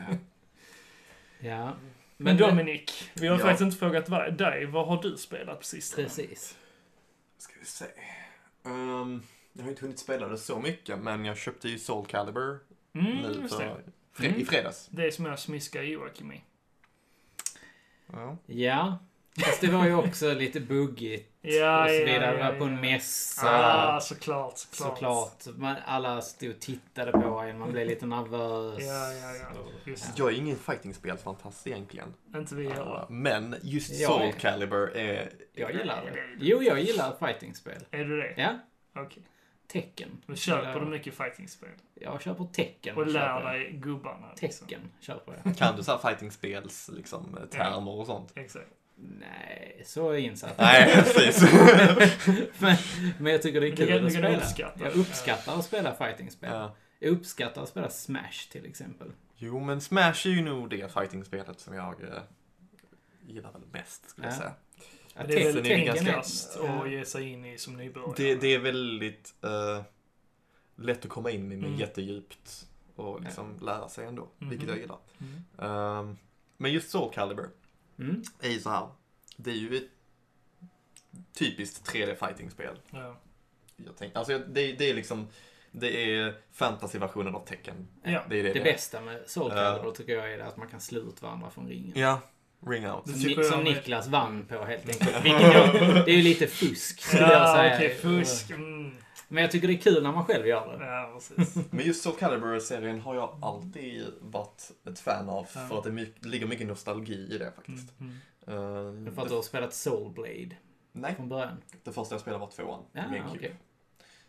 ja. 1.39 1.73
Men 2.17 2.37
Dominik, 2.37 3.11
vi 3.13 3.27
har 3.27 3.35
Ja. 3.39 3.41
faktiskt 3.41 3.61
inte 3.61 3.77
frågat 3.77 4.37
dig. 4.37 4.65
Vad 4.65 4.87
har 4.87 5.01
du 5.01 5.17
spelat 5.17 5.59
på 5.59 5.65
sistone? 5.65 6.03
Precis. 6.07 6.57
Ska 7.43 7.53
vi 7.59 7.65
se. 7.65 7.85
Ehm, 8.63 9.23
jag 9.53 9.63
har 9.63 9.69
inte 9.69 9.81
hunnit 9.81 9.99
spela 9.99 10.27
det 10.27 10.37
så 10.37 10.59
mycket, 10.59 10.99
men 10.99 11.25
jag 11.25 11.37
köpte 11.37 11.69
ju 11.69 11.79
Soul 11.79 12.05
Calibur 12.05 12.59
Mm, 12.93 13.17
nu 13.17 13.47
för, 13.47 13.59
det. 13.65 13.81
fre- 14.15 14.27
Mm. 14.27 14.41
i 14.41 14.45
fredags. 14.45 14.87
Det 14.91 15.11
som 15.11 15.25
jag 15.25 15.39
smiskar 15.39 15.81
Joakim 15.83 16.31
i. 16.31 16.43
Ja. 18.13 18.37
Ja. 18.45 18.97
Fast 19.39 19.61
det 19.61 19.67
var 19.67 19.85
ju 19.85 19.95
också 19.95 20.33
lite 20.33 20.59
buggigt 20.59 21.29
Ja, 21.41 21.83
och 21.83 21.89
så 21.89 21.95
ja, 21.95 22.05
vidare. 22.05 22.39
ja, 22.39 22.51
var 22.51 22.59
på 22.59 22.65
en 22.65 22.73
ja. 22.75 22.81
mässa. 22.81 23.47
Ah, 23.49 23.99
såklart, 23.99 24.57
såklart. 24.57 24.97
Såklart. 24.97 25.57
Man, 25.57 25.75
alla 25.85 26.21
stod 26.21 26.49
och 26.49 26.59
tittade 26.59 27.11
på 27.11 27.39
en. 27.39 27.59
Man 27.59 27.71
blev 27.71 27.87
lite 27.87 28.05
nervös. 28.05 28.83
Ja, 28.87 29.13
ja, 29.13 29.35
ja. 29.35 29.63
Just 29.85 30.19
Jag 30.19 30.33
är 30.33 30.37
ingen 30.37 30.57
fightingspelsfantast 30.57 31.67
egentligen. 31.67 32.13
Inte 32.35 32.55
vi 32.55 32.69
heller. 32.69 33.05
Men 33.09 33.55
just 33.61 33.99
Jag 33.99 34.11
Soul 34.11 34.21
är- 34.21 34.31
Calibur 34.31 34.97
är... 34.97 35.31
Jag 35.53 35.71
gillar 35.75 36.03
det. 36.05 36.23
Jo, 36.39 36.63
jag 36.63 36.79
gillar 36.81 37.15
fightingspel. 37.27 37.85
Är 37.91 38.05
du 38.05 38.17
det? 38.21 38.33
Ja. 38.37 38.59
Okej. 38.95 39.23
Tecken. 39.67 40.09
Då 40.25 40.35
köper 40.35 40.79
du 40.79 40.85
mycket 40.85 41.13
fightingspel. 41.17 41.69
Jag 41.93 42.21
köper 42.21 42.45
tecken. 42.53 42.95
Och 42.97 43.07
lär 43.07 43.43
dig 43.43 43.71
gubbarna. 43.73 44.27
liksom. 44.41 44.67
Tecken 44.67 44.91
köper 44.99 45.41
jag. 45.43 45.57
Kan 45.57 45.75
du 45.75 45.83
så 45.83 45.91
här 45.91 46.09
fightingspels 46.09 46.89
liksom, 46.93 47.37
termer 47.51 47.91
och 47.99 48.05
sånt? 48.05 48.31
Exakt. 48.35 48.67
Nej, 48.95 49.81
så 49.85 50.15
insatt. 50.15 50.57
Nej, 50.57 51.03
precis. 51.03 51.51
men, 52.59 52.77
men 53.19 53.31
jag 53.31 53.41
tycker 53.41 53.61
det 53.61 53.67
är 53.67 53.75
kul 53.75 53.87
det 53.87 53.93
kan- 53.97 54.05
att 54.05 54.11
spela. 54.11 54.29
du 54.29 54.35
uppskatta. 54.37 54.83
Jag 54.83 54.95
uppskattar 54.95 55.59
att 55.59 55.65
spela 55.65 55.95
fightingspel. 55.95 56.49
ja. 56.53 56.75
Jag 56.99 57.09
uppskattar 57.11 57.63
att 57.63 57.69
spela 57.69 57.89
Smash 57.89 58.49
till 58.51 58.65
exempel. 58.65 59.11
Jo, 59.37 59.59
men 59.59 59.81
Smash 59.81 60.27
är 60.27 60.29
ju 60.29 60.41
nog 60.41 60.69
det 60.69 60.93
fightingspelet 60.93 61.59
som 61.59 61.73
jag 61.75 62.01
eh, 62.03 62.07
gillar 63.27 63.51
väl 63.51 63.61
mest, 63.71 64.09
skulle 64.09 64.27
jag 64.27 64.33
Ja. 64.33 64.37
säga. 64.37 64.53
Ja, 65.15 65.23
Det 65.27 65.43
är 65.43 65.53
väl 65.53 65.71
enklast 65.71 66.57
att 66.59 66.91
ge 66.91 67.05
sig 67.05 67.29
in 67.29 67.45
i 67.45 67.57
som 67.57 67.77
nybörjare. 67.77 68.13
Det, 68.17 68.35
det 68.35 68.47
är 68.53 68.59
väldigt 68.59 69.33
eh, 69.43 69.83
lätt 70.75 71.03
att 71.05 71.09
komma 71.11 71.31
in 71.31 71.51
i, 71.51 71.55
men 71.55 71.65
Mm. 71.65 71.79
jättedjupt 71.79 72.67
och 72.95 73.21
liksom 73.21 73.59
lära 73.61 73.89
sig 73.89 74.05
ändå, 74.05 74.27
vilket 74.37 74.59
Mhm. 74.59 74.69
jag 74.69 74.77
gillar. 74.77 74.97
Mm. 75.21 75.69
Ehm, 75.71 76.17
men 76.57 76.71
just 76.71 76.89
Soul 76.89 77.13
Calibur 77.13 77.49
Mm. 77.99 78.23
är 78.41 78.49
ju 78.49 78.59
så 78.59 78.69
här. 78.69 78.87
Det 79.37 79.51
är 79.51 79.55
ju 79.55 79.77
ett 79.77 79.83
typiskt 81.33 81.89
3D 81.93 82.15
fightingspel. 82.27 82.79
Ja. 82.91 83.17
Jag 83.75 83.97
tänkte, 83.97 84.19
alltså 84.19 84.31
jag- 84.33 84.41
det, 84.49 84.71
det 84.73 84.89
är 84.89 84.93
liksom, 84.93 85.27
det 85.71 86.11
är 86.15 86.35
fantasy-versionen 86.51 87.35
av 87.35 87.45
Tekken. 87.45 87.87
Ja. 88.03 88.23
Det 88.29 88.39
är 88.39 88.43
det 88.43 88.49
Det 88.53 88.59
det 88.59 88.63
bästa 88.63 89.01
med 89.01 89.23
Soul 89.27 89.51
Ja. 89.55 89.55
Calibur 89.55 89.91
tycker 89.91 90.13
jag 90.15 90.33
är 90.33 90.37
det 90.37 90.45
att 90.45 90.57
man 90.57 90.67
kan 90.67 90.81
slå 90.81 90.99
ut 90.99 91.21
varandra 91.21 91.49
från 91.49 91.67
ringen. 91.67 91.91
Ja, 91.95 92.21
ring 92.67 92.89
out. 92.89 93.05
Det 93.05 93.11
Som, 93.11 93.21
Ni- 93.21 93.33
jag 93.35 93.45
som. 93.45 93.63
Niklas 93.63 94.07
vann 94.07 94.45
på 94.45 94.65
helt 94.65 94.89
enkelt. 94.89 95.15
Vilket 95.25 95.41
jag, 95.53 95.73
det 96.05 96.11
är 96.11 96.15
ju 96.15 96.21
lite 96.21 96.47
fusk 96.47 97.01
skulle 97.01 97.21
jag 97.21 97.31
Ja, 97.31 97.55
säga. 97.55 97.75
okej, 97.75 97.95
fusk. 97.95 98.49
Mm. 98.51 98.97
Men 99.33 99.41
jag 99.41 99.51
tycker 99.51 99.67
det 99.67 99.73
är 99.73 99.77
kul 99.81 100.03
när 100.03 100.11
man 100.11 100.25
själv 100.25 100.47
gör 100.47 100.77
det. 100.77 100.85
Ja, 100.85 101.11
precis. 101.13 101.55
Men 101.71 101.85
just 101.85 102.03
Soul 102.03 102.15
Calibur-serien 102.15 103.01
har 103.01 103.15
jag 103.15 103.39
alltid 103.41 104.05
varit 104.21 104.71
ett 104.87 104.99
fan 104.99 105.29
av, 105.29 105.47
Ja. 105.55 105.67
för 105.67 105.77
att 105.77 105.83
det 105.83 105.91
mycket, 105.91 106.25
ligger 106.25 106.47
mycket 106.47 106.67
nostalgi 106.67 107.13
i 107.35 107.37
det 107.37 107.51
faktiskt. 107.55 107.93
Mm. 107.99 108.13
Ehm, 109.07 109.15
För 109.15 109.21
att 109.21 109.29
du 109.29 109.35
har 109.35 109.41
spelat 109.41 109.73
Soul 109.73 110.11
Blade 110.13 110.55
Nej, 110.91 111.15
från 111.15 111.29
början. 111.29 111.57
det 111.83 111.91
första 111.91 112.13
jag 112.15 112.21
spelade 112.21 112.39
var 112.41 112.51
tvåan, 112.51 112.83
Ja, 112.91 113.01
GameCube. 113.01 113.29
okej. 113.37 113.55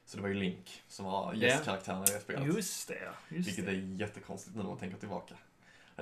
Så 0.05 0.17
det 0.17 0.23
var 0.23 0.29
ju 0.29 0.35
Link 0.35 0.83
som 0.89 1.05
var 1.05 1.35
gästkaraktären 1.35 2.03
i 2.03 2.07
det 2.07 2.21
spelet. 2.21 2.47
Just 2.47 2.89
det, 2.89 3.09
just 3.29 3.49
Vilket 3.49 3.67
det. 3.67 3.71
är 3.73 4.01
jättekonstigt 4.01 4.57
nu 4.57 4.63
när 4.63 4.69
man 4.69 4.79
tänker 4.79 4.99
tillbaka. 4.99 5.35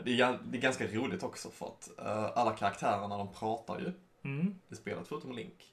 Det 0.05 0.20
är, 0.20 0.38
det 0.44 0.59
är 0.59 0.62
ganska 0.62 0.86
roligt 0.86 1.22
också 1.22 1.50
för 1.50 1.66
att 1.66 1.90
eh, 1.98 2.38
alla 2.38 2.53
karaktärerna 2.57 3.18
de 3.18 3.32
pratar 3.32 3.78
ju 3.78 3.92
Mm. 4.24 4.55
i 4.68 4.74
spelet 4.74 5.09
förutom 5.09 5.32
Link. 5.32 5.72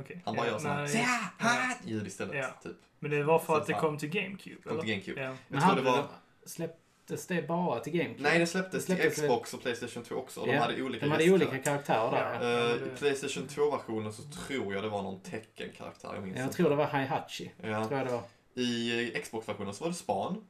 Okej. 0.00 0.22
Han 0.24 0.36
bara 0.36 0.46
Ja, 0.46 0.52
gör 0.52 0.58
sådana 0.58 0.82
nej, 0.82 0.96
här 1.38 1.70
ja. 1.82 1.90
ljud 1.90 2.06
istället. 2.06 2.36
Ja. 2.36 2.48
Typ. 2.62 2.76
Men 2.98 3.10
det 3.10 3.22
var 3.24 3.38
för 3.38 3.46
Så 3.46 3.54
att 3.60 3.66
det 3.66 3.72
kom 3.72 3.98
till 3.98 4.08
GameCube, 4.08 4.62
Kom 4.62 4.80
till 4.80 4.88
GameCube. 4.90 5.20
Ja. 5.22 5.34
Men 5.48 5.60
Jag 5.60 5.68
tror 5.68 5.76
det 5.84 5.90
var... 5.90 6.06
släpptes 6.46 7.26
det 7.26 7.48
bara 7.48 7.80
till 7.80 7.92
GameCube? 7.92 8.22
Nej, 8.22 8.38
det 8.38 8.46
släpptes, 8.46 8.72
Det 8.86 8.94
släpptes 8.96 9.14
till 9.14 9.22
Xbox 9.24 9.54
och 9.54 9.62
Playstation 9.62 10.02
2 10.04 10.14
också. 10.14 10.40
Och 10.40 10.48
Ja, 10.48 10.52
de 10.52 10.58
hade 10.58 10.82
olika 10.82 11.06
De 11.06 11.12
hade 11.12 11.30
olika 11.32 11.58
karaktärer 11.58 12.10
där. 12.10 12.50
Ja. 12.50 12.58
Ja. 12.60 12.68
Det- 12.68 12.86
I 12.86 12.96
Playstation 12.98 13.48
2-versionen 13.48 14.12
så 14.12 14.22
tror 14.22 14.74
jag 14.74 14.82
det 14.82 14.88
var 14.88 15.02
någon 15.02 15.20
tecken-karaktär, 15.20 16.10
jag 16.14 16.22
minns 16.22 16.38
Jag 16.38 16.52
tror 16.52 16.70
det 16.70 16.76
var 16.76 16.86
Heihachi. 16.86 17.52
Ja. 17.62 17.84
Tror 17.88 17.98
jag 17.98 18.06
det 18.08 18.12
var. 18.12 18.22
I 18.54 19.20
Xbox-versionen 19.22 19.74
så 19.74 19.84
var 19.84 19.88
det 19.90 19.96
Span. 19.96 20.44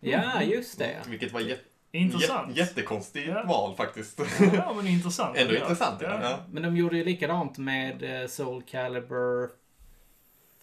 Ja, 0.00 0.42
just 0.42 0.78
det. 0.78 0.96
Vilket 1.06 1.32
var 1.32 1.40
jät- 1.40 1.60
Intressant. 1.96 2.50
jät- 2.52 2.56
jättekonstigt 2.58 3.28
Ja. 3.28 3.42
val 3.46 3.76
faktiskt. 3.76 4.20
Ja, 4.54 4.72
men 4.76 4.86
intressant. 4.86 5.36
Ändå 5.36 5.54
Ja. 5.54 5.60
intressant 5.60 6.00
ja. 6.02 6.18
ja. 6.22 6.38
Men 6.50 6.62
de 6.62 6.76
gjorde 6.76 6.96
ju 6.96 7.04
likadant 7.04 7.58
med 7.58 8.22
eh, 8.22 8.28
Soul 8.28 8.62
Calibur 8.62 9.50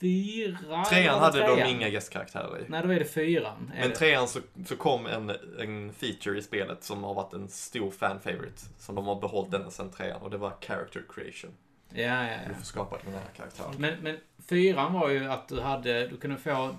4. 0.02 0.58
Trean 0.90 1.20
hade 1.20 1.40
de 1.40 1.56
trean? 1.56 1.70
inga 1.70 1.88
gästkaraktärer 1.88 2.60
i. 2.60 2.64
Nej, 2.68 2.82
då 2.84 2.90
är 2.90 3.00
det 3.00 3.06
fyran. 3.06 3.72
Är 3.76 3.80
Men 3.80 3.90
det? 3.90 3.96
trean 3.96 4.28
så, 4.28 4.40
så 4.66 4.76
kom 4.76 5.06
en, 5.06 5.30
en 5.60 5.94
feature 5.94 6.38
i 6.40 6.42
spelet 6.42 6.84
som 6.84 7.04
har 7.04 7.14
varit 7.14 7.34
en 7.34 7.50
stor 7.50 7.92
fan-favorite. 7.92 8.62
Som 8.80 8.96
de 8.96 9.06
har 9.06 9.22
behållit 9.22 9.54
ända 9.54 9.72
sedan 9.72 9.92
trean 9.92 10.22
och 10.22 10.30
det 10.30 10.38
var 10.38 10.54
character 10.62 11.04
creation. 11.16 11.52
Ja, 11.94 12.02
ja, 12.04 12.24
ja. 12.32 12.38
Du 12.48 12.54
får 12.54 12.64
skapa 12.64 12.98
dina 13.06 13.20
karaktärer. 13.38 13.70
Men, 13.78 13.94
men 14.02 14.18
fyran 14.50 14.94
var 14.94 15.10
ju 15.10 15.26
att 15.32 15.48
du 15.48 15.60
hade, 15.62 16.08
du 16.08 16.18
kunde 16.18 16.38
få 16.38 16.76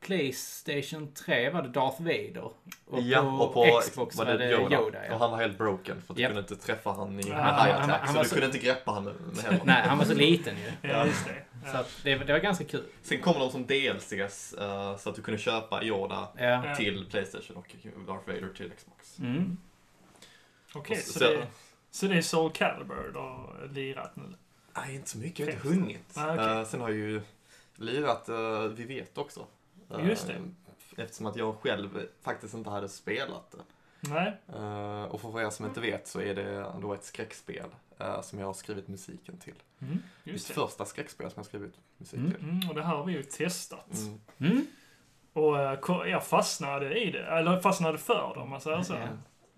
Playstation 0.00 1.12
3 1.14 1.50
var 1.50 1.62
det 1.62 1.68
Darth 1.68 2.02
Vader. 2.02 2.50
Och 2.86 3.00
ja, 3.02 3.20
på, 3.22 3.28
och 3.28 3.54
på 3.54 3.80
Xbox 3.82 4.16
var 4.16 4.24
det 4.24 4.50
Yoda. 4.52 5.06
ja. 5.06 5.14
Och 5.14 5.20
han 5.20 5.30
var 5.30 5.38
helt 5.38 5.58
broken 5.58 6.02
för 6.02 6.12
att 6.12 6.16
du 6.16 6.22
Japp. 6.22 6.30
kunde 6.30 6.40
inte 6.40 6.56
träffa 6.56 6.90
han 6.92 7.20
i 7.20 7.30
han- 7.30 7.32
high 7.64 7.74
han- 7.74 7.90
attack. 7.90 8.00
han 8.00 8.08
så 8.08 8.14
var 8.14 8.22
du 8.22 8.28
så- 8.28 8.34
kunde 8.34 8.46
inte 8.46 8.58
greppa 8.58 8.92
han 8.92 9.04
med, 9.04 9.14
med 9.14 9.36
händerna. 9.44 9.62
Nej, 9.64 9.82
han 9.88 9.98
var 9.98 10.04
så 10.04 10.14
liten 10.14 10.56
ju. 10.56 10.88
Ja, 10.88 11.06
just 11.06 11.24
det. 11.26 11.44
Så 11.70 11.76
Ja. 11.76 11.78
att 11.80 12.00
det, 12.04 12.14
det 12.14 12.32
var 12.32 12.38
ganska 12.40 12.64
kul. 12.64 12.84
Sen 13.02 13.20
kom 13.20 13.38
de 13.38 13.50
som 13.50 13.66
DLCs 13.66 14.52
eh, 14.54 14.96
så 14.96 15.10
att 15.10 15.16
du 15.16 15.22
kunde 15.22 15.38
köpa 15.40 15.82
Yoda 15.82 16.28
Ja. 16.38 16.74
Till 16.76 17.06
Playstation 17.10 17.56
och 17.56 17.66
Darth 18.06 18.26
Vader 18.26 18.48
till 18.56 18.70
Xbox. 18.76 19.18
Mm. 19.18 19.56
Okej, 20.74 20.96
Och 20.96 21.02
så, 21.04 21.12
så- 21.18 21.24
det, 21.24 21.46
så 21.90 22.06
det 22.06 22.14
är 22.16 22.22
Soul 22.22 22.50
Calibur 22.52 23.10
du 23.12 23.18
har 23.18 23.68
lirat 23.72 24.16
nu? 24.16 24.22
Nej, 24.76 24.94
inte 24.94 25.10
så 25.10 25.18
mycket. 25.18 25.38
Jag 25.38 25.46
har 25.46 25.52
inte 25.52 25.68
hunnit. 25.68 26.14
Ah, 26.16 26.34
okej. 26.34 26.46
Eh, 26.58 26.64
sen 26.64 26.80
har 26.80 26.88
jag 26.88 26.98
ju 26.98 27.20
lirat 27.76 28.28
uh, 28.28 28.60
Vi 28.62 28.84
vet 28.84 29.18
också. 29.18 29.46
Eh, 29.90 30.06
Just 30.08 30.26
det. 30.26 30.36
Eftersom 31.02 31.26
att 31.26 31.36
jag 31.36 31.54
själv 31.54 32.06
faktiskt 32.22 32.54
inte 32.54 32.70
hade 32.70 32.88
spelat 32.88 33.50
det. 33.50 33.58
Nej? 34.00 34.36
Eh, 34.54 35.02
och 35.02 35.20
för 35.20 35.40
er 35.40 35.50
som 35.50 35.66
inte 35.66 35.80
vet 35.80 36.06
så 36.08 36.20
är 36.20 36.34
det 36.34 36.72
då 36.80 36.94
ett 36.94 37.04
skräckspel 37.04 37.70
eh, 37.98 38.20
som 38.22 38.38
jag 38.38 38.46
har 38.46 38.54
skrivit 38.54 38.88
musiken 38.88 39.38
till. 39.38 39.54
Mm, 39.80 39.92
Mitt 40.24 40.32
just 40.32 40.48
det. 40.48 40.54
första 40.54 40.84
skräckspel 40.84 41.30
som 41.30 41.40
jag 41.40 41.46
skrivit 41.46 41.74
musik 41.98 42.18
Mm. 42.18 42.32
till. 42.32 42.42
Mm, 42.48 42.68
och 42.68 42.74
det 42.74 42.82
här 42.82 42.96
har 42.96 43.04
vi 43.04 43.12
ju 43.12 43.22
testat. 43.22 43.94
Mm. 43.96 44.20
Mm. 44.52 44.66
Och 45.32 45.58
eh, 45.60 46.10
jag 46.10 46.24
fastnade 46.26 46.98
i 47.00 47.10
det, 47.10 47.24
eller 47.24 47.60
fastnade 47.60 47.98
för 47.98 48.32
det 48.34 48.40
om 48.40 48.50
man 48.50 48.60
säger 48.60 48.82
så. 48.82 48.94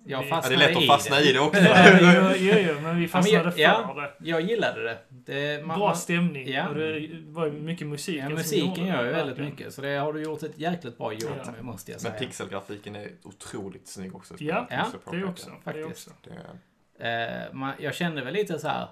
Ja. 0.05 0.11
Jag 0.11 0.23
Vi- 0.23 0.29
Ja, 0.29 0.29
det 0.29 0.29
är 0.29 0.31
fastnade 0.31 0.57
lätt 0.69 0.77
att 0.77 0.83
i 0.83 0.87
fastna 0.87 1.17
det. 1.17 1.31
i 1.31 1.33
det 1.33 1.41
också. 1.41 1.61
Ja, 1.61 2.35
jo, 2.37 2.55
jo, 2.59 2.81
men 2.83 2.97
vi 2.97 3.03
Ja, 3.03 3.09
fastnade 3.09 3.43
men 3.45 3.53
för 3.53 3.61
jag- 3.61 3.97
det. 3.97 4.31
Jag 4.31 4.41
gillade 4.41 4.83
det. 4.83 4.99
det 5.09 5.67
man, 5.67 5.79
Bra 5.79 5.95
stämning 5.95 6.49
ja. 6.49 6.69
och 6.69 6.75
det 6.75 7.09
var 7.27 7.47
ju 7.47 7.53
mycket 7.53 7.87
musik. 7.87 8.17
ja, 8.23 8.29
musiken 8.29 8.87
gör 8.87 9.05
ju 9.05 9.11
väldigt 9.11 9.39
mycket. 9.39 9.75
Så 9.75 9.81
det 9.83 9.89
har 9.97 10.13
du 10.13 10.23
gjort 10.23 10.43
ett 10.43 10.59
jäkligt 10.59 10.99
bra 10.99 11.13
jobb 11.13 11.33
Ja. 11.45 11.53
med, 11.53 11.65
måste 11.65 11.91
jag 11.93 12.03
Men 12.03 12.13
säga. 12.13 12.19
pixelgrafiken 12.27 12.97
är 12.97 13.09
otroligt 13.23 13.89
snygg 13.89 14.15
också. 14.17 14.35
Ja, 14.39 14.67
Ja, 14.71 14.87
jag 15.07 15.15
Det 15.21 15.25
också. 15.25 15.51
Det 15.65 15.71
är 15.71 15.85
Faktiskt. 15.85 16.09
också. 16.09 16.11
Det 16.25 16.31
är- 16.31 16.57
Eh, 17.03 17.53
man, 17.53 17.73
jag 17.79 17.95
kände 17.95 18.25
väl 18.25 18.35
lite 18.35 18.59
så 18.59 18.69
här. 18.69 18.83
eh, 18.83 18.89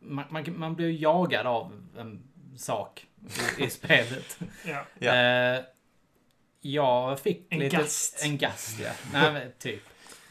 Man, 0.00 0.24
man, 0.30 0.44
man 0.56 0.74
blir 0.74 0.86
ju 0.88 0.98
jagad 0.98 1.46
av 1.46 1.72
en 1.98 2.22
sak 2.56 3.06
i, 3.58 3.64
i 3.64 3.70
spelet. 3.70 4.38
Ja. 4.66 4.82
Ja. 4.98 5.12
Jag 6.60 7.20
fick 7.20 7.46
En 7.50 7.58
lite... 7.58 7.76
gast. 7.76 8.24
En 8.24 8.38
gast, 8.38 8.80
ja. 8.80 8.90
Nej, 9.12 9.32
men 9.32 9.52
typ. 9.58 9.82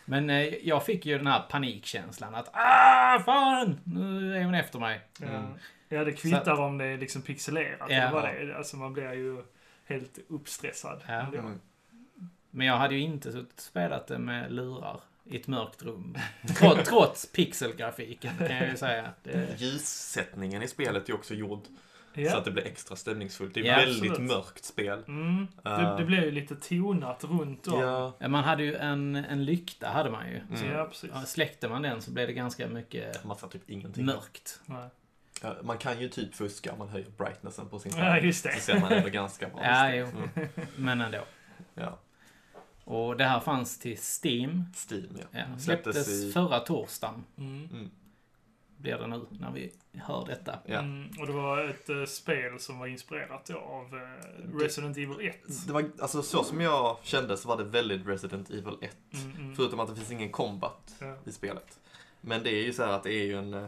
Men 0.05 0.29
eh, 0.29 0.53
jag 0.67 0.85
fick 0.85 1.05
ju 1.05 1.17
den 1.17 1.27
här 1.27 1.41
panikkänslan 1.49 2.35
att 2.35 2.49
ah, 2.53 3.19
fan! 3.25 3.79
Nu 3.83 4.37
är 4.37 4.43
hon 4.43 4.53
efter 4.53 4.79
mig. 4.79 5.01
Ja. 5.19 5.27
Mm. 5.27 5.51
ja, 5.89 6.03
det 6.03 6.11
kvittar 6.11 6.61
om 6.61 6.77
det 6.77 6.85
är 6.85 6.97
liksom 6.97 7.21
pixelerat. 7.21 7.87
Ja. 7.89 7.95
eller 7.95 8.11
vad 8.11 8.23
det 8.23 8.29
är. 8.29 8.49
Alltså 8.49 8.77
man 8.77 8.93
blir 8.93 9.13
ju 9.13 9.43
helt 9.85 10.19
uppstressad. 10.29 11.03
Ja. 11.07 11.19
Mm. 11.19 11.59
Men 12.51 12.67
jag 12.67 12.77
hade 12.77 12.95
ju 12.95 13.01
inte 13.01 13.31
suttit 13.31 13.59
spelat 13.59 14.07
det 14.07 14.19
med 14.19 14.51
lurar 14.51 15.01
i 15.23 15.35
ett 15.35 15.47
mörkt 15.47 15.83
rum. 15.83 16.17
Trots, 16.57 16.89
trots 16.89 17.31
pixelgrafiken 17.31 18.37
kan 18.37 18.55
jag 18.55 18.69
ju 18.69 18.77
säga. 18.77 19.13
Det, 19.23 19.61
Ljussättningen 19.61 20.63
i 20.63 20.67
spelet 20.67 21.09
är 21.09 21.13
också 21.13 21.33
gjord 21.33 21.61
så 22.25 22.31
Ja. 22.31 22.37
att 22.37 22.45
det 22.45 22.51
blir 22.51 22.65
extra 22.65 22.95
stämningsfullt. 22.95 23.53
Det 23.53 23.59
är 23.59 23.65
Ja, 23.65 23.75
väldigt 23.75 24.11
absolut. 24.11 24.29
mörkt 24.31 24.65
spel. 24.65 25.03
Mm. 25.07 25.47
Det, 25.63 25.69
Eh. 25.69 25.97
det 25.97 26.05
blir 26.05 26.23
ju 26.23 26.31
lite 26.31 26.55
tonat 26.55 27.23
runt 27.23 27.67
om. 27.67 27.81
Ja. 27.81 28.13
ja, 28.19 28.27
man 28.27 28.43
hade 28.43 28.63
ju 28.63 28.75
en, 28.75 29.15
en 29.15 29.45
lykta, 29.45 29.87
hade 29.87 30.09
man 30.09 30.27
ju. 30.29 30.35
Mm. 30.37 30.71
Ja, 30.77 30.85
precis. 30.85 31.09
Ja, 31.13 31.21
släckte 31.21 31.69
man 31.69 31.81
den 31.81 32.01
så 32.01 32.11
blev 32.11 32.27
det 32.27 32.33
ganska 32.33 32.67
mycket 32.67 33.23
Man 33.23 33.37
typ 33.51 33.69
ingenting. 33.69 34.05
mörkt. 34.05 34.59
Nej. 34.65 34.89
Ja, 35.41 35.55
Man 35.63 35.77
kan 35.77 35.99
ju 36.01 36.09
typ 36.09 36.35
fuska 36.35 36.71
om 36.71 36.79
man 36.79 36.89
höjer 36.89 37.07
brightnessen 37.17 37.69
på 37.69 37.79
sin 37.79 37.91
Ja, 37.95 37.97
skärm. 38.03 38.25
just 38.25 38.41
Så 38.43 38.47
det. 38.47 38.55
ser 38.59 38.79
man 38.79 38.91
ändå 38.91 39.09
ganska 39.09 39.49
bra 39.49 39.63
Ja, 39.63 39.93
jo. 39.95 40.05
Mm. 40.35 40.47
Men 40.75 41.01
ändå. 41.01 41.19
Ja. 41.73 41.97
Och 42.83 43.17
det 43.17 43.23
här 43.25 43.39
fanns 43.39 43.79
till 43.79 43.97
Steam. 44.23 44.63
Steam, 44.89 45.17
ja. 45.19 45.25
Ja, 45.31 45.45
släpptes 45.59 45.93
Släpptes 45.95 46.09
i- 46.23 46.31
förra 46.31 46.59
torsdagen. 46.59 47.23
Mm. 47.37 47.69
Mm. 47.73 47.89
Blir 48.77 48.97
det 48.97 49.07
nu 49.07 49.25
när 49.39 49.51
vi 49.51 49.73
hör 49.93 50.25
detta. 50.25 50.59
Ja. 50.65 50.79
Mm. 50.79 51.09
Och 51.19 51.27
det 51.27 51.33
var 51.33 51.63
ett 51.63 51.89
eh, 51.89 52.05
spel 52.05 52.59
som 52.59 52.79
var 52.79 52.87
inspirerat 52.87 53.45
då 53.45 53.57
av 53.57 53.85
eh, 53.95 54.57
Resident 54.59 54.97
Evil 54.97 55.27
1. 55.29 55.67
Det 55.67 55.73
var, 55.73 55.89
alltså 55.99 56.21
så 56.23 56.43
som 56.43 56.61
jag 56.61 56.97
kände 57.03 57.37
så 57.37 57.47
var 57.47 57.57
det 57.57 57.63
väldigt 57.63 58.07
Resident 58.07 58.49
Evil 58.49 58.77
1. 58.81 58.97
Mm, 59.13 59.31
mm. 59.37 59.55
Förutom 59.55 59.79
att 59.79 59.89
det 59.89 59.95
finns 59.95 60.11
ingen 60.11 60.31
combat 60.31 60.95
Ja. 60.99 61.15
i 61.25 61.31
spelet. 61.31 61.79
Men 62.21 62.43
det 62.43 62.49
är 62.49 62.63
ju 62.63 62.73
så 62.73 62.83
här 62.83 62.91
att 62.93 63.03
det 63.03 63.13
är 63.13 63.23
ju 63.25 63.37
en... 63.37 63.53
eh, 63.53 63.67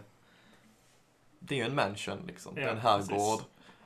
Det 1.40 1.56
är 1.56 1.60
ju 1.60 1.66
en 1.66 1.76
mansion 1.76 2.18
liksom. 2.28 2.56
det 2.56 2.62
är 2.62 2.66
Ja, 2.66 2.72
en 2.72 2.78
herrgård. 2.80 3.10
precis. 3.40 3.46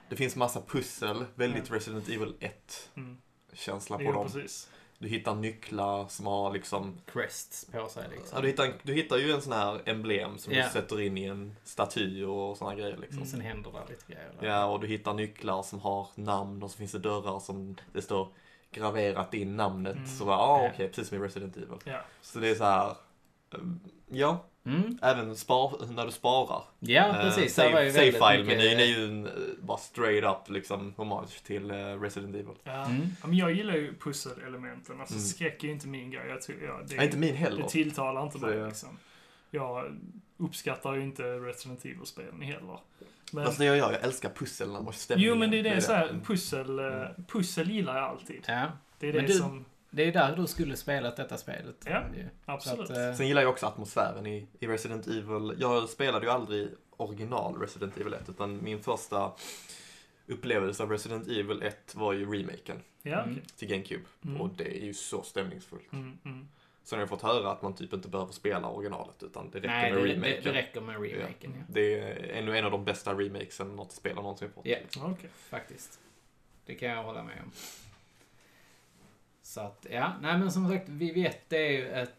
Det 0.09 0.15
finns 0.15 0.36
massa 0.36 0.61
pussel. 0.61 1.26
Väldigt 1.36 1.71
Resident 1.71 2.09
Evil 2.09 2.34
1 2.39 2.89
Mm. 2.95 3.17
känsla 3.53 3.97
på 3.97 4.03
Jo, 4.03 4.11
dem. 4.11 4.26
precis. 4.32 4.69
Du 5.03 5.09
hittar 5.09 5.35
nycklar 5.35 6.07
som 6.07 6.25
har 6.25 6.51
liksom... 6.53 6.97
Crests 7.05 7.65
på 7.71 7.87
sig 7.87 8.03
liksom. 8.11 8.29
Ja, 8.35 8.41
du, 8.41 8.47
hittar, 8.47 8.73
du 8.83 8.93
hittar 8.93 9.17
ju 9.17 9.31
en 9.31 9.41
sån 9.41 9.53
här 9.53 9.81
emblem 9.85 10.37
som 10.37 10.53
Ja. 10.53 10.63
du 10.63 10.69
sätter 10.69 11.01
in 11.01 11.17
i 11.17 11.23
en 11.25 11.55
staty 11.63 12.23
och 12.23 12.57
såna 12.57 12.75
grejer 12.75 12.97
liksom. 12.97 13.21
Och 13.21 13.27
sen 13.27 13.41
händer 13.41 13.71
det 13.71 13.91
lite 13.93 14.13
grejer. 14.13 14.31
Ja, 14.41 14.65
och 14.65 14.79
du 14.79 14.87
hittar 14.87 15.13
nycklar 15.13 15.63
som 15.63 15.79
har 15.79 16.07
namn 16.15 16.63
och 16.63 16.71
så 16.71 16.77
finns 16.77 16.91
det 16.91 16.99
dörrar 16.99 17.39
som 17.39 17.75
det 17.93 18.01
står 18.01 18.27
graverat 18.71 19.33
in 19.33 19.55
namnet. 19.57 19.95
Mm. 19.95 20.07
Så 20.07 20.25
bara, 20.25 20.37
ah, 20.37 20.63
Ja. 20.63 20.69
okej, 20.73 20.87
precis 20.87 21.07
som 21.07 21.17
i 21.17 21.21
Resident 21.21 21.57
Evil. 21.57 21.77
Ja. 21.85 22.01
Så 22.21 22.39
det 22.39 22.49
är 22.49 22.55
så 22.55 22.63
här, 22.63 22.95
ja, 24.09 24.45
Mm. 24.65 24.97
även 25.01 25.35
spar, 25.35 25.85
när 25.95 26.05
du 26.05 26.11
sparar. 26.11 26.63
Ja, 26.79 27.07
Eh, 27.07 27.13
precis. 27.21 27.55
det 27.55 27.69
var 27.71 27.81
ju 27.81 27.91
save 27.91 28.03
väldigt 28.11 28.13
file-menyn 28.23 28.47
mycket- 28.77 28.79
är 28.79 28.85
ju 28.85 29.05
en, 29.05 29.25
eh, 29.25 29.31
bara 29.61 29.77
straight 29.77 30.23
up 30.23 30.49
liksom 30.49 30.93
hommage 30.97 31.43
till 31.43 31.71
eh, 31.71 31.75
Resident 31.75 32.35
Evil. 32.35 32.55
Ja. 32.63 32.85
Mm. 32.85 33.01
Ja, 33.21 33.27
men 33.27 33.37
jag 33.37 33.53
gillar 33.53 33.73
ju 33.73 33.93
pusselelementen. 33.99 34.99
Alltså 34.99 35.13
Mm. 35.15 35.25
skräck 35.25 35.63
är 35.63 35.67
ju 35.67 35.73
inte 35.73 35.87
min 35.87 36.11
grej. 36.11 36.27
Jag 36.29 36.41
tror, 36.41 36.57
ja, 36.63 36.79
det, 36.87 36.95
Nej, 36.95 37.05
inte 37.05 37.17
min 37.17 37.29
det 37.31 37.35
heller. 37.37 37.63
tilltalar 37.63 38.23
inte 38.23 38.39
Så 38.39 38.45
mig 38.45 38.55
det- 38.57 38.65
liksom. 38.67 38.97
Jag 39.51 39.97
uppskattar 40.37 40.93
ju 40.93 41.01
inte 41.01 41.23
Resident 41.23 41.85
Evil-spelen 41.85 42.41
heller. 42.41 42.79
Men, 43.31 43.45
Fast 43.45 43.57
det 43.57 43.65
jag 43.65 43.77
gör, 43.77 43.91
jag 43.91 44.03
älskar 44.03 44.29
pusseln 44.29 44.75
och 44.75 44.95
stämningen. 44.95 45.29
jo 45.33 45.39
men 45.39 45.51
det 45.51 45.59
är 45.59 45.63
det, 45.63 45.81
så 45.81 45.93
här, 45.93 46.09
Mm. 46.09 46.21
pussel, 46.21 46.79
eh, 46.79 46.85
pussel 47.27 47.71
gillar 47.71 47.95
jag 47.97 48.09
alltid. 48.09 48.43
Ja, 48.47 48.67
Det 48.99 49.09
är 49.09 49.13
Men 49.13 49.21
det 49.21 49.27
du- 49.27 49.39
som, 49.39 49.65
det 49.95 50.03
är 50.03 50.11
där 50.11 50.35
du 50.35 50.47
skulle 50.47 50.75
spelat 50.77 51.15
detta 51.15 51.37
spelet. 51.37 51.75
Ja. 51.85 52.03
absolut. 52.45 52.87
Så 52.87 52.93
att, 52.93 52.99
eh, 52.99 53.13
Sen 53.13 53.27
gillar 53.27 53.41
jag 53.41 53.51
också 53.51 53.65
atmosfären 53.65 54.25
i, 54.27 54.47
i 54.59 54.67
Resident 54.67 55.07
Evil. 55.07 55.55
Jag 55.59 55.89
spelade 55.89 56.25
ju 56.25 56.31
aldrig 56.31 56.67
original 56.97 57.61
Resident 57.61 57.97
Evil 57.97 58.13
1, 58.13 58.29
utan 58.29 58.63
min 58.63 58.83
första 58.83 59.31
upplevelse 60.27 60.83
av 60.83 60.89
Resident 60.91 61.27
Evil 61.27 61.63
1 61.63 61.95
var 61.95 62.13
ju 62.13 62.25
remaken 62.33 62.77
ja, 63.01 63.19
Mm. 63.19 63.31
okej. 63.31 63.43
till 63.57 63.67
GameCube. 63.67 64.03
Mm. 64.25 64.41
Och 64.41 64.49
det 64.49 64.77
är 64.81 64.85
ju 64.85 64.93
så 64.93 65.21
stämningsfullt. 65.23 65.93
Mm, 65.93 66.17
mm. 66.25 66.47
Sen 66.83 66.97
har 66.97 67.01
jag 67.01 67.09
fått 67.09 67.21
höra 67.21 67.51
att 67.51 67.61
man 67.61 67.75
typ 67.75 67.93
inte 67.93 68.07
behöver 68.09 68.31
spela 68.33 68.69
originalet, 68.69 69.23
utan 69.23 69.49
det 69.49 69.57
räcker 69.57 69.67
Nej, 69.67 69.91
med 69.91 70.01
det, 70.01 70.07
det, 70.07 70.13
remaken. 70.13 70.43
det 70.43 70.53
räcker 70.53 70.81
med 70.81 70.95
remaken, 71.01 71.53
ja. 71.57 71.63
Det 71.67 71.99
är 71.99 72.29
ännu 72.39 72.57
en 72.57 72.65
av 72.65 72.71
de 72.71 72.85
bästa 72.85 73.13
remakesen 73.13 73.75
något 73.75 73.91
spel 73.91 74.15
har 74.15 74.23
någonsin 74.23 74.49
fått. 74.55 74.65
Ja, 74.65 74.77
Okej. 75.01 75.29
faktiskt. 75.49 75.99
Det 76.65 76.75
kan 76.75 76.89
jag 76.89 77.03
hålla 77.03 77.23
med 77.23 77.37
om. 77.45 77.51
Så 79.43 79.61
att, 79.61 79.85
ja. 79.91 80.13
Nej, 80.21 80.37
men 80.37 80.51
som 80.51 80.69
sagt, 80.69 80.89
vi 80.89 81.11
vet 81.11 81.49
det 81.49 81.57
är 81.67 81.71
ju 81.71 81.87
ett 81.89 82.13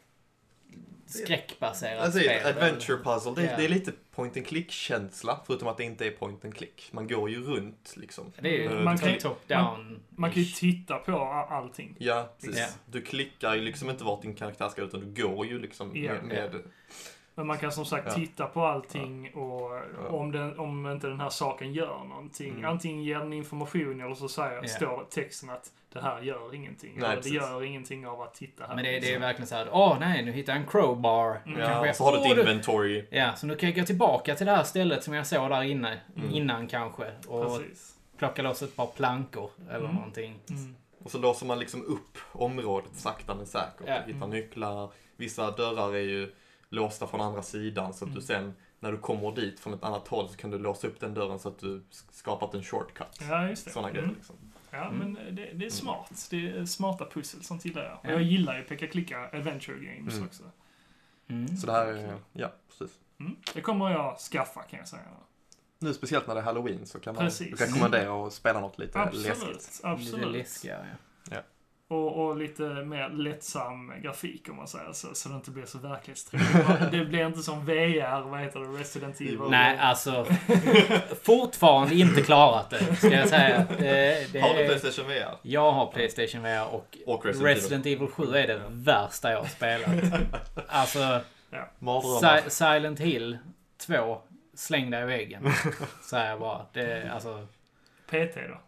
skräckbaserat 1.07 2.03
Alltså, 2.05 2.19
spel. 2.21 2.47
adventure 2.47 2.99
puzzle, 3.05 3.33
det, 3.37 3.43
Ja. 3.51 3.57
det 3.57 3.65
är 3.65 3.69
lite 3.69 3.93
point 4.15 4.37
and 4.37 4.47
click-känsla, 4.47 5.41
förutom 5.47 5.69
att 5.69 5.77
det 5.77 5.85
inte 5.85 6.07
är 6.07 6.11
point 6.11 6.45
and 6.45 6.55
click. 6.55 6.89
Man 6.93 7.09
går 7.09 7.31
ju 7.31 7.43
runt 7.45 7.95
liksom. 7.97 8.33
Det 8.41 8.49
är 8.49 8.53
ju 8.63 8.79
Eh, 8.79 8.85
Man 8.85 8.99
kan 8.99 9.09
ju- 9.13 9.19
top-down. 9.19 10.01
Man 10.11 10.31
kan 10.31 10.43
ju 10.43 10.49
titta 10.49 10.99
på 10.99 11.19
allting. 11.51 11.97
Ja, 11.99 12.33
precis. 12.41 12.59
Ja. 12.59 12.67
Du 12.87 13.03
klickar 13.03 13.55
ju 13.55 13.61
liksom 13.61 13.91
inte 13.91 14.05
vart 14.05 14.23
din 14.23 14.35
karaktär 14.35 14.69
ska 14.69 14.83
utan 14.83 15.01
du 15.13 15.23
går 15.23 15.47
ju 15.47 15.59
liksom 15.59 15.97
Ja. 15.97 16.13
med, 16.13 16.25
med 16.25 16.51
Men 17.37 17.47
man 17.47 17.59
kan 17.59 17.73
som 17.73 17.85
sagt 17.85 18.05
Ja. 18.09 18.15
titta 18.15 18.47
på 18.47 18.67
allting 18.67 19.35
och 19.35 19.71
om, 20.21 20.33
den, 20.33 20.59
om 20.59 20.87
inte 20.91 21.07
den 21.07 21.21
här 21.21 21.29
saken 21.29 21.73
gör 21.73 22.05
någonting. 22.05 22.51
Mm. 22.53 22.65
Antingen 22.65 23.03
ger 23.03 23.19
den 23.19 23.33
information 23.33 24.01
eller 24.01 24.15
så 24.15 24.29
säger, 24.29 24.57
Ja. 24.63 24.69
står 24.69 25.07
texten 25.11 25.51
att 25.51 25.73
det 25.93 26.01
här 26.01 26.21
gör 26.23 26.55
ingenting. 26.55 26.93
Nej, 26.97 27.11
eller 27.13 27.23
det 27.23 27.29
gör 27.29 27.63
ingenting 27.65 28.07
av 28.07 28.21
att 28.21 28.35
titta 28.35 28.67
här. 28.67 28.75
Men 28.75 28.85
det, 28.85 29.01
det 29.01 29.15
är 29.15 29.19
verkligen 29.19 29.47
så 29.47 29.55
här, 29.55 29.69
åh 29.73 29.97
nej, 30.01 30.25
nu 30.25 30.33
hittar 30.33 30.53
jag 30.53 30.63
en 30.63 30.69
crowbar. 30.69 31.41
Mm. 31.47 31.61
Ja, 31.61 31.67
Kanske 31.67 31.91
och 31.91 31.97
så 31.97 32.05
har 32.05 32.13
du 32.13 32.19
ett 32.19 32.37
du- 32.37 32.41
inventory. 32.43 33.05
Ja, 33.11 33.35
så 33.37 33.47
nu 33.47 33.57
kan 33.57 33.69
jag 33.69 33.79
gå 33.79 33.85
tillbaka 33.85 34.35
till 34.35 34.47
det 34.47 34.53
här 34.53 34.63
stället 34.65 35.05
som 35.05 35.15
jag 35.15 35.27
såg 35.27 35.51
där 35.51 35.63
inne, 35.63 36.01
Mm. 36.17 36.31
innan 36.31 36.67
kanske. 36.67 37.13
Och 37.29 37.59
Precis. 37.59 37.95
plocka 38.19 38.43
loss 38.43 38.63
ett 38.63 38.77
par 38.77 38.87
plankor 38.87 39.51
eller 39.69 39.79
Mm. 39.85 39.95
någonting. 39.95 40.35
Mm. 40.51 40.77
Och 41.05 41.11
så 41.11 41.19
låser 41.19 41.47
man 41.47 41.59
liksom 41.59 41.83
upp 41.85 42.19
området 42.33 42.95
sakta 42.97 43.35
men 43.35 43.47
säkert. 43.47 43.87
Ja. 43.87 43.95
Hittar 44.07 44.11
Mm. 44.27 44.31
nycklar. 44.31 44.91
Vissa 45.17 45.51
dörrar 45.51 45.95
är 45.95 45.99
ju 46.01 46.33
låsta 46.69 47.07
från 47.07 47.21
andra 47.21 47.43
sidan 47.43 47.95
så 47.95 48.05
att 48.05 48.11
du 48.11 48.19
Mm. 48.19 48.23
sen 48.27 48.55
när 48.81 48.93
du 48.93 48.99
kommer 48.99 49.33
dit 49.33 49.61
från 49.61 49.75
ett 49.75 49.85
annat 49.85 50.09
håll 50.09 50.29
så 50.29 50.37
kan 50.37 50.51
du 50.51 50.59
låsa 50.59 50.87
upp 50.87 51.01
den 51.01 51.15
dörren 51.15 51.39
så 51.39 51.49
att 51.49 51.59
du 51.59 51.79
sk- 51.79 52.05
skapat 52.13 52.55
en 52.55 52.63
shortcut. 52.63 53.07
Ja, 53.21 53.49
just 53.49 53.65
det. 53.65 53.71
Sådana 53.71 53.89
Mm. 53.89 54.01
grejer 54.03 54.15
liksom. 54.17 54.37
Ja, 54.71 54.85
Mm. 54.85 54.99
men 54.99 55.37
det, 55.37 55.53
det 55.55 55.67
är 55.67 55.71
smart. 55.71 56.27
Det 56.31 56.49
är 56.51 56.65
smarta 56.65 57.07
pussel, 57.11 57.43
sånt 57.45 57.65
gillar 57.65 57.85
jag. 57.85 57.93
Och 57.93 58.05
Ja. 58.07 58.11
jag 58.11 58.23
gillar 58.23 58.57
ju 58.59 58.63
peka-klicka 58.65 59.29
adventure 59.33 59.79
games 59.79 60.15
Mm. 60.15 60.27
också. 60.27 60.43
Mm. 61.29 61.57
Så 61.57 61.67
det 61.67 61.73
här 61.73 61.87
är, 61.87 62.19
ja 62.33 62.53
precis. 62.69 62.99
Mm. 63.21 63.37
Det 63.55 63.61
kommer 63.61 63.91
jag 63.91 64.19
skaffa 64.19 64.63
kan 64.63 64.79
jag 64.79 64.89
säga. 64.89 65.03
Nu 65.79 65.95
speciellt 65.95 66.27
när 66.27 66.35
det 66.35 66.41
är 66.41 66.45
halloween 66.45 66.87
så 66.87 67.01
kan 67.01 67.15
man 67.15 67.25
Precis. 67.25 67.61
rekommendera 67.61 68.27
att 68.27 68.33
spela 68.33 68.61
något 68.61 68.79
lite 68.79 68.99
Absolut, 69.01 69.27
läskigt. 69.27 69.49
Lite 69.77 69.89
absolut. 69.89 70.33
läskigare. 70.33 70.97
ja. 71.31 71.37
Och, 71.95 72.25
och 72.27 72.37
lite 72.37 72.63
mer 72.63 73.09
lättsam 73.09 73.93
grafik 74.03 74.49
om 74.51 74.57
man 74.57 74.69
säger 74.69 74.93
så, 74.93 75.15
så 75.15 75.29
det 75.29 75.35
inte 75.35 75.51
blir 75.51 75.65
så 75.65 75.79
verklighetstroget. 75.79 76.91
det 76.91 77.05
blir 77.05 77.27
inte 77.27 77.43
som 77.43 77.67
VR, 77.67 78.21
vad 78.31 78.41
heter 78.41 78.61
det, 78.61 78.67
Resident 78.67 79.21
Evil. 79.21 79.39
Nej, 79.51 79.79
alltså. 79.79 80.27
fortfarande 81.23 81.95
inte 81.95 82.23
klarat 82.23 82.71
det, 82.71 82.97
ska 82.97 83.11
jag 83.11 83.29
säga. 83.29 83.67
Det, 83.79 84.33
det 84.33 84.41
Har 84.41 84.55
du 84.55 84.61
är, 84.61 84.67
Playstation 84.69 85.07
VR? 85.09 85.37
jag 85.43 85.73
har 85.73 85.87
Playstation 85.87 86.43
VR 86.43 86.75
och 86.75 86.99
Och 87.07 87.25
Resident, 87.27 87.47
Evil? 87.47 87.55
Resident 87.63 87.87
Evil 87.87 88.09
7 88.09 88.37
är 88.37 88.47
det 88.47 88.63
värsta 88.69 89.31
jag 89.33 89.39
har 89.39 89.47
spelat. 89.47 89.89
Alltså, 90.69 91.21
Mardrömmar. 91.79 92.41
Si- 92.41 92.51
Silent 92.51 93.01
Hill 93.01 93.39
2, 93.87 94.19
släng 94.55 94.91
dig 94.91 95.03
i 95.03 95.07
väggen. 95.07 95.53
Säger 96.11 96.31
jag 96.31 96.41
bara. 96.41 96.67
Det, 96.73 97.11
alltså, 97.15 97.47
PT 98.07 98.35
då? 98.49 98.61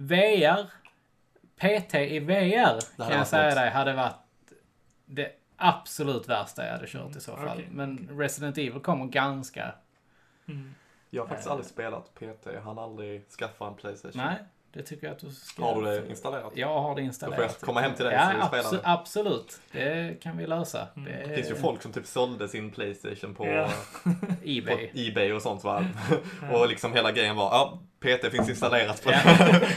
VR, 0.00 0.66
PT 1.56 1.94
i 1.94 2.18
VR 2.20 2.80
kan 3.08 3.18
jag 3.18 3.26
säga 3.26 3.54
dig 3.54 3.70
hade 3.70 3.92
varit 3.92 4.14
det 5.06 5.32
absolut 5.56 6.28
värsta 6.28 6.64
jag 6.66 6.72
hade 6.72 6.86
kört 6.86 7.16
i 7.16 7.20
så 7.20 7.36
fall. 7.36 7.48
okej. 7.48 7.68
Men 7.70 8.08
Resident 8.18 8.58
Evil 8.58 8.80
kommer 8.80 9.06
ganska... 9.06 9.74
Mm. 10.48 10.74
Jag 11.10 11.22
har 11.22 11.28
faktiskt 11.28 11.46
Eh. 11.46 11.52
aldrig 11.52 11.66
spelat 11.70 12.14
PT. 12.14 12.46
Jag 12.54 12.60
hann 12.62 12.78
aldrig 12.78 13.30
skaffa 13.30 13.66
en 13.66 13.74
Playstation. 13.74 14.22
Nej. 14.24 14.36
Det 14.72 14.82
tycker 14.82 15.06
jag 15.06 15.14
att 15.14 15.20
du 15.20 15.30
ska... 15.30 15.62
Har 15.64 15.82
du 15.82 16.00
det 16.00 16.08
installerat? 16.10 16.52
Jag 16.54 16.80
har 16.80 16.94
det 16.94 17.00
Då 17.00 17.04
installerat. 17.04 17.36
får 17.36 17.44
jag 17.60 17.60
komma 17.60 17.80
hem 17.80 17.94
till 17.94 18.04
dig 18.04 18.14
Ja, 18.14 18.48
så 18.50 18.56
abso- 18.56 18.72
det. 18.72 18.80
absolut. 18.84 19.60
Det 19.72 20.20
kan 20.22 20.36
vi 20.36 20.46
lösa. 20.46 20.88
Mm. 20.96 21.12
Det, 21.12 21.26
Det 21.28 21.34
finns 21.34 21.50
ju 21.50 21.54
folk 21.54 21.82
som 21.82 21.92
typ 21.92 22.06
sålde 22.06 22.48
sin 22.48 22.70
Playstation 22.70 23.34
på, 23.34 23.46
Ja. 23.46 23.68
på 24.02 24.10
Ebay. 24.44 24.90
Ebay 24.94 25.32
och 25.32 25.42
sånt 25.42 25.64
va. 25.64 25.84
Och 26.52 26.68
liksom 26.68 26.92
hela 26.92 27.12
grejen 27.12 27.36
var, 27.36 27.44
ja, 27.50 27.78
PT 28.00 28.30
finns 28.30 28.48
installerat 28.48 29.04
på 29.04 29.10
det. 29.10 29.68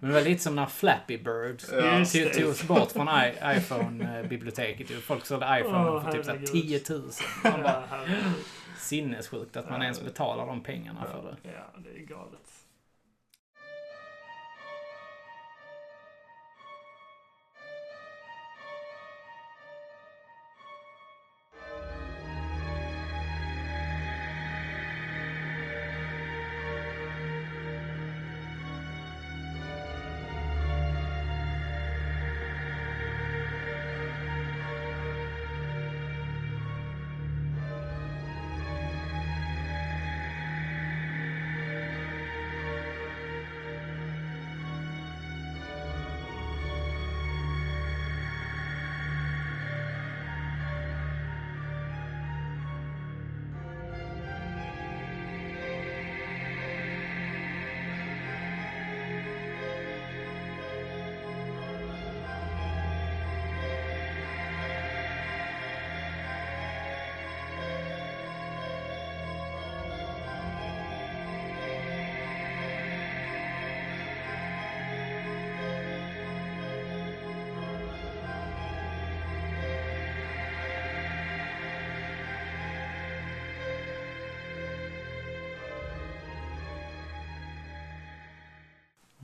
Men 0.00 0.10
det 0.10 0.14
var 0.14 0.20
lite 0.22 0.42
som 0.42 0.56
när 0.56 0.66
Flappy 0.66 1.18
Bird 1.18 1.62
Ja. 1.72 2.04
Togs 2.44 2.62
bort 2.62 2.92
från 2.92 3.08
i- 3.08 3.56
iPhone-biblioteket. 3.56 4.90
Folk 4.90 5.26
sålde 5.26 5.58
iPhone 5.60 5.90
Åh, 5.90 6.04
för 6.04 6.12
typ 6.12 6.24
så 6.24 6.30
här 6.30 6.38
herregud. 6.38 6.84
10 6.86 6.94
000. 6.96 7.02
Man 7.44 7.62
bara, 7.62 7.84
sinnessjukt 8.78 9.56
att 9.56 9.70
man 9.70 9.82
ens 9.82 10.02
betalar 10.02 10.46
de 10.46 10.62
pengarna 10.62 11.04
för 11.12 11.22
det. 11.22 11.50
ja, 11.50 11.80
det 11.84 11.90
är 12.02 12.06
galet. 12.06 12.38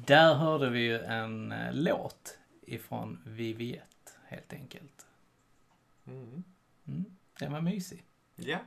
Där 0.09 0.35
hörde 0.35 0.71
vi 0.71 0.81
ju 0.81 0.99
en 0.99 1.53
eh, 1.53 1.73
låt 1.73 2.39
ifrån 2.63 3.19
Viviette, 3.27 4.13
helt 4.27 4.53
enkelt. 4.53 5.07
Mm. 6.07 6.45
Mm. 6.87 7.05
Den 7.39 7.53
var 7.53 7.61
mysig. 7.61 8.05
Ja. 8.37 8.59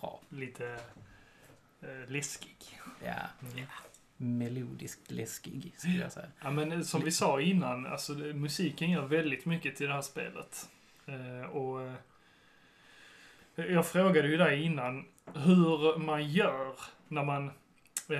Bra. 0.00 0.20
Lite 0.28 0.78
eh, 1.80 2.10
läskig. 2.10 2.56
Ja. 3.04 3.14
Mm. 3.52 3.66
Melodiskt 4.16 5.10
läskig, 5.10 5.74
skulle 5.76 5.98
jag 5.98 6.12
säga. 6.12 6.26
Ja, 6.42 6.50
men 6.50 6.72
eh, 6.72 6.80
som 6.80 7.00
vi 7.00 7.12
sa 7.12 7.40
innan, 7.40 7.86
alltså 7.86 8.12
musiken 8.12 8.90
gör 8.90 9.06
väldigt 9.06 9.46
mycket 9.46 9.76
till 9.76 9.86
det 9.86 9.94
här 9.94 10.02
spelet. 10.02 10.70
Eh, 11.06 11.50
och 11.50 11.82
eh, 11.82 11.94
jag 13.54 13.86
frågade 13.86 14.28
ju 14.28 14.36
dig 14.36 14.62
innan 14.62 15.04
hur 15.34 15.98
man 15.98 16.28
gör 16.30 16.76
när 17.08 17.24
man 17.24 17.50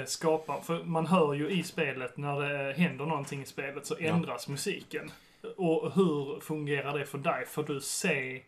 skapar, 0.07 0.61
för 0.61 0.85
man 0.85 1.07
hör 1.07 1.35
ju 1.35 1.51
i 1.51 1.63
spelet 1.63 2.17
när 2.17 2.41
det 2.41 2.73
händer 2.73 3.07
någonting 3.07 3.43
i 3.43 3.47
spelet 3.47 3.87
så 3.87 3.97
Ja. 4.01 4.07
ändras 4.09 4.49
musiken. 4.49 5.11
Och 5.57 5.93
hur 5.95 6.41
fungerar 6.41 6.99
det 6.99 7.07
för 7.07 7.19
dig? 7.19 7.47
Får 7.47 7.63
du 7.65 7.81
se 7.81 8.43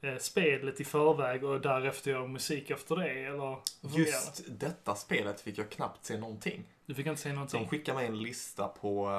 eh, 0.00 0.16
spelet 0.18 0.80
i 0.80 0.84
förväg 0.84 1.44
och 1.44 1.60
därefter 1.60 2.10
göra 2.10 2.26
musik 2.26 2.70
efter 2.70 2.96
det? 2.96 3.10
Eller 3.24 3.56
Just 3.80 4.44
detta 4.48 4.94
spelet 4.94 5.40
fick 5.40 5.58
jag 5.58 5.70
knappt 5.70 6.04
se 6.04 6.16
någonting. 6.18 6.64
Du 6.86 6.94
fick 6.94 7.06
inte 7.06 7.20
se 7.20 7.28
De 7.28 7.34
någonting? 7.34 7.68
skickade 7.68 7.98
mig 7.98 8.06
en 8.06 8.22
lista 8.22 8.68
på 8.68 9.10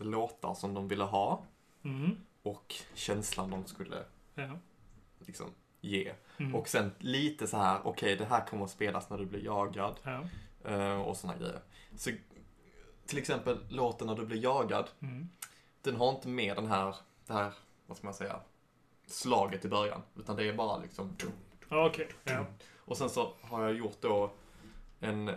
eh, 0.00 0.04
låtar 0.06 0.54
som 0.54 0.74
de 0.74 0.88
ville 0.88 1.04
ha 1.04 1.42
Mm. 1.84 2.16
och 2.42 2.74
känslan 2.94 3.50
de 3.50 3.66
skulle 3.66 3.96
Ja. 4.34 4.58
liksom 5.26 5.46
ge. 5.80 6.12
Mm. 6.38 6.54
Och 6.54 6.68
sen 6.68 6.92
lite 6.98 7.46
så 7.46 7.56
här, 7.56 7.78
okej 7.84 8.16
det 8.16 8.24
här 8.24 8.46
kommer 8.46 8.64
att 8.64 8.70
spelas 8.70 9.10
när 9.10 9.18
du 9.18 9.24
blir 9.26 9.44
jagad 9.44 9.94
ja. 10.02 10.20
Eh, 10.64 11.00
och 11.00 11.16
såna 11.16 11.36
grejer. 11.36 11.60
Så 11.96 12.10
till 13.06 13.18
exempel 13.18 13.58
låten 13.68 14.06
när 14.06 14.14
du 14.14 14.26
blir 14.26 14.42
jagad, 14.42 14.90
Mm. 15.00 15.28
den 15.82 15.96
har 15.96 16.10
inte 16.10 16.28
med 16.28 16.56
den 16.56 16.66
här, 16.66 16.96
det 17.26 17.32
här, 17.32 17.52
vad 17.86 17.96
ska 17.96 18.06
man 18.06 18.14
säga, 18.14 18.40
slaget 19.06 19.64
i 19.64 19.68
början. 19.68 20.02
Utan 20.16 20.36
det 20.36 20.48
är 20.48 20.52
bara 20.54 20.78
liksom 20.78 21.16
Okej. 21.68 22.08
Ja. 22.24 22.46
Och 22.76 22.96
sen 22.96 23.10
så 23.10 23.34
har 23.40 23.62
jag 23.62 23.74
gjort 23.74 24.00
då 24.00 24.30
en, 25.00 25.28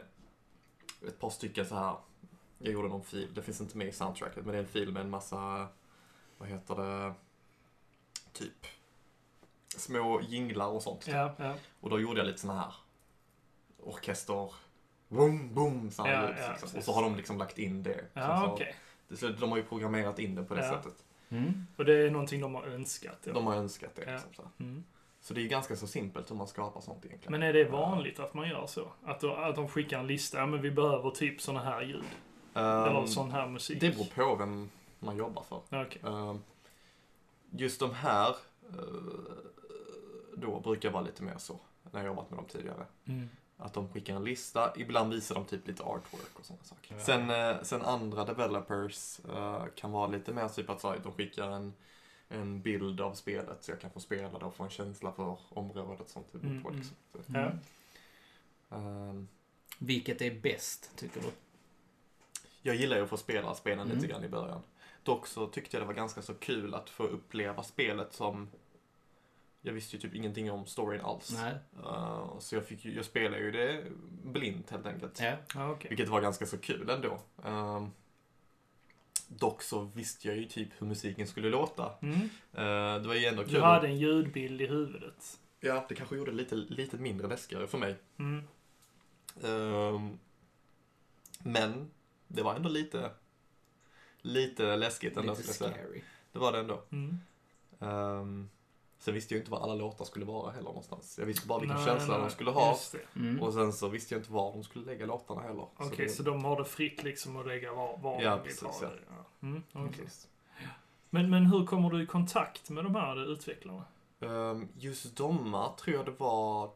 ett 1.08 1.20
par 1.20 1.30
stycken 1.30 1.66
så 1.66 1.76
här. 1.76 1.96
Jag 2.60 2.74
gjorde 2.74 2.88
någon 2.88 3.04
fil, 3.04 3.34
det 3.34 3.42
finns 3.42 3.62
inte 3.62 3.78
med 3.78 3.88
i 3.88 3.92
soundtracket, 3.92 4.46
men 4.46 4.48
det 4.52 4.58
är 4.58 4.64
en 4.64 4.68
fil 4.68 4.92
med 4.92 5.02
en 5.02 5.10
massa, 5.10 5.68
vad 6.38 6.50
heter 6.50 6.76
det, 6.76 7.14
typ 8.34 8.66
små 9.68 10.22
jinglar 10.22 10.68
och 10.68 10.84
sånt. 10.84 11.08
Ja, 11.08 11.36
ja. 11.38 11.56
Och 11.80 11.90
då 11.90 12.00
gjorde 12.00 12.20
jag 12.20 12.28
lite 12.28 12.40
såna 12.40 12.54
här 12.60 12.74
orkester, 13.78 14.54
boom, 15.08 15.54
boom, 15.54 15.92
här 15.98 16.14
Ja, 16.14 16.34
ja, 16.40 16.52
liksom. 16.52 16.78
Och 16.78 16.84
så 16.84 16.92
har 16.94 17.02
de 17.04 17.16
liksom 17.16 17.38
lagt 17.38 17.58
in 17.58 17.84
det. 17.84 18.06
Ja, 18.14 18.42
Så- 18.46 18.52
okej. 18.54 18.76
så 19.16 19.28
de 19.28 19.50
har 19.50 19.58
ju 19.58 19.64
programmerat 19.64 20.20
in 20.20 20.36
det 20.36 20.44
på 20.44 20.56
det 20.56 20.66
Ja. 20.66 20.72
sättet. 20.74 21.04
Mm. 21.30 21.68
Och 21.76 21.86
det 21.86 21.94
är 22.08 22.12
någonting 22.12 22.42
de 22.42 22.56
har 22.56 22.64
önskat? 22.64 23.18
Ja. 23.24 23.34
De 23.34 23.46
har 23.48 23.56
önskat 23.56 23.96
det. 23.96 24.04
Ja. 24.06 24.12
Liksom, 24.12 24.30
så. 24.36 24.64
Mm. 24.64 24.84
så 25.22 25.34
det 25.34 25.40
är 25.40 25.44
ju 25.44 25.48
ganska 25.50 25.76
så 25.76 25.88
simpelt 25.88 26.32
hur 26.32 26.36
man 26.36 26.48
skapar 26.48 26.82
sånt 26.82 27.06
egentligen. 27.06 27.32
Men 27.32 27.44
är 27.50 27.54
det 27.54 27.64
vanligt 27.70 28.20
att 28.20 28.34
man 28.34 28.50
gör 28.50 28.68
så? 28.68 28.88
Att, 29.06 29.20
de- 29.20 29.36
att 29.44 29.56
de 29.56 29.68
skickar 29.68 30.00
en 30.00 30.08
lista, 30.08 30.38
ja 30.38 30.46
men 30.46 30.62
vi 30.62 30.72
behöver 30.72 31.10
typ 31.10 31.42
såna 31.42 31.60
här 31.64 31.82
ljud. 31.82 32.04
Eller 32.54 33.00
Ehm, 33.00 33.08
sån 33.08 33.32
här 33.32 33.48
musik. 33.48 33.80
Det 33.82 33.90
beror 33.90 34.06
på 34.30 34.36
vem 34.36 34.70
man 35.00 35.18
jobbar 35.18 35.44
för. 35.44 35.62
Ja, 35.70 35.86
Okej. 35.86 36.02
Ehm, 36.06 36.40
Just 37.52 37.80
de 37.80 37.94
här 37.94 38.30
eh, 38.70 38.76
då 40.36 40.60
brukar 40.60 40.90
vara 40.92 41.04
lite 41.04 41.24
mer 41.24 41.38
så, 41.38 41.60
när 41.92 42.00
jag 42.00 42.08
jobbat 42.08 42.30
med 42.30 42.40
dem 42.40 42.46
tidigare. 42.46 42.86
Mm. 43.08 43.30
Att 43.60 43.74
de 43.74 43.90
skickar 43.90 44.16
en 44.16 44.24
lista, 44.24 44.74
ibland 44.78 45.14
visar 45.14 45.36
de 45.36 45.46
typ 45.46 45.68
lite 45.68 45.84
artwork 45.84 46.40
och 46.40 46.46
sådana 46.46 46.64
saker. 46.64 46.96
Ja. 46.96 47.04
Sen, 47.04 47.30
eh, 47.30 47.62
sen 47.64 47.82
andra 47.82 48.26
developers 48.26 49.20
eh, 49.20 49.66
kan 49.76 49.92
vara 49.92 50.08
lite 50.08 50.34
mer 50.34 50.48
typ 50.48 50.70
att 50.70 50.82
så 50.82 50.96
de 51.04 51.14
skickar 51.14 51.48
en, 51.52 51.74
en 52.28 52.62
bild 52.62 53.02
av 53.02 53.14
spelet 53.14 53.64
så 53.64 53.72
jag 53.72 53.82
kan 53.82 53.92
få 53.92 54.00
spela 54.00 54.40
det 54.40 54.46
och 54.46 54.56
få 54.56 54.64
en 54.64 54.70
känsla 54.70 55.12
för 55.12 55.38
området 55.50 56.16
det 56.32 56.38
beror 56.40 56.62
på. 56.62 56.70
Mm, 56.70 56.82
Liksom. 57.14 57.36
Mm. 57.36 57.60
ehm, 58.70 59.28
Vilket 59.80 60.22
är 60.22 60.42
bäst, 60.42 60.92
tycker 60.96 61.22
du? 61.22 61.28
Jag 62.62 62.76
gillar 62.76 62.98
ju 62.98 63.04
att 63.04 63.10
få 63.10 63.18
spela 63.18 63.56
spelen 63.56 63.80
Mm. 63.86 63.96
lite 63.96 64.08
grann 64.08 64.24
i 64.24 64.30
början. 64.30 64.62
Dock 65.04 65.28
så 65.28 65.48
tyckte 65.48 65.78
jag 65.78 65.82
det 65.82 65.88
var 65.88 65.94
ganska 65.94 66.22
så 66.22 66.34
kul 66.34 66.74
att 66.74 66.90
få 66.90 67.04
uppleva 67.04 67.64
spelet 67.64 68.14
som... 68.14 68.50
Jag 69.62 69.74
visste 69.74 69.96
ju 69.96 70.02
typ 70.02 70.16
ingenting 70.16 70.52
om 70.52 70.66
storyn 70.66 71.02
alls. 71.02 71.34
Uh, 71.78 72.40
så 72.40 72.56
jag, 72.56 72.66
fick 72.66 72.86
ju, 72.86 72.96
jag 72.96 73.06
spelade 73.06 73.44
ju 73.44 73.52
det 73.52 73.84
blint 74.24 74.70
helt 74.70 74.86
enkelt. 74.86 75.20
Ja. 75.20 75.38
Ja, 75.56 75.72
okej. 75.72 75.90
Vilket 75.90 76.08
var 76.08 76.22
ganska 76.22 76.46
så 76.46 76.58
kul 76.58 76.90
ändå. 76.90 77.20
Um, 77.44 77.92
dock 79.28 79.62
så 79.62 79.82
visste 79.84 80.28
jag 80.28 80.38
ju 80.38 80.46
typ 80.46 80.70
hur 80.78 80.88
musiken 80.88 81.28
skulle 81.28 81.50
låta. 81.50 81.92
Mm. 82.02 82.22
Uh, 82.22 83.02
det 83.02 83.08
var 83.08 83.16
ju 83.16 83.26
ändå 83.26 83.44
kul. 83.44 83.54
Du 83.54 83.62
hade 83.62 83.88
en 83.88 83.98
ljudbild 83.98 84.62
i 84.62 84.68
huvudet. 84.68 85.40
Ja, 85.60 85.86
det 85.90 85.96
kanske 85.96 86.16
gjorde 86.16 86.32
det 86.32 86.38
lite, 86.38 86.56
lite 86.56 86.98
mindre 86.98 87.28
läskigare 87.28 87.68
för 87.68 87.78
mig. 87.78 87.96
Mm. 88.20 88.44
Ehm, 89.44 90.20
men 91.40 91.92
det 92.28 92.44
var 92.44 92.56
ändå 92.56 92.70
lite, 92.70 93.12
lite 94.22 94.76
läskigt 94.76 95.18
ändå 95.18 95.34
Lite 95.34 95.54
scary. 95.54 96.02
Det 96.32 96.40
var 96.40 96.52
det 96.52 96.60
ändå. 96.60 96.84
Mm. 96.92 98.50
Um, 98.98 99.02
sen 99.02 99.14
visste 99.14 99.34
jag 99.34 99.42
inte 99.42 99.52
var 99.52 99.60
alla 99.60 99.76
låtar 99.76 100.06
skulle 100.06 100.26
vara 100.26 100.52
heller 100.52 100.64
någonstans. 100.68 101.16
Jag 101.20 101.26
visste 101.26 101.48
bara 101.48 101.60
vilken 101.60 101.78
Nej, 101.78 101.86
känsla 101.86 102.18
nej, 102.18 102.28
de 102.28 102.32
skulle 102.34 102.52
ha. 102.52 102.72
Just 102.72 102.92
det. 102.92 103.20
Mm. 103.20 103.42
Och 103.44 103.54
sen 103.54 103.74
så 103.74 103.88
visste 103.88 104.14
jag 104.14 104.20
inte 104.22 104.32
var 104.32 104.52
de 104.52 104.64
skulle 104.64 104.86
lägga 104.86 105.06
låtarna 105.06 105.42
heller. 105.42 105.68
Okej, 105.78 106.06
det- 106.06 106.10
så 106.10 106.24
de 106.24 106.46
har 106.46 106.58
det 106.58 106.66
fritt 106.66 107.04
liksom 107.04 107.38
att 107.38 107.48
lägga 107.48 107.74
var, 107.74 107.98
var 107.98 108.22
Ja, 108.22 108.30
de 108.30 108.36
vill 108.36 108.44
precis, 108.48 108.62
ha 108.62 108.74
ja. 108.82 108.88
det. 108.90 109.00
Ja. 109.10 109.48
Mm, 109.48 109.64
okej. 109.74 109.92
Precis. 110.06 110.28
men, 111.10 111.30
men 111.30 111.46
hur 111.46 111.66
kommer 111.66 111.90
du 111.90 112.04
i 112.04 112.06
kontakt 112.06 112.70
med 112.70 112.84
de 112.84 112.96
här 112.96 113.32
utvecklarna? 113.34 113.84
Ehm, 114.20 114.68
just 114.78 115.16
de 115.18 115.52
tror 115.80 115.96
jag 115.96 116.06
det 116.06 116.12
var 116.18 116.72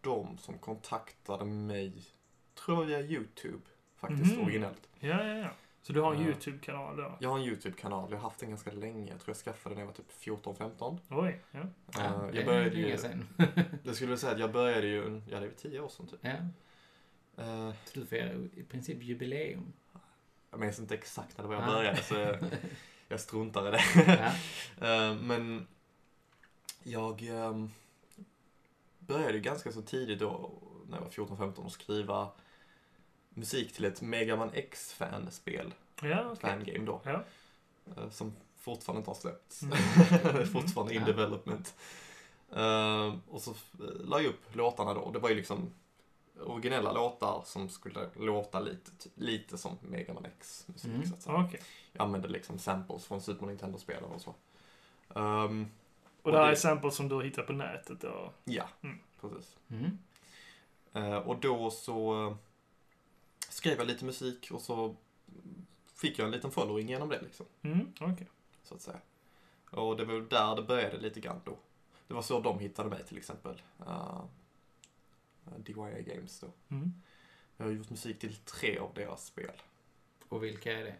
de 0.00 0.38
som 0.38 0.58
kontaktade 0.58 1.44
mig, 1.44 1.92
tror 2.54 2.78
jag 2.78 2.86
via 2.86 3.00
YouTube 3.18 3.62
faktiskt, 3.96 4.32
Mhm. 4.36 4.44
originellt. 4.44 4.88
Ja, 5.00 5.24
ja, 5.24 5.34
ja. 5.36 5.48
Så 5.82 5.92
du 5.92 6.00
har 6.00 6.14
en 6.14 6.20
Ja. 6.20 6.26
YouTube-kanal 6.26 6.96
då? 6.96 7.16
Jag 7.20 7.28
har 7.30 7.38
en 7.38 7.44
YouTube-kanal, 7.44 8.10
jag 8.10 8.18
har 8.18 8.22
haft 8.22 8.40
den 8.40 8.48
ganska 8.50 8.70
länge. 8.72 9.10
Jag 9.10 9.20
tror 9.20 9.28
jag 9.30 9.36
skaffade 9.36 9.74
den 9.74 9.76
när 9.76 9.82
jag 9.82 9.86
var 9.86 9.94
typ 9.94 10.78
14-15. 10.78 10.98
Oj, 11.10 11.42
ja. 11.50 11.60
Ja, 11.94 12.00
Eh, 12.04 12.26
det 12.32 12.36
jag 12.36 12.46
började 12.46 12.76
ju, 12.76 12.98
sedan. 12.98 13.28
jag 13.82 13.94
skulle 13.94 14.06
vilja 14.08 14.16
säga 14.16 14.32
att 14.32 14.38
jag 14.38 14.52
började 14.52 14.86
ju, 14.86 15.22
ja 15.28 15.40
det 15.40 15.46
är 15.46 15.48
väl 15.48 15.56
10 15.58 15.80
år 15.80 15.88
sedan 15.88 16.06
typ. 16.06 16.20
Ja, 16.22 16.32
Eh, 17.36 17.72
så 17.84 18.00
du 18.00 18.06
firar 18.06 18.48
i 18.54 18.62
princip 18.62 19.02
jubileum. 19.02 19.72
jag 20.50 20.60
minns 20.60 20.78
inte 20.78 20.94
exakt 20.94 21.36
när 21.38 21.42
det 21.44 21.48
var 21.48 21.54
jag 21.54 21.64
Ja. 21.68 21.72
började 21.74 22.02
så 22.02 22.14
jag, 22.14 22.38
jag 23.08 23.20
struntar 23.20 23.68
i 23.68 23.70
det. 23.70 23.82
Ja. 24.06 24.32
Eh, 24.88 25.14
men 25.16 25.66
jag 26.82 27.22
ehm, 27.22 27.70
började 28.98 29.32
ju 29.32 29.40
ganska 29.40 29.72
så 29.72 29.82
tidigt 29.82 30.18
då, 30.18 30.50
när 30.88 30.96
jag 30.96 31.04
var 31.04 31.10
14-15, 31.10 31.66
att 31.66 31.72
skriva 31.72 32.28
musik 33.34 33.72
till 33.72 33.84
ett 33.84 34.02
Mega 34.02 34.36
Man 34.36 34.50
X-fanspel. 34.54 35.74
Ja, 36.02 36.24
okej. 36.26 36.36
Fangame 36.50 36.86
då. 36.86 37.00
Ja. 37.04 37.24
Eh, 37.96 38.10
Som 38.10 38.32
fortfarande 38.56 38.98
inte 38.98 39.10
har 39.10 39.14
släppts. 39.14 39.62
Mm. 39.62 40.46
Fortfarande 40.52 40.94
in 40.94 41.00
Ja. 41.00 41.06
development. 41.06 41.74
Eh, 42.56 43.14
och 43.28 43.42
så 43.42 43.50
eh, 43.50 43.56
la 44.04 44.20
jag 44.20 44.28
upp 44.28 44.56
låtarna 44.56 44.94
då. 44.94 45.10
Det 45.10 45.18
var 45.18 45.28
ju 45.28 45.34
liksom 45.34 45.70
originella 46.40 46.92
låtar 46.92 47.42
som 47.46 47.68
skulle 47.68 48.00
låta 48.16 48.60
lite, 48.60 48.90
lite 49.14 49.58
som 49.58 49.78
Mega 49.80 50.14
Man 50.14 50.24
X-musik. 50.24 50.90
Mm. 50.90 51.06
Så 51.06 51.14
att 51.14 51.22
säga. 51.22 51.36
Okej. 51.48 51.60
Jag 51.92 52.02
använde 52.04 52.28
liksom 52.28 52.58
samples 52.58 53.04
från 53.04 53.20
Super 53.20 53.46
Nintendo-spelen 53.46 54.04
och 54.10 54.20
så. 54.20 54.34
Ehm, 55.20 55.66
Och 56.22 56.32
det 56.32 56.38
här 56.38 56.46
det- 56.46 56.52
är 56.52 56.56
samples 56.56 56.94
som 56.94 57.08
du 57.08 57.22
hittar 57.22 57.42
på 57.42 57.52
nätet 57.52 58.00
då? 58.00 58.32
ja, 58.44 58.64
Mm. 58.82 58.98
precis. 59.20 59.56
Eh, 60.92 61.16
och 61.16 61.40
då 61.40 61.70
så 61.70 62.36
skrev 63.62 63.78
jag 63.78 63.86
lite 63.86 64.04
musik 64.04 64.48
och 64.50 64.60
så 64.60 64.96
fick 65.94 66.18
jag 66.18 66.26
en 66.26 66.32
liten 66.32 66.50
following 66.50 66.88
genom 66.88 67.08
det 67.08 67.20
liksom. 67.20 67.46
Mm, 67.62 67.92
okej. 68.00 68.26
så 68.62 68.74
att 68.74 68.80
säga. 68.80 69.00
Och 69.70 69.96
det 69.96 70.04
var 70.04 70.20
där 70.20 70.56
det 70.56 70.62
började 70.62 70.98
lite 70.98 71.20
grann 71.20 71.40
då. 71.44 71.58
Det 72.06 72.14
var 72.14 72.22
så 72.22 72.40
de 72.40 72.58
hittade 72.58 72.88
mig 72.90 73.04
till 73.04 73.18
exempel. 73.18 73.62
Uh, 73.80 74.24
DYA 75.56 76.00
Games 76.00 76.40
då. 76.40 76.46
Mm. 76.68 76.92
Jag 77.56 77.64
har 77.64 77.72
gjort 77.72 77.90
musik 77.90 78.18
till 78.18 78.36
tre 78.36 78.78
av 78.78 78.94
deras 78.94 79.26
spel. 79.26 79.62
Och 80.28 80.44
vilka 80.44 80.78
är 80.78 80.84
det? 80.84 80.94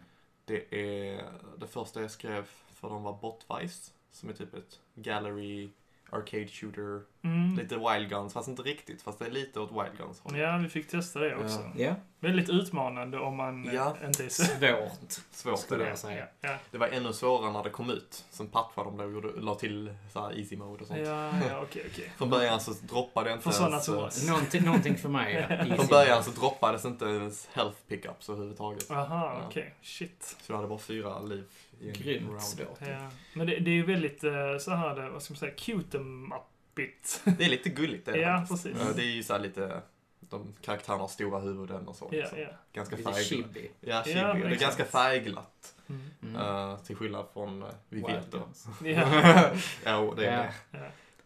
Det 0.45 0.75
är, 0.81 1.31
det 1.57 1.67
första 1.67 2.01
jag 2.01 2.11
skrev 2.11 2.43
för 2.67 2.89
dem 2.89 3.03
var 3.03 3.17
Botvice, 3.17 3.93
som 4.11 4.29
är 4.29 4.33
typ 4.33 4.53
ett 4.53 4.79
gallery 4.95 5.69
arcade 6.13 6.47
shooter. 6.47 7.01
Mm. 7.23 7.55
Lite 7.57 7.75
Wild 7.75 8.09
Guns, 8.09 8.33
fast 8.33 8.47
inte 8.47 8.61
riktigt, 8.61 9.01
fast 9.01 9.19
det 9.19 9.25
är 9.25 9.31
lite 9.31 9.59
åt 9.59 9.71
Wild 9.71 9.97
Guns 9.97 10.19
håll. 10.19 10.37
Ja, 10.37 10.57
vi 10.57 10.69
fick 10.69 10.87
testa 10.87 11.19
det 11.19 11.35
också. 11.35 11.59
Ja. 11.75 11.85
Ja. 11.85 11.95
Väldigt 12.19 12.49
utmanande 12.49 13.19
om 13.19 13.35
man 13.35 13.67
eh, 13.67 13.73
Ja. 13.75 13.97
inte 14.05 14.25
är 14.25 14.29
så... 14.29 14.43
Svårt, 14.43 15.23
Svårt 15.31 15.59
skulle 15.59 15.83
det. 15.83 15.89
jag 15.89 15.97
säga. 15.97 16.27
Ja, 16.41 16.55
Det 16.71 16.77
var 16.77 16.87
ännu 16.87 17.13
svårare 17.13 17.51
när 17.51 17.63
det 17.63 17.69
kom 17.69 17.89
ut. 17.89 18.25
Sen 18.29 18.47
patchade 18.47 18.89
de 18.89 18.97
det 18.97 19.05
och 19.05 19.11
gjorde, 19.11 19.41
la 19.41 19.55
till 19.55 19.93
så 20.13 20.19
här 20.21 20.39
easy 20.39 20.57
mode 20.57 20.71
och 20.73 20.81
ja, 20.81 20.85
sånt. 20.95 20.99
ja, 21.07 21.31
ja 21.49 21.59
okej, 21.63 21.85
okej. 21.93 22.11
Från 22.17 22.29
början 22.29 22.59
så 22.59 22.71
droppade 22.71 23.29
jag 23.29 23.35
inte 23.37 23.43
För 23.43 23.51
sådana 23.51 23.69
ens, 23.71 23.85
som 23.85 23.95
eh, 23.97 24.03
oss. 24.03 24.27
Någonting, 24.27 24.63
någonting 24.65 24.97
för 24.97 25.09
mig, 25.09 25.47
ja. 25.49 25.75
Från 25.75 25.87
början 25.87 26.23
så 26.23 26.31
droppades 26.31 26.85
inte 26.85 27.05
ens 27.05 27.47
health 27.53 27.77
pickups 27.87 28.29
överhuvudtaget. 28.29 28.91
Aha, 28.91 29.37
Ja. 29.39 29.47
okej. 29.47 29.75
Shit. 29.81 30.35
Så 30.41 30.51
jag 30.51 30.55
hade 30.57 30.67
bara 30.67 30.79
fyra 30.79 31.19
liv 31.19 31.43
Grymt 31.91 32.29
round. 32.29 32.43
svårt. 32.43 32.77
Ja. 32.81 33.09
Men 33.33 33.47
det, 33.47 33.59
det 33.59 33.69
är 33.71 33.75
ju 33.75 33.85
väldigt 33.85 34.23
eh, 34.23 34.57
så 34.57 34.71
här, 34.71 34.95
det- 34.95 35.09
vad 35.09 35.23
ska 35.23 35.33
man 35.33 35.39
säga, 35.39 35.53
cute 35.57 35.97
up-it. 35.97 37.21
Det 37.37 37.45
är 37.45 37.49
lite 37.49 37.69
gulligt 37.69 38.05
det 38.05 38.17
Ja, 38.17 38.45
precis. 38.49 38.77
Ja, 38.79 38.93
Det 38.95 39.01
är 39.01 39.05
ju 39.15 39.23
så 39.23 39.33
här 39.33 39.39
lite, 39.39 39.81
de 40.19 40.53
karaktärerna 40.61 41.03
har 41.03 41.07
stora 41.07 41.39
huvuden 41.39 41.87
och 41.87 41.95
så. 41.95 42.09
Ja, 42.11 42.17
liksom. 42.17 42.39
ja. 42.39 42.47
Ganska 42.73 42.95
färgglatt. 42.95 43.17
Ja, 43.17 43.23
chibi. 43.23 43.71
Ja, 43.79 44.01
det 44.05 44.11
är 44.13 44.35
exakt. 44.45 44.61
ganska 44.61 44.85
färgglatt. 44.85 45.75
Mm. 45.89 46.01
Mm. 46.23 46.35
eh, 46.35 46.77
till 46.79 46.95
skillnad 46.95 47.25
från 47.33 47.63
uh, 47.63 47.69
vi 47.89 47.95
Wild 47.95 48.07
vet 48.07 48.31
då. 48.31 48.37
Ja. 48.83 50.13
det 50.15 50.25
är 50.25 50.37
Ja. 50.37 50.43
det. 50.45 50.53
Ja. 50.71 50.79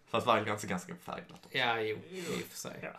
Fast 0.10 0.28
Wild 0.28 0.45
Guns 0.45 0.64
är 0.64 0.68
ganska 0.68 0.95
färgglatt 0.95 1.45
också. 1.45 1.58
Ja, 1.58 1.82
jo, 1.82 1.97
i 2.10 2.22
och 2.22 2.47
för 2.49 2.58
sig. 2.58 2.80
Ja. 2.82 2.89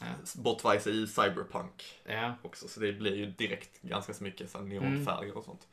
Ja. 0.00 0.06
Botvice 0.34 0.86
är 0.86 0.92
ju 0.92 1.06
cyberpunk 1.06 2.00
Ja. 2.04 2.34
också, 2.42 2.68
så 2.68 2.80
det 2.80 2.92
blir 2.92 3.16
ju 3.16 3.26
direkt 3.26 3.82
ganska 3.82 4.14
så 4.14 4.24
mycket 4.24 4.50
så 4.50 4.60
neonfärger 4.60 5.36
och 5.36 5.44
sånt. 5.44 5.66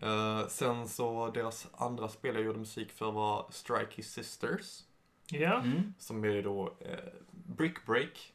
Eh, 0.00 0.46
sen 0.48 0.88
så, 0.88 1.30
deras 1.30 1.66
andra 1.72 2.08
spel 2.08 2.34
jag 2.34 2.44
gjorde 2.44 2.58
musik 2.58 2.92
för 2.92 3.10
var 3.12 3.46
Strike 3.50 3.90
His 3.94 4.12
Sisters. 4.12 4.80
ja. 5.26 5.54
Mm. 5.60 5.94
Som 5.98 6.24
är 6.24 6.42
då 6.42 6.74
eh, 6.80 6.98
Brick 7.30 7.86
Break, 7.86 8.32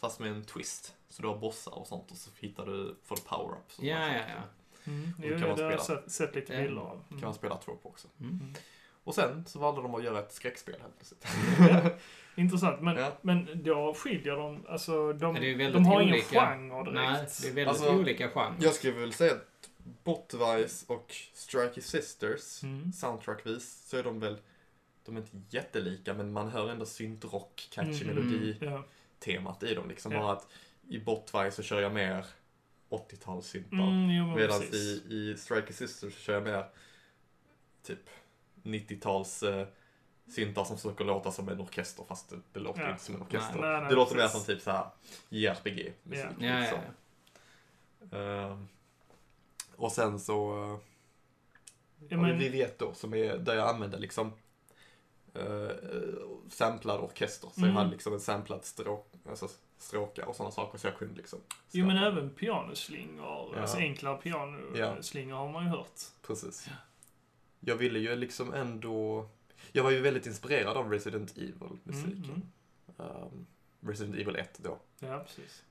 fast 0.00 0.20
med 0.20 0.30
en 0.30 0.44
twist. 0.44 0.94
Så 1.08 1.22
du 1.22 1.28
har 1.28 1.36
bossar 1.36 1.78
och 1.78 1.86
sånt 1.86 2.10
och 2.10 2.16
så 2.16 2.30
hittar 2.40 2.66
du, 2.66 2.96
får 3.04 3.16
du 3.16 3.22
power-ups. 3.22 3.76
Ja, 3.84 4.06
ja, 4.12 4.22
ja. 4.28 4.42
Mm. 4.92 5.10
Jo, 5.22 5.30
kan 5.30 5.40
det 5.40 5.48
man 5.48 5.58
har 5.64 5.70
jag 5.70 5.80
spela. 5.82 6.00
sett, 6.00 6.12
sett 6.12 6.34
lite 6.34 6.56
bilder 6.62 6.82
av. 6.82 7.02
kan 7.08 7.20
man 7.20 7.34
spela 7.34 7.56
två 7.56 7.72
på 7.82 7.88
också. 7.88 8.08
Mm. 8.20 8.32
Mm. 8.40 8.54
Och 9.04 9.14
sen 9.14 9.44
så 9.46 9.58
valde 9.58 9.82
de 9.82 9.94
att 9.94 10.04
göra 10.04 10.18
ett 10.18 10.32
skräckspel 10.32 10.74
helt 10.80 10.96
plötsligt. 10.98 11.26
Ja. 11.70 11.90
Intressant, 12.42 12.80
men, 12.80 12.96
Ja. 12.96 13.12
men 13.22 13.62
då 13.62 13.94
skiljer 13.94 14.36
de, 14.36 14.66
alltså 14.68 15.12
de, 15.12 15.34
de 15.72 15.84
har 15.86 16.00
ingen 16.00 16.12
olika. 16.14 16.40
genre 16.46 16.84
direkt. 16.84 16.94
Nej, 16.94 17.26
det 17.42 17.48
är 17.48 17.54
väldigt 17.54 17.68
Alltså, 17.68 17.94
olika 17.96 18.28
genrer. 18.28 18.56
Jag 18.60 18.74
skulle 18.74 18.92
väl 19.00 19.12
säga 19.12 19.32
att 19.32 19.47
Botvice 20.04 20.84
och 20.86 21.14
Strike 21.34 21.82
Sisters, 21.82 22.62
Mm. 22.62 22.92
soundtrackvis, 22.92 23.84
så 23.88 23.96
är 23.96 24.02
de 24.04 24.20
väl, 24.20 24.38
de 25.04 25.16
är 25.16 25.20
inte 25.20 25.40
jättelika, 25.56 26.14
men 26.14 26.32
man 26.32 26.48
hör 26.48 26.68
ändå 26.70 26.86
syntrock, 26.86 27.68
catchy 27.72 28.04
Mm, 28.04 28.16
melodi 28.16 28.56
Ja. 28.60 28.84
temat 29.18 29.62
i 29.62 29.74
dem. 29.74 29.88
Liksom 29.88 30.12
Ja. 30.12 30.20
bara 30.20 30.32
att 30.32 30.46
i 30.88 30.98
Botvice 30.98 31.54
så 31.54 31.62
kör 31.62 31.80
jag 31.80 31.92
mer 31.94 32.26
80-talssyntar. 32.88 33.76
Mm, 33.90 34.34
Medan 34.34 34.62
i, 34.62 35.02
i 35.08 35.34
Striker 35.38 35.72
Sisters 35.74 36.14
så 36.14 36.20
kör 36.20 36.34
jag 36.34 36.42
mer 36.42 36.64
typ 37.82 38.10
90-tals 38.62 39.42
eh, 39.42 39.66
syntar 40.26 40.64
som 40.64 40.76
försöker 40.76 41.04
låta 41.04 41.32
som 41.32 41.48
en 41.48 41.60
orkester 41.60 42.04
fast 42.08 42.28
det, 42.30 42.40
det 42.52 42.60
låter 42.60 42.82
Ja. 42.82 42.90
inte 42.90 43.02
som 43.04 43.14
en 43.14 43.22
orkester. 43.22 43.60
Nej, 43.60 43.80
nej, 43.80 43.88
det 43.90 43.94
låter 43.94 44.14
mer 44.14 44.22
precis. 44.22 44.44
som 44.44 44.54
typ 44.54 44.62
såhär 44.62 44.86
JRPG-musik. 45.28 46.24
Ja. 46.38 46.46
Ja, 46.46 46.54
ja, 46.54 46.60
liksom. 46.60 46.78
ja. 48.10 48.18
Ehm, 48.18 48.68
och 49.78 49.92
sen 49.92 50.20
så 50.20 50.32
Ja, 52.08 52.16
har 52.18 52.24
vi 52.24 52.50
men, 52.50 52.70
då 52.78 52.94
som 52.94 53.14
är 53.14 53.38
där 53.38 53.54
jag 53.56 53.68
använder 53.68 53.98
liksom 53.98 54.32
uh, 55.36 55.70
samplad 56.48 57.00
orkester. 57.00 57.48
Så 57.54 57.60
Mm. 57.60 57.70
jag 57.70 57.76
hade 57.78 57.90
liksom 57.90 58.12
en 58.12 58.20
samplad 58.20 58.64
stråk, 58.64 59.12
alltså 59.28 59.48
stråkar 59.78 60.24
och 60.26 60.36
sådana 60.36 60.50
saker 60.52 60.78
så 60.78 60.86
jag 60.86 60.96
kunde 60.96 61.14
liksom 61.14 61.38
jo, 61.70 61.86
men 61.86 61.96
skapa. 61.96 62.06
även 62.12 62.30
pianoslingor, 62.30 63.52
Ja. 63.54 63.60
alltså 63.60 63.76
enklare 63.76 64.16
pianoslingor 64.22 65.36
har 65.36 65.48
man 65.52 65.64
ju 65.64 65.70
hört. 65.70 66.00
Precis. 66.22 66.68
Jag 67.60 67.76
ville 67.76 67.98
ju 67.98 68.16
liksom 68.16 68.54
ändå... 68.54 69.28
Jag 69.72 69.82
var 69.84 69.90
ju 69.90 70.00
väldigt 70.00 70.26
inspirerad 70.26 70.76
av 70.76 70.90
Resident 70.90 71.36
Evil-musiken. 71.36 72.24
Mm, 72.24 72.42
Um, 73.00 73.46
Resident 73.80 74.16
Evil 74.16 74.36
1 74.36 74.58
då. 74.62 74.78
Ja, 74.98 75.18
precis. 75.26 75.64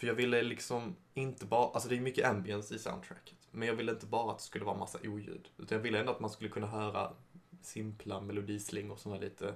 För 0.00 0.06
jag 0.06 0.14
ville 0.14 0.42
liksom 0.42 0.96
inte 1.14 1.46
bara... 1.46 1.70
Alltså 1.70 1.88
det 1.88 1.96
är 1.96 2.00
mycket 2.00 2.28
ambience 2.28 2.74
i 2.74 2.78
soundtracket. 2.78 3.48
Men 3.50 3.68
jag 3.68 3.74
ville 3.74 3.92
inte 3.92 4.06
bara 4.06 4.30
att 4.32 4.38
det 4.38 4.44
skulle 4.44 4.64
vara 4.64 4.76
massa 4.76 4.98
oljud. 5.04 5.48
Utan 5.58 5.76
jag 5.78 5.82
ville 5.82 6.00
ändå 6.00 6.12
att 6.12 6.20
man 6.20 6.30
skulle 6.30 6.50
kunna 6.50 6.66
höra 6.66 7.12
simpla 7.62 8.20
melodislingor 8.20 8.96
som 8.96 9.12
är 9.12 9.18
lite 9.18 9.54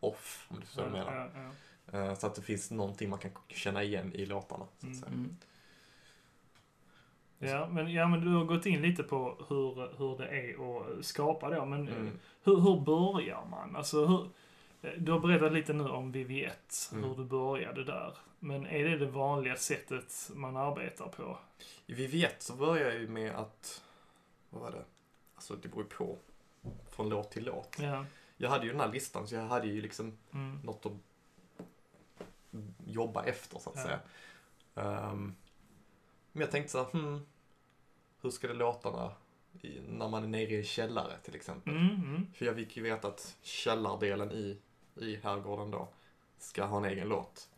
off, 0.00 0.46
om 0.50 0.60
du 0.60 0.66
förstår 0.66 0.82
vad 0.82 0.98
jag 1.00 1.06
menar. 1.06 1.30
Ja, 1.34 1.52
ja. 1.92 1.98
Eh, 1.98 2.14
Så 2.14 2.26
att 2.26 2.34
det 2.34 2.42
finns 2.42 2.70
någonting 2.70 3.10
man 3.10 3.18
kan 3.18 3.30
känna 3.48 3.82
igen 3.82 4.12
i 4.14 4.26
låtarna. 4.26 4.64
Så 4.78 4.86
att 4.86 4.92
Mm. 4.92 4.94
säga. 5.00 5.12
Mm. 5.12 5.36
Ja, 7.38 7.68
men, 7.72 7.92
ja, 7.92 8.08
men 8.08 8.20
du 8.20 8.34
har 8.34 8.44
gått 8.44 8.66
in 8.66 8.82
lite 8.82 9.02
på 9.02 9.44
hur, 9.48 9.96
hur 9.98 10.18
det 10.18 10.26
är 10.28 10.80
att 10.98 11.04
skapa 11.04 11.50
då, 11.50 11.64
men 11.64 11.88
Mm. 11.88 12.18
hur, 12.44 12.56
hur 12.60 12.80
börjar 12.80 13.44
man? 13.50 13.76
Alltså, 13.76 14.06
hur, 14.06 14.28
du 14.98 15.12
har 15.12 15.18
berättat 15.20 15.52
lite 15.52 15.72
nu 15.72 15.84
om 15.88 16.12
VV1, 16.12 16.92
Mm. 16.92 17.04
hur 17.04 17.16
du 17.16 17.24
började 17.24 17.84
där. 17.84 18.14
Men 18.38 18.66
är 18.66 18.84
det 18.84 18.98
det 18.98 19.06
vanliga 19.06 19.56
sättet 19.56 20.30
man 20.34 20.56
arbetar 20.56 21.08
på? 21.08 21.38
Vi 21.86 22.06
vet 22.06 22.42
så 22.42 22.54
börjar 22.56 22.84
jag 22.90 22.94
ju 23.00 23.08
med 23.08 23.34
att... 23.34 23.84
Vad 24.50 24.62
var 24.62 24.70
det? 24.70 24.84
Alltså 25.34 25.56
det 25.56 25.68
beror 25.68 25.82
ju 25.82 25.88
på. 25.88 26.18
Från 26.90 27.08
låt 27.08 27.30
till 27.30 27.44
låt. 27.44 27.76
Ja. 27.78 28.04
Jag 28.36 28.50
hade 28.50 28.64
ju 28.66 28.70
den 28.72 28.80
här 28.80 28.92
listan 28.92 29.28
så 29.28 29.34
jag 29.34 29.42
hade 29.42 29.66
ju 29.66 29.80
liksom 29.80 30.18
Mm. 30.32 30.60
något 30.64 30.86
att 30.86 30.92
jobba 32.86 33.24
efter 33.24 33.58
så 33.58 33.70
att 33.70 33.76
Ja. 33.76 33.82
säga. 33.82 34.00
Ehm, 34.74 35.34
men 36.32 36.40
jag 36.40 36.50
tänkte 36.50 36.72
så 36.72 36.78
här, 36.84 36.90
hmm, 36.92 37.26
hur 38.20 38.30
ska 38.30 38.46
det 38.48 38.54
låta 38.54 38.90
när, 38.90 39.10
i, 39.66 39.80
när 39.88 40.08
man 40.08 40.24
är 40.24 40.28
nere 40.28 40.50
i 40.50 40.56
en 40.56 40.64
källare 40.64 41.18
till 41.22 41.34
exempel? 41.34 41.76
Mm, 41.76 41.94
mm. 41.94 42.32
För 42.34 42.46
jag 42.46 42.54
fick 42.56 42.76
ju 42.76 42.82
veta 42.82 43.08
att 43.08 43.36
källardelen 43.42 44.32
i, 44.32 44.58
i 45.00 45.16
herrgården 45.16 45.70
då 45.70 45.88
ska 46.38 46.64
ha 46.64 46.78
en 46.78 46.84
egen 46.84 47.08
låt. 47.08 47.48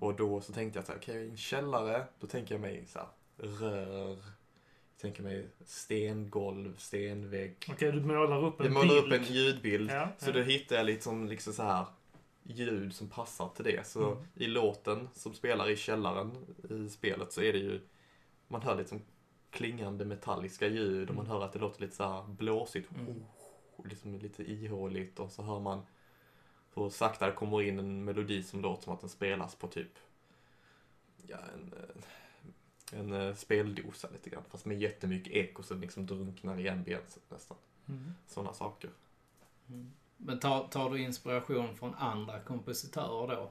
Och 0.00 0.14
då 0.16 0.40
så 0.40 0.52
tänkte 0.52 0.78
jag 0.78 0.86
så 0.86 0.92
här, 0.92 0.98
okej, 0.98 1.24
i 1.26 1.30
en 1.30 1.36
källare, 1.36 2.04
då 2.20 2.26
tänker 2.26 2.54
jag 2.54 2.60
mig 2.60 2.86
så 2.86 2.98
här, 2.98 3.08
rör, 3.36 4.08
jag 4.08 5.00
tänker 5.00 5.22
mig 5.22 5.46
stengolv, 5.64 6.76
stenvägg. 6.76 7.56
Okej, 7.70 7.92
du 7.92 8.00
målar 8.00 8.44
upp 8.44 8.60
en 8.60 8.66
Jag 8.66 8.72
målar 8.74 8.96
upp 8.96 9.10
bild. 9.10 9.22
en 9.26 9.34
ljudbild, 9.34 9.90
Ja, 9.90 10.08
så 10.18 10.28
ja. 10.28 10.32
då 10.32 10.40
hittar 10.40 10.76
jag 10.76 10.86
liksom, 10.86 11.26
liksom 11.28 11.52
så 11.52 11.62
här 11.62 11.84
ljud 12.42 12.94
som 12.94 13.08
passar 13.08 13.48
till 13.48 13.64
det. 13.64 13.86
Så 13.86 14.12
Mm. 14.12 14.24
i 14.34 14.46
låten 14.46 15.08
som 15.14 15.34
spelar 15.34 15.70
i 15.70 15.76
källaren 15.76 16.30
i 16.70 16.88
spelet 16.88 17.32
så 17.32 17.42
är 17.42 17.52
det 17.52 17.58
ju, 17.58 17.80
man 18.48 18.62
hör 18.62 18.76
liksom 18.76 19.02
klingande 19.50 20.04
metalliska 20.04 20.66
ljud 20.68 21.08
och 21.08 21.14
man 21.14 21.26
hör 21.26 21.44
att 21.44 21.52
det 21.52 21.58
låter 21.58 21.80
lite 21.80 21.96
så 21.96 22.04
här 22.04 22.22
blåsigt. 22.28 22.90
Mm. 22.98 23.22
Liksom 23.84 24.18
lite 24.18 24.42
ihåligt 24.52 25.18
och 25.18 25.32
så 25.32 25.42
hör 25.42 25.60
man 25.60 25.82
hur 26.74 26.90
sakta 26.90 27.26
det 27.26 27.32
kommer 27.32 27.62
in 27.62 27.78
en 27.78 28.04
melodi 28.04 28.42
som 28.42 28.60
låter 28.60 28.82
som 28.84 28.92
att 28.92 29.00
den 29.00 29.10
spelas 29.10 29.54
på 29.54 29.68
typ 29.68 29.98
ja, 31.26 31.36
en, 31.54 31.72
eh, 31.72 33.00
en 33.00 33.12
eh, 33.12 33.34
speldosa 33.34 34.08
lite 34.12 34.30
grann. 34.30 34.42
Fast 34.48 34.64
med 34.64 34.80
jättemycket 34.80 35.32
eko 35.32 35.62
så 35.62 35.74
den 35.74 35.80
liksom 35.80 36.06
drunknar 36.06 36.60
i 36.60 36.68
ambienset 36.68 37.22
nästan. 37.30 37.56
Mm. 37.88 38.14
Sådana 38.26 38.52
saker. 38.52 38.90
Mm. 39.68 39.92
Men 40.16 40.40
tar, 40.40 40.68
tar 40.68 40.90
du 40.90 40.98
inspiration 40.98 41.76
från 41.76 41.94
andra 41.94 42.40
kompositörer 42.40 43.36
då? 43.36 43.50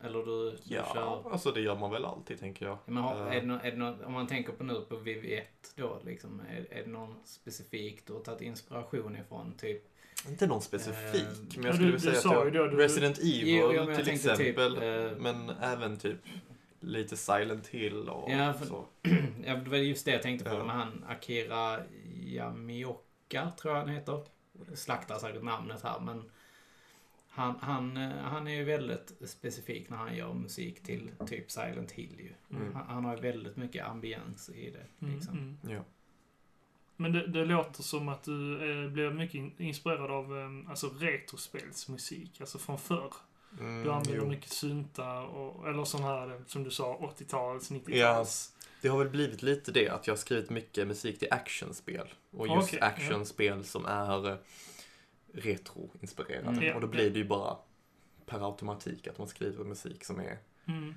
Eller 0.00 0.18
du, 0.18 0.50
du 0.50 0.58
Ja, 0.64 0.90
kör... 0.94 1.32
alltså 1.32 1.52
det 1.52 1.60
gör 1.60 1.76
man 1.76 1.90
väl 1.90 2.04
alltid 2.04 2.40
tänker 2.40 2.66
jag. 2.66 2.78
Men 2.84 3.02
har, 3.02 3.26
Eh, 3.26 3.36
är 3.36 3.40
det 3.40 3.46
nå, 3.46 3.54
är 3.62 3.70
det 3.70 3.76
nå, 3.76 3.96
om 4.04 4.12
man 4.12 4.26
tänker 4.26 4.52
på 4.52 4.64
nu 4.64 4.80
på 4.88 4.96
VV1 4.96 5.42
då 5.74 6.00
liksom, 6.04 6.40
är, 6.40 6.66
är 6.70 6.84
det 6.84 6.90
någon 6.90 7.14
specifik 7.24 8.06
du 8.06 8.12
har 8.12 8.20
tagit 8.20 8.40
inspiration 8.40 9.16
ifrån? 9.16 9.54
Typ, 9.58 9.88
Inte 10.28 10.46
någon 10.46 10.62
specifik, 10.62 11.22
Eh, 11.22 11.28
men 11.54 11.62
ja, 11.62 11.68
jag 11.68 11.74
skulle 11.74 11.90
du- 11.90 11.96
vilja 11.96 12.10
du 12.12 12.20
säga 12.20 12.38
att 12.38 12.52
då, 12.52 12.58
jag, 12.58 12.70
du- 12.70 12.76
Resident 12.76 13.18
Evil 13.18 13.48
Jo, 13.74 13.86
till 13.96 14.04
tänkte 14.04 14.36
typ, 14.36 14.58
exempel. 14.58 14.76
eh, 15.06 15.10
men 15.18 15.50
även 15.50 15.96
typ 15.96 16.18
lite 16.80 17.16
Silent 17.16 17.66
Hill 17.66 18.08
och 18.08 18.30
Ja, 18.30 18.52
för- 18.54 18.66
så. 18.66 18.84
ja, 19.44 19.54
det 19.56 19.70
var 19.70 19.76
just 19.76 20.04
det 20.04 20.10
jag 20.10 20.22
tänkte 20.22 20.50
på 20.50 20.56
Ja. 20.56 20.64
med 20.64 20.74
han 20.74 21.04
Akira 21.08 21.80
Yamioka, 22.24 23.52
tror 23.60 23.74
jag 23.74 23.80
han 23.80 23.88
heter. 23.94 24.22
Slaktar 24.74 25.18
säkert 25.18 25.42
namnet 25.42 25.82
här, 25.82 26.00
men 26.00 26.30
han, 27.28 27.54
han, 27.60 27.96
eh, 27.96 28.10
han 28.10 28.48
är 28.48 28.54
ju 28.54 28.64
väldigt 28.64 29.12
specifik 29.26 29.90
när 29.90 29.96
han 29.96 30.16
gör 30.16 30.34
musik 30.34 30.82
till 30.82 31.10
typ 31.26 31.50
Silent 31.50 31.92
Hill 31.92 32.14
ju. 32.20 32.56
Mm. 32.58 32.74
Han, 32.74 32.86
han 32.86 33.04
har 33.04 33.16
ju 33.16 33.22
väldigt 33.22 33.56
mycket 33.56 33.86
ambiens 33.86 34.50
i 34.50 34.70
det. 34.70 35.06
Mm, 35.06 35.14
Liksom. 35.14 35.38
mm. 35.38 35.58
Ja. 35.76 35.84
Men 37.00 37.12
det, 37.12 37.26
det 37.26 37.44
låter 37.44 37.82
som 37.82 38.08
att 38.08 38.22
du 38.22 38.54
eh, 38.84 38.90
blir 38.90 39.10
mycket 39.10 39.34
in, 39.34 39.52
inspirerad 39.58 40.10
av 40.10 40.38
eh, 40.38 40.70
alltså 40.70 40.88
retrospelsmusik, 40.98 42.40
alltså 42.40 42.58
från 42.58 42.78
förr. 42.78 43.12
Mm, 43.60 43.82
Du 43.84 43.90
använder 43.92 44.16
jo. 44.16 44.28
mycket 44.28 44.50
syntar, 44.52 45.22
och, 45.22 45.68
eller 45.68 45.84
sån 45.84 46.02
här, 46.02 46.30
eh, 46.34 46.40
som 46.46 46.64
du 46.64 46.70
sa, 46.70 47.12
80-tals, 47.18 47.70
90-tals. 47.70 48.54
Det 48.82 48.88
har 48.88 48.98
väl 48.98 49.08
blivit 49.08 49.42
lite 49.42 49.72
det, 49.72 49.88
att 49.88 50.06
jag 50.06 50.14
har 50.14 50.18
skrivit 50.18 50.50
mycket 50.50 50.86
musik 50.86 51.18
till 51.18 51.28
actionspel. 51.30 52.08
Och 52.30 52.48
just 52.48 52.72
ja. 52.72 52.84
actionspel 52.84 53.64
som 53.64 53.86
är 53.86 54.30
eh, 54.30 54.36
retroinspirerade. 55.32 56.48
Mm. 56.48 56.64
Ja, 56.64 56.74
och 56.74 56.80
då 56.80 56.86
ja. 56.86 56.90
blir 56.90 57.10
det 57.10 57.18
ju 57.18 57.24
bara 57.24 57.56
per 58.26 58.46
automatik 58.46 59.06
att 59.06 59.18
man 59.18 59.28
skriver 59.28 59.64
musik 59.64 60.04
som 60.04 60.20
är 60.20 60.38
Mm. 60.66 60.94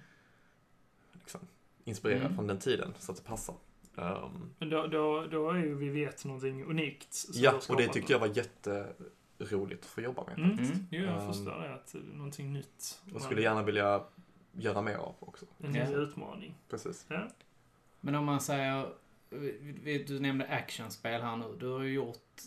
liksom, 1.14 1.39
inspirerad 1.84 2.22
Mm. 2.22 2.36
från 2.36 2.47
den 2.47 2.60
tiden, 2.60 2.93
så 2.99 3.12
att 3.12 3.18
det 3.18 3.24
passar. 3.24 3.56
Um, 3.96 4.50
Men 4.60 4.70
då, 4.70 4.88
då, 4.88 5.26
då 5.32 5.50
är 5.50 5.58
ju 5.58 5.76
vi 5.76 5.89
vet 5.89 6.26
någonting 6.26 6.64
unikt. 6.66 7.26
ja, 7.34 7.60
och 7.70 7.78
det 7.78 7.88
tyckte 7.88 8.12
jag 8.12 8.20
var 8.20 8.28
jätteroligt 8.28 9.84
att 9.84 9.89
få 9.89 10.02
jobba 10.02 10.26
med. 10.26 10.38
Mm. 10.38 10.52
Mm. 10.60 10.88
Jo, 10.92 11.04
jag 11.06 11.22
Um, 11.22 11.28
förstår 11.34 11.60
det. 11.62 11.74
Att 11.74 11.92
det 11.92 11.98
är 11.98 12.18
någonting 12.18 12.54
nytt. 12.54 13.02
Och 13.14 13.22
skulle 13.22 13.42
gärna 13.42 13.64
vilja 13.64 14.04
göra 14.54 14.82
mer 14.82 14.96
av 14.96 15.16
också. 15.20 15.46
En 15.58 15.76
Ja. 15.76 15.89
ny 15.89 15.96
utmaning. 15.96 16.56
Precis. 16.70 17.06
Ja. 17.10 17.28
Men 18.02 18.16
om 18.16 18.26
man 18.26 18.42
säger, 18.42 18.89
du 20.08 20.20
nämnde 20.20 20.46
actionspel 20.48 21.22
här 21.22 21.38
nu. 21.38 21.46
Du 21.60 21.68
har 21.68 21.82
ju 21.82 21.94
gjort 21.94 22.42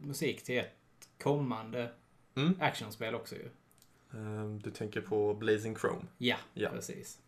musik 0.00 0.42
till 0.44 0.58
ett 0.58 0.74
kommande 1.22 1.90
Mm. 2.36 2.54
actionspel 2.60 3.14
också 3.14 3.34
ju. 3.36 3.48
Um, 4.10 4.58
du 4.60 4.70
tänker 4.70 5.00
på 5.00 5.34
Blazing 5.34 5.76
Chrome? 5.76 6.04
Ja, 6.18 6.36
Ja. 6.54 6.70
precis. 6.70 7.18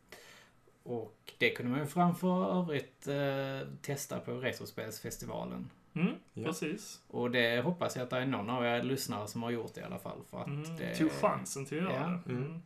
Och 0.83 1.33
det 1.39 1.51
kunde 1.51 1.71
man 1.71 1.81
ju 1.81 1.87
framför 1.87 2.59
övrigt 2.61 3.07
eh, 3.09 3.69
testa 3.83 4.19
på 4.21 4.33
Retrospelsfestivalen. 4.33 5.71
Mm, 5.95 6.15
Ja. 6.35 6.45
precis. 6.45 7.01
Och 7.09 7.31
det 7.31 7.65
hoppas 7.65 7.97
jag 7.97 8.03
att 8.03 8.11
det 8.11 8.17
är 8.17 8.27
någon 8.27 8.51
av 8.51 8.65
er 8.67 8.83
lyssnare 8.83 9.29
som 9.29 9.43
har 9.43 9.51
gjort 9.51 9.75
det 9.75 9.81
i 9.81 9.85
alla 9.85 9.99
fall. 9.99 10.19
För 10.31 10.41
att 10.41 10.47
Mm. 10.47 10.77
det, 10.77 10.95
Tog 10.97 11.11
chansen 11.13 11.67
till 11.67 11.79
att 11.79 11.93
göra 11.93 11.95
Ja. 12.03 12.21
det. 12.27 12.33
Mm. 12.33 12.45
Mm. 12.47 12.63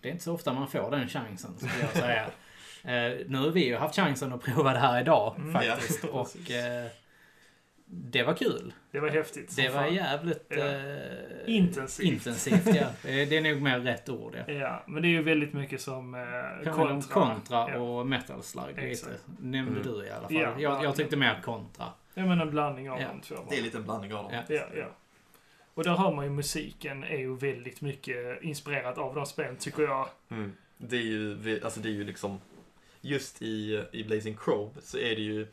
det 0.00 0.08
är 0.08 0.12
inte 0.12 0.24
så 0.24 0.32
ofta 0.34 0.52
man 0.52 0.68
får 0.68 0.90
den 0.90 1.08
chansen, 1.08 1.50
skulle 1.58 1.80
jag 1.80 1.90
säga. 1.92 2.24
eh, 2.84 3.26
nu 3.28 3.38
har 3.38 3.50
vi 3.50 3.64
ju 3.66 3.76
haft 3.76 3.96
chansen 3.96 4.32
att 4.32 4.42
prova 4.42 4.72
det 4.72 4.78
här 4.78 5.00
idag, 5.00 5.34
Mm. 5.38 5.52
faktiskt. 5.52 6.04
Ja, 6.04 6.08
och 6.20 6.50
eh, 6.50 6.86
det 7.94 8.22
var 8.22 8.34
kul. 8.34 8.72
Det 8.90 9.00
var 9.00 9.08
häftigt. 9.08 9.56
Det 9.56 9.68
var 9.68 9.82
fan. 9.82 9.94
jävligt 9.94 10.44
Ja. 10.48 10.56
eh, 10.56 11.56
Intensivt. 11.56 12.06
intensivt. 12.06 12.66
Ja. 12.74 12.86
Det, 13.02 13.36
är 13.36 13.40
nog 13.52 13.62
mer 13.62 13.80
rätt 13.80 14.08
ord. 14.08 14.36
Ja. 14.46 14.52
Ja, 14.52 14.82
men 14.86 15.02
det 15.02 15.08
är 15.08 15.10
ju 15.10 15.22
väldigt 15.22 15.52
mycket 15.52 15.80
som 15.80 16.14
eh, 16.14 17.00
kontra 17.08 17.70
Ja. 17.70 17.78
och 17.78 18.06
metal 18.06 18.42
slug 18.42 18.76
lite. 18.82 19.06
Nämnde 19.40 19.80
Mm. 19.80 19.82
du 19.82 20.06
i 20.06 20.10
alla 20.10 20.22
fall. 20.28 20.34
Ja, 20.36 20.54
jag, 20.58 20.84
jag 20.84 20.96
tyckte 20.96 21.16
mer 21.16 21.40
kontra. 21.44 21.86
Ja, 22.14 22.26
men 22.26 22.40
en 22.40 22.50
blandning 22.50 22.90
av 22.90 23.00
Ja. 23.00 23.08
de 23.08 23.20
två. 23.20 23.34
Det 23.50 23.58
är 23.58 23.62
lite 23.62 23.76
en 23.78 23.84
blandning 23.84 24.14
av 24.14 24.22
dem. 24.24 24.32
Ja. 24.48 24.54
Ja, 24.56 24.64
ja. 24.76 24.86
Och 25.74 25.84
där 25.84 25.94
hör 25.96 26.12
man 26.14 26.24
ju 26.24 26.30
musiken 26.30 27.04
är 27.04 27.18
ju 27.18 27.36
väldigt 27.36 27.80
mycket 27.80 28.42
inspirerat 28.42 28.98
av 28.98 29.14
de 29.14 29.26
spelen, 29.26 29.56
tycker 29.56 29.82
jag. 29.82 30.08
Mm. 30.30 30.52
Det 30.78 30.96
är 30.96 31.00
ju, 31.02 31.60
alltså 31.64 31.80
det 31.80 31.88
är 31.88 31.92
ju 31.92 32.04
liksom, 32.04 32.40
just 33.00 33.42
i, 33.42 33.84
i 33.92 34.04
Blazing 34.04 34.36
Chrome 34.44 34.70
så 34.82 34.98
är 34.98 35.14
det 35.16 35.22
ju, 35.22 35.46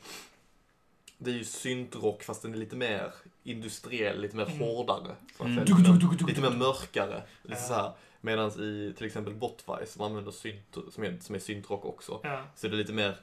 det 1.22 1.32
är 1.32 1.36
ju 1.36 1.44
syntrock 1.44 2.24
fast 2.24 2.42
den 2.42 2.54
är 2.54 2.58
lite 2.58 2.76
mer 2.76 3.14
industriell, 3.44 4.22
lite 4.22 4.36
mer 4.36 4.46
Mm. 4.46 4.60
hårdare. 4.60 5.16
Så 5.38 5.44
att 5.44 5.50
Mm. 5.50 5.68
säga. 5.68 5.78
Lite, 5.94 6.26
lite 6.26 6.42
mer 6.42 6.50
mörkare. 6.58 7.24
Lite 7.44 7.62
Ja. 7.62 7.68
så 7.68 7.74
här. 7.74 7.92
Medan 8.22 8.50
i 8.52 8.94
till 8.98 9.06
exempel 9.06 9.34
Botvice 9.36 9.92
som 9.92 10.02
använder 10.02 10.32
synt, 10.32 10.78
som 10.92 11.04
är, 11.04 11.18
som 11.22 11.36
är 11.36 11.40
syntrock 11.40 11.86
också, 11.86 12.20
Ja. 12.24 12.42
så 12.56 12.68
är 12.68 12.72
det 12.72 12.78
lite 12.78 12.94
mer 12.94 13.16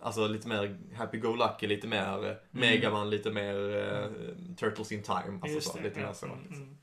Alltså 0.00 0.26
lite 0.28 0.48
mer 0.48 0.78
happy-go-lucky, 0.94 1.66
lite 1.66 1.86
mer 1.86 2.26
eh, 2.30 2.36
Megaman, 2.50 3.10
lite 3.10 3.30
mer 3.30 3.76
eh, 3.76 4.10
Turtles 4.56 4.92
in 4.92 5.02
Time. 5.02 5.38
Alltså 5.42 5.60
så, 5.60 5.80
lite 5.80 6.00
mer 6.00 6.12
så. 6.12 6.26
Mm, 6.26 6.76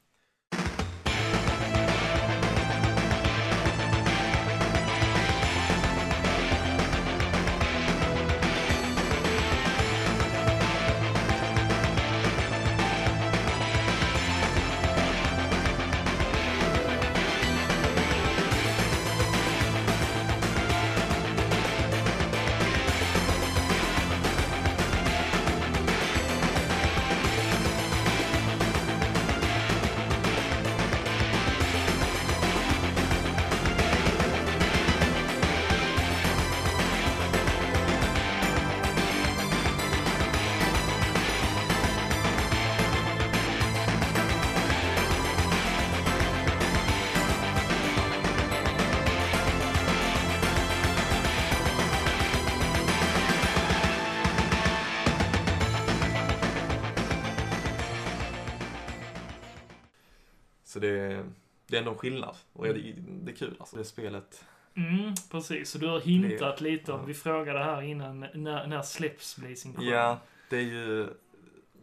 ändå 61.85 61.91
en 61.91 61.97
skillnad. 61.97 62.35
Och 62.53 62.65
det, 62.65 62.93
det 62.97 63.31
är 63.31 63.35
kul 63.35 63.55
alltså. 63.59 63.77
Det 63.77 63.85
spelet. 63.85 64.45
Mm, 64.75 65.13
precis. 65.31 65.69
Så 65.69 65.77
du 65.77 65.87
har 65.87 65.99
hintat 65.99 66.61
lite 66.61 66.91
om, 66.91 66.99
ja. 66.99 67.05
vi 67.05 67.13
frågade 67.13 67.59
här 67.59 67.81
innan, 67.81 68.19
när, 68.33 68.67
när 68.67 68.81
släpps 68.81 69.35
Blazing 69.35 69.73
Chrome? 69.73 69.89
Ja, 69.89 70.19
det 70.49 70.57
är 70.57 70.61
ju... 70.61 71.09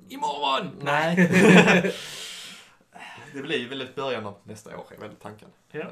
Imorgon! 0.08 0.70
Nej. 0.80 1.16
det 3.32 3.42
blir 3.42 3.58
ju 3.58 3.68
väl 3.68 3.80
ett 3.80 3.94
början 3.94 4.26
av 4.26 4.34
nästa 4.44 4.78
år, 4.78 4.86
är 4.90 5.00
väl 5.00 5.14
tanken. 5.16 5.48
Ja. 5.70 5.80
Eh, 5.80 5.86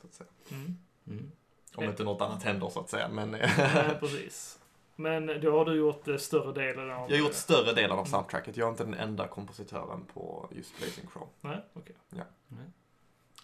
Så 0.00 0.06
att 0.06 0.14
säga. 0.14 0.30
Mm. 0.50 0.78
Mm. 1.06 1.32
Om 1.74 1.84
inte 1.84 2.04
något 2.04 2.20
annat 2.22 2.42
händer 2.42 2.68
så 2.68 2.80
att 2.80 2.90
säga. 2.90 3.08
Men 3.08 3.30
Nej, 3.30 3.96
precis. 4.00 4.58
Men 4.96 5.26
då 5.26 5.58
har 5.58 5.64
du 5.64 5.74
gjort 5.74 6.08
eh, 6.08 6.16
större 6.16 6.52
delen 6.52 6.90
av... 6.90 7.10
jag 7.10 7.16
har 7.16 7.24
gjort 7.24 7.34
större 7.34 7.72
delen 7.72 7.98
av 7.98 8.04
soundtracket. 8.04 8.56
Jag 8.56 8.66
är 8.66 8.70
inte 8.70 8.84
den 8.84 8.94
enda 8.94 9.28
kompositören 9.28 10.04
på 10.14 10.48
just 10.52 10.78
Blazing 10.78 11.06
Chrome. 11.12 11.30
Nej, 11.40 11.64
okej. 11.74 11.96
Ja. 12.10 12.24
Nej. 12.48 12.66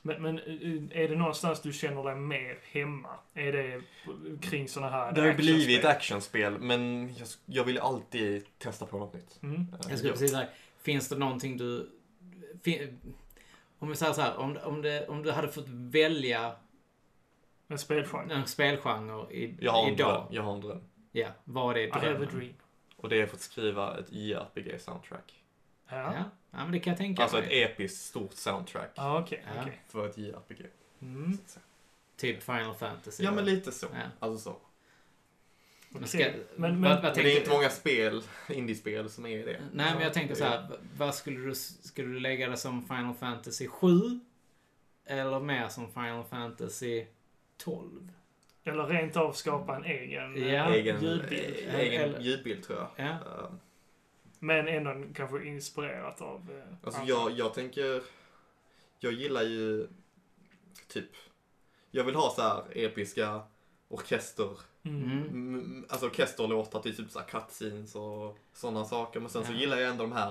Men, 0.03 0.22
men 0.22 0.38
eh, 0.38 1.03
är 1.03 1.09
det 1.09 1.16
någonstans 1.16 1.62
du 1.62 1.72
känner 1.72 2.03
dig 2.05 2.14
mer 2.16 2.59
hemma? 2.62 3.09
Är 3.34 3.53
det 3.53 3.82
kring 4.40 4.68
såna 4.68 4.90
här 4.90 5.12
Det 5.12 5.20
har 5.20 5.34
blivit 5.34 5.84
actionspel, 5.84 6.59
men 6.59 7.14
jag, 7.14 7.28
jag 7.46 7.64
vill 7.64 7.78
alltid 7.78 8.44
testa 8.59 8.86
på 8.86 8.99
något 8.99 9.14
nytt. 9.14 9.38
Mm. 9.42 9.61
Eh, 9.61 9.66
Jag 9.88 9.99
skulle 9.99 10.12
precis 10.12 10.30
säga, 10.30 10.46
finns 10.82 11.09
det 11.09 11.16
någonting 11.18 11.57
du... 11.57 11.90
Fin, 12.62 12.99
om 13.78 13.88
vi 13.88 13.96
säger 13.96 14.12
så 14.12 14.20
här, 14.22 14.36
om, 14.36 14.59
om, 14.64 14.82
det, 14.82 15.09
om 15.09 15.22
du 15.22 15.30
hade 15.32 15.49
fått 15.49 15.68
välja 15.68 16.53
En 17.68 17.78
spelgenre? 17.78 18.34
en 18.34 18.46
spelgenre 18.46 19.32
i, 19.34 19.57
Jag 19.61 19.72
har 19.72 19.86
en 19.86 19.92
idag. 19.94 20.14
dröm. 20.22 20.26
Jag 20.34 20.42
har 20.42 20.53
en 20.55 20.61
dröm. 20.61 20.80
Ja, 21.12 21.28
vad 21.44 21.76
är 21.76 21.80
I 21.80 21.90
have 21.90 22.07
a 22.07 22.11
drömmen? 22.11 22.28
dream. 22.38 22.55
Och 22.96 23.09
det 23.09 23.16
är 23.20 23.24
att 23.24 23.40
skriva 23.40 23.99
ett 23.99 24.12
JRPG-soundtrack. 24.12 25.32
Ja. 25.88 25.96
Ja. 26.14 26.24
Ja, 26.51 26.59
men 26.59 26.72
det 26.72 26.78
kan 26.80 26.90
jag 26.90 26.99
tänka 26.99 27.22
Alltså 27.22 27.38
ett 27.38 27.46
mig. 27.46 27.62
episkt 27.62 28.01
stort 28.07 28.32
soundtrack 28.34 28.90
Ja, 28.94 29.20
okej. 29.20 29.44
Ja. 29.57 29.62
okej. 29.62 29.80
för 29.88 30.07
ett 30.09 30.18
JRPG. 30.18 30.66
Mm. 31.03 31.32
så 31.36 31.42
att 31.42 31.51
säga. 31.51 31.62
Typ 32.16 32.42
Final 32.42 32.74
Fantasy. 32.74 33.24
Ja, 33.24 33.32
men 33.32 33.44
lite 33.44 33.72
så. 33.72 33.86
Ja. 33.94 34.01
Alltså 34.18 34.51
så. 34.51 34.57
Men 35.90 36.09
ska, 36.09 36.18
Okej. 36.18 36.34
Men- 36.57 36.62
vad, 36.62 36.80
men- 36.80 37.03
vad 37.03 37.05
Men 37.16 37.24
det 37.24 37.32
är 37.32 37.38
inte 37.40 37.51
många 37.51 37.70
spel, 37.70 38.22
indiespel, 38.49 39.11
som 39.11 39.26
är 39.26 39.46
det. 39.46 39.61
Nej, 39.72 39.94
men 39.94 40.03
jag 40.03 40.12
tänker 40.12 40.34
så 40.34 40.44
här. 40.44 40.68
v- 40.70 40.74
Vad 40.96 41.14
skulle 41.14 41.40
du, 41.40 41.55
skulle 41.55 42.09
du 42.09 42.20
lägga 42.20 42.49
det 42.49 42.57
som 42.57 42.82
Final 42.88 43.14
Fantasy 43.14 43.68
7? 43.68 43.88
Eller 45.07 45.40
mer 45.40 45.68
som 45.68 45.92
Final 45.92 46.24
Fantasy 46.24 47.07
12? 47.57 48.12
Eller 48.64 48.86
rent 48.86 49.16
av 49.16 49.32
skapa 49.32 49.76
en 49.76 49.84
egen 49.84 50.36
eh, 50.36 50.53
Ja. 50.55 50.74
Egen, 50.74 51.03
ljudbild. 51.03 51.57
eh, 51.68 51.74
egen 51.80 52.03
Eller- 52.03 52.20
ljudbild 52.20 52.62
tror 52.64 52.78
jag. 52.78 52.88
Ja. 53.07 53.11
Ehm, 53.12 53.59
Men 54.39 54.68
ändå 54.68 54.95
kanske 55.14 55.45
inspirerat 55.45 56.20
av... 56.20 56.51
eh, 56.51 56.74
Alltså 56.86 57.03
jag, 57.05 57.30
jag 57.30 57.55
tänker, 57.55 58.03
jag 58.99 59.12
gillar 59.12 59.43
ju 59.43 59.89
typ, 60.89 61.11
jag 61.91 62.05
vill 62.05 62.14
ha 62.14 62.30
så 62.30 62.43
här 62.43 62.62
episka 62.72 63.41
orkester, 63.89 64.59
Mm. 64.82 65.22
Mm. 65.22 65.86
alltså 65.89 66.07
orkesterlåtar 66.07 66.80
till 66.82 66.97
typ 66.97 67.11
så 67.11 67.18
här 67.18 67.26
cutscenes 67.26 67.95
och 67.95 68.39
sådana 68.53 68.84
saker. 68.84 69.20
Men 69.20 69.28
sen 69.28 69.45
så 69.45 69.53
Ja. 69.53 69.59
gillar 69.59 69.76
jag 69.78 69.91
ändå 69.91 70.03
de 70.05 70.12
här 70.12 70.28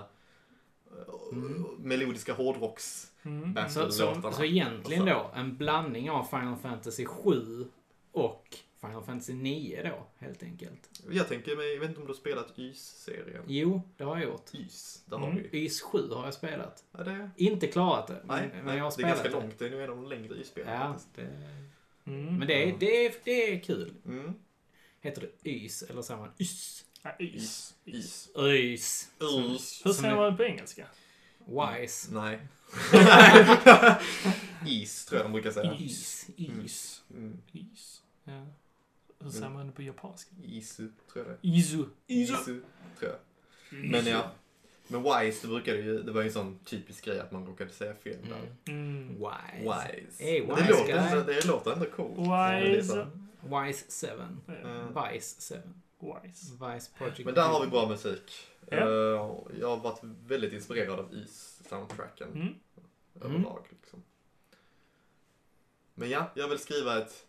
eh, 0.92 1.32
Mm. 1.38 1.64
melodiska 1.80 2.34
hårdrocks. 2.34 3.12
Mm. 3.24 3.70
Så, 3.70 3.92
så, 3.92 4.32
så 4.32 4.44
egentligen 4.44 5.00
så- 5.08 5.10
då, 5.14 5.32
en 5.36 5.58
blandning 5.58 6.10
av 6.12 6.24
Final 6.24 6.56
Fantasy 6.58 7.06
7 7.06 7.66
och 8.12 8.48
Final 8.82 9.04
Fantasy 9.04 9.34
9 9.34 9.84
då, 9.84 10.08
helt 10.26 10.44
enkelt. 10.44 10.90
Jag 11.10 11.28
tänker 11.28 11.56
mig, 11.56 11.74
jag 11.74 11.80
vet 11.80 11.90
inte 11.90 12.00
om 12.02 12.08
du 12.08 12.14
har 12.14 12.18
spelat 12.20 12.60
YS-serien? 12.60 13.44
Jo, 13.48 13.82
det 13.98 14.04
har 14.04 14.18
jag 14.18 14.26
gjort. 14.26 14.54
YS, 14.56 15.04
där 15.06 15.18
Mm. 15.18 15.30
har 15.32 15.42
vi. 15.52 15.66
YS 15.66 15.82
7 15.82 16.10
har 16.10 16.26
jag 16.26 16.34
spelat. 16.34 16.84
Ja, 16.92 17.04
det, 17.04 17.30
Inte 17.36 17.68
klarat 17.68 18.08
det, 18.08 18.22
nej, 18.24 18.50
men, 18.54 18.66
nej, 18.66 18.78
jag 18.78 18.84
har 18.84 18.90
det 18.90 18.92
är 18.92 18.92
spelat 18.92 19.10
ganska 19.12 19.30
det. 19.30 19.36
långt. 19.36 19.60
Det 19.60 19.66
är 19.66 19.72
nog 19.72 19.82
en 19.82 19.90
av 19.90 19.96
de 19.96 20.06
längre 20.08 20.36
YS-spelen 20.36 20.74
Ja, 20.74 20.96
det, 21.16 21.22
Mm. 22.06 22.38
men 22.38 22.48
det 22.48 22.64
är, 22.70 22.78
det, 22.80 23.06
är, 23.06 23.14
det 23.24 23.54
är 23.54 23.60
kul. 23.60 23.94
Mm. 24.06 24.34
Heter 25.02 25.22
det 25.42 25.50
YS 25.50 25.82
eller 25.84 26.02
säger 26.02 26.20
man 26.20 26.32
YS? 26.40 26.86
Ja, 27.04 27.12
is. 27.20 27.76
YS. 27.86 28.30
YS. 28.38 29.10
YS. 29.22 29.82
Hur 29.86 29.94
säger 29.94 30.16
man 30.16 30.32
det 30.32 30.38
på 30.38 30.44
engelska? 30.44 30.88
Wise. 31.46 32.14
Nej. 32.14 32.40
Is 34.66 35.06
tror 35.06 35.20
jag 35.22 35.26
de 35.26 35.32
brukar 35.34 35.52
säga. 35.52 35.74
Is. 35.80 36.30
Is. 36.38 37.04
Mm. 37.12 37.38
Is. 37.52 38.02
Ja. 38.24 38.46
Hur 39.20 39.30
säger 39.30 39.50
man 39.50 39.66
det 39.68 39.74
på 39.74 39.82
japanska? 39.82 40.32
Isu, 40.44 40.88
tror 41.14 41.26
jag 41.26 41.26
det 41.26 41.48
är. 41.48 41.52
Izu. 41.60 41.86
Isu, 42.08 42.36
tror 43.00 43.12
jag. 43.12 43.16
Men 43.92 44.06
ja. 44.06 44.32
Men 44.88 45.04
Wise, 45.04 45.42
det 45.42 45.48
brukade 45.48 45.78
ju, 45.78 46.04
det 46.04 46.12
var 46.12 46.22
ju 46.22 46.28
en 46.28 46.34
sån 46.34 46.60
typisk 46.66 47.06
grej 47.06 47.20
att 47.20 47.32
man 47.32 47.46
råkade 47.46 47.72
säga 47.72 47.96
fel 47.96 48.18
där. 48.30 48.72
Mm. 48.74 48.98
Mm. 48.98 49.08
Wise. 49.08 49.62
Wise. 49.64 50.24
Hey, 50.24 50.42
wise 50.42 50.56
det, 50.56 50.70
låter 50.70 50.86
guy. 50.88 50.96
ändå, 50.96 51.24
det 51.24 51.46
låter 51.46 51.72
ändå 51.74 51.86
coolt. 51.86 52.18
Wise. 52.20 53.08
Wise 53.44 54.08
7. 54.08 54.14
Ja, 54.48 54.54
Mm. 54.54 54.88
Vice 55.14 55.56
7. 55.56 55.62
Wise. 56.00 56.52
Vice 56.52 56.92
Project. 56.98 57.26
Men 57.26 57.34
där 57.34 57.48
har 57.48 57.62
vi 57.66 57.68
bra 57.68 57.88
musik. 57.90 58.32
Ja. 58.70 58.78
Eh, 58.78 58.88
Jag 59.60 59.68
har 59.70 59.78
varit 59.78 60.00
väldigt 60.04 60.54
inspirerad 60.54 61.00
av 61.00 61.14
Is-soundtracken 61.14 62.32
Mm. 62.34 62.54
överlag. 63.22 63.66
Liksom. 63.70 64.04
Men 65.94 66.10
ja, 66.10 66.32
jag 66.36 66.48
vill 66.48 66.60
skriva 66.60 66.98
ett 67.02 67.27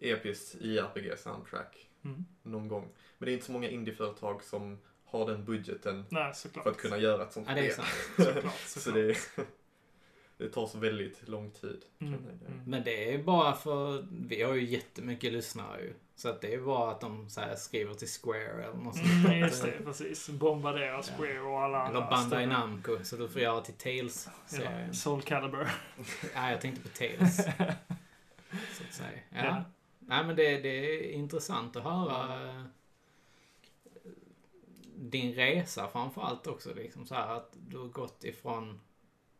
episkt 0.00 0.54
IRPG-soundtrack 0.60 1.88
Mm. 2.04 2.24
någon 2.42 2.68
gång. 2.68 2.88
Men 3.18 3.26
det 3.26 3.32
är 3.32 3.34
inte 3.34 3.46
så 3.46 3.52
många 3.52 3.68
indieföretag 3.68 4.42
som 4.44 4.78
har 5.04 5.26
den 5.30 5.44
budgeten 5.44 6.04
Nej, 6.08 6.32
för 6.62 6.70
att 6.70 6.76
kunna 6.76 6.98
göra 6.98 7.22
ett 7.22 7.32
sånt 7.32 7.46
Ja, 7.48 7.54
det 7.54 7.66
är 7.66 7.72
spel. 7.72 7.84
sant. 7.84 8.34
Såklart, 8.34 8.60
Så 8.66 8.90
det, 8.90 9.16
det 10.38 10.48
tar 10.48 10.66
så 10.66 10.78
väldigt 10.78 11.28
lång 11.28 11.50
tid. 11.50 11.84
Mm. 11.98 12.14
Mm. 12.14 12.28
Men 12.66 12.84
det 12.84 13.14
är 13.14 13.18
bara 13.22 13.54
för, 13.54 14.06
vi 14.28 14.42
har 14.42 14.54
ju 14.54 14.64
jättemycket 14.64 15.32
lyssnare 15.32 15.80
ju. 15.82 15.94
Så 16.14 16.28
att 16.28 16.40
det 16.40 16.54
är 16.54 16.60
bara 16.60 16.90
att 16.90 17.00
de 17.00 17.30
så 17.30 17.40
här 17.40 17.54
skriver 17.56 17.94
till 17.94 18.08
Square 18.08 18.62
eller 18.64 18.74
något 18.76 18.96
sånt. 18.96 19.26
Mm, 19.26 19.38
just 19.38 19.62
det, 19.64 19.72
precis. 19.84 20.28
Bombardera 20.28 21.02
Square 21.02 21.40
och 21.40 21.60
alla 21.62 21.88
Eller 21.88 22.00
andra 22.00 22.10
Bandai 22.10 22.44
stora- 22.44 22.58
Namco, 22.58 22.98
så 23.04 23.16
du 23.16 23.28
får 23.28 23.40
göra 23.42 23.60
till 23.60 23.74
Tales-serien. 23.74 24.86
Ja, 24.86 24.92
Soul 24.92 25.22
Calibur. 25.22 25.68
Nej, 26.34 26.52
jag 26.52 26.60
tänkte 26.60 26.82
på 26.82 26.88
Tales. 26.88 27.36
så 27.36 28.84
att 28.88 28.94
säga. 28.94 29.20
Ja. 29.34 29.64
Nej, 30.06 30.24
men 30.24 30.36
det, 30.36 30.58
det 30.60 30.68
är 30.68 31.10
intressant 31.12 31.76
att 31.76 31.82
höra 31.84 32.48
eh, 32.48 32.62
din 34.96 35.34
resa 35.34 35.88
framförallt 35.88 36.46
också. 36.46 36.74
Liksom 36.74 37.06
så 37.06 37.14
här 37.14 37.36
att 37.36 37.52
du 37.68 37.78
har 37.78 37.86
gått 37.86 38.24
ifrån 38.24 38.80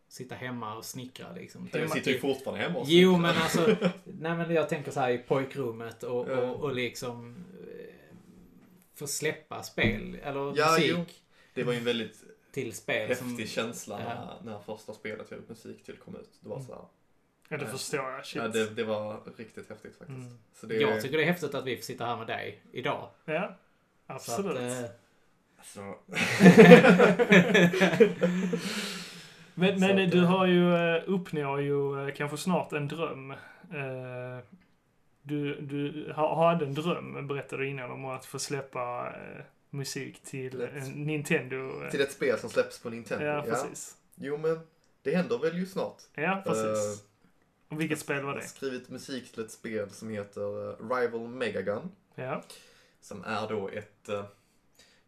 sitta 0.08 0.34
hemma 0.34 0.76
och 0.76 0.84
snickra 0.84 1.32
liksom. 1.32 1.68
Jag 1.72 1.90
sitter 1.90 2.10
ju 2.10 2.18
fortfarande 2.18 2.64
hemma 2.64 2.78
och 2.78 2.86
Jo, 2.88 3.14
snickrar. 3.14 3.32
men 3.32 3.42
alltså, 3.42 3.76
nej 4.04 4.36
men 4.36 4.50
jag 4.54 4.68
tänker 4.68 4.90
så 4.90 5.00
här 5.00 5.10
i 5.10 5.18
pojkrummet 5.18 6.02
och, 6.02 6.28
och, 6.28 6.54
och 6.54 6.74
liksom 6.74 7.44
eh, 7.70 8.16
få 8.94 9.06
släppa 9.06 9.62
spel, 9.62 10.18
eller 10.22 10.58
Ja, 10.58 10.72
musik 10.72 10.90
jo. 10.90 11.04
Det 11.54 11.64
var 11.64 11.72
ju 11.72 11.78
en 11.78 11.84
väldigt 11.84 12.24
till 12.52 12.72
spel 12.76 13.08
häftig 13.08 13.28
som... 13.28 13.46
känsla 13.46 14.00
Ja. 14.00 14.38
när, 14.44 14.52
när 14.52 14.60
första 14.60 14.92
spelet 14.92 15.26
jag 15.30 15.38
gjort 15.38 15.48
musik 15.48 15.84
till 15.84 15.96
kom 15.96 16.16
ut. 16.16 16.30
Det 16.40 16.48
var 16.48 16.60
så 16.60 16.72
här, 16.74 16.84
Ja, 17.48 17.56
det 17.56 17.64
Ja. 17.64 17.70
förstår 17.70 18.10
jag. 18.10 18.26
Shit. 18.26 18.42
ja, 18.42 18.48
det, 18.48 18.70
det 18.74 18.84
var 18.84 19.20
riktigt 19.36 19.68
häftigt 19.70 19.96
faktiskt. 19.98 20.08
Mm. 20.20 20.38
Så 20.54 20.66
det, 20.66 20.74
Jag 20.74 21.02
tycker 21.02 21.16
det 21.16 21.22
är 21.22 21.26
häftigt 21.26 21.54
att 21.54 21.64
vi 21.66 21.76
får 21.76 21.82
sitta 21.82 22.06
här 22.06 22.16
med 22.16 22.26
dig 22.26 22.62
idag. 22.72 23.08
Ja, 23.24 23.54
Så 24.06 24.12
absolut. 24.12 24.56
att, 24.56 24.62
eh, 24.84 24.90
alltså, 25.58 25.80
men 29.54 29.80
men 29.80 30.04
att, 30.04 30.10
du 30.10 30.18
eh, 30.22 30.24
har 30.30 30.46
ju, 30.46 30.74
eh, 30.96 31.02
uppnår 31.06 31.60
ju 31.60 32.08
eh, 32.08 32.14
kanske 32.14 32.36
snart 32.36 32.72
en 32.72 32.88
dröm. 32.88 33.30
Eh, 33.30 34.44
Du, 35.22 35.60
du 35.60 36.12
ha- 36.16 36.46
hade 36.48 36.64
en 36.66 36.74
dröm, 36.74 37.26
berättade 37.26 37.62
du 37.62 37.68
innan, 37.68 37.90
om 37.90 38.04
att 38.04 38.24
få 38.26 38.38
släppa 38.38 39.06
eh, 39.16 39.44
musik 39.70 40.22
till 40.22 40.60
en 40.60 40.90
Nintendo. 40.90 41.82
eh, 41.84 41.90
till 41.90 42.00
ett 42.00 42.12
spel 42.12 42.38
som 42.38 42.50
släpps 42.50 42.82
på 42.82 42.90
Nintendo. 42.90 43.24
Ja, 43.26 43.42
precis. 43.42 43.96
Jo, 44.14 44.36
men 44.36 44.60
det 45.02 45.16
händer 45.16 45.38
väl 45.38 45.58
ju 45.58 45.66
snart. 45.66 46.02
Ja, 46.14 46.42
precis. 46.46 47.04
Eh, 47.68 47.76
vilket 47.76 47.98
spel 47.98 48.16
var 48.16 48.22
Jag 48.22 48.34
har 48.36 48.40
det? 48.40 48.48
skrivit 48.48 48.88
musik 48.88 49.32
till 49.32 49.44
ett 49.44 49.50
spel 49.50 49.90
som 49.90 50.08
heter 50.10 50.70
eh, 50.70 50.94
Rival 50.96 51.28
Megagun. 51.28 51.90
Ja. 52.14 52.42
Som 53.00 53.24
är 53.24 53.48
då 53.48 53.68
ett 53.68 54.08
uh, 54.08 54.24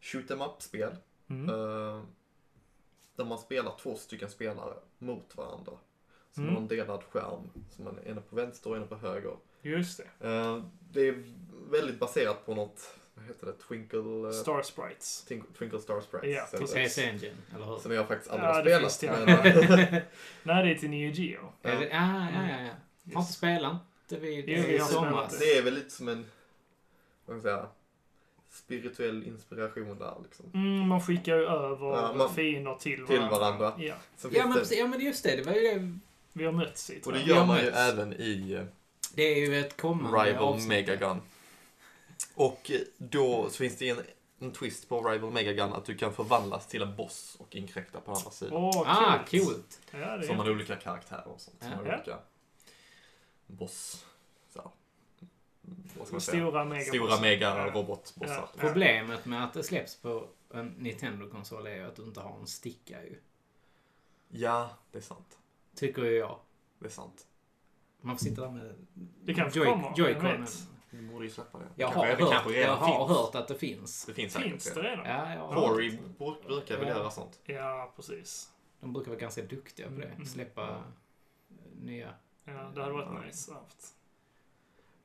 shoot 0.01 0.31
em 0.31 0.41
up-spel. 0.43 0.97
Mm. 1.29 1.49
eh, 1.49 2.03
där 3.17 3.25
man 3.25 3.39
spelar 3.39 3.77
två 3.81 3.95
stycken 3.97 4.31
spelare 4.31 4.75
mot 4.99 5.37
varandra. 5.37 5.73
Så 6.33 6.41
Mm. 6.41 6.55
har 6.55 6.61
en 6.63 6.69
delad 6.69 7.03
skärm. 7.11 7.51
Så 7.71 7.83
man 7.83 7.99
är 7.99 8.09
ena 8.11 8.21
på 8.21 8.37
vänster 8.37 8.71
och 8.71 8.77
ena 8.77 8.87
på 8.87 8.97
höger. 8.97 9.37
Just 9.63 10.01
det. 10.19 10.29
Eh, 10.29 10.65
det 10.93 11.09
är 11.09 11.25
väldigt 11.71 11.99
baserat 12.01 12.47
på 12.47 12.55
något, 12.55 12.98
vad 13.19 13.27
heter 13.27 13.47
det, 13.47 13.53
Twinkle, 13.53 13.99
eh, 14.29 14.33
Star 14.33 14.63
Sprites. 14.63 15.25
Twinkle, 15.25 15.49
Twinkle 15.59 15.79
Star 15.81 16.01
Sprites. 16.01 16.29
Ja, 16.53 16.59
PC 16.59 17.05
Engine, 17.05 17.37
eller 17.55 17.65
hur? 17.67 17.79
Som 17.79 17.93
jag 17.93 18.09
faktiskt 18.09 18.31
Ja, 18.35 18.41
aldrig 18.41 18.75
har 18.75 18.83
det 18.83 18.91
spelat. 18.91 19.17
finns 19.25 19.69
men, 19.69 19.77
det, 19.79 19.83
eh, 19.97 20.03
Nej, 20.43 20.65
det 20.65 20.71
är 20.71 20.75
till 20.79 20.91
Neo 20.91 21.11
Geo. 21.11 21.53
Det, 21.63 21.71
ah, 21.71 21.79
ja, 21.93 22.49
ja, 22.49 22.61
ja. 23.05 23.15
Har 23.15 23.21
inte 23.21 23.33
spelat 23.33 23.77
inte 24.11 24.21
vid 24.27 24.45
Jo, 24.49 24.63
vi 24.67 24.75
i 24.75 24.79
har 24.79 24.89
somras. 24.89 25.39
det 25.39 25.45
är 25.59 25.63
väl 25.63 25.75
lite 25.75 25.91
som 25.91 26.09
en, 26.09 26.25
vad 27.27 27.41
ska 27.41 27.49
jag 27.49 27.59
säga, 27.59 27.69
spirituell 28.51 29.25
inspiration 29.27 29.99
där 29.99 30.15
liksom. 30.23 30.47
Mm, 30.55 30.89
man 30.89 31.01
skickar 31.01 31.37
ju 31.37 31.43
över 31.45 31.87
Ja, 31.87 32.15
man- 32.17 32.35
fiender 32.35 32.75
till 32.75 33.07
till 33.07 33.19
varandra. 33.19 33.39
varandra. 33.39 33.73
Ja, 33.79 33.95
Ja 34.23 34.29
men, 34.47 34.51
det, 34.51 34.59
precis, 34.61 34.79
ja 34.79 34.87
men 34.87 35.01
just 35.01 35.25
det, 35.25 35.37
det 35.37 35.43
var 35.43 35.53
ju 35.53 35.61
det. 35.61 35.99
vi 36.33 36.45
har 36.45 36.53
mötts 36.53 36.91
i 36.91 37.01
och 37.07 37.13
det 37.13 37.21
gör 37.23 37.45
man 37.47 37.59
ju 37.61 37.67
även 37.69 38.13
i 38.13 38.53
eh, 38.53 38.63
Det 39.15 39.23
är 39.23 39.37
ju 39.49 39.59
ett 39.61 39.81
kommande 39.81 40.25
Rival 40.31 40.43
avsnitt. 40.45 40.69
Megagun. 40.69 41.21
Och 42.35 42.71
då 42.99 43.51
så 43.51 43.57
finns 43.57 43.77
det 43.79 43.89
en, 43.89 44.03
en 44.39 44.53
twist 44.53 44.89
på 44.89 45.03
Rival 45.11 45.33
Megagun 45.33 45.73
att 45.73 45.85
du 45.85 45.97
kan 45.97 46.13
förvandlas 46.15 46.67
till 46.67 46.83
en 46.83 46.97
boss 46.97 47.37
och 47.41 47.57
inkräkta 47.57 48.01
på 48.01 48.13
andra 48.13 48.31
sidan. 48.31 48.55
Åh, 48.55 48.83
Ah, 48.87 49.19
coolt. 49.31 49.45
coolt. 49.45 49.81
Ja, 49.91 50.17
det 50.17 50.27
Som 50.27 50.37
har 50.39 50.51
olika 50.51 50.77
karaktärer 50.77 51.29
och 51.29 51.41
sånt. 51.41 51.57
Som 51.63 51.71
Ja. 51.71 51.77
har 51.77 51.85
Ja. 51.87 51.95
olika 51.97 52.19
boss... 53.47 54.05
Så, 54.53 54.61
här, 54.61 54.71
vad 55.99 56.07
ska 56.07 56.15
man 56.15 56.21
säga? 56.21 56.43
stora 56.47 56.65
mega 56.65 56.85
Stora 56.85 57.21
mega 57.21 57.59
Ja. 57.59 57.71
robotbossar. 57.75 58.35
Ja. 58.35 58.49
Problemet 58.57 59.25
med 59.27 59.45
att 59.45 59.53
det 59.55 59.63
släpps 59.63 59.97
på 59.97 60.29
en 60.55 60.67
Nintendo-konsol 60.69 61.67
är 61.67 61.75
ju 61.75 61.83
att 61.87 61.97
du 61.97 62.03
inte 62.03 62.21
har 62.21 62.39
en 62.41 62.47
sticka 62.47 63.05
ju. 63.05 63.19
Ja, 64.29 64.71
det 64.93 64.99
är 64.99 65.03
sant. 65.03 65.39
Tycker 65.75 66.05
ju 66.05 66.17
jag. 66.17 66.39
Det 66.79 66.87
är 66.87 66.91
sant. 66.91 67.27
Man 68.01 68.19
får 68.19 68.25
sitta 68.25 68.41
där 68.43 68.51
med 68.51 68.75
Det 69.25 69.35
kanske 69.35 69.59
Joy- 69.61 69.65
kommer, 69.67 69.89
Joy-Conen. 69.91 70.23
vem 70.23 70.41
vet? 70.43 70.69
Vi 70.91 71.03
borde 71.03 71.25
ju 71.25 71.31
släppa 71.31 71.59
det. 71.59 71.65
Jag 71.77 71.93
kanske, 71.93 72.11
har, 72.11 72.17
det 72.17 72.25
hört, 72.35 72.55
jag 72.57 72.77
har 72.77 73.07
hört 73.09 73.35
att 73.35 73.49
det 73.49 73.55
finns. 73.55 74.05
Det 74.05 74.15
finns 74.15 74.33
säkert 74.33 74.51
Finns 74.51 74.75
det 74.75 74.83
redan? 74.83 75.07
Ja, 75.07 75.35
jag 75.35 75.53
bru- 75.55 76.47
brukar 76.47 76.79
väl 76.79 76.89
Ja. 76.89 76.95
göra 76.97 77.11
sånt. 77.11 77.41
Ja, 77.45 77.93
precis. 77.97 78.53
De 78.81 78.93
brukar 78.93 79.11
vara 79.11 79.21
ganska 79.21 79.43
duktiga 79.43 79.89
på 79.89 79.95
det. 79.95 80.07
Mm. 80.07 80.27
Släppa 80.27 80.61
Ja. 80.61 80.69
eh, 81.57 81.85
nya. 81.85 82.15
Ja, 82.45 82.53
det 82.75 82.81
hade 82.81 82.93
varit 82.93 83.27
nice 83.27 83.53
haft. 83.53 83.95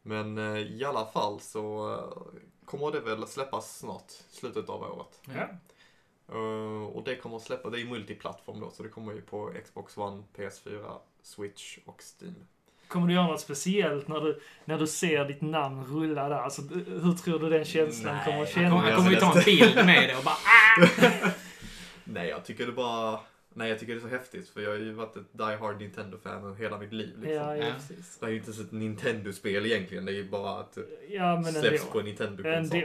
Men 0.02 0.38
eh, 0.38 0.58
i 0.58 0.86
alla 0.86 1.06
fall 1.06 1.40
så 1.40 1.94
eh, 1.94 2.42
kommer 2.66 2.92
det 2.92 3.00
väl 3.00 3.28
släppas 3.28 3.78
snart, 3.78 4.12
slutet 4.30 4.70
av 4.70 4.82
året. 4.82 5.22
Ja. 5.36 5.48
Och 6.94 7.04
det 7.04 7.16
kommer 7.16 7.36
att 7.36 7.42
släppa, 7.44 7.70
det 7.70 7.78
är 7.78 7.80
ju 7.80 7.90
multiplattform 7.90 8.60
då, 8.60 8.70
så 8.72 8.84
det 8.84 8.90
kommer 8.90 9.14
ju 9.14 9.22
på 9.22 9.54
Xbox 9.64 9.98
One, 9.98 10.24
PS4, 10.36 11.00
Switch 11.22 11.78
och 11.86 12.04
Steam. 12.22 12.36
Kommer 12.94 13.08
du 13.08 13.14
göra 13.14 13.28
något 13.28 13.42
speciellt 13.42 14.08
när 14.08 14.20
du, 14.22 14.40
när 14.66 14.78
du 14.80 14.88
ser 14.88 15.26
ditt 15.26 15.42
namn 15.42 15.86
rulla 15.86 16.30
där? 16.30 16.36
Alltså, 16.36 16.62
hur 17.02 17.14
tror 17.14 17.40
du 17.40 17.50
den 17.50 17.66
känslan 17.66 18.16
Nej, 18.16 18.26
kommer 18.26 18.44
att 18.44 18.50
kännas? 18.50 18.84
han 18.84 18.96
kommer 18.96 19.12
ju 19.12 19.16
ta 19.18 19.38
en 19.38 19.44
bild 19.46 19.76
med 19.76 20.10
det 20.10 20.16
och 20.18 20.24
bara 20.24 20.36
ah! 20.36 21.30
Nej, 22.04 22.30
jag 22.30 22.46
tycker 22.46 22.66
det 22.66 22.72
bara... 22.72 23.20
Nej, 23.56 23.70
jag 23.70 23.80
tycker 23.80 23.94
det 23.94 24.00
är 24.00 24.02
så 24.02 24.08
häftigt 24.08 24.50
för 24.50 24.62
jag 24.62 24.70
har 24.70 24.78
ju 24.78 24.92
varit 24.94 25.16
ett 25.16 25.24
Die 25.34 25.44
Hard 25.60 25.78
Nintendo-fan 25.80 26.56
hela 26.56 26.78
mitt 26.78 26.94
liv 26.94 27.14
liksom. 27.22 27.34
Ja, 27.34 27.56
ja, 27.58 27.66
precis. 27.76 28.18
Det 28.20 28.26
är 28.26 28.30
ju 28.30 28.36
inte 28.38 28.52
ens 28.52 28.62
ett 28.62 28.72
Nintendo-spel 28.72 29.66
egentligen, 29.66 30.06
det 30.06 30.12
är 30.12 30.16
ju 30.16 30.30
bara 30.30 30.60
att 30.60 30.74
det 30.76 30.86
Ja, 31.10 31.36
men 31.36 31.54
släpps 31.54 31.82
ändå. 31.82 31.92
på 31.92 32.00
en 32.00 32.06
Nintendo-konsol. 32.06 32.80
Det 32.80 32.84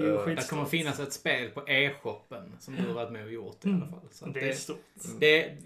Eh, 0.00 0.24
Det 0.26 0.50
kommer 0.50 0.64
finnas 0.64 1.00
ett 1.00 1.12
spel 1.12 1.50
på 1.50 1.68
e-shoppen 1.68 2.52
som 2.60 2.76
du 2.76 2.82
har 2.86 2.94
varit 2.94 3.12
med 3.12 3.24
och 3.24 3.32
gjort 3.32 3.64
i 3.64 3.68
Mm. 3.68 3.82
alla 3.82 3.90
fall. 3.90 4.00
Så 4.10 4.26
att 4.26 4.34
Det 4.34 4.48
är 4.50 4.54
stort. 4.54 4.84
det, 5.20 5.56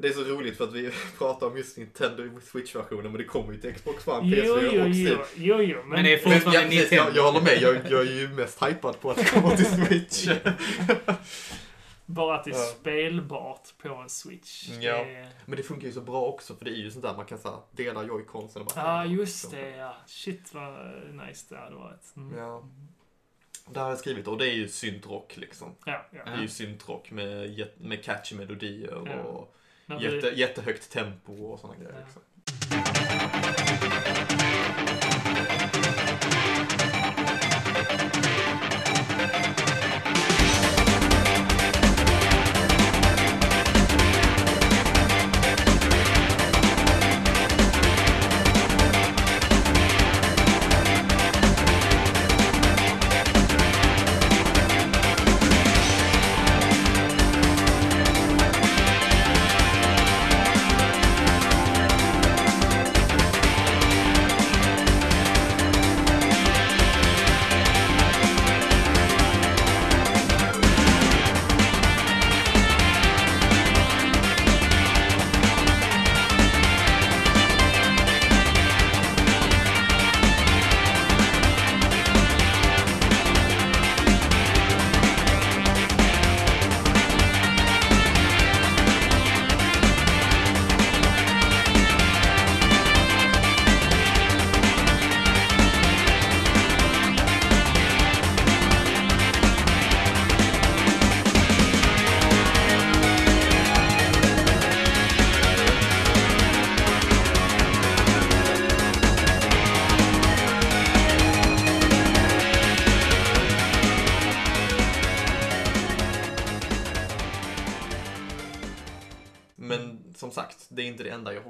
Det 0.00 0.08
är 0.08 0.12
så 0.12 0.24
roligt 0.24 0.56
för 0.56 0.64
att 0.64 0.72
vi 0.72 0.90
pratar 1.18 1.46
om 1.46 1.56
just 1.56 1.76
Nintendo 1.76 2.40
Switch-versionen 2.40 3.12
men 3.12 3.18
det 3.18 3.24
kommer 3.24 3.52
ju 3.52 3.60
till 3.60 3.74
Xbox 3.74 4.06
One, 4.08 4.36
Jo, 4.36 4.54
PS4 4.56 4.70
jo, 4.72 4.80
och 4.88 4.94
Steam. 4.94 5.18
jo, 5.18 5.18
jo, 5.36 5.60
jo, 5.62 5.78
men... 5.80 5.88
Men 5.88 6.04
det 6.04 6.12
är 6.14 6.24
Men 6.24 6.32
fortfarande 6.32 6.60
jag, 6.62 6.70
precis, 6.70 6.90
Nintendo. 6.90 7.10
jag, 7.10 7.16
jag 7.26 7.32
håller 7.32 7.44
med, 7.44 7.62
jag, 7.62 7.76
jag 7.90 8.00
är 8.06 8.12
ju 8.20 8.28
mest 8.28 8.62
hypad 8.62 9.00
på 9.00 9.10
att 9.10 9.16
det 9.16 9.24
kommer 9.24 9.56
till 9.56 9.66
Switch. 9.86 10.28
Bara 12.08 12.36
att 12.38 12.44
det 12.44 12.50
är 12.50 12.54
Ja. 12.54 12.60
spelbart 12.80 13.68
på 13.78 13.88
en 13.88 14.08
Switch. 14.08 14.68
Ja. 14.80 15.04
Det... 15.04 15.28
Men 15.46 15.56
det 15.56 15.62
funkar 15.62 15.86
ju 15.86 15.92
så 15.92 16.00
bra 16.00 16.26
också 16.26 16.54
för 16.56 16.64
det 16.64 16.70
är 16.70 16.74
ju 16.76 16.90
sånt 16.90 17.04
där 17.04 17.14
man 17.16 17.26
kan 17.26 17.38
så 17.38 17.48
här, 17.48 17.58
dela 17.72 18.04
joyconsen 18.04 18.62
och 18.62 18.68
bara... 18.74 18.84
Ja, 18.86 19.04
just 19.04 19.50
det. 19.50 19.70
Ja. 19.76 19.96
Shit 20.06 20.54
vad 20.54 20.78
nice 21.26 21.46
det 21.54 21.56
hade 21.60 21.76
varit. 21.76 22.16
Mm. 22.16 22.38
Ja. 22.38 22.68
Det 23.70 23.80
har 23.80 23.88
jag 23.88 23.98
skrivit 23.98 24.28
och 24.28 24.38
det 24.38 24.48
är 24.48 24.54
ju 24.54 24.68
syntrock 24.68 25.36
liksom. 25.36 25.74
Ja, 25.86 26.06
ja. 26.10 26.24
Det 26.24 26.30
är 26.30 26.40
ju 26.42 26.48
syntrock 26.48 27.10
med, 27.10 27.68
med 27.78 28.04
catchy 28.04 28.36
melodier 28.36 29.02
Ja. 29.06 29.12
och 29.22 29.54
jätte, 30.00 30.28
jättehögt 30.28 30.90
tempo 30.90 31.32
och 31.32 31.60
sådana 31.60 31.78
grejer. 31.78 31.94
Ja. 31.94 32.00
Liksom. 32.04 32.22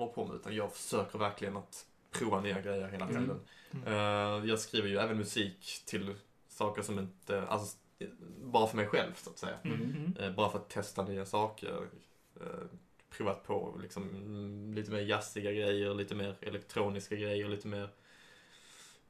Håller 0.07 0.15
på 0.15 0.25
med 0.33 0.37
utan 0.37 0.55
jag 0.57 0.73
försöker 0.73 1.19
verkligen 1.19 1.57
att 1.57 1.87
prova 2.11 2.41
nya 2.41 2.61
grejer 2.61 2.89
hela 2.89 3.05
Mm. 3.09 3.23
tiden. 3.23 3.41
Mm. 3.73 3.87
Eh, 4.43 4.49
jag 4.51 4.59
skriver 4.59 4.89
ju 4.89 4.97
även 4.99 5.17
musik 5.19 5.83
till 5.87 6.15
saker 6.49 6.83
som 6.83 6.99
inte, 6.99 7.43
alltså 7.49 7.77
bara 8.45 8.67
för 8.67 8.77
mig 8.77 8.87
själv 8.87 9.13
så 9.17 9.31
att 9.31 9.39
säga. 9.39 9.57
Mm. 9.65 9.81
Mm. 9.83 10.17
Eh, 10.21 10.33
bara 10.37 10.51
för 10.51 10.59
att 10.59 10.69
testa 10.69 11.05
nya 11.05 11.27
saker. 11.27 11.87
Eh, 12.41 12.47
provat 13.11 13.45
på 13.47 13.79
liksom 13.83 14.03
mm, 14.11 14.75
lite 14.75 14.91
mer 14.91 15.01
jazziga 15.01 15.53
grejer, 15.53 15.95
lite 15.95 16.15
mer 16.15 16.37
elektroniska 16.41 17.17
grejer, 17.17 17.49
lite 17.49 17.69
mer 17.69 17.89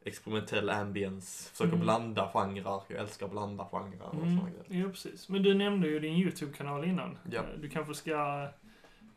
experimentell 0.05 0.71
ambience. 0.71 1.51
Försöker 1.51 1.73
Mm. 1.73 1.81
blanda 1.81 2.31
genrer. 2.33 2.81
Jag 2.89 2.99
älskar 2.99 3.27
att 3.27 3.33
blanda 3.33 3.65
genrer 3.65 4.03
och 4.03 4.15
Mm. 4.15 4.37
sådana 4.39 4.51
grejer. 4.51 4.83
Ja, 4.85 4.91
precis. 4.91 5.29
Men 5.29 5.43
du 5.43 5.55
nämnde 5.55 5.89
ju 5.89 6.01
din 6.01 6.15
YouTube-kanal 6.15 6.85
innan. 6.85 7.19
Ja. 7.31 7.43
Du 7.61 7.69
kanske 7.69 7.95
ska 7.95 8.49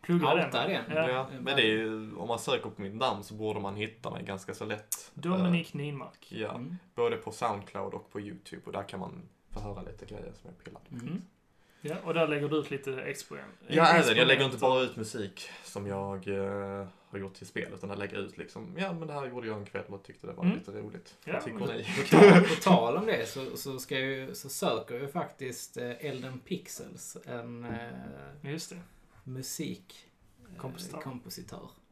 plugga 0.02 0.36
den? 0.36 0.52
den. 0.52 0.84
Ja. 0.96 1.10
Ja, 1.10 1.28
men 1.40 1.56
det 1.56 1.62
är, 1.62 1.66
ju- 1.78 2.16
om 2.16 2.28
man 2.28 2.40
söker 2.40 2.70
på 2.70 2.82
mitt 2.82 2.96
namn 2.96 3.24
så 3.24 3.34
borde 3.34 3.60
man 3.60 3.76
hitta 3.76 4.12
mig 4.12 4.24
ganska 4.24 4.54
så 4.54 4.66
lätt. 4.66 5.12
Dominik 5.14 5.74
Ninmark. 5.74 6.32
Eh, 6.32 6.42
ja, 6.42 6.50
Mm. 6.56 6.78
både 6.96 7.18
på 7.18 7.32
Soundcloud 7.32 7.94
och 7.94 8.12
på 8.12 8.20
YouTube 8.22 8.62
och 8.66 8.72
där 8.72 8.84
kan 8.84 9.00
man 9.00 9.22
få 9.52 9.60
höra 9.60 9.82
lite 9.82 10.06
grejer 10.06 10.32
som 10.42 10.50
jag 10.56 10.64
pillar 10.64 10.82
med. 10.90 11.02
Mm. 11.02 11.22
Ja, 11.82 11.96
och 12.04 12.14
där 12.14 12.28
lägger 12.28 12.50
du 12.50 12.56
ut 12.58 12.72
lite 12.72 13.02
experiment. 13.02 13.54
Ja, 13.68 13.86
även. 13.88 14.18
Jag 14.18 14.28
lägger 14.28 14.46
inte 14.46 14.58
bara 14.58 14.82
ut 14.82 14.96
musik 14.96 15.50
som 15.64 15.88
jag 15.88 16.28
eh, 16.28 16.88
har 17.10 17.20
gjort 17.20 17.34
till 17.34 17.48
spel, 17.48 17.72
utan 17.74 17.90
jag 17.90 18.00
lägger 18.00 18.18
ut 18.18 18.38
liksom, 18.38 18.76
ja 18.78 18.94
men 18.94 19.08
det 19.08 19.14
här 19.14 19.26
gjorde 19.26 19.48
jag 19.48 19.58
en 19.58 19.66
kväll 19.66 19.84
och 19.88 20.04
tyckte 20.04 20.28
det 20.28 20.34
var 20.34 20.44
Mm. 20.44 20.58
lite 20.58 20.72
roligt. 20.72 21.16
Ja, 21.26 21.34
Vad 21.34 21.44
tycker 21.44 21.60
men 21.60 21.68
ni? 21.78 21.84
På 22.12 22.46
på 22.56 22.56
tal 22.64 22.98
om 22.98 23.06
det 23.06 23.30
så, 23.30 23.58
så, 23.58 23.80
ska 23.80 24.00
jag, 24.00 24.38
så 24.38 24.50
söker 24.50 24.94
jag 24.96 25.02
ju 25.04 25.10
faktiskt 25.12 25.78
eh, 25.78 26.06
Elden 26.06 26.40
Pixels, 26.40 27.18
en 27.26 27.66
eh, 27.66 28.52
Just 28.52 28.70
det. 28.70 28.78
Musik 29.24 29.96
eh. 30.56 30.62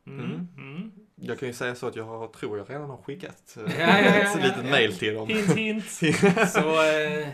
Mm. 0.08 0.20
Mm. 0.26 0.48
Mm. 0.58 0.92
Jag 1.16 1.40
kan 1.40 1.48
ju 1.48 1.54
säga 1.54 1.76
så 1.76 1.88
att 1.88 1.96
jag 1.96 2.04
har, 2.04 2.28
tror 2.28 2.58
jag 2.58 2.70
redan 2.70 2.90
har 2.90 2.98
skickat 2.98 3.54
Ja, 3.56 3.62
eh, 3.64 3.80
ja, 3.80 4.00
ja, 4.00 4.06
ett 4.16 4.30
ja, 4.36 4.42
litet 4.44 4.64
ja. 4.66 4.72
mail 4.72 4.98
till 4.98 5.14
dem. 5.14 5.28
Hint, 5.28 5.58
hint. 5.58 5.86
Så, 6.50 6.84
eh, 6.92 7.28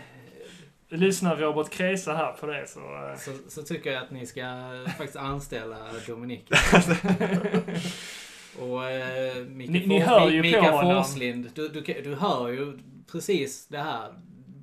Lyssnar 0.90 1.36
Robert 1.38 1.70
Kresa 1.70 2.14
här 2.14 2.32
på 2.32 2.46
det 2.46 2.68
så... 2.68 2.80
eh, 2.80 3.18
så, 3.18 3.32
så 3.50 3.62
tycker 3.64 3.92
jag 3.92 4.04
att 4.04 4.12
ni 4.12 4.26
ska 4.26 4.42
faktiskt 4.98 5.16
anställa 5.16 5.78
Dominik. 6.08 6.50
Och 8.60 8.90
eh, 8.90 9.46
Mika, 9.46 9.72
Ni- 9.72 9.88
ni 9.88 10.00
hör 10.00 10.30
ju 10.30 10.42
Mika 10.42 10.60
på 10.64 10.68
honom. 10.78 11.04
Forslind, 11.04 11.50
du, 11.56 11.70
du, 11.70 11.82
du 11.82 12.16
hör 12.16 12.50
ju 12.50 12.80
precis 13.12 13.68
det 13.68 13.78
här. 13.82 14.14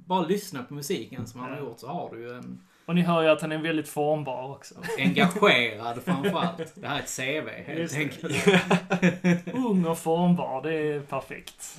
Bara 0.06 0.26
lyssna 0.26 0.62
på 0.62 0.74
musiken 0.74 1.26
som 1.26 1.40
han 1.40 1.50
har 1.50 1.58
gjort 1.58 1.78
så 1.78 1.86
har 1.86 2.14
du 2.14 2.20
ju 2.22 2.30
en 2.32 2.60
Och 2.90 2.96
ni 2.96 3.02
hör 3.02 3.22
ju 3.22 3.28
att 3.28 3.40
han 3.40 3.52
är 3.52 3.58
väldigt 3.58 3.88
formbar 3.88 4.50
också. 4.50 4.74
engagerad 4.98 6.02
framförallt. 6.04 6.74
Det 6.74 6.86
här 6.88 6.96
är 6.96 7.02
ett 7.02 7.16
CV 7.16 7.48
helt 7.72 7.96
enkelt. 7.96 8.46
Ung 9.54 9.84
och 9.86 9.98
formbar, 9.98 10.62
det 10.62 10.74
är 10.74 11.00
perfekt. 11.00 11.78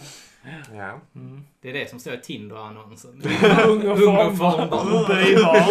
Ja. 0.75 0.99
Mm. 1.15 1.45
Det 1.61 1.69
är 1.69 1.73
det 1.73 1.89
som 1.89 1.99
står 1.99 2.13
i 2.13 2.17
Tinder-annonsen. 2.21 3.21
Ung 3.67 3.89
och 3.89 3.99
formbar. 3.99 5.07
Böjbar. 5.07 5.61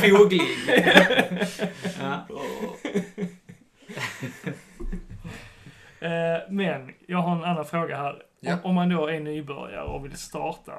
Foglig. 0.00 0.42
Ja. 2.00 2.26
Eh, 6.08 6.40
Men 6.50 6.90
jag 7.06 7.18
har 7.18 7.36
en 7.36 7.44
annan 7.44 7.64
fråga 7.64 7.96
här. 7.96 8.22
Ja. 8.40 8.54
Om, 8.54 8.60
om 8.64 8.74
man 8.74 8.88
då 8.88 9.06
är 9.06 9.20
nybörjare 9.20 9.84
och 9.84 10.04
vill 10.04 10.16
starta 10.16 10.72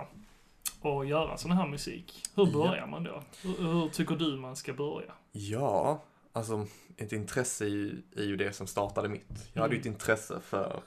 och 0.89 1.05
göra 1.05 1.37
sån 1.37 1.51
här 1.51 1.67
musik, 1.67 2.23
hur 2.35 2.45
Ja. 2.45 2.51
börjar 2.53 2.87
man 2.87 3.03
då? 3.03 3.23
Hur, 3.41 3.57
hur 3.73 3.89
tycker 3.89 4.15
du 4.15 4.35
man 4.35 4.55
ska 4.55 4.73
börja? 4.73 5.11
Ja, 5.31 6.03
alltså 6.33 6.67
ett 6.97 7.11
intresse 7.11 7.65
är 7.65 7.69
ju, 7.69 8.01
är 8.15 8.23
ju 8.23 8.35
det 8.37 8.53
som 8.53 8.67
startade 8.67 9.09
mitt. 9.09 9.49
Jag 9.53 9.61
hade 9.61 9.73
ju 9.75 9.79
ett 9.79 9.85
intresse 9.85 10.39
för 10.39 10.79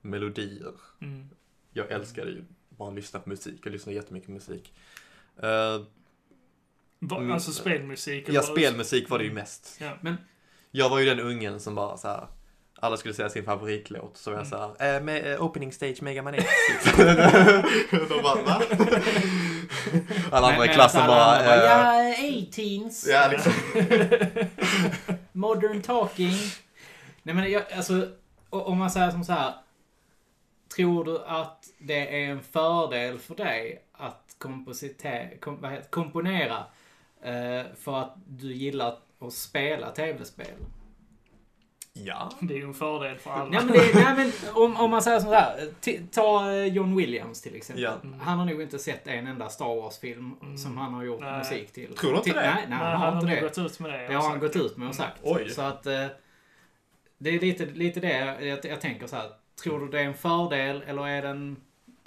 melodier. 0.00 0.72
Mm. 1.00 1.28
Jag 1.72 1.90
älskade 1.92 2.30
ju 2.30 2.44
bara 2.68 2.88
att 2.88 2.94
lyssna 2.94 3.20
på 3.20 3.28
musik. 3.28 3.60
Jag 3.64 3.72
lyssnar 3.72 3.92
jättemycket 3.92 4.26
på 4.26 4.32
musik. 4.32 4.72
Uh, 5.42 5.84
Va, 6.98 7.16
Mm. 7.18 7.32
Alltså 7.32 7.52
spelmusik? 7.52 8.24
ja, 8.28 8.42
spelmusik 8.42 9.10
var 9.10 9.18
det 9.18 9.24
ju 9.24 9.32
mest. 9.32 9.78
Ja. 9.80 9.98
Men- 10.00 10.16
Jag 10.70 10.90
var 10.90 10.98
ju 10.98 11.04
den 11.06 11.20
ungen 11.20 11.60
som 11.60 11.74
bara 11.74 11.96
så 11.96 12.08
här. 12.08 12.26
Alla 12.84 12.96
skulle 12.96 13.14
säga 13.14 13.28
sin 13.28 13.44
favoritlåt. 13.44 14.16
Så 14.16 14.30
var 14.30 14.38
jag 14.38 14.46
Mm. 14.46 14.74
såhär, 14.76 14.96
eh, 14.96 15.02
med, 15.02 15.32
eh, 15.32 15.42
opening 15.42 15.72
stage 15.72 16.02
Mega 16.02 16.22
Man 16.22 16.34
X. 16.34 16.46
De 16.96 18.22
bara, 18.22 18.42
va? 18.42 18.62
Alla 20.30 20.46
andra 20.52 20.64
i 20.64 20.68
klassen 20.68 21.06
bara, 21.06 21.40
eh, 21.40 21.64
ja, 21.64 22.14
18s. 22.20 23.06
ja 23.08 23.28
liksom. 23.30 23.52
Modern 25.32 25.82
talking. 25.82 26.32
Nej 27.22 27.34
men 27.34 27.50
jag, 27.50 27.62
alltså, 27.76 28.08
o- 28.50 28.60
om 28.60 28.78
man 28.78 28.90
säger 28.90 29.10
som 29.10 29.24
så 29.24 29.32
här. 29.32 29.52
Tror 30.76 31.04
du 31.04 31.18
att 31.26 31.64
det 31.78 32.24
är 32.24 32.30
en 32.30 32.42
fördel 32.42 33.18
för 33.18 33.34
dig 33.34 33.82
att 33.92 34.36
komposite, 34.38 35.30
kom, 35.40 35.60
vad 35.60 35.70
heter, 35.70 35.90
komponera 35.90 36.56
eh, 37.22 37.62
för 37.80 37.98
att 38.00 38.14
du 38.26 38.52
gillar 38.54 38.96
att 39.20 39.32
spela 39.32 39.90
tv-spel? 39.90 40.46
Ja. 41.96 42.30
Det 42.40 42.54
är 42.54 42.58
ju 42.58 42.64
en 42.64 42.74
fördel 42.74 43.18
för 43.18 43.30
alla. 43.30 43.44
Nej 43.50 43.64
men, 43.64 43.72
det, 43.72 43.94
nej, 43.94 44.14
men 44.16 44.32
om, 44.54 44.76
om 44.76 44.90
man 44.90 45.02
säger 45.02 45.20
så 45.20 45.32
här. 45.32 45.68
Ta 46.12 46.52
eh, 46.52 46.64
John 46.66 46.96
Williams 46.96 47.42
till 47.42 47.54
exempel. 47.54 47.82
Ja. 47.82 47.96
Han 48.20 48.38
har 48.38 48.46
nog 48.46 48.62
inte 48.62 48.78
sett 48.78 49.06
en 49.06 49.26
enda 49.26 49.48
Star 49.48 49.74
Wars-film 49.82 50.36
Mm. 50.42 50.58
som 50.58 50.76
han 50.78 50.94
har 50.94 51.04
gjort 51.04 51.20
Nej. 51.20 51.38
musik 51.38 51.72
till. 51.72 51.96
Tror 51.96 52.10
du 52.10 52.16
inte 52.16 52.24
till, 52.30 52.34
det? 52.34 52.40
Nej, 52.40 52.54
nej, 52.68 52.78
Nej, 52.78 52.78
han 52.78 53.00
har 53.00 53.12
inte 53.12 53.26
nog 53.26 53.34
det. 53.36 53.40
gått 53.40 53.58
ut 53.58 53.80
med 53.80 53.90
det. 53.90 54.06
Det 54.08 54.14
har 54.14 54.28
han 54.30 54.38
gått 54.40 54.56
ut 54.56 54.76
med 54.76 54.88
och 54.88 54.94
sagt. 54.94 55.20
Oj. 55.22 55.50
Så 55.50 55.62
att 55.62 55.86
eh, 55.86 56.06
det 57.18 57.30
är 57.30 57.40
lite, 57.40 57.64
lite 57.66 58.00
det 58.00 58.44
jag, 58.46 58.64
jag 58.64 58.80
tänker 58.80 59.06
så 59.06 59.16
här. 59.16 59.30
Tror 59.62 59.80
du 59.80 59.88
det 59.88 60.00
är 60.00 60.04
en 60.04 60.14
fördel 60.14 60.82
eller 60.86 61.08
är 61.08 61.22
den, 61.22 61.56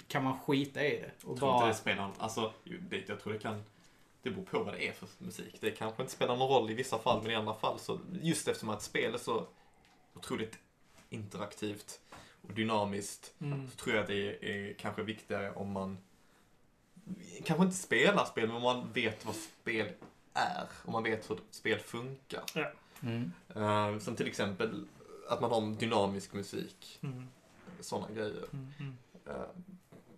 kan 0.08 0.24
man 0.24 0.38
skita 0.38 0.84
i 0.84 0.90
det? 0.90 0.96
Och 1.26 1.30
Jag 1.30 1.38
tror 1.38 1.50
inte 1.50 1.60
bara, 1.60 1.66
det 1.68 1.74
spelar 1.74 2.02
någon, 2.02 2.12
alltså, 2.18 2.52
det, 2.90 3.08
jag 3.08 3.20
tror 3.20 3.32
det 3.32 3.38
kan, 3.38 3.62
det 4.22 4.30
beror 4.30 4.44
på 4.44 4.58
vad 4.62 4.74
det 4.74 4.88
är 4.88 4.92
för 4.92 5.08
musik. 5.18 5.58
Det 5.60 5.70
kanske 5.70 6.02
inte 6.02 6.12
spelar 6.14 6.36
någon 6.36 6.48
roll 6.48 6.70
i 6.70 6.74
vissa 6.74 6.98
fall, 6.98 7.22
men 7.22 7.30
i 7.30 7.34
andra 7.34 7.54
fall 7.54 7.78
så, 7.78 7.98
just 8.22 8.48
eftersom 8.48 8.68
att 8.68 8.82
spel 8.82 9.14
är 9.14 9.18
så 9.18 9.46
otroligt 10.18 10.58
interaktivt 11.10 12.00
och 12.42 12.52
dynamiskt, 12.52 13.32
Mm. 13.40 13.70
så 13.70 13.76
tror 13.76 13.94
jag 13.94 14.02
att 14.02 14.08
det 14.08 14.44
är 14.68 14.74
kanske 14.74 15.02
viktigare 15.02 15.52
om 15.54 15.72
man 15.72 15.98
kanske 17.44 17.64
inte 17.64 17.76
spelar 17.76 18.24
spel, 18.24 18.46
men 18.46 18.56
om 18.56 18.62
man 18.62 18.92
vet 18.92 19.24
vad 19.26 19.34
spel 19.36 19.92
är. 20.34 20.68
Om 20.84 20.92
man 20.92 21.02
vet 21.02 21.30
hur 21.30 21.38
spel 21.50 21.78
funkar. 21.78 22.42
mm, 23.02 23.32
Uh, 23.56 23.98
som 23.98 24.16
till 24.16 24.26
exempel 24.26 24.86
att 25.28 25.40
man 25.40 25.50
har 25.50 25.74
dynamisk 25.74 26.32
musik, 26.32 26.98
Mm. 27.02 27.26
sådana 27.80 28.10
grejer. 28.14 28.44
Mm. 28.52 28.72
Mm. 28.80 28.96
Eh, 29.26 29.42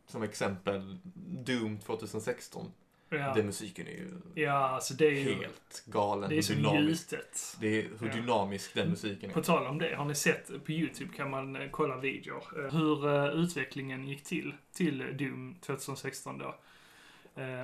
som 0.06 0.22
exempel 0.22 0.98
Doom 1.44 1.78
2016. 1.78 2.72
Ja. 3.12 3.32
Den 3.34 3.46
musiken 3.46 3.86
är 3.86 3.90
ju 3.90 4.08
ja, 4.34 4.50
alltså 4.52 4.94
det 4.94 5.06
är 5.06 5.10
ju... 5.10 5.34
helt 5.34 5.82
galen. 5.86 6.30
Det 6.30 6.38
är 6.38 6.42
så 6.42 6.52
dynamisk, 6.52 7.12
gjutet. 7.12 7.56
det 7.60 7.66
är 7.78 7.82
hur 8.00 8.06
Ja. 8.08 8.12
dynamisk 8.14 8.74
den 8.74 8.90
musiken 8.90 9.30
På 9.30 9.38
är. 9.38 9.42
tal 9.44 9.66
om 9.66 9.78
det, 9.78 9.94
har 9.94 10.04
ni 10.04 10.14
sett 10.14 10.64
på 10.64 10.72
YouTube 10.72 11.10
kan 11.16 11.30
man 11.30 11.56
eh, 11.56 11.68
kolla 11.70 11.96
videor 11.96 12.42
eh, 12.66 12.72
hur 12.78 13.08
eh, 13.08 13.40
utvecklingen 13.42 14.08
gick 14.08 14.24
till, 14.24 14.54
till 14.72 14.98
Doom 15.18 15.56
2016 15.60 16.38
då. 16.38 16.54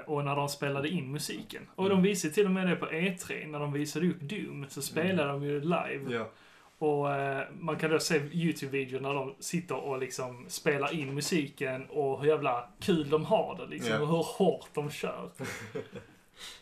Och 0.07 0.25
när 0.25 0.37
de 0.37 0.49
spelade 0.49 0.89
in 0.89 1.13
musiken. 1.13 1.63
Och 1.75 1.85
de 1.89 1.93
Mm. 1.93 2.03
visade 2.03 2.35
till 2.35 2.45
och 2.45 2.51
med 2.51 2.67
det 2.69 2.77
på 2.77 2.87
E3, 2.87 3.47
när 3.47 3.59
de 3.61 3.73
visade 3.73 4.09
upp 4.09 4.21
Doom, 4.21 4.67
så 4.69 4.83
spelade 4.83 5.29
de 5.33 5.43
ju 5.45 5.61
live. 5.61 6.05
Ja. 6.09 6.31
Och 6.79 7.15
eh, 7.15 7.43
man 7.53 7.77
kan 7.77 7.91
då 7.91 7.99
se 7.99 8.15
YouTube-videor 8.15 9.01
när 9.01 9.15
de 9.15 9.35
sitter 9.41 9.77
och 9.77 9.99
liksom 9.99 10.45
spelar 10.49 10.95
in 10.95 11.15
musiken 11.15 11.87
och 11.87 12.21
hur 12.21 12.29
jävla 12.29 12.69
kul 12.81 13.11
de 13.11 13.25
har 13.25 13.57
det 13.57 13.67
liksom. 13.67 13.93
Ja. 13.93 14.01
Och 14.01 14.09
hur 14.09 14.27
hårt 14.39 14.69
de 14.75 14.91
kör. 14.91 15.31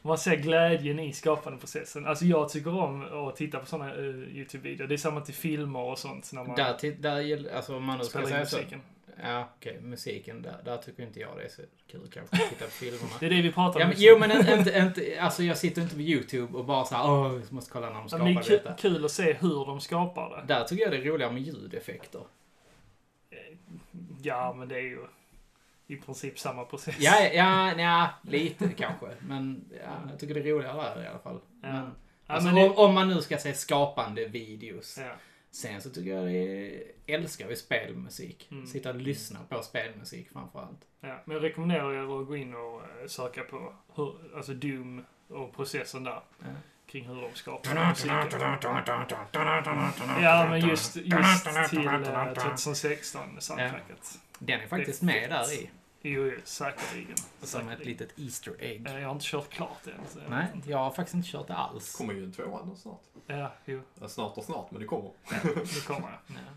Man 0.03 0.19
ser 0.19 0.37
glädjen 0.37 0.99
i 0.99 1.13
skapandeprocessen. 1.13 2.07
Alltså 2.07 2.25
jag 2.25 2.49
tycker 2.49 2.75
om 2.79 3.29
att 3.29 3.37
titta 3.37 3.59
på 3.59 3.67
sådana 3.67 3.95
uh, 3.95 4.37
YouTube-videor. 4.37 4.87
Det 4.87 4.95
är 4.95 4.97
samma 4.97 5.21
till 5.21 5.35
filmer 5.35 5.81
och 5.81 5.99
sånt. 5.99 6.31
När 6.33 6.45
man 6.45 6.57
där, 6.57 7.03
där 7.03 7.21
gäller, 7.21 7.57
alltså 7.57 7.77
om 7.77 7.85
man 7.85 7.99
nu 7.99 8.05
ska 8.05 8.19
spelar 8.19 8.41
in 8.41 8.47
säga 8.47 8.69
så. 8.71 8.77
Ja, 9.23 9.49
okej, 9.57 9.81
musiken, 9.81 10.43
där, 10.43 10.61
där 10.65 10.77
tycker 10.77 11.03
inte 11.03 11.21
jag 11.21 11.37
det 11.37 11.43
är 11.45 11.49
så 11.49 11.63
kul 11.91 12.09
kanske 12.13 12.37
att 12.37 12.49
titta 12.51 12.65
på 12.65 12.71
filmerna. 12.71 13.11
Det 13.21 13.27
är 13.27 13.31
det 13.31 13.43
vi 13.43 13.53
pratar 13.53 13.81
Ja, 13.81 13.87
om. 13.87 13.91
men, 13.91 13.99
jo 14.01 14.19
men 14.19 14.31
inte, 14.59 14.79
inte, 14.79 15.21
alltså 15.21 15.43
jag 15.43 15.59
sitter 15.59 15.83
inte 15.83 15.95
på 15.95 16.01
YouTube 16.01 16.59
och 16.59 16.65
bara 16.65 16.85
såhär, 16.85 17.11
åh, 17.11 17.33
jag 17.43 17.53
måste 17.53 17.71
kolla 17.71 17.87
när 17.87 17.95
de 17.95 18.03
Ja, 18.03 18.09
skapar 18.09 18.25
men 18.25 18.35
det 18.35 18.41
är 18.41 18.43
kul, 18.45 18.57
detta. 18.65 18.75
kul 18.75 19.05
att 19.05 19.11
se 19.11 19.33
hur 19.33 19.67
de 19.67 19.81
skapar 19.81 20.31
det. 20.47 20.55
Där 20.55 20.65
tycker 20.65 20.83
jag 20.83 20.93
det 20.93 20.97
är 20.99 21.03
roligare 21.03 21.33
med 21.33 21.43
ljudeffekter. 21.43 22.21
Ja, 24.23 24.53
men 24.59 24.69
det 24.69 24.75
är 24.75 24.81
ju 24.83 24.99
i 25.87 25.97
princip 25.97 26.39
samma 26.39 26.65
process. 26.65 26.95
Ja, 26.99 27.21
ja, 27.33 27.73
ja, 27.79 28.09
lite 28.31 28.69
kanske. 28.69 29.07
Men 29.21 29.65
ja, 29.85 30.11
jag 30.11 30.19
tycker 30.21 30.35
det 30.35 30.41
är 30.41 30.45
roligare 30.55 30.95
där 30.95 31.05
i 31.05 31.07
alla 31.07 31.19
fall. 31.19 31.41
Ja. 31.63 31.69
Men, 31.73 31.91
Ja, 32.27 32.35
alltså, 32.35 32.47
men 32.47 32.55
det- 32.55 32.69
om, 32.71 32.77
om 32.89 32.95
man 32.95 33.09
nu 33.09 33.23
ska 33.23 33.39
se 33.39 33.55
skapande 33.55 34.25
videos. 34.29 34.99
Ja. 35.55 35.69
Sen 35.69 35.83
så 35.83 35.91
tycker 35.91 36.11
jag 36.11 36.25
det 36.25 36.33
är, 36.33 36.83
älskar 37.07 37.49
vi 37.49 37.57
spelmusik. 37.57 38.49
Mm. 38.51 38.67
Sitta 38.67 38.91
och 38.91 38.97
lyssna 38.97 39.41
på 39.49 39.63
spelmusik 39.63 40.29
framförallt. 40.33 40.81
Ja, 41.01 41.23
men 41.25 41.37
jag 41.37 41.45
rekommenderar 41.45 41.93
er 41.93 42.21
att 42.21 42.27
gå 42.27 42.37
in 42.37 42.55
och 42.55 42.81
eh, 42.81 43.07
söka 43.07 43.43
på 43.45 43.75
hur, 43.95 44.37
alltså 44.37 44.55
Doom 44.55 45.05
och 45.29 45.57
processen 45.57 46.05
där. 46.05 46.21
Ja. 46.39 46.47
Kring 46.87 47.07
hur 47.07 47.23
de 47.23 47.35
skapar 47.35 47.71
musiken. 47.89 48.09
Ja, 50.23 50.47
men 50.51 50.69
just, 50.69 50.97
just 50.97 51.71
till 51.71 51.87
eh, 51.87 52.33
2016 52.35 53.41
soundtracket. 53.41 54.19
Den 54.39 54.61
är 54.61 54.67
faktiskt 54.67 55.01
Det 55.01 55.07
med 55.07 55.31
där 55.31 55.53
i. 55.53 55.71
Jo, 56.07 56.23
jo, 56.27 56.39
säkerligen. 56.45 57.17
Som 57.43 57.69
ett 57.69 57.85
litet 57.85 58.19
Easter 58.19 58.55
egg. 58.59 58.87
Eh, 58.87 58.99
Jag 58.99 59.09
har 59.09 59.13
inte 59.15 59.25
kört 59.27 59.49
klart 59.51 59.79
det 59.85 59.91
än. 59.91 59.99
så 60.13 60.19
jag 60.19 60.31
Nej, 60.31 60.47
jag 60.67 60.79
har 60.79 60.91
faktiskt 60.91 61.15
inte 61.15 61.29
kört 61.29 61.47
det 61.47 61.55
alls. 61.55 61.95
kommer 61.97 62.15
ju 62.15 62.25
en 62.25 62.33
tvåa 62.33 62.77
snart. 62.77 63.03
Ja, 63.27 63.53
jo, 63.65 63.83
Ja, 64.01 64.09
snart 64.09 64.39
och 64.39 64.45
snart, 64.45 64.71
men 64.71 64.81
det 64.81 64.87
kommer. 64.87 65.11
det 65.55 65.87
kommer 65.87 66.01
jag. 66.11 66.37
Ja. 66.37 66.53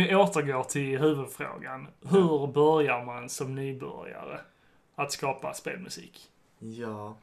Vi 0.00 0.14
återgår 0.14 0.64
till 0.64 0.98
huvudfrågan. 0.98 1.88
Hur 2.00 2.46
börjar 2.46 3.04
man 3.04 3.28
som 3.28 3.54
nybörjare 3.54 4.40
att 4.94 5.12
skapa 5.12 5.54
spelmusik? 5.54 6.30
Ja. 6.58 7.16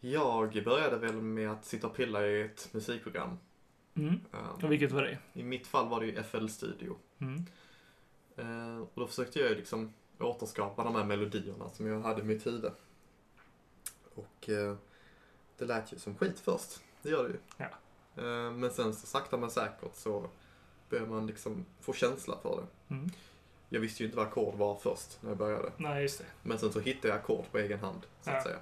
Jag 0.00 0.64
började 0.64 0.96
väl 0.96 1.14
med 1.14 1.50
att 1.50 1.64
sitta 1.64 1.86
och 1.86 1.96
pilla 1.96 2.26
i 2.26 2.42
ett 2.42 2.68
musikprogram. 2.72 3.38
Mm. 3.94 4.20
Um, 4.30 4.64
Och 4.64 4.72
vilket 4.72 4.92
var 4.92 5.02
det? 5.02 5.18
I 5.32 5.42
mitt 5.42 5.66
fall 5.66 5.88
var 5.88 6.00
det 6.00 6.06
ju 6.06 6.22
FL 6.22 6.46
Studio. 6.46 6.96
Mm. 7.18 7.44
Eh, 8.36 8.78
och 8.78 8.92
då 8.94 9.06
försökte 9.06 9.38
jag 9.40 9.50
ju 9.50 9.56
liksom 9.56 9.92
återskapa 10.18 10.84
de 10.84 10.94
här 10.94 11.04
melodierna 11.04 11.68
som 11.68 11.86
jag 11.86 12.00
hade 12.00 12.20
i 12.22 12.24
mitt 12.24 12.46
huvud. 12.46 12.72
Och 14.14 14.48
eh, 14.48 14.76
det 15.58 15.64
lät 15.64 15.92
ju 15.92 15.98
som 15.98 16.14
skit 16.14 16.40
först. 16.40 16.80
Det 17.02 17.10
gör 17.10 17.22
det 17.22 17.30
ju. 17.30 17.38
Ja. 17.56 17.70
Eh, 18.22 18.52
men 18.52 18.70
sen 18.70 18.94
så 18.94 19.06
sakta 19.06 19.36
men 19.36 19.50
säkert 19.50 19.94
så 19.94 20.30
börjar 20.90 21.06
man 21.06 21.26
liksom 21.26 21.64
få 21.80 21.92
känsla 21.92 22.36
för 22.42 22.56
det. 22.88 22.94
Mm. 22.94 23.10
Jag 23.68 23.80
visste 23.80 24.02
ju 24.02 24.06
inte 24.06 24.16
vad 24.16 24.26
ackord 24.26 24.54
var 24.54 24.76
först 24.76 25.18
när 25.20 25.30
jag 25.30 25.38
började. 25.38 25.72
Nej, 25.76 26.02
just 26.02 26.18
det. 26.18 26.24
Men 26.42 26.58
sen 26.58 26.72
så 26.72 26.80
hittade 26.80 27.08
jag 27.08 27.16
ackord 27.16 27.44
på 27.52 27.58
egen 27.58 27.78
hand, 27.78 28.00
så 28.22 28.30
att 28.30 28.36
Ja. 28.36 28.42
säga. 28.42 28.56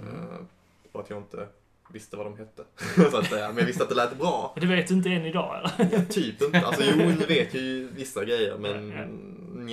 Mm. 0.00 0.14
Eh, 0.30 0.38
och 0.92 1.00
att 1.00 1.10
jag 1.10 1.18
inte 1.18 1.48
visste 1.92 2.16
vad 2.16 2.26
de 2.26 2.36
hette, 2.38 2.64
så 3.10 3.16
att 3.16 3.26
säga. 3.26 3.48
Men 3.48 3.56
jag 3.58 3.66
visste 3.66 3.82
att 3.82 3.88
det 3.88 3.94
lät 3.94 4.18
bra. 4.18 4.54
Det 4.60 4.66
vet 4.66 4.88
du 4.88 4.94
inte 4.94 5.10
än 5.10 5.26
idag, 5.26 5.58
eller? 5.58 5.88
Ja, 5.92 6.04
typ 6.08 6.42
inte. 6.42 6.60
Alltså 6.66 6.82
jo, 6.84 6.96
nu 6.96 7.26
vet 7.26 7.54
jag 7.54 7.62
ju 7.62 7.88
vissa 7.88 8.24
grejer, 8.24 8.58
men 8.58 8.90
Ja, 8.90 8.96
ja. 8.98 9.06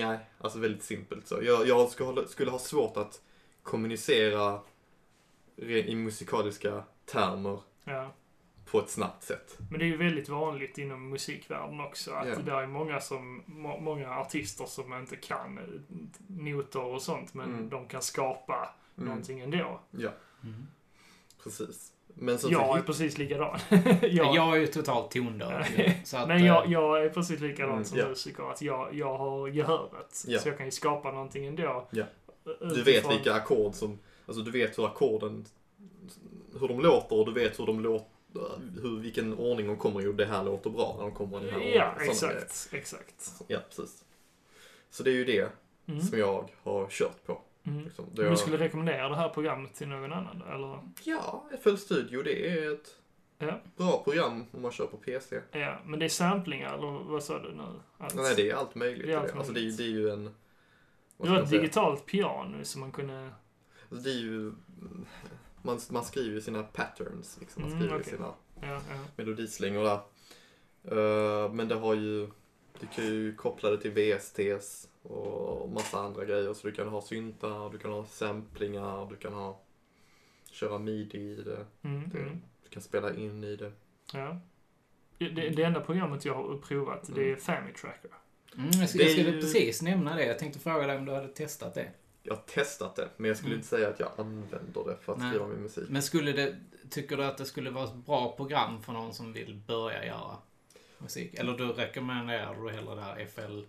nej. 0.08 0.20
Alltså 0.38 0.60
väldigt 0.60 0.84
simpelt 0.84 1.28
så. 1.28 1.40
Jag, 1.44 1.68
jag 1.68 1.90
skulle, 1.90 2.10
ha, 2.22 2.28
skulle 2.28 2.52
ha 2.52 2.60
svårt 2.60 2.98
att 2.98 3.22
kommunicera 3.64 4.60
i 5.58 5.96
musikaliska 5.96 6.84
termer 7.06 7.60
Ja. 7.84 8.12
På 8.74 8.80
ett 8.80 8.90
snabbt 8.90 9.24
sätt. 9.24 9.58
Men 9.70 9.80
det 9.80 9.86
är 9.86 9.88
ju 9.88 9.98
väldigt 9.98 10.30
vanligt 10.30 10.78
inom 10.78 11.10
musikvärlden 11.10 11.80
också 11.80 12.12
att 12.12 12.28
Ja. 12.28 12.36
det 12.36 12.42
där 12.44 12.62
är 12.62 12.68
många, 12.68 13.00
som, 13.02 13.44
må, 13.46 13.80
många 13.80 14.10
artister 14.10 14.66
som 14.66 14.94
inte 14.94 15.16
kan 15.16 15.58
eh, 15.58 15.64
noter 16.28 16.82
och 16.84 17.02
sånt, 17.02 17.34
men 17.34 17.50
Mm. 17.54 17.70
de 17.70 17.88
kan 17.88 18.02
skapa 18.02 18.70
Mm. 18.98 19.10
någonting 19.10 19.40
ändå. 19.40 19.80
Ja, 19.92 20.10
Mm. 20.44 20.68
precis. 21.44 21.90
Men 22.16 22.40
sen 22.40 22.52
Jag 22.52 22.62
så 22.66 22.72
är 22.74 22.78
hit- 22.78 22.86
precis 22.86 23.18
likadan. 23.18 23.60
Jag, 24.02 24.36
jag, 24.36 24.56
är 24.56 24.60
ju 24.62 24.68
totalt 24.68 25.12
tondöv. 25.12 25.64
men 26.28 26.46
jag, 26.46 26.66
eh, 26.66 26.72
jag 26.72 27.06
är 27.06 27.10
precis 27.10 27.40
likadan 27.40 27.72
Mm, 27.72 27.86
som 27.86 27.98
ja. 27.98 28.08
musiker, 28.08 28.52
att 28.52 28.62
jag, 28.62 28.94
jag 28.94 29.18
har 29.18 29.48
gehöret. 29.48 30.24
Ja. 30.28 30.40
Så 30.40 30.48
jag 30.50 30.58
kan 30.58 30.66
ju 30.66 30.72
skapa 30.72 31.12
någonting 31.12 31.46
ändå. 31.46 31.88
Ja. 31.92 32.04
Utifrån- 32.46 32.70
Du 32.70 32.84
vet 32.84 33.12
vilka 33.12 33.34
ackord 33.34 33.74
som, 33.74 34.00
alltså 34.26 34.44
du 34.44 34.52
vet 34.52 34.78
hur 34.78 34.86
ackorden, 34.86 35.46
hur 36.60 36.68
de 36.68 36.80
låter 36.82 37.20
och 37.20 37.26
du 37.26 37.34
vet 37.34 37.60
hur 37.60 37.66
de 37.66 37.80
låter, 37.80 38.08
hur, 38.82 39.00
vilken 39.00 39.34
ordning 39.34 39.68
de 39.68 39.78
kommer 39.78 40.02
i 40.02 40.08
och 40.08 40.16
det 40.16 40.26
här 40.26 40.44
låter 40.44 40.70
bra 40.70 40.94
när 40.98 41.04
de 41.04 41.12
kommer 41.14 41.38
i 41.42 41.46
den 41.46 41.50
här 41.50 41.58
ordningen. 41.60 41.78
Ja, 42.08 42.14
Sådana 42.14 42.34
grejer. 42.34 42.46
exakt. 42.46 42.74
Exakt. 42.74 43.44
Ja, 43.48 43.60
precis. 43.68 44.04
Så 44.90 45.04
det 45.04 45.10
är 45.12 45.16
ju 45.16 45.26
det 45.26 45.50
Mm. 45.88 46.02
som 46.02 46.20
jag 46.20 46.50
har 46.64 46.88
kört 46.90 47.26
på. 47.26 47.42
Mm. 47.64 47.84
Liksom. 47.84 48.06
Du 48.14 48.36
skulle 48.38 48.58
rekommendera 48.58 49.10
det 49.10 49.16
här 49.16 49.30
programmet 49.30 49.74
till 49.76 49.88
någon 49.88 50.14
annan, 50.14 50.42
eller? 50.56 50.80
Ja, 51.04 51.50
FL 51.64 51.76
Studio 51.76 52.24
det 52.24 52.50
är 52.50 52.74
ett 52.74 52.98
Ja. 53.38 53.60
bra 53.76 54.04
program 54.04 54.46
om 54.52 54.62
man 54.62 54.72
kör 54.72 54.86
på 54.86 54.98
PC. 54.98 55.42
Ja, 55.52 55.80
men 55.86 56.00
det 56.00 56.06
är 56.06 56.10
samplingar, 56.10 56.74
eller 56.78 56.88
vad 57.04 57.24
sa 57.24 57.40
du 57.40 57.52
nu? 57.52 57.64
Att, 57.98 58.16
Nej, 58.16 58.34
det 58.36 58.50
är 58.50 58.56
allt 58.56 58.76
möjligt. 58.76 59.08
Det 59.08 59.14
är 59.14 59.18
allt 59.18 59.28
det. 59.34 59.38
Alltså, 59.38 59.54
det, 59.54 59.60
är, 59.60 59.62
ju- 59.62 59.68
möjligt. 59.68 59.78
det 59.78 59.84
är 59.84 59.88
ju 59.88 60.10
en... 60.10 60.24
Det 61.18 61.30
var 61.30 61.40
ett 61.40 61.50
digitalt 61.50 62.06
piano 62.06 62.64
som 62.64 62.82
man 62.82 62.92
kunde... 62.92 63.30
Alltså, 63.90 64.04
det 64.04 64.10
är 64.10 64.20
ju... 64.22 64.52
Man, 65.66 65.80
man 65.90 66.04
skriver 66.06 66.36
ju 66.36 66.42
sina 66.42 66.64
patterns, 66.64 67.38
liksom. 67.40 67.62
Man 67.62 67.72
Mm, 67.72 67.82
skriver 67.84 68.00
okej. 68.02 68.14
sina 68.14 68.34
Ja, 68.62 68.68
ja. 68.90 69.00
melodislingor 69.16 69.84
där. 69.84 70.00
Eh, 70.84 71.54
men 71.54 71.68
det 71.68 71.76
har 71.76 71.94
ju... 71.94 72.28
Du 72.80 72.88
kan 72.96 73.06
ju 73.06 73.36
koppla 73.36 73.70
det 73.70 73.78
till 73.78 73.92
VSTs 73.92 74.90
och 75.04 75.70
massa 75.70 76.00
andra 76.00 76.26
grejer. 76.26 76.54
Så 76.54 76.68
du 76.68 76.74
kan 76.74 76.88
ha 76.88 77.02
syntar, 77.02 77.70
du 77.70 77.78
kan 77.78 77.92
ha 77.92 78.06
samplingar, 78.06 79.10
du 79.10 79.16
kan 79.16 79.34
ha... 79.34 79.60
Köra 80.52 80.78
midi 80.80 81.18
i 81.18 81.36
det. 81.36 81.66
Mm, 81.82 82.10
det 82.10 82.18
mm, 82.20 82.42
Du 82.64 82.70
kan 82.70 82.82
spela 82.82 83.14
in 83.16 83.44
i 83.44 83.56
det. 83.56 83.72
ja. 84.14 84.40
Det, 85.18 85.30
det 85.30 85.64
enda 85.64 85.82
programmet 85.82 86.26
jag 86.26 86.34
har 86.34 86.58
provat, 86.58 87.10
det 87.16 87.32
är 87.32 87.36
Family 87.36 87.74
Tracker. 87.74 88.12
Mm, 88.58 88.66
jag, 88.72 88.74
sk- 88.74 88.98
Det 88.98 89.04
är 89.04 89.08
jag 89.08 89.12
skulle 89.18 89.36
ju- 89.36 89.42
precis 89.42 89.82
nämna 89.82 90.16
det. 90.16 90.26
Jag 90.26 90.40
tänkte 90.40 90.60
fråga 90.60 90.88
dig 90.88 90.98
om 90.98 91.06
du 91.06 91.12
hade 91.12 91.28
testat 91.28 91.74
det. 91.74 91.92
Jag 92.24 92.34
har 92.36 92.42
testat 92.42 92.96
det, 92.96 93.10
men 93.18 93.28
jag 93.28 93.38
skulle 93.38 93.50
Mm. 93.52 93.58
inte 93.60 93.68
säga 93.68 93.90
att 93.90 94.00
jag 94.00 94.12
använder 94.18 94.84
det 94.84 94.98
för 95.02 95.14
att 95.14 95.20
Nej. 95.20 95.30
skriva 95.30 95.48
min 95.48 95.62
musik. 95.62 95.84
Men 95.90 96.02
skulle 96.04 96.32
det, 96.32 96.56
tycker 96.90 97.18
du 97.18 97.24
att 97.26 97.38
det 97.38 97.46
skulle 97.46 97.70
vara 97.70 97.84
ett 97.86 97.96
bra 97.96 98.36
program 98.36 98.82
för 98.84 98.94
någon 98.94 99.14
som 99.14 99.34
vill 99.34 99.56
börja 99.68 100.06
göra 100.06 100.38
musik? 100.98 101.34
Eller 101.34 101.58
du 101.58 101.66
rekommenderar 101.68 102.56
du 102.64 102.70
hellre 102.72 102.96
det 102.96 103.02
här 103.02 103.26
FL? 103.26 103.62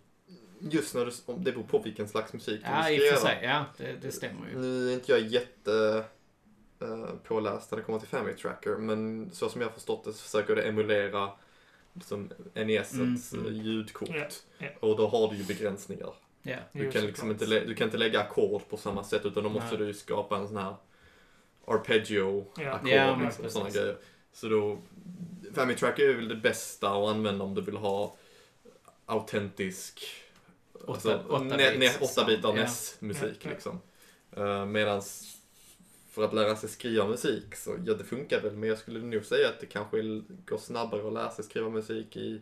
Just 0.60 0.94
när 0.94 1.04
du, 1.06 1.12
det 1.34 1.52
beror 1.52 1.62
på 1.62 1.78
vilken 1.78 2.08
slags 2.08 2.32
musik 2.32 2.60
Ja, 2.64 2.76
du 2.88 2.96
ska 2.96 3.04
göra. 3.06 3.16
sig. 3.16 3.40
Ja, 3.42 3.64
det, 3.76 3.92
det 4.02 4.12
stämmer 4.12 4.48
ju. 4.50 4.58
Nu 4.58 4.88
är 4.90 4.94
inte 4.94 5.12
jag 5.12 5.20
jätte 5.20 6.04
eh, 6.80 7.06
påläst 7.24 7.70
när 7.70 7.78
det 7.78 7.84
kommer 7.84 7.98
till 7.98 8.08
Family 8.08 8.36
Tracker, 8.36 8.76
men 8.76 9.30
så 9.32 9.48
som 9.48 9.60
jag 9.60 9.68
har 9.68 9.72
förstått 9.74 10.04
det 10.04 10.12
så 10.12 10.18
försöker 10.22 10.56
det 10.56 10.62
emulera 10.62 11.30
liksom 11.92 12.30
NESets 12.54 13.32
Mm, 13.32 13.46
mm. 13.46 13.60
ljudkort. 13.62 14.08
Ja, 14.12 14.26
ja. 14.58 14.66
Och 14.80 14.96
då 14.96 15.08
har 15.08 15.30
du 15.30 15.36
ju 15.36 15.44
begränsningar. 15.44 16.14
Ja. 16.46 16.56
Du 16.72 16.90
kan, 16.90 17.06
liksom 17.06 17.30
inte 17.30 17.46
du 17.46 17.74
kan 17.74 17.84
inte 17.88 17.98
lägga 17.98 18.20
ackord 18.20 18.68
på 18.68 18.76
samma 18.76 19.04
sätt 19.04 19.26
utan 19.26 19.42
då 19.42 19.48
måste 19.50 19.76
Nej. 19.78 19.86
du 19.86 19.94
skapa 19.94 20.36
en 20.36 20.48
sån 20.48 20.56
här 20.56 20.74
arpeggio-ackord. 21.66 22.88
Ja, 22.88 23.16
men 23.16 23.26
liksom, 23.26 23.44
precis. 23.64 23.74
grejer. 23.80 23.96
Så 24.32 24.48
då, 24.48 24.78
Family 25.54 25.78
Tracker 25.78 26.08
är 26.08 26.14
väl 26.14 26.28
det 26.28 26.36
bästa 26.36 26.88
att 26.90 27.08
använda 27.08 27.44
om 27.44 27.54
du 27.54 27.62
vill 27.62 27.76
ha 27.76 28.16
autentisk 29.06 30.06
Åtta- 30.86 31.24
åtta 31.28 31.44
ne, 31.44 31.56
ne, 31.56 31.78
bits 31.78 31.98
åtta 32.00 32.24
bitar. 32.26 32.52
NES-musik 32.54 33.22
Ja, 33.22 33.36
ja. 33.42 33.50
liksom. 33.50 33.80
Uh, 34.38 34.66
medans 34.66 35.36
för 36.10 36.24
att 36.24 36.34
lära 36.34 36.56
sig 36.56 36.68
skriva 36.68 37.06
musik 37.06 37.54
så 37.56 37.76
ja, 37.86 37.94
det 37.94 38.04
funkar 38.04 38.40
väl 38.40 38.52
men 38.56 38.68
jag 38.68 38.78
skulle 38.78 38.98
nog 39.00 39.24
säga 39.24 39.48
att 39.48 39.60
det 39.60 39.66
kanske 39.66 40.02
går 40.46 40.58
snabbare 40.58 41.06
att 41.06 41.12
lära 41.12 41.30
sig 41.30 41.44
skriva 41.44 41.68
musik 41.68 42.16
i, 42.16 42.40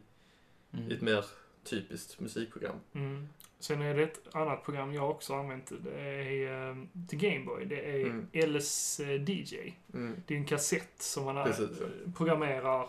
Mm. 0.74 0.90
i 0.90 0.94
ett 0.94 1.00
mer 1.00 1.24
typiskt 1.64 2.20
musikprogram. 2.20 2.76
Mm. 2.94 3.28
Sen 3.62 3.82
är 3.82 3.94
det 3.94 4.02
ett 4.02 4.20
annat 4.34 4.64
program 4.64 4.94
jag 4.94 5.10
också 5.10 5.32
har 5.32 5.40
använt. 5.40 5.72
Det 5.84 6.00
är 6.00 6.68
um, 6.70 6.88
till 7.08 7.18
Gameboy. 7.18 7.64
Det 7.64 7.90
är 7.90 8.06
Mm. 8.06 8.26
LSDJ. 8.32 9.74
Mm. 9.94 10.16
Det 10.26 10.34
är 10.34 10.38
en 10.38 10.44
kassett 10.44 10.92
som 11.02 11.24
man 11.24 11.44
Precis, 11.44 11.80
eh, 11.80 11.86
programmerar 12.16 12.88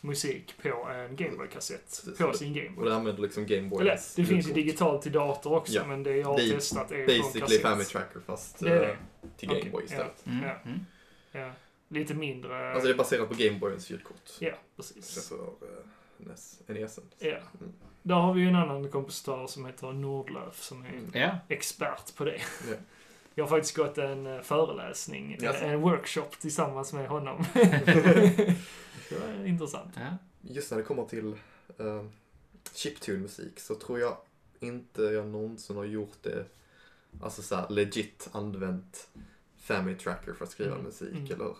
musik 0.00 0.54
på 0.62 0.68
en 0.88 1.16
Gameboy-kassett. 1.16 2.04
På 2.18 2.32
sin 2.32 2.50
Och 2.50 2.56
Gameboy. 2.56 2.88
det 2.88 2.94
använder 2.94 3.22
liksom 3.22 3.46
Gameboy. 3.46 3.80
Eller, 3.80 3.98
det 4.16 4.24
finns 4.24 4.48
ju 4.48 4.52
digitalt 4.52 5.02
till 5.02 5.12
dator 5.12 5.52
också, 5.56 5.72
Ja. 5.72 5.86
men 5.86 6.02
det 6.02 6.16
jag 6.16 6.26
har 6.26 6.36
Det 6.36 6.42
är 6.44 6.50
testat 6.54 6.92
är 6.92 7.04
på 7.06 7.12
en 7.12 7.18
Basically 7.18 7.40
kassett. 7.40 7.62
Family 7.62 7.84
Tracker 7.84 8.20
fast 8.20 8.58
Det 8.58 8.68
är 8.70 8.82
eh, 8.82 8.88
det. 9.22 9.28
till 9.36 9.48
Gameboy 9.48 9.84
istället. 9.84 10.26
Mm. 10.26 10.44
Ja. 10.44 10.54
Mm. 10.64 10.80
Ja. 11.32 11.52
Lite 11.88 12.14
mindre... 12.14 12.70
Alltså 12.72 12.86
det 12.86 12.94
är 12.94 12.96
baserat 12.98 13.28
på 13.28 13.34
Gameboyens 13.34 13.90
ljudkort. 13.90 14.30
Ja, 14.38 14.52
precis. 14.76 15.28
För 15.28 15.36
uh, 15.36 15.48
NES, 16.18 16.60
NESen. 16.66 17.04
Ja. 17.18 17.38
Mm. 18.04 18.08
Där 18.08 18.14
har 18.14 18.34
vi 18.34 18.40
ju 18.40 18.48
en 18.48 18.56
annan 18.56 18.88
kompositör 18.90 19.46
som 19.46 19.66
heter 19.66 19.92
Nordlöf 19.92 20.62
som 20.62 20.84
är 20.84 20.88
Mm. 20.88 21.10
Ja. 21.14 21.38
expert 21.48 22.14
på 22.16 22.24
det. 22.24 22.40
Ja. 22.70 22.74
Jag 23.34 23.44
har 23.44 23.48
faktiskt 23.48 23.76
gått 23.76 23.98
en 23.98 24.26
eh, 24.26 24.40
föreläsning, 24.40 25.32
eh, 25.32 25.44
Jaså? 25.44 25.64
en 25.64 25.80
workshop 25.80 26.28
tillsammans 26.40 26.92
med 26.92 27.08
honom. 27.08 27.44
det 27.54 29.18
var 29.20 29.46
intressant. 29.46 29.94
Ja. 29.96 30.16
Just 30.40 30.70
när 30.70 30.78
det 30.78 30.84
kommer 30.84 31.04
till 31.04 31.26
uh, 31.80 32.04
chiptune-musik 32.74 33.60
så 33.60 33.74
tror 33.74 33.98
jag 34.00 34.16
inte 34.60 35.02
jag 35.02 35.26
någonsin 35.26 35.76
har 35.76 35.84
gjort 35.84 36.16
det, 36.22 36.44
alltså 37.22 37.42
såhär 37.42 37.66
legit 37.68 38.28
använt 38.32 39.08
Family 39.58 39.96
Tracker 39.98 40.32
för 40.32 40.44
att 40.44 40.50
skriva 40.50 40.72
Mm. 40.72 40.84
musik 40.84 41.08
Mm. 41.30 41.32
eller 41.40 41.54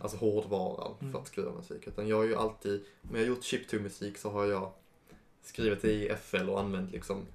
alltså 0.00 0.16
hårdvaran 0.16 0.94
Mm. 1.00 1.12
för 1.12 1.18
att 1.20 1.26
skriva 1.26 1.52
musik. 1.52 1.86
Utan 1.86 2.08
jag 2.08 2.16
har 2.16 2.24
ju 2.24 2.36
alltid, 2.36 2.84
om 3.02 3.10
jag 3.12 3.18
har 3.22 3.26
gjort 3.26 3.44
chiptune-musik 3.44 4.18
så 4.18 4.30
har 4.30 4.44
jag 4.46 4.72
skrivit 5.46 5.82
det 5.82 5.92
i 5.92 6.08
FL 6.16 6.48
och 6.50 6.60
använt 6.60 6.92
liksom 6.92 7.26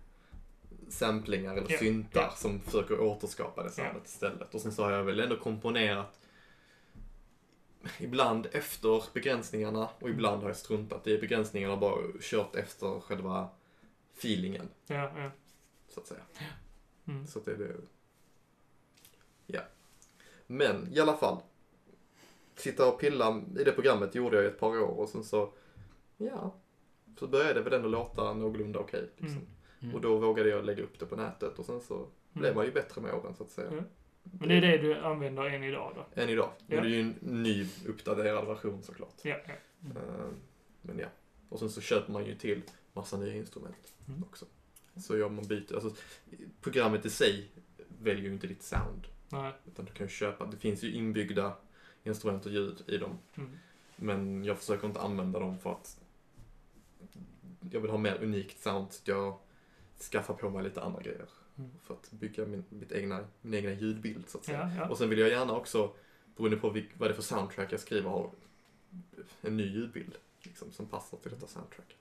samplingar 0.89 1.57
eller 1.57 1.71
Ja, 1.71 1.77
syntar 1.77 2.21
ja. 2.21 2.31
som 2.35 2.59
försöker 2.59 2.99
återskapa 2.99 3.63
det 3.63 3.69
soundet 3.71 4.07
istället. 4.07 4.55
Och 4.55 4.61
sen 4.61 4.71
så 4.71 4.83
har 4.83 4.91
jag 4.91 5.03
väl 5.03 5.19
ändå 5.19 5.37
komponerat 5.37 6.19
ibland 7.99 8.47
efter 8.51 9.03
begränsningarna 9.13 9.89
och 9.99 10.09
ibland 10.09 10.41
har 10.41 10.49
jag 10.49 10.57
struntat 10.57 11.07
i 11.07 11.17
begränsningarna 11.17 11.73
och 11.73 11.79
bara 11.79 12.01
kört 12.21 12.55
efter 12.55 12.99
själva 12.99 13.49
feelingen, 14.17 14.69
Ja, 14.87 15.11
ja. 15.17 15.31
så 15.89 15.99
att 15.99 16.07
säga. 16.07 16.21
Mm. 17.07 17.27
Så 17.27 17.39
att 17.39 17.45
det 17.45 17.51
är 17.51 17.57
det. 17.57 17.75
Ja. 19.47 19.61
Men 20.47 20.87
i 20.93 20.99
alla 20.99 21.17
fall. 21.17 21.37
Sitta 22.55 22.87
och 22.87 22.99
pilla 22.99 23.41
i 23.59 23.63
det 23.63 23.71
programmet 23.71 24.15
gjorde 24.15 24.35
jag 24.37 24.45
i 24.45 24.47
ett 24.47 24.59
par 24.59 24.79
år 24.81 24.99
och 24.99 25.09
sen 25.09 25.23
så, 25.23 25.53
ja. 26.17 26.55
Så 27.19 27.27
började 27.27 27.53
det 27.53 27.61
väl 27.61 27.73
ändå 27.73 27.89
låta 27.89 28.33
någorlunda 28.33 28.79
okej. 28.79 29.09
liksom. 29.17 29.37
Mm. 29.37 29.47
Mm. 29.81 29.95
Och 29.95 30.01
då 30.01 30.17
vågade 30.17 30.49
jag 30.49 30.65
lägga 30.65 30.83
upp 30.83 30.99
det 30.99 31.05
på 31.05 31.15
nätet 31.15 31.59
och 31.59 31.65
sen 31.65 31.81
så 31.81 32.07
blev 32.33 32.55
man 32.55 32.65
ju 32.65 32.71
bättre 32.71 33.01
med 33.01 33.13
åren 33.13 33.35
så 33.35 33.43
att 33.43 33.49
säga. 33.49 33.67
Mm. 33.71 33.83
Men 34.23 34.49
det 34.49 34.55
är 34.55 34.61
det 34.61 34.77
du 34.77 34.95
använder 34.95 35.43
än 35.43 35.63
idag 35.63 35.93
då? 35.95 36.21
Än 36.21 36.29
idag. 36.29 36.49
Ja. 36.67 36.77
är 36.77 36.81
det 36.81 36.89
ju 36.89 37.01
en 37.01 37.15
ny 37.21 37.67
uppdaterad 37.87 38.47
version 38.47 38.83
såklart. 38.83 39.13
Ja, 39.23 39.35
ja. 39.47 39.53
Eh, 39.89 40.25
Men 40.81 40.99
ja. 40.99 41.07
Och 41.49 41.59
sen 41.59 41.69
så 41.69 41.81
köper 41.81 42.13
man 42.13 42.25
ju 42.25 42.35
till 42.35 42.61
massa 42.93 43.17
nya 43.17 43.33
instrument 43.35 43.93
Mm. 44.07 44.23
också. 44.23 44.45
Så 44.95 45.17
ja, 45.17 45.29
man 45.29 45.47
byter, 45.47 45.73
alltså 45.73 45.91
programmet 46.61 47.05
i 47.05 47.09
sig 47.09 47.47
väljer 48.01 48.23
ju 48.25 48.31
inte 48.33 48.47
ditt 48.47 48.63
sound. 48.63 49.07
Nej. 49.29 49.53
Utan 49.67 49.85
du 49.85 49.91
kan 49.91 50.05
ju 50.07 50.11
köpa, 50.11 50.45
det 50.45 50.57
finns 50.57 50.83
ju 50.83 50.91
inbyggda 50.93 51.53
instrument 52.03 52.45
och 52.45 52.51
ljud 52.51 52.83
i 52.87 52.97
dem. 52.97 53.17
Mm. 53.35 53.49
Men 53.95 54.43
jag 54.43 54.57
försöker 54.57 54.87
inte 54.87 54.99
använda 54.99 55.39
dem 55.39 55.59
för 55.59 55.71
att 55.71 56.00
jag 57.71 57.81
vill 57.81 57.91
ha 57.91 57.97
mer 57.97 58.23
unikt 58.23 58.63
sound. 58.63 58.87
Så 58.91 59.11
jag 59.11 59.37
skaffar 60.11 60.33
på 60.33 60.49
mig 60.49 60.63
lite 60.63 60.81
andra 60.81 61.01
grejer. 61.01 61.29
Mm. 61.57 61.71
För 61.83 61.93
att 61.93 62.11
bygga 62.11 62.45
min, 62.45 62.63
mitt 62.69 62.91
egna, 62.91 63.25
min 63.41 63.53
egna 63.53 63.71
ljudbild 63.71 64.29
så 64.29 64.37
att 64.37 64.45
säga. 64.45 64.71
Ja, 64.75 64.81
ja. 64.81 64.89
Och 64.89 64.97
sen 64.97 65.09
vill 65.09 65.19
jag 65.19 65.29
gärna 65.29 65.53
också, 65.53 65.93
beroende 66.35 66.57
på 66.57 66.69
vilk, 66.69 66.89
vad 66.97 67.09
det 67.09 67.13
är 67.13 67.15
för 67.15 67.21
soundtrack 67.21 67.73
jag 67.73 67.79
skriver, 67.79 68.09
ha 68.09 68.31
en 69.41 69.57
ny 69.57 69.63
ljudbild. 69.63 70.17
Liksom, 70.43 70.71
som 70.71 70.85
passar 70.85 71.17
till 71.17 71.31
detta 71.31 71.47
soundtracket. 71.47 71.97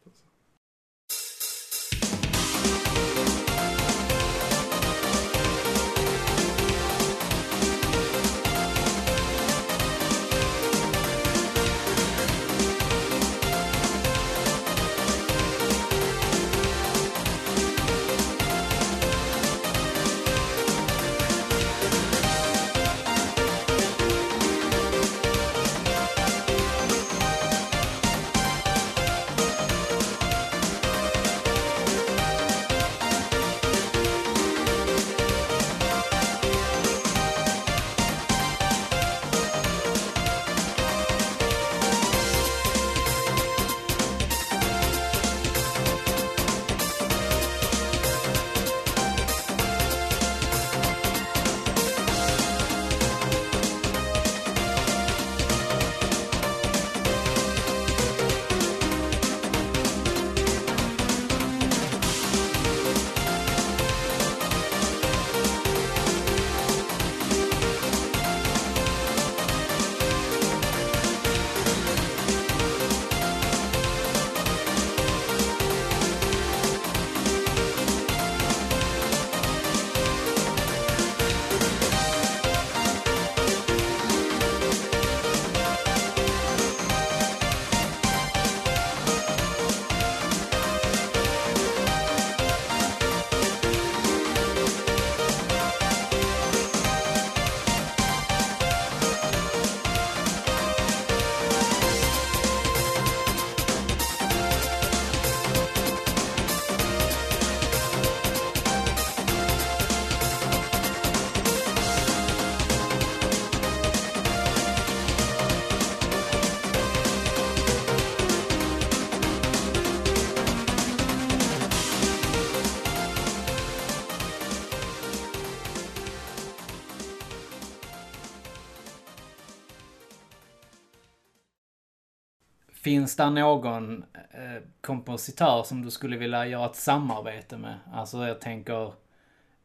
Finns 132.91 133.17
det 133.17 133.31
någon 133.31 134.05
eh, 134.15 134.63
kompositör 134.81 135.63
som 135.63 135.83
du 135.85 135.91
skulle 135.91 136.17
vilja 136.17 136.47
göra 136.47 136.67
ett 136.67 136.77
samarbete 136.77 137.57
med? 137.57 137.79
Alltså 137.93 138.27
jag 138.27 138.41
tänker 138.41 138.93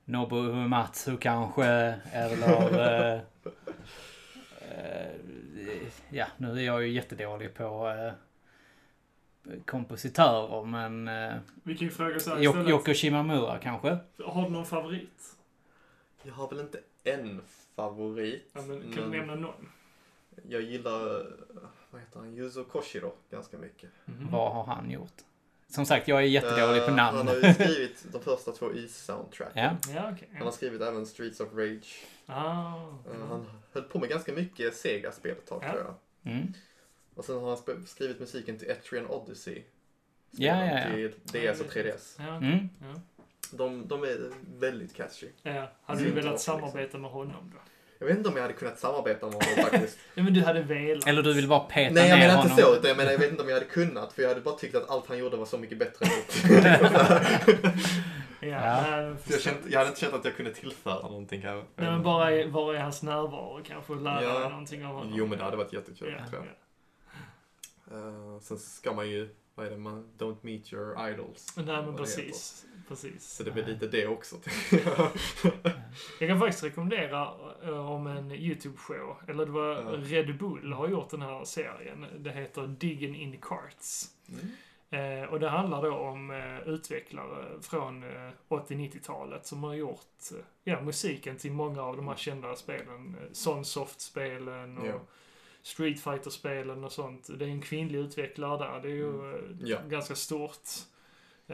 Nobuo 0.06 0.38
Uematsu 0.38 1.18
kanske, 1.18 1.66
eller... 2.12 3.22
Eh, 4.62 5.06
eh, 5.08 5.88
ja, 6.10 6.26
nu 6.38 6.52
är 6.52 6.64
jag 6.64 6.84
ju 6.84 6.92
jättedålig 6.92 7.54
på 7.54 7.90
eh, 7.90 9.54
kompositörer, 9.66 10.66
men... 10.66 11.08
Eh, 11.08 11.34
Vi 11.64 11.78
kan 11.78 11.88
ju 11.88 11.94
fråga 11.94 12.20
så 12.20 12.30
här 12.30 12.44
Yoko, 12.44 12.60
istället. 12.60 12.70
Yoko 12.70 12.94
Shimamura 12.94 13.58
kanske? 13.58 13.98
Har 14.26 14.44
du 14.44 14.50
någon 14.50 14.66
favorit? 14.66 15.36
Jag 16.24 16.34
har 16.34 16.50
väl 16.50 16.60
inte 16.60 16.80
en 17.04 17.42
favorit. 17.76 18.52
Ja, 18.54 18.62
men, 18.62 18.94
kan 18.94 19.12
du 19.12 19.18
nämna 19.18 19.36
någon? 19.36 19.70
Jag 20.50 20.62
gillar, 20.62 21.26
vad 21.96 22.02
heter 22.04 22.20
han, 22.20 22.38
Yuzo 22.38 22.64
Koshiro 22.64 23.14
ganska 23.32 23.58
mycket. 23.58 23.90
Mhm. 24.06 24.32
Vad 24.32 24.52
har 24.54 24.64
han 24.76 24.92
gjort? 24.92 25.14
Som 25.68 25.86
sagt, 25.86 26.08
jag 26.08 26.20
är 26.20 26.24
jättedålig 26.24 26.82
på 26.84 26.90
Eh, 26.90 26.96
namn. 26.96 27.18
Han 27.18 27.28
har 27.28 27.36
ju 27.36 27.54
skrivit 27.54 28.06
de 28.12 28.22
första 28.22 28.52
två 28.52 28.72
Is-soundtracken. 28.74 29.52
Ja. 29.64 29.94
Ja, 29.96 30.12
okej. 30.14 30.30
Han 30.34 30.42
har 30.42 30.52
skrivit 30.52 30.82
även 30.82 31.06
Streets 31.06 31.40
of 31.40 31.48
Rage. 31.54 32.06
Ah. 32.26 32.74
Eh, 33.12 33.28
Han 33.30 33.46
höll 33.74 33.84
på 33.84 34.00
med 34.00 34.10
ganska 34.10 34.34
mycket 34.34 34.76
Sega-spel 34.76 35.32
ett 35.32 35.46
tag 35.48 35.64
Ja. 35.64 35.72
tror 35.72 35.84
jag. 35.84 36.34
Mm. 36.34 36.54
Och 37.16 37.26
sen 37.26 37.40
har 37.40 37.48
han 37.48 37.86
skrivit 37.86 38.20
musiken 38.20 38.58
till 38.60 38.70
Etrian 38.70 39.08
Odyssey. 39.08 39.64
Ja, 40.32 40.66
ja, 40.66 40.80
ja. 40.80 40.92
Till 40.92 41.12
DS 41.54 41.62
och 41.62 41.68
3DS. 41.74 42.16
Ja, 42.20 42.38
okej. 42.38 42.50
Mm. 42.50 42.70
ja. 42.82 43.02
De, 43.52 43.88
de 43.88 44.04
är 44.04 44.32
väldigt 44.60 44.94
catchy. 44.94 45.28
ja. 45.44 45.72
Hade 45.84 46.00
du 46.04 46.12
velat 46.12 46.32
liksom. 46.32 46.38
samarbeta 46.60 46.98
med 46.98 47.12
honom 47.12 47.52
då? 47.54 47.60
Jag 48.06 48.10
vet 48.10 48.18
inte 48.18 48.30
om 48.30 48.36
jag 48.36 48.42
hade 48.42 48.54
kunnat 48.54 48.80
samarbeta 48.80 49.26
med 49.26 49.34
honom 49.36 49.70
faktiskt. 49.70 49.98
Ja, 50.16 50.24
men 50.24 50.34
du 50.34 50.42
hade 50.42 50.62
velat. 50.62 51.08
Eller 51.08 51.24
du 51.24 51.34
vill 51.34 51.48
bara 51.48 51.60
peta 51.60 51.94
Nej, 51.94 52.10
jag 52.10 52.20
menar 52.20 52.36
honom? 52.36 52.52
inte 52.52 52.64
så. 52.64 52.76
Utan 52.76 52.88
jag 52.88 52.98
menar, 52.98 53.12
jag 53.12 53.20
vet 53.20 53.32
inte 53.32 53.44
om 53.44 53.50
jag 53.50 53.56
hade 53.56 53.66
kunnat. 53.66 54.14
För 54.14 54.22
jag 54.22 54.30
hade 54.30 54.42
bara 54.42 54.56
tyckt 54.56 54.76
att 54.76 54.90
allt 54.90 55.08
han 55.08 55.18
gjorde 55.18 55.38
var 55.38 55.46
så 55.46 55.58
mycket 55.58 55.78
bättre 55.78 56.06
Ja, 58.40 58.48
Ja. 58.48 59.16
jag 59.28 59.42
känt, 59.42 59.58
jag 59.70 59.80
hade 59.80 59.88
inte 59.90 60.02
känt 60.02 60.14
att 60.14 60.26
jag 60.26 60.36
kunde 60.36 60.54
tillföra 60.54 61.02
någonting 61.02 61.42
här. 61.42 61.56
Nej, 61.56 61.66
men 61.76 62.04
bara 62.04 62.32
är, 62.32 62.48
var 62.48 62.74
är 62.74 62.80
hans 62.80 63.04
närvaro 63.04 63.62
kanske 63.68 63.94
och 63.94 64.02
lära 64.02 64.24
Ja. 64.24 64.40
dig 64.40 64.50
någonting 64.50 64.86
av 64.86 64.94
honom. 64.96 65.14
Jo, 65.16 65.28
men 65.28 65.38
det 65.38 65.44
hade 65.44 65.58
varit 65.58 65.74
jättekul 65.74 66.16
ja, 66.20 66.28
tror 66.30 66.46
jag. 66.46 66.52
ja. 67.92 68.08
Eh, 68.08 68.40
sen 68.42 68.58
ska 68.58 68.94
man 68.94 69.10
ju, 69.10 69.30
vad 69.56 69.66
är 69.66 69.70
det, 69.72 69.78
man, 69.78 70.10
don't 70.18 70.38
meet 70.42 70.74
your 70.74 71.10
idols. 71.10 71.54
Nej, 71.58 71.66
men 71.66 71.96
precis. 71.96 72.66
Precis. 72.88 73.24
Så 73.30 73.44
det 73.44 73.52
blir 73.52 73.66
lite 73.66 73.88
det 73.88 74.08
också. 74.08 74.36
Jag 76.20 76.30
kan 76.30 76.40
faktiskt 76.40 76.64
rekommendera 76.64 77.30
eh, 77.64 77.92
om 77.92 78.08
en 78.08 78.32
YouTube-show, 78.32 79.16
eller 79.28 79.46
det 79.46 79.52
var. 79.52 79.76
Red 79.98 80.38
Bull 80.38 80.74
har 80.74 80.88
gjort 80.88 81.10
den 81.10 81.22
här 81.22 81.44
serien. 81.46 82.06
Det 82.18 82.32
heter 82.32 82.68
Digging 82.68 83.16
in 83.22 83.38
Carts. 83.42 84.06
Mm. 84.30 84.48
Eh, 84.90 85.30
och 85.30 85.40
det 85.40 85.50
handlar 85.50 85.82
då 85.82 85.94
om 85.96 86.32
eh, 86.32 86.60
utvecklare 86.74 87.46
från 87.62 88.04
eh, 88.04 88.32
80-90-talet 88.50 89.46
som 89.46 89.64
har 89.64 89.74
gjort 89.74 90.02
ja, 90.64 90.82
musiken 90.82 91.38
till 91.38 91.52
många 91.52 91.82
av 91.82 91.96
de 91.98 92.08
här 92.08 92.16
kända 92.16 92.56
spelen. 92.56 93.16
Sunsoft-spelen 93.32 94.78
och 94.78 94.88
Ja. 94.88 95.02
Street 95.62 96.00
Fighter-spelen 96.00 96.84
och 96.84 96.92
sånt. 96.92 97.28
Det 97.40 97.46
är 97.46 97.50
en 97.50 97.62
kvinnlig 97.62 98.00
utvecklare 98.00 98.58
där. 98.58 98.80
Det 98.82 98.88
är 98.88 98.96
ju 98.96 99.42
Ja. 99.62 99.78
ganska 99.90 100.16
stort 100.16 100.70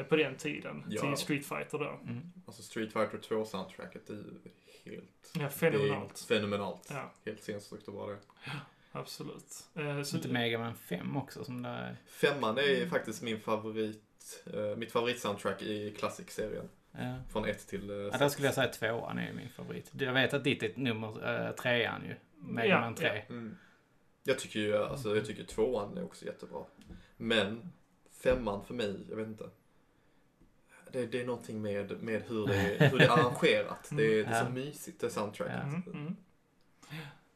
på 0.09 0.15
den 0.15 0.35
tiden. 0.38 0.84
Ja. 0.89 1.01
Till 1.01 1.18
Street 1.18 1.45
Fighter 1.45 1.77
då. 1.77 1.99
Mm. 2.03 2.31
Alltså 2.45 2.63
Street 2.63 2.93
Fighter 2.93 3.18
2-soundtracket 3.18 4.09
är 4.09 4.13
ju 4.84 4.91
helt... 4.91 5.31
Ja, 5.39 5.49
fenomenalt. 5.49 6.26
Det 6.27 6.34
är 6.34 6.38
fenomenalt. 6.39 6.88
Ja, 6.89 7.11
Helt 7.26 7.43
sinnessjukt 7.43 7.88
att 7.88 7.93
vara 7.93 8.11
det. 8.11 8.19
absolut. 8.91 9.68
Eh, 9.76 10.01
så, 10.03 10.15
Inte 10.18 10.30
Mega 10.30 10.59
Man 10.59 10.76
5 10.76 11.18
också 11.18 11.43
som 11.43 11.61
det 11.61 11.69
är. 11.69 11.97
Femman 12.05 12.57
är 12.57 12.88
faktiskt 12.89 13.22
min 13.23 13.39
favorit, 13.39 14.43
eh, 14.53 14.77
mitt 14.77 14.91
favoritsoundtrack 14.91 15.61
i 15.61 15.91
Classic-serien. 15.97 16.69
Ja. 16.91 17.15
Från 17.31 17.45
ett 17.45 17.68
till 17.68 17.89
eh, 17.89 17.95
Ja, 17.95 18.18
där 18.18 18.30
skulle 18.30 18.47
jag 18.47 18.55
säga 18.55 18.68
tvåan 18.68 19.19
är 19.19 19.34
min 19.34 19.49
favorit. 19.49 19.91
Jag 19.93 20.13
vet 20.13 20.34
att 20.34 20.43
ditt 20.43 20.63
är 20.63 20.72
nummer 20.76 21.47
äh, 21.47 21.51
trean 21.55 22.01
ju. 22.05 22.15
Mega 22.35 22.68
Ja, 22.68 22.80
Man 22.80 22.95
3. 22.95 23.09
Mm. 23.30 23.57
Jag 24.23 24.39
tycker 24.39 24.59
ju, 24.59 24.77
alltså 24.77 25.15
jag 25.15 25.26
tycker 25.26 25.43
tvåan 25.43 25.97
är 25.97 26.03
också 26.03 26.26
jättebra. 26.26 26.65
Men 27.18 27.72
femman 28.23 28.65
för 28.65 28.73
mig, 28.73 29.05
jag 29.09 29.15
vet 29.15 29.27
inte. 29.27 29.49
Det, 30.91 31.05
det 31.05 31.22
är 31.22 31.26
någonting 31.26 31.61
med, 31.61 32.03
med 32.03 32.23
hur, 32.27 32.47
det, 32.47 32.53
hur 32.91 32.97
det 32.99 33.05
är 33.05 33.09
arrangerat. 33.09 33.88
Det, 33.91 34.03
är- 34.03 34.23
det 34.23 34.30
är 34.30 34.39
så 34.41 34.45
Ja. 34.45 34.49
mysigt, 34.49 35.01
det 35.01 35.09
soundtracket. 35.09 35.63
Mm, 35.63 35.84
mm. 35.93 36.15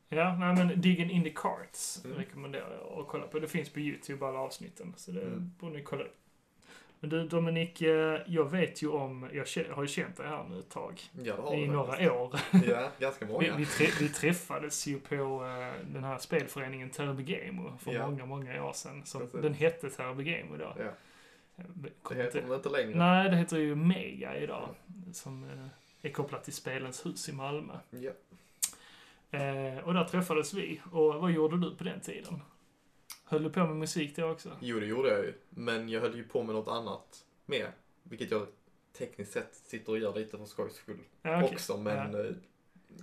Ja, 0.09 0.35
nej 0.39 0.55
men 0.65 0.81
Digging 0.81 1.11
in 1.11 1.23
the 1.23 1.29
Carts 1.29 2.01
Mm. 2.05 2.17
rekommenderar 2.17 2.71
jag 2.71 2.99
att 2.99 3.07
kolla 3.07 3.27
på. 3.27 3.39
Det 3.39 3.47
finns 3.47 3.69
på 3.69 3.79
YouTube 3.79 4.25
alla 4.25 4.39
avsnitten, 4.39 4.93
så 4.97 5.11
det 5.11 5.21
Mm. 5.21 5.51
borde 5.59 5.73
ni 5.77 5.83
kolla 5.83 6.03
upp. 6.03 6.15
Men 6.99 7.09
du 7.09 7.27
Dominik, 7.27 7.81
eh, 7.81 8.21
jag 8.27 8.51
vet 8.51 8.83
ju 8.83 8.87
om, 8.89 9.29
jag 9.33 9.45
har 9.75 9.81
ju 9.83 9.87
känt 9.87 10.17
dig 10.17 10.27
här 10.27 10.43
nu 10.49 10.59
ett 10.59 10.69
tag. 10.69 11.01
Ja, 11.23 11.49
det 11.51 11.57
I 11.57 11.67
några 11.67 11.87
faktiskt. 11.87 12.11
år. 12.11 12.39
Ja, 12.67 12.91
ganska 12.99 13.25
Vi, 13.25 13.31
många. 13.31 13.55
vi, 13.57 13.65
trä, 13.65 13.87
vi 13.99 14.09
träffades 14.09 14.87
ju 14.87 14.99
på 14.99 15.15
eh, 15.15 15.87
den 15.93 16.03
här 16.03 16.17
spelföreningen 16.17 16.89
Terrible 16.89 17.23
Game 17.23 17.71
för 17.79 17.93
Ja. 17.93 18.09
många, 18.09 18.25
många 18.25 18.63
år 18.65 18.73
sedan. 18.73 19.05
Som, 19.05 19.29
den 19.41 19.53
hette 19.53 19.89
Terrible 19.89 20.23
Game 20.23 20.57
då. 20.57 20.75
Ja. 20.79 20.91
Det 21.55 22.15
heter 22.15 22.41
den 22.41 22.53
inte 22.53 22.69
längre. 22.69 22.95
Nej, 22.97 23.29
det 23.29 23.35
heter 23.35 23.57
ju 23.57 23.75
Mega 23.75 24.37
idag. 24.37 24.75
Som 25.13 25.43
eh, 25.43 25.67
är 26.01 26.09
kopplat 26.09 26.43
till 26.43 26.53
Spelens 26.53 27.05
hus 27.05 27.29
i 27.29 27.33
Malmö. 27.33 27.73
Ja. 27.89 28.11
Eh, 29.39 29.77
och 29.79 29.93
där 29.93 30.03
träffades 30.03 30.53
vi. 30.53 30.81
Och 30.91 31.13
vad 31.15 31.31
gjorde 31.31 31.57
du 31.69 31.75
på 31.75 31.83
den 31.83 31.99
tiden? 32.01 32.41
Höll 33.25 33.43
du 33.43 33.49
på 33.49 33.59
med 33.59 33.75
musik 33.75 34.15
då 34.15 34.29
också? 34.31 34.57
Jo, 34.61 34.79
det 34.79 34.85
gjorde 34.85 35.09
jag 35.09 35.19
ju. 35.19 35.33
Men 35.49 35.89
jag 35.89 36.01
höll 36.01 36.15
ju 36.15 36.23
på 36.23 36.43
med 36.43 36.55
något 36.55 36.67
annat 36.67 37.25
med. 37.45 37.67
Vilket 38.03 38.31
jag 38.31 38.47
tekniskt 38.97 39.33
sett 39.33 39.55
sitter 39.55 39.91
och 39.91 39.99
gör 39.99 40.13
lite 40.15 40.37
för 40.37 40.45
skojs 40.45 40.73
skull 40.75 40.99
Ja, 41.21 41.43
okej. 41.43 41.53
också. 41.55 41.77
Men 41.77 42.13
Ja. 42.13 42.19
eh, 42.19 42.31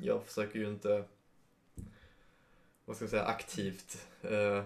jag 0.01 0.25
försöker 0.25 0.59
ju 0.59 0.69
inte, 0.69 1.05
vad 2.85 2.97
ska 2.97 3.03
jag 3.05 3.11
säga, 3.11 3.25
aktivt 3.25 4.07
eh, 4.23 4.63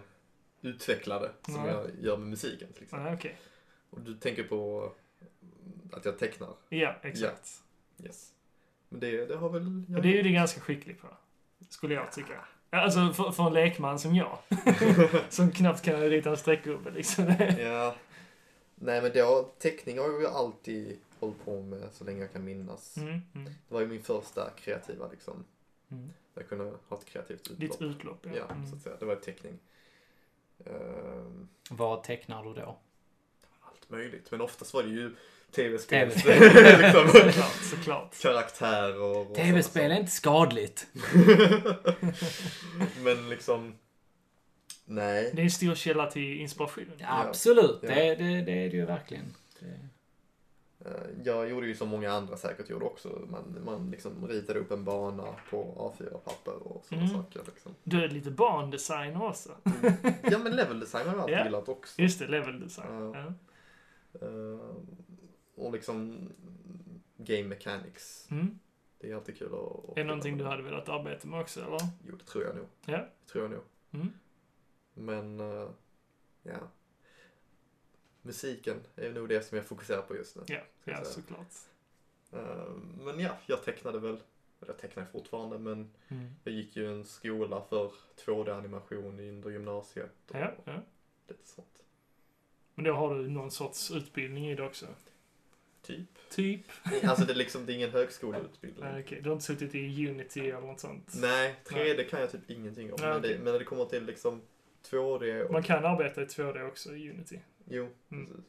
utveckla 0.61 1.19
det 1.19 1.31
som 1.43 1.55
Nej. 1.55 1.71
jag 1.73 1.87
gör 2.01 2.17
med 2.17 2.29
musiken 2.29 2.73
till 2.73 2.83
exempel. 2.83 3.07
Ja, 3.13 3.15
okej. 3.19 3.39
Och 3.97 4.03
du 4.03 4.15
tänker 4.15 4.45
på 4.45 4.93
att 5.93 6.05
jag 6.05 6.19
tecknar? 6.19 6.49
Ja, 6.69 6.95
exakt. 7.03 7.63
Yes. 8.05 8.33
Men 8.89 9.01
det, 9.01 9.27
det 9.27 9.37
har 9.37 9.49
väl 9.49 9.85
jag 9.89 9.97
Och 9.97 10.03
det 10.03 10.09
är 10.09 10.13
ju 10.17 10.23
du 10.23 10.31
ganska 10.33 10.61
skicklig 10.61 11.01
på. 11.01 11.09
Skulle 11.69 11.95
jag 11.95 12.13
tycka. 12.13 12.45
Ja, 12.71 12.79
Alltså 12.81 13.13
för, 13.13 13.31
för 13.31 13.47
en 13.47 13.53
lekman 13.55 13.99
som 13.99 14.15
jag. 14.15 14.39
som 15.29 15.51
knappt 15.53 15.83
kan 15.83 16.01
rita 16.01 16.31
en 16.31 16.37
streckgubbe 16.37 16.91
liksom. 16.91 17.25
Ja. 17.59 17.95
Nej 18.75 19.03
men 19.03 19.11
det 19.13 19.21
har, 19.21 19.43
teckning 19.59 19.99
har 19.99 20.05
jag 20.11 20.21
ju 20.21 20.27
alltid 20.27 20.99
hållit 21.21 21.45
på 21.45 21.63
med 21.63 21.89
så 21.93 22.05
länge 22.05 22.21
jag 22.21 22.33
kan 22.33 22.45
minnas. 22.45 22.97
Mm, 22.97 23.21
mm, 23.35 23.53
Det 23.69 23.75
var 23.75 23.81
ju 23.81 23.87
min 23.87 24.03
första 24.03 24.51
kreativa 24.51 25.09
liksom. 25.11 25.45
mm. 25.91 26.11
Jag 26.35 26.49
kunde 26.49 26.65
ha 26.89 26.97
ett 26.99 27.05
kreativt 27.05 27.41
utlopp. 27.41 27.59
Ditt 27.61 27.83
utlopp, 27.83 28.19
ja. 28.23 28.31
Ja, 28.37 28.45
Mm. 28.55 28.67
så 28.67 28.77
att 28.77 28.83
säga. 28.83 28.97
Det 28.99 29.05
var 29.05 29.17
teckning. 29.17 29.59
Ehm, 30.65 31.49
Vad 31.71 32.03
tecknar 32.03 32.45
du 32.45 32.53
då? 32.55 32.79
Allt 33.87 33.91
möjligt. 33.91 34.31
Men 34.31 34.41
oftast 34.41 34.75
var 34.75 34.83
det 34.83 34.89
ju 34.89 35.15
tv-spel. 35.51 36.11
TV-spel. 36.11 36.41
liksom, 36.83 37.09
Såklart, 37.09 37.63
såklart. 37.63 38.19
karaktärer 38.23 39.01
och 39.03 39.35
TV-spel 39.35 39.91
är 39.91 39.97
inte 40.01 40.13
skadligt. 40.13 40.87
Men 43.05 43.29
liksom... 43.29 43.75
Nej. 44.89 45.31
Det 45.35 45.41
är 45.41 45.45
en 45.45 45.51
stor 45.51 45.75
källa 45.75 46.11
till 46.11 46.41
inspiration. 46.41 46.93
Absolut, 47.05 47.79
Ja. 47.83 47.89
Det, 47.89 48.15
det, 48.15 48.25
det 48.43 48.53
är 48.67 48.71
det 48.71 48.77
ju 48.77 48.85
verkligen. 48.87 49.25
Det, 49.61 49.67
Eh, 50.85 50.93
Jag 51.25 51.51
gjorde 51.51 51.67
ju 51.67 51.75
som 51.75 51.89
många 51.89 52.13
andra 52.13 52.37
säkert 52.37 52.71
gjorde 52.71 52.85
också. 52.85 53.09
Man, 53.31 53.59
man 53.65 53.91
liksom 53.91 54.29
ritade 54.29 54.59
upp 54.61 54.71
en 54.71 54.85
bana 54.85 55.25
på 55.51 55.93
A4-papper 55.99 56.53
och 56.55 56.85
sådana 56.89 57.05
Mm. 57.07 57.17
saker. 57.17 57.41
Liksom. 57.47 57.75
Du 57.83 58.05
är 58.05 58.09
lite 58.09 58.31
barndesigner 58.31 59.23
också. 59.29 59.51
Ja 60.23 60.39
men 60.39 60.57
level 60.57 60.81
design 60.81 61.07
har 61.07 61.15
jag 61.15 61.21
alltid 61.23 61.37
Ja. 61.39 61.45
gillat 61.45 61.69
också. 61.69 62.03
Just 62.03 62.19
det, 62.19 62.27
level 62.27 62.61
design. 62.61 62.87
Ja. 63.15 63.19
Ja. 63.21 63.33
Eh, 64.23 64.77
och 65.55 65.73
liksom 65.73 66.29
game 67.17 67.49
mechanics. 67.49 68.29
Mm. 68.31 68.59
Det 68.99 69.11
är 69.11 69.15
alltid 69.15 69.39
kul 69.39 69.47
att... 69.55 69.91
Är 69.91 69.95
det 69.95 70.05
någonting 70.05 70.39
du 70.39 70.45
hade 70.45 70.63
velat 70.63 70.89
arbeta 70.89 71.29
med 71.29 71.41
också, 71.41 71.61
eller? 71.61 71.79
Jo, 72.07 72.17
det 72.17 72.25
tror 72.25 72.45
jag 72.45 72.57
nog. 72.57 72.67
Ja. 72.87 72.97
Det 72.97 73.27
tror 73.33 73.45
jag 73.45 73.51
nog. 73.51 73.63
Mm. 73.91 74.09
Men, 74.95 75.41
eh, 75.41 75.69
ja. 76.43 76.59
Musiken 78.23 78.77
är 78.97 79.13
nog 79.13 79.29
det 79.29 79.43
som 79.43 79.57
jag 79.57 79.67
fokuserar 79.67 80.03
på 80.03 80.17
just 80.17 80.37
nu. 80.37 80.43
Ja, 80.47 80.61
ja 80.85 81.05
såklart. 81.05 81.53
Eh, 82.33 82.73
men 83.01 83.21
ja, 83.21 83.37
jag 83.47 83.63
tecknade 83.65 83.99
väl, 83.99 84.15
eller 84.61 84.73
jag 84.73 84.79
tecknar 84.79 85.05
fortfarande, 85.05 85.59
men 85.59 85.91
Mm. 86.09 86.31
jag 86.45 86.55
gick 86.55 86.77
ju 86.77 86.93
en 86.93 87.05
skola 87.05 87.63
för 87.69 87.93
2D-animation 88.25 89.19
under 89.29 89.51
gymnasiet 89.51 90.31
och 90.31 90.37
Ja, 90.37 90.53
ja. 90.65 90.83
lite 91.29 91.47
sånt. 91.49 91.76
Men 92.79 92.85
då 92.85 92.93
har 92.93 93.15
du 93.15 93.29
någon 93.29 93.51
sorts 93.51 93.91
utbildning 93.91 94.49
i 94.51 94.55
det 94.55 94.63
också? 94.63 94.87
Typ. 95.83 96.09
Typ? 96.31 96.61
Alltså 97.05 97.25
det 97.25 97.33
är 97.33 97.37
liksom, 97.37 97.67
det 97.67 97.73
är 97.73 97.75
ingen 97.75 97.91
högskoleutbildning. 97.91 98.85
Nej, 98.85 99.03
okej. 99.07 99.21
Du 99.23 99.29
har 99.29 99.35
inte 99.35 99.45
suttit 99.47 99.75
i 99.75 100.09
Unity 100.09 100.41
eller 100.41 100.61
något 100.61 100.81
sånt? 100.81 101.13
Nej, 101.17 101.57
3D 101.65 102.09
kan 102.09 102.21
jag 102.21 102.33
typ 102.33 102.51
ingenting 102.51 102.93
om. 102.93 102.99
Nej, 103.01 103.11
men, 103.13 103.23
det, 103.23 103.35
men 103.43 103.53
när 103.53 103.59
det 103.59 103.65
kommer 103.65 103.85
till 103.85 104.05
liksom 104.07 104.43
2D 104.91 105.43
och... 105.43 105.53
Man 105.53 105.63
kan 105.63 105.85
arbeta 105.85 106.23
i 106.23 106.25
2D 106.25 106.69
också 106.69 106.97
i 106.97 107.11
Unity? 107.11 107.41
Jo, 107.69 107.89
Mm. 108.11 108.27
precis. 108.27 108.45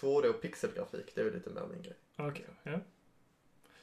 2D 0.00 0.26
och 0.26 0.40
pixelgrafik, 0.42 1.14
det 1.14 1.20
är 1.20 1.24
väl 1.24 1.34
lite 1.34 1.50
mer 1.50 1.66
min 1.72 1.82
grej. 1.82 1.96
Okej, 2.16 2.46
ja. 2.62 2.78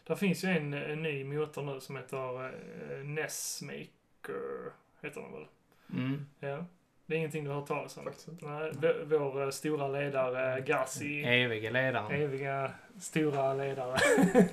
Där 0.04 0.16
finns 0.16 0.44
ju 0.44 0.48
en, 0.50 0.74
en 0.74 1.02
ny 1.04 1.24
motor 1.24 1.64
nu 1.64 1.80
som 1.82 1.96
heter 1.96 2.46
uh, 2.46 3.06
Nessmaker, 3.06 4.72
heter 5.02 5.22
den 5.22 5.32
väl? 5.32 5.48
mm. 5.94 6.26
Ja. 6.40 6.66
Det 7.08 7.14
är 7.14 7.18
ingenting 7.18 7.44
du 7.44 7.50
har 7.50 7.60
hört 7.60 7.68
talas 7.68 7.98
om? 7.98 8.04
Faktiskt 8.04 8.28
inte. 8.28 8.46
Nej, 8.46 8.72
vår 9.06 9.44
eh, 9.44 9.50
stora 9.50 9.88
ledare 9.88 10.62
Gassi, 10.62 11.24
Evige 11.24 11.72
ledaren. 11.72 12.12
eviga 12.22 12.72
stora 13.00 13.54
ledare. 13.54 13.98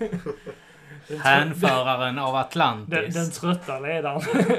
Den 1.08 1.20
Hänföraren 1.20 2.18
av 2.18 2.32
den, 2.32 2.40
Atlantis. 2.40 3.14
den 3.14 3.30
trötta 3.30 3.78
ledaren. 3.80 4.20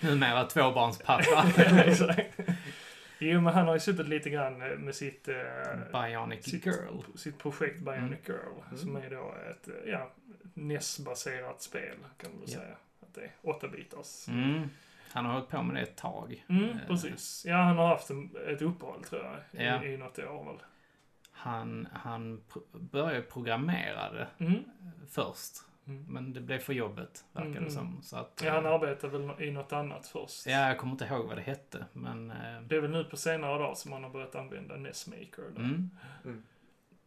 Numera 0.00 0.44
tvåbarnspappa. 0.44 1.46
Jo, 3.18 3.40
men 3.40 3.54
han 3.54 3.66
har 3.66 3.74
ju 3.74 3.80
suttit 3.80 4.08
lite 4.08 4.30
grann 4.30 4.62
eh, 4.62 4.78
med 4.78 4.94
sitt, 4.94 5.28
eh, 5.28 5.34
Bionic 5.92 6.44
sitt, 6.44 6.66
Girl. 6.66 7.00
sitt 7.16 7.38
projekt 7.38 7.78
Bionic 7.80 8.00
Mm. 8.02 8.16
Girl. 8.26 8.62
Mm. 8.68 8.78
Som 8.78 8.96
är 8.96 9.10
då 9.10 9.34
ett, 9.50 9.68
eh, 9.68 9.90
ja, 9.92 10.10
NES-baserat 10.54 11.62
spel 11.62 11.94
kan 12.18 12.30
man 12.30 12.40
väl 12.40 12.50
Ja. 12.52 12.58
säga. 12.58 12.74
Att 13.02 13.14
det 13.14 13.20
är 13.20 13.30
8 13.42 13.68
bitars. 13.68 14.28
Mm. 14.28 14.70
Han 15.16 15.24
har 15.26 15.32
hållit 15.32 15.48
på 15.48 15.62
med 15.62 15.76
det 15.76 15.80
ett 15.82 15.96
tag. 15.96 16.44
Mm, 16.48 16.64
Eh, 16.70 16.76
precis. 16.86 17.44
Ja, 17.48 17.56
han 17.56 17.76
har 17.76 17.86
haft 17.88 18.10
en, 18.10 18.30
ett 18.48 18.62
uppehåll 18.62 19.04
tror 19.04 19.22
jag. 19.24 19.62
I, 19.62 19.66
Ja. 19.66 19.84
i 19.84 19.96
något 19.96 20.18
år 20.18 20.44
väl. 20.44 20.62
Han, 21.32 21.88
han 21.92 22.42
pro- 22.52 22.78
började 22.78 23.22
programmera 23.22 24.12
det 24.12 24.26
Mm. 24.44 24.64
först. 25.10 25.52
Mm. 25.86 26.04
Men 26.08 26.32
det 26.32 26.40
blev 26.40 26.58
för 26.58 26.72
jobbet, 26.72 27.24
verkar 27.32 27.48
Mm, 27.50 27.64
det 27.64 27.70
som. 27.70 28.02
Så 28.02 28.16
att, 28.16 28.42
Ja, 28.44 28.52
han 28.52 28.66
eh, 28.66 28.72
arbetar 28.72 29.08
väl 29.08 29.42
i 29.42 29.50
något 29.50 29.72
annat 29.72 30.06
först. 30.06 30.46
ja, 30.46 30.68
jag 30.68 30.78
kommer 30.78 30.92
inte 30.92 31.04
ihåg 31.04 31.26
vad 31.26 31.36
det 31.36 31.42
hette, 31.42 31.84
men... 31.92 32.30
eh, 32.30 32.60
Det 32.62 32.76
är 32.76 32.80
väl 32.80 32.90
nu 32.90 33.04
på 33.04 33.16
senare 33.16 33.58
dagar 33.58 33.74
som 33.74 33.92
han 33.92 34.02
har 34.04 34.10
börjat 34.10 34.34
använda 34.34 34.76
NES-maker. 34.76 35.42
då. 35.54 35.60
Mm. 35.62 35.90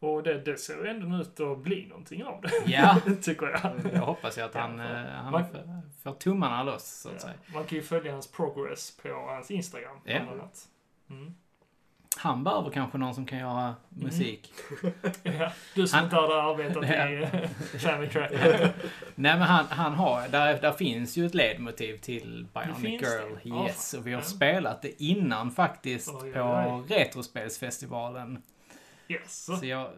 Och 0.00 0.22
det, 0.22 0.38
det 0.40 0.56
ser 0.56 0.84
ju 0.84 0.88
ändå 0.90 1.16
ut 1.16 1.40
att 1.40 1.58
bli 1.58 1.86
någonting 1.86 2.24
av 2.24 2.40
det. 2.42 2.50
Ja, 2.66 2.96
tycker 3.22 3.46
jag. 3.46 3.92
jag 3.94 4.00
hoppas 4.00 4.38
ju 4.38 4.42
att 4.42 4.54
han, 4.54 4.78
Ja, 4.78 4.84
eh, 4.84 5.04
han 5.06 5.32
Man- 5.32 5.44
får, 6.02 6.12
tummarna 6.12 6.62
loss, 6.62 6.84
så 7.00 7.08
att 7.08 7.14
Ja. 7.14 7.20
säga. 7.20 7.34
Man 7.54 7.64
kan 7.64 7.76
ju 7.78 7.82
följa 7.82 8.12
hans 8.12 8.32
progress 8.32 8.96
på 9.02 9.08
hans 9.08 9.50
Instagram. 9.50 9.96
Ja. 10.04 10.18
bland 10.20 10.40
annat. 10.40 10.68
Mm. 11.10 11.34
Han 12.16 12.44
behöver 12.44 12.70
kanske 12.70 12.98
någon 12.98 13.14
som 13.14 13.26
kan 13.26 13.38
göra 13.38 13.74
musik. 13.88 14.52
Ja, 15.22 15.52
du 15.74 15.86
som 15.88 15.96
Han- 15.96 16.04
inte 16.04 16.16
hade 16.16 16.42
arbetat 16.42 16.84
i 16.84 17.22
eh, 17.42 17.48
Family 17.80 18.08
Track. 18.10 18.30
Nej 19.14 19.38
men 19.38 19.40
han, 19.42 19.66
han 19.66 19.94
har, 19.94 20.28
där, 20.28 20.60
där 20.60 20.72
finns 20.72 21.16
ju 21.16 21.26
ett 21.26 21.34
ledmotiv 21.34 21.96
till 21.96 22.46
Bionic 22.54 23.02
Girl. 23.02 23.38
det? 23.42 23.48
Yes, 23.66 23.94
och 23.94 24.06
vi 24.06 24.12
har 24.12 24.22
spelat 24.22 24.82
det 24.82 25.02
innan 25.02 25.50
faktiskt 25.50 26.08
oj, 26.22 26.32
på 26.32 26.84
Retrospelsfestivalen. 26.88 28.42
Yes. 29.10 29.44
Så 29.60 29.66
jag... 29.66 29.90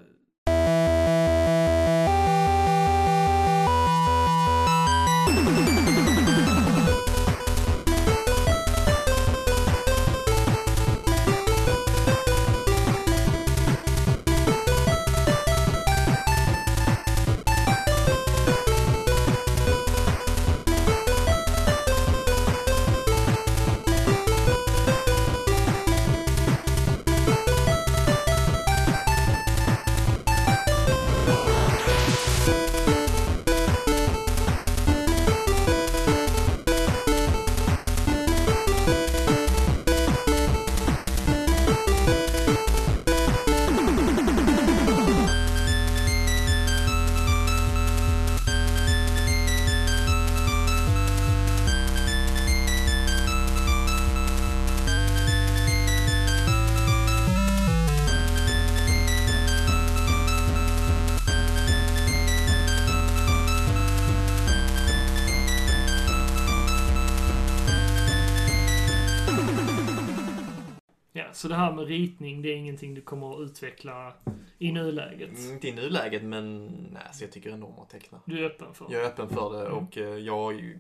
Det 71.87 71.95
med 71.95 71.99
ritning, 72.01 72.43
det 72.43 72.49
är 72.49 72.57
ingenting 72.57 72.95
du 72.95 73.01
kommer 73.01 73.35
att 73.35 73.41
utveckla 73.51 74.15
i 74.59 74.73
nuläget? 74.73 75.39
Mm, 75.39 75.53
Inte 75.53 75.69
i 75.69 75.73
nuläget, 75.73 76.23
men 76.23 76.67
nej, 76.93 77.03
så 77.13 77.25
jag 77.25 77.33
tycker 77.33 77.51
ändå 77.51 77.67
om 77.67 77.79
att 77.79 77.91
teckna. 77.91 78.21
Du 78.27 78.39
är 78.39 78.45
öppen 78.51 78.75
för? 78.75 78.87
Jag 78.91 79.03
är 79.03 79.07
öppen 79.07 79.29
för 79.29 79.53
det 79.53 79.67
Mm. 79.67 79.79
och 79.79 79.99
eh, 79.99 80.17
jag 80.19 80.79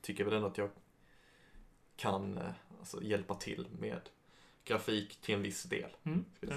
tycker 0.00 0.24
väl 0.24 0.34
ändå 0.34 0.46
att 0.46 0.58
jag 0.58 0.70
kan 1.96 2.38
eh, 2.38 2.44
alltså, 2.78 3.02
hjälpa 3.02 3.34
till 3.34 3.66
med 3.78 4.00
grafik 4.64 5.16
till 5.20 5.34
en 5.34 5.42
viss 5.42 5.62
del. 5.62 5.90
Mm. 6.04 6.24
Ja. 6.40 6.48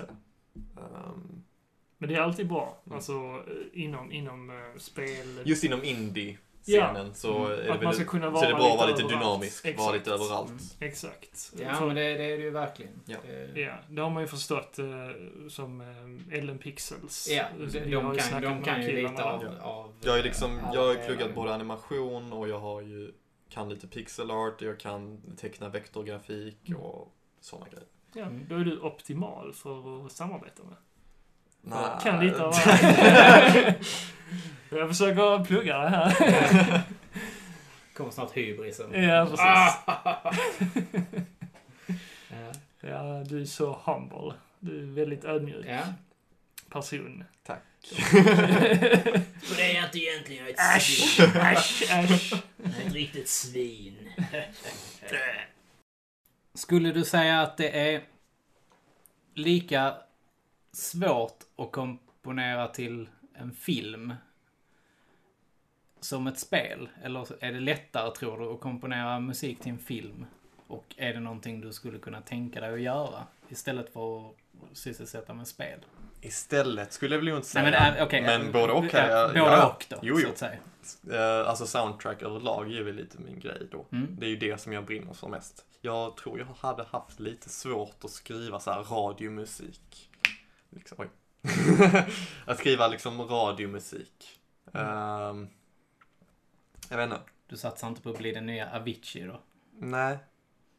Ehm, 0.55 1.43
Men 1.97 2.09
det 2.09 2.15
är 2.15 2.22
alltid 2.22 2.47
bra, 2.47 2.81
Mm. 2.85 2.95
alltså 2.95 3.13
eh, 3.13 3.84
inom, 3.84 4.11
inom 4.11 4.51
spel. 4.77 5.41
just 5.45 5.63
inom 5.63 5.84
indie-scenen 6.68 7.14
så 7.14 7.38
Mm. 7.38 7.52
är 7.52 7.56
det, 7.58 7.62
Att 7.64 7.68
man 7.70 7.80
väl, 7.80 7.94
ska 7.94 8.06
kunna 8.06 8.26
så 8.26 8.32
vara 8.32 8.46
är 8.46 8.50
det 8.50 8.56
bra 8.56 8.72
att 8.72 8.78
vara 8.78 8.88
lite 8.90 9.04
dynamisk, 9.08 9.66
Exakt. 9.66 9.80
vara 9.80 9.94
lite 9.94 10.12
överallt. 10.12 10.50
Mm. 10.50 10.62
Exakt. 10.80 11.54
Ja, 11.60 11.74
För- 11.76 11.86
men 11.88 11.96
det, 11.96 12.02
det 12.18 12.24
är 12.26 12.38
det 12.38 12.44
ju 12.44 12.50
verkligen. 12.50 13.02
Ja. 13.06 13.18
Det- 13.54 13.62
Ja, 13.62 13.76
det 13.90 14.02
har 14.02 14.10
man 14.10 14.24
ju 14.24 14.28
förstått 14.28 14.80
eh, 14.80 14.86
som 15.50 15.82
eh, 15.82 16.38
Ellen 16.38 16.58
Pixels. 16.58 17.28
Ja, 17.32 17.46
de, 17.58 17.96
har 17.96 18.02
de 18.02 18.18
kan, 18.18 18.42
de 18.42 18.64
kan 18.64 18.82
ju 18.82 19.02
lite 19.10 19.24
av... 19.24 19.40
där. 19.44 19.60
av 19.60 19.94
Jag 20.02 20.12
har 20.12 20.18
ju 20.18 20.24
liksom, 20.24 20.60
jag 20.74 20.82
har 20.82 20.92
ju 20.92 20.98
pluggat 20.98 21.36
både 21.36 21.54
animation 21.54 22.34
och 22.34 22.48
jag 22.50 22.60
har 22.60 22.82
ju, 22.82 23.12
kan 23.50 23.70
lite 23.70 23.88
pixel 23.88 24.32
art, 24.32 24.62
jag 24.62 24.80
kan 24.80 25.22
teckna 25.38 25.70
vektorgrafik 25.70 26.70
Mm. 26.70 26.82
och 26.82 27.14
sådana 27.40 27.68
grejer. 27.70 27.86
Ja, 28.14 28.22
Mm. 28.26 28.46
då 28.50 28.56
är 28.56 28.60
du 28.66 28.80
optimal 28.80 29.54
för 29.54 30.06
att 30.06 30.12
samarbeta 30.12 30.64
med. 30.64 30.76
Nej. 31.62 31.80
Kan 32.04 32.26
lite 32.26 32.44
av 32.44 32.54
varje. 32.66 33.76
Jag 34.70 34.88
försöker 34.90 35.46
plugga 35.46 35.78
det 35.78 35.90
här. 35.90 36.82
kommer 37.94 38.12
snart 38.12 38.38
hybrisen. 38.38 39.04
Ja, 39.04 39.26
precis. 39.26 39.40
Ah! 39.40 39.74
ja. 42.30 42.52
Ja, 42.82 43.24
du 43.26 43.42
är 43.42 43.46
så 43.46 43.80
humble. 43.86 44.34
Du 44.60 44.80
är 44.80 44.86
väldigt 44.86 45.24
ödmjuk 45.24 45.66
ja. 45.68 45.82
person. 46.70 47.24
Tack. 47.44 47.64
För 49.44 49.56
det 49.56 49.78
är 49.78 49.86
inte 49.86 50.00
egentligen 50.00 50.48
ett 50.48 50.60
Äsch, 50.78 51.16
svin. 51.16 51.30
äsch, 51.42 51.92
äsch. 51.92 52.34
Ett 52.86 52.94
riktigt 52.94 53.30
svin. 53.30 54.10
Skulle 56.54 56.92
du 56.92 57.04
säga 57.04 57.42
att 57.42 57.58
det 57.58 57.94
är 57.94 58.02
lika 59.34 59.96
svårt 60.72 61.43
att 61.56 61.72
komponera 61.72 62.68
till 62.68 63.10
en 63.34 63.52
film 63.52 64.14
som 65.99 66.27
ett 66.27 66.39
spel? 66.39 66.89
Eller 67.03 67.43
är 67.43 67.52
det 67.52 67.60
lättare, 67.60 68.11
tror 68.15 68.39
du, 68.39 68.45
att 68.53 68.60
komponera 68.61 69.19
musik 69.19 69.60
till 69.60 69.72
en 69.72 69.80
film? 69.80 70.26
Och 70.68 70.85
är 70.98 71.14
det 71.14 71.19
någonting 71.19 71.61
du 71.61 71.73
skulle 71.73 71.99
kunna 71.99 72.22
tänka 72.22 72.61
dig 72.61 72.73
att 72.73 72.81
göra 72.81 73.23
istället 73.49 73.93
för 73.93 74.30
att 74.30 74.35
sysselsätta 74.73 75.34
med 75.34 75.48
spel? 75.48 75.80
Istället 76.22 76.93
skulle 76.93 77.15
jag 77.15 77.19
väl 77.19 77.27
inte 77.27 77.48
säga. 77.48 77.64
Nej, 77.64 77.72
men, 77.72 77.98
äh, 77.98 78.03
okej, 78.03 78.22
men 78.22 78.45
äh, 78.45 78.52
både 78.53 78.73
och. 78.73 78.89
kan 78.89 79.10
jag- 79.10 79.30
Både 79.30 79.39
ja. 79.39 79.68
och 79.68 79.85
då, 79.89 79.98
Jo, 80.02 80.15
så 80.18 80.22
jo. 80.23 80.30
att 80.30 80.38
säga. 80.38 80.57
Eh, 81.41 81.49
Alltså 81.49 81.68
soundtrack 81.68 82.22
överlag 82.22 82.73
är 82.73 82.84
väl 82.84 82.95
lite 82.95 83.19
min 83.19 83.39
grej 83.39 83.68
då. 83.72 83.85
Mm. 83.91 84.15
Det 84.19 84.26
är 84.26 84.30
ju 84.30 84.35
det 84.38 84.61
som 84.61 84.73
jag 84.73 84.85
brinner 84.85 85.14
för 85.14 85.27
mest. 85.27 85.65
Jag 85.81 86.18
tror 86.18 86.39
jag 86.39 86.45
hade 86.68 86.84
haft 86.84 87.19
lite 87.19 87.49
svårt 87.49 88.03
att 88.03 88.11
skriva 88.11 88.60
så 88.60 88.72
här 88.72 88.84
radiomusik. 88.84 90.11
Liksom, 90.72 90.98
oj. 90.99 91.07
att 92.45 92.60
skriva 92.60 92.88
liksom 92.88 93.22
radiomusik. 93.22 94.39
Ehm, 94.73 95.48
jag 96.89 96.98
vet 96.98 97.03
inte. 97.06 97.19
Du 97.48 97.57
satsar 97.57 97.88
inte 97.88 98.02
på 98.02 98.10
att 98.10 98.18
bli 98.18 98.31
den 98.31 98.45
nya 98.45 98.76
Avicii 98.76 99.23
då? 99.23 99.41
Nej. 99.80 100.18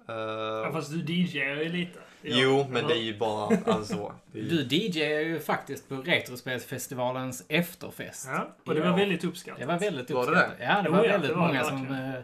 Eh, 0.08 0.14
Ja, 0.14 0.70
fast 0.72 0.90
du 0.90 1.02
DJar 1.14 1.56
ju 1.56 1.68
lite. 1.68 1.98
Ja. 2.22 2.36
jo, 2.40 2.66
men 2.70 2.86
det 2.86 2.94
är 2.94 3.02
ju 3.02 3.18
bara 3.18 3.56
alltså. 3.66 4.14
Det 4.32 4.38
är 4.38 4.42
ju, 4.42 4.48
Du 4.62 4.76
DJar 4.76 5.20
ju 5.20 5.40
faktiskt 5.40 5.88
på 5.88 5.94
Retrospelsfestivalens 5.96 7.44
efterfest. 7.48 8.26
Ja, 8.32 8.56
och 8.66 8.74
det 8.74 8.80
var 8.80 8.88
Ja. 8.88 8.96
väldigt 8.96 9.24
uppskattat. 9.24 9.60
Det 9.60 9.66
var 9.66 9.78
väldigt 9.78 10.10
Var 10.10 10.26
det 10.26 10.30
uppskattat. 10.32 10.56
Ja, 10.60 10.82
det 10.82 10.82
Jo, 10.86 10.92
var 10.92 11.04
ja, 11.04 11.12
väldigt 11.12 11.30
det 11.30 11.36
var 11.36 11.48
det 11.48 11.48
många 11.48 11.64
som, 11.64 11.94
eh, 11.94 12.20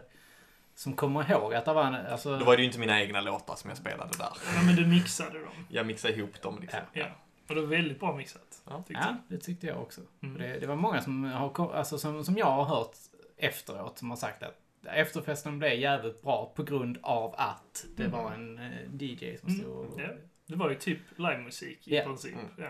som 0.75 0.93
kommer 0.95 1.31
ihåg 1.31 1.53
att 1.53 1.65
det 1.65 1.73
var 1.73 1.83
en, 1.85 1.95
alltså, 1.95 2.39
då 2.39 2.45
var 2.45 2.55
det 2.55 2.61
ju 2.61 2.65
inte 2.67 2.79
mina 2.79 3.01
egna 3.01 3.21
låtar 3.21 3.55
som 3.55 3.69
jag 3.69 3.77
spelade 3.77 4.17
där. 4.17 4.31
Ja, 4.55 4.61
men 4.65 4.75
du 4.75 4.87
mixade 4.87 5.39
dem. 5.39 5.65
Jag 5.69 5.85
mixade 5.87 6.13
ihop 6.13 6.41
dem 6.41 6.57
liksom. 6.61 6.79
Ja. 6.93 7.05
Och 7.49 7.55
det 7.55 7.61
var 7.61 7.67
väldigt 7.67 7.99
bra 7.99 8.15
mixat. 8.15 8.61
Ja. 8.69 8.83
tyckte 8.87 9.03
Ja, 9.07 9.15
det 9.27 9.37
tyckte 9.37 9.67
jag 9.67 9.81
också. 9.81 10.01
Mm. 10.21 10.37
Det, 10.41 10.59
det 10.59 10.67
var 10.67 10.75
många 10.75 11.01
som, 11.01 11.23
har, 11.23 11.73
alltså, 11.73 11.97
som, 11.97 12.23
som 12.25 12.37
jag 12.37 12.45
har 12.51 12.63
hört 12.63 12.95
efteråt 13.37 13.97
som 13.97 14.09
har 14.09 14.17
sagt 14.17 14.43
att 14.43 14.55
efterfesten 14.85 15.59
blev 15.59 15.73
jävligt 15.79 16.21
bra 16.21 16.51
på 16.55 16.63
grund 16.63 16.97
av 17.01 17.35
att 17.37 17.85
det 17.95 18.03
Mm. 18.05 18.17
var 18.23 18.31
en 18.31 18.57
eh, 18.59 19.03
DJ 19.03 19.37
som 19.37 19.49
Mm, 19.49 19.61
stod 19.61 19.75
och... 19.93 20.01
ja. 20.01 20.07
Det 20.45 20.55
var 20.55 20.69
ju 20.69 20.75
typ 20.75 20.99
livemusik 21.17 21.87
i 21.87 21.95
Ja. 21.95 22.03
princip. 22.03 22.33
Mm. 22.33 22.45
Ja. 22.57 22.69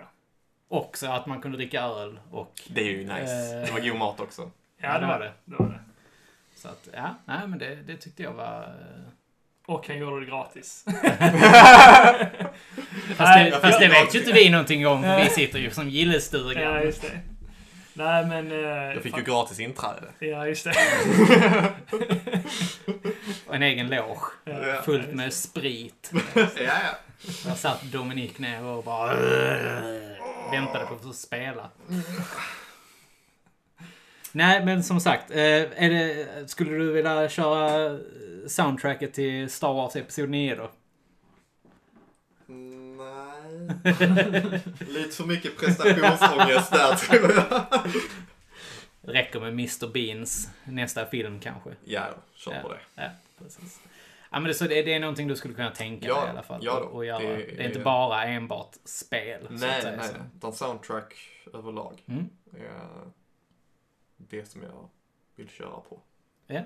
Också 0.68 1.08
att 1.08 1.26
man 1.26 1.42
kunde 1.42 1.58
dricka 1.58 1.82
öl 1.82 2.20
och... 2.32 2.62
Det 2.70 2.82
är 2.82 2.86
ju 2.92 2.98
nice. 3.00 3.60
Eh, 3.60 3.66
Det 3.66 3.72
var 3.72 3.90
god 3.90 3.98
mat 4.00 4.20
också. 4.20 4.52
Ja, 4.78 5.00
det 5.00 5.06
var 5.08 5.20
det. 5.20 5.34
det, 5.46 5.56
var 5.56 5.66
det. 5.70 5.80
Så 6.56 6.68
att, 6.68 6.90
ja, 6.94 7.16
nej 7.26 7.48
men 7.48 7.60
det, 7.60 7.76
det 7.76 7.98
tyckte 7.98 8.24
jag 8.24 8.34
var... 8.34 8.76
Och 9.70 9.88
han 9.88 9.98
gjorde 9.98 10.20
det 10.20 10.26
gratis. 10.32 10.84
Fast, 10.88 11.04
Nej, 13.20 13.44
det, 13.44 13.50
jag 13.50 13.62
fast 13.62 13.80
det 13.80 13.88
vet 13.88 14.16
ju 14.16 14.20
inte 14.20 14.32
vi 14.32 14.50
någonting 14.50 14.88
om, 14.88 15.04
för 15.04 15.24
vi 15.24 15.30
sitter 15.30 15.60
ju 15.60 15.72
som 15.72 15.90
gillestugan. 15.90 16.64
ja, 16.64 16.82
just 16.82 17.02
det. 17.02 17.20
Nej, 17.94 18.26
men... 18.26 18.52
eh, 18.52 18.58
Jag 18.58 18.96
fick 18.96 19.06
ju 19.06 19.12
fan- 19.12 19.24
gratis 19.24 19.60
inträde. 19.60 20.08
Ja, 20.20 20.48
just 20.48 20.64
det. 20.64 20.74
Och 23.48 23.56
en 23.56 23.64
egen 23.64 23.88
loge. 23.90 24.22
Ja, 24.46 24.82
Fullt 24.86 25.14
med 25.14 25.34
sprit. 25.34 26.12
Ja, 26.36 26.42
ja. 26.56 26.74
Där 27.46 27.56
satt 27.56 27.82
Dominik 27.84 28.40
ner 28.40 28.64
och 28.64 28.84
bara 28.84 29.14
väntade 30.52 30.86
på 30.86 30.94
att 30.96 31.02
få 31.04 31.14
spela. 31.14 31.70
Nej, 34.32 34.66
men 34.66 34.84
som 34.84 35.00
sagt. 35.00 35.32
eh, 35.32 35.38
Är 35.38 35.90
det, 35.90 36.28
skulle 36.50 36.72
du 36.72 36.92
vilja 36.92 37.30
köra 37.30 37.98
soundtracket 38.50 39.14
till 39.14 39.50
Star 39.50 39.74
Wars 39.74 39.96
Episod 39.96 40.30
9 40.30 40.56
då? 40.56 40.72
Nej. 42.46 43.70
Lite 44.80 45.16
för 45.16 45.26
mycket 45.26 45.58
prestationsångest 45.58 46.72
där 46.72 46.96
tror 46.96 47.32
jag. 47.34 47.92
Räcker 49.02 49.40
med 49.40 49.50
Mr 49.50 49.88
Beans 49.94 50.50
nästa 50.64 51.06
film 51.06 51.40
kanske. 51.40 51.70
Ja, 51.86 52.08
kör 52.36 52.54
Ja. 52.54 52.62
på 52.62 52.70
det. 52.74 52.80
Ja, 52.96 53.10
precis. 53.38 53.82
Ja, 54.32 54.40
men 54.40 54.44
det, 54.48 54.54
så 54.54 54.64
det, 54.68 54.82
det 54.82 54.94
är 54.94 55.00
någonting 55.00 55.28
du 55.28 55.36
skulle 55.36 55.54
kunna 55.54 55.72
tänka 55.72 56.08
Ja, 56.08 56.16
dig 56.20 56.26
i 56.28 56.30
alla 56.30 56.44
fall. 56.44 56.60
ja 56.64 56.80
då. 56.80 56.86
och, 56.86 57.06
göra. 57.06 57.20
Det- 57.20 57.36
Det, 57.36 57.64
är 57.64 57.68
inte 57.68 57.80
bara 57.80 58.24
enbart 58.24 58.76
spel. 58.86 59.48
Nej, 59.50 59.82
säga, 59.82 59.96
nej. 59.98 60.10
Utan 60.38 60.54
soundtrack 60.54 61.14
överlag 61.54 62.02
Mm. 62.08 62.30
är 62.54 63.12
det 64.18 64.46
som 64.50 64.64
jag 64.64 64.90
vill 65.36 65.50
köra 65.50 65.80
på. 65.90 66.00
Ja. 66.48 66.62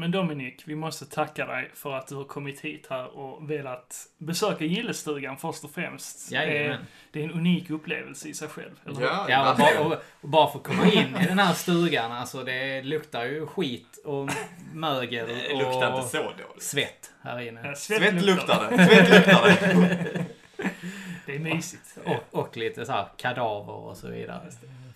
Men 0.00 0.10
Dominik, 0.10 0.62
vi 0.66 0.74
måste 0.74 1.06
tacka 1.06 1.46
dig 1.46 1.70
för 1.74 1.92
att 1.94 2.06
du 2.06 2.14
har 2.14 2.24
kommit 2.24 2.60
hit 2.60 2.86
här 2.90 3.18
och 3.18 3.50
velat 3.50 4.06
besöka 4.18 4.64
gillestugan 4.64 5.36
först 5.36 5.64
och 5.64 5.70
främst. 5.70 6.30
Jajamän. 6.32 6.70
Eh, 6.72 6.78
Det 7.12 7.20
är 7.20 7.24
en 7.24 7.30
unik 7.32 7.70
upplevelse 7.70 8.28
i 8.28 8.34
sig 8.34 8.48
själv. 8.48 8.70
Eller? 8.86 9.00
Ja, 9.02 9.26
Ja, 9.28 9.50
och 9.52 9.58
bara, 9.58 9.80
och, 9.80 10.02
och 10.20 10.28
bara 10.28 10.50
för 10.50 10.58
att 10.58 10.64
komma 10.64 10.86
in 10.86 11.16
i 11.16 11.26
den 11.26 11.38
här 11.38 11.54
stugan, 11.54 12.12
alltså 12.12 12.44
det 12.44 12.82
luktar 12.82 13.24
ju 13.24 13.46
skit 13.46 13.98
och 14.04 14.30
mögel 14.74 15.28
Det 15.28 15.34
luktar 15.58 15.92
och 15.92 15.98
inte 15.98 16.10
så 16.10 16.22
dåligt. 16.22 16.62
svett 16.62 17.12
här 17.22 17.40
inne. 17.40 17.68
Eh, 17.68 17.74
Svett 17.74 18.22
luktar 18.24 18.70
det. 18.70 18.86
Svett 18.86 19.10
luktar 19.10 19.48
det. 19.48 20.24
Det 21.26 21.34
är 21.36 21.38
mysigt. 21.38 21.98
Och, 22.04 22.38
och 22.40 22.56
lite 22.56 22.86
så 22.86 22.92
här 22.92 23.06
kadaver 23.16 23.72
och 23.72 23.96
så 23.96 24.08
vidare. 24.08 24.50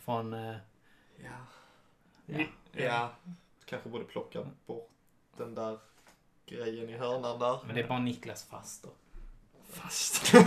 Från... 0.04 0.32
eh, 0.32 0.54
Ja. 1.24 1.30
Ja. 2.26 2.44
ja. 2.72 3.10
Kanske 3.66 3.88
borde 3.88 4.04
plocka 4.04 4.38
bort 4.66 4.90
den 5.36 5.54
där 5.54 5.78
grejen 6.46 6.88
i 6.88 6.96
hörnan 6.96 7.38
där. 7.38 7.58
Men 7.66 7.74
det 7.74 7.80
är 7.80 7.88
bara 7.88 7.98
Niklas 7.98 8.44
faster. 8.44 8.90
Fast. 9.72 10.32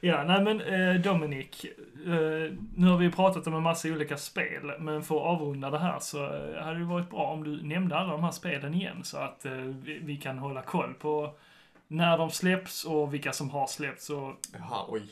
ja, 0.00 0.24
nej 0.24 0.42
men 0.42 0.60
eh, 0.60 1.00
Dominik. 1.00 1.64
Eh, 2.06 2.52
nu 2.76 2.86
har 2.86 2.96
vi 2.96 3.10
pratat 3.10 3.46
om 3.46 3.54
en 3.54 3.62
massa 3.62 3.88
olika 3.88 4.16
spel, 4.16 4.72
men 4.78 5.02
för 5.02 5.16
att 5.16 5.22
avrunda 5.22 5.70
det 5.70 5.78
här 5.78 5.98
så 5.98 6.24
eh, 6.24 6.64
hade 6.64 6.78
det 6.78 6.84
varit 6.84 7.10
bra 7.10 7.26
om 7.26 7.44
du 7.44 7.62
nämnde 7.62 7.96
alla 7.96 8.12
de 8.12 8.24
här 8.24 8.30
spelen 8.30 8.74
igen 8.74 9.04
så 9.04 9.18
att 9.18 9.44
eh, 9.44 9.52
vi, 9.52 9.98
vi 9.98 10.16
kan 10.16 10.38
hålla 10.38 10.62
koll 10.62 10.94
på 10.94 11.34
när 11.88 12.18
de 12.18 12.30
släpps 12.30 12.84
och 12.84 13.14
vilka 13.14 13.32
som 13.32 13.50
har 13.50 13.66
släppts 13.66 14.10
och 14.10 14.34
Jaha, 14.52 14.84
oj. 14.88 15.10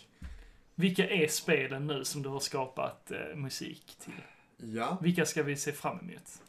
vilka 0.74 1.08
är 1.08 1.28
spelen 1.28 1.86
nu 1.86 2.04
som 2.04 2.22
du 2.22 2.28
har 2.28 2.40
skapat 2.40 3.10
eh, 3.10 3.36
musik 3.36 3.96
till? 4.04 4.12
Ja. 4.72 4.98
Vilka 5.02 5.26
ska 5.26 5.42
vi 5.42 5.56
se 5.56 5.72
fram 5.72 5.98
emot? 5.98 6.42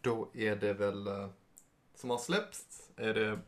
Då 0.00 0.28
är 0.34 0.56
det 0.56 0.72
väl, 0.72 1.06
eh, 1.06 1.28
som 1.94 2.10
har 2.10 2.18
släppts, 2.18 2.90
är 2.96 3.14
det 3.14 3.38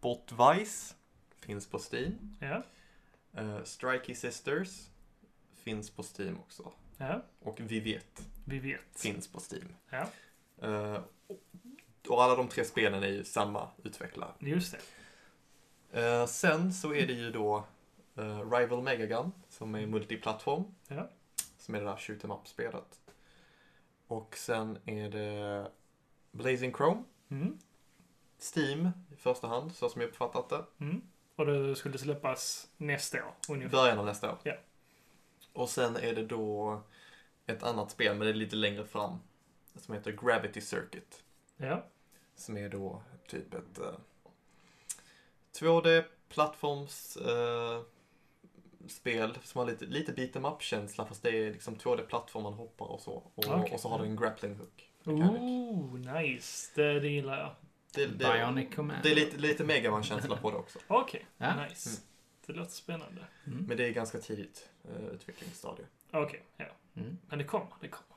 Botvice, 0.00 0.94
finns 1.40 1.66
på 1.66 1.78
Steam. 1.92 2.36
Ja, 2.40 2.62
Uh, 3.38 3.62
Strikey 3.64 4.14
Sisters, 4.14 4.86
finns 5.54 5.90
på 5.90 6.02
Steam 6.02 6.38
också. 6.38 6.72
ja, 6.96 7.22
Och 7.40 7.60
Vivet 7.60 8.22
vi 8.44 8.58
vet. 8.58 8.80
finns 9.00 9.28
på 9.28 9.40
Steam. 9.52 9.74
Ja. 9.90 10.06
Eh, 10.68 11.00
och 12.08 12.22
alla 12.24 12.36
de 12.36 12.48
tre 12.48 12.64
spelen 12.64 13.02
är 13.02 13.08
ju 13.08 13.24
samma 13.24 13.68
utvecklare. 13.84 14.30
Just 14.38 14.76
det. 15.92 16.00
Eh, 16.02 16.26
sen 16.26 16.72
så 16.72 16.94
är 16.94 17.06
det 17.06 17.12
ju 17.12 17.30
då 17.30 17.64
Rival 18.52 18.82
Megagun 18.82 19.32
som 19.48 19.74
är 19.74 19.86
multiplattform. 19.86 20.64
Ja. 20.88 21.10
Som 21.58 21.74
är 21.74 21.78
det 21.80 21.86
där 21.86 21.96
shoot 21.96 22.24
em 22.24 22.30
up-spelet. 22.30 23.00
Och 24.08 24.36
sen 24.36 24.78
är 24.84 25.10
det 25.10 25.70
Blazing 26.30 26.74
Chrome, 26.74 27.02
Mm. 27.28 27.58
Steam 28.56 28.90
i 29.12 29.16
första 29.16 29.46
hand, 29.48 29.74
så 29.74 29.88
som 29.88 30.00
jag 30.00 30.08
uppfattat 30.08 30.48
det. 30.48 30.64
Mm. 30.84 31.02
Och 31.36 31.46
det 31.46 31.76
skulle 31.76 31.98
släppas 31.98 32.68
nästa 32.76 33.24
år 33.24 33.34
ungefär. 33.48 33.72
början 33.76 33.98
av 33.98 34.06
nästa 34.06 34.30
år. 34.32 34.38
Ja. 34.42 34.54
Och 35.52 35.70
sen 35.70 35.96
är 35.96 36.14
det 36.14 36.24
då 36.26 36.80
ett 37.46 37.62
annat 37.62 37.90
spel, 37.90 38.16
men 38.16 38.26
det 38.26 38.32
är 38.32 38.34
lite 38.34 38.56
längre 38.56 38.84
fram. 38.84 39.18
Som 39.76 39.94
heter 39.94 40.12
Gravity 40.12 40.60
Circuit. 40.60 41.22
Ja. 41.56 41.84
Som 42.34 42.56
är 42.56 42.68
då 42.68 43.02
typ 43.26 43.54
ett 43.54 43.78
eh, 43.78 43.94
2D-plattforms 45.52 47.16
eh, 47.16 47.82
spel 48.86 49.38
som 49.42 49.58
har 49.58 49.66
lite, 49.66 49.84
lite 49.84 50.12
beat 50.12 50.36
em 50.36 50.44
up-känsla 50.44 51.06
fast 51.06 51.22
det 51.22 51.30
är 51.30 51.52
liksom 51.52 51.76
2D-plattform 51.76 52.42
man 52.42 52.52
hoppar 52.52 52.86
och 52.86 53.00
så. 53.00 53.12
Och, 53.12 53.32
Okej. 53.48 53.70
och 53.74 53.80
så 53.80 53.88
har 53.88 53.98
du 53.98 54.04
en 54.04 54.16
grappling 54.16 54.54
hook. 54.56 54.90
Ooh, 55.04 55.98
nice. 56.14 56.70
Det, 56.74 57.00
det 57.00 57.08
gillar 57.08 57.38
jag. 57.38 57.50
Det, 57.94 58.06
det, 58.06 58.16
Bionic 58.32 58.74
Command. 58.74 59.02
det 59.02 59.10
är 59.10 59.14
lite, 59.14 59.36
lite 59.36 59.64
Megaman-känsla 59.64 60.36
på 60.36 60.50
det 60.50 60.56
också. 60.56 60.78
Okej, 60.86 61.26
Ja. 61.38 61.64
nice. 61.68 61.88
Mm. 61.90 62.00
Det 62.46 62.52
låter 62.52 62.72
spännande. 62.72 63.24
Mm. 63.46 63.64
Men 63.68 63.76
det 63.76 63.86
är 63.86 63.90
ganska 63.92 64.18
tidigt 64.18 64.68
uh, 64.90 65.06
utvecklingsstadie. 65.06 65.86
Okej, 66.12 66.42
ja. 66.56 66.64
Mm. 66.96 67.18
Men 67.26 67.38
det 67.38 67.44
kommer, 67.44 67.68
det 67.80 67.88
kommer. 67.88 68.08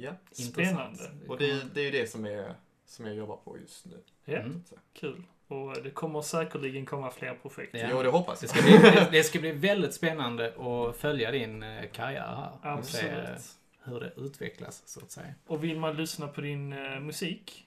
Ja, 0.00 0.14
Spännande. 0.32 0.82
Intressant. 0.92 1.28
och 1.28 1.38
det, 1.38 1.74
det 1.74 1.80
är 1.80 1.84
ju 1.84 1.90
det 1.90 2.06
som, 2.10 2.26
är, 2.26 2.54
som 2.86 3.06
jag 3.06 3.14
jobbar 3.14 3.36
på 3.36 3.58
just 3.58 3.86
nu. 3.86 4.02
Ja, 4.24 4.36
Mm. 4.38 4.62
kul. 4.92 5.22
Och 5.48 5.82
det 5.82 5.90
kommer 5.90 6.22
säkerligen 6.22 6.86
komma 6.86 7.10
fler 7.10 7.34
projekt. 7.34 7.74
Ja. 7.74 7.88
Jo, 7.90 8.02
det 8.02 8.08
hoppas 8.08 8.40
Det 8.40 8.46
jag. 8.46 8.50
ska, 8.50 8.62
bli, 8.62 8.90
det, 8.90 9.08
det 9.12 9.22
ska 9.24 9.38
bli 9.38 9.52
väldigt 9.52 9.94
spännande 9.94 10.46
att 10.48 10.96
följa 10.96 11.30
din 11.30 11.62
eh, 11.62 11.90
karriär 11.92 12.50
här. 12.62 12.78
Och 12.78 12.84
se 12.84 13.08
eh, 13.08 13.18
Absolut. 13.18 13.56
hur 13.84 14.00
det 14.00 14.12
utvecklas, 14.16 14.82
så 14.88 15.00
att 15.00 15.10
säga. 15.10 15.34
Och 15.46 15.64
vill 15.64 15.78
man 15.78 15.96
lyssna 15.96 16.28
på 16.28 16.40
din 16.40 16.72
eh, 16.72 17.00
musik, 17.00 17.66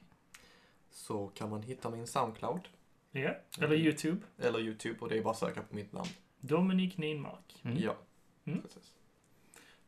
Så 0.92 1.28
kan 1.28 1.50
man 1.50 1.62
hitta 1.64 1.90
min 1.90 2.08
Soundcloud 2.08 2.62
ja, 3.12 3.36
eller 3.62 3.76
YouTube, 3.76 4.22
eller 4.42 4.60
YouTube 4.60 5.00
och 5.00 5.10
det 5.10 5.18
är 5.18 5.22
bara 5.22 5.32
att 5.32 5.38
söka 5.40 5.62
på 5.62 5.76
mitt 5.76 5.92
namn. 5.94 6.10
Dominik 6.40 6.98
Ninmark. 6.98 7.56
Mm. 7.64 7.78
Ja, 7.80 7.96
Mm. 8.46 8.62
precis. 8.62 8.94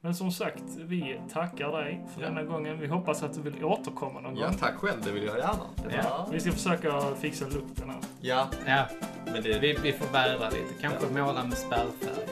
Men 0.05 0.15
som 0.15 0.31
sagt, 0.31 0.63
vi 0.77 1.19
tackar 1.33 1.71
dig 1.71 2.05
för 2.15 2.21
Ja. 2.21 2.27
denna 2.27 2.43
gången. 2.43 2.79
Vi 2.79 2.87
hoppas 2.87 3.23
att 3.23 3.33
du 3.33 3.41
vill 3.41 3.63
återkomma 3.65 4.21
någon 4.21 4.37
Ja, 4.37 4.47
gång. 4.47 4.55
tack 4.57 4.75
själv. 4.75 5.01
Det 5.03 5.11
vill 5.11 5.23
jag 5.23 5.37
gärna. 5.37 5.59
Ja. 6.03 6.27
Vi 6.31 6.39
ska 6.39 6.51
försöka 6.51 7.01
fixa 7.21 7.45
lukten 7.45 7.89
här. 7.89 7.97
Ja, 8.21 8.47
Ja, 8.65 8.85
men 9.25 9.43
det... 9.43 9.59
vi, 9.59 9.77
vi 9.83 9.93
får 9.93 10.13
vädra 10.13 10.49
lite. 10.49 10.73
Kanske 10.81 11.07
måla 11.13 11.43
med 11.43 11.57
spärrfärg. 11.57 12.27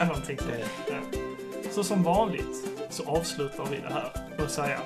Någonting 0.06 0.38
sånt. 0.38 0.50
Det- 0.50 0.92
Ja. 0.92 1.18
Så 1.70 1.84
som 1.84 2.02
vanligt 2.02 2.68
så 2.90 3.04
avslutar 3.10 3.64
vi 3.70 3.76
det 3.88 3.94
här 3.94 4.12
och 4.44 4.50
säger 4.50 4.78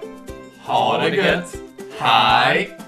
Ha 0.66 0.98
det 0.98 1.16
gött! 1.16 1.54
Hej! 1.98 2.78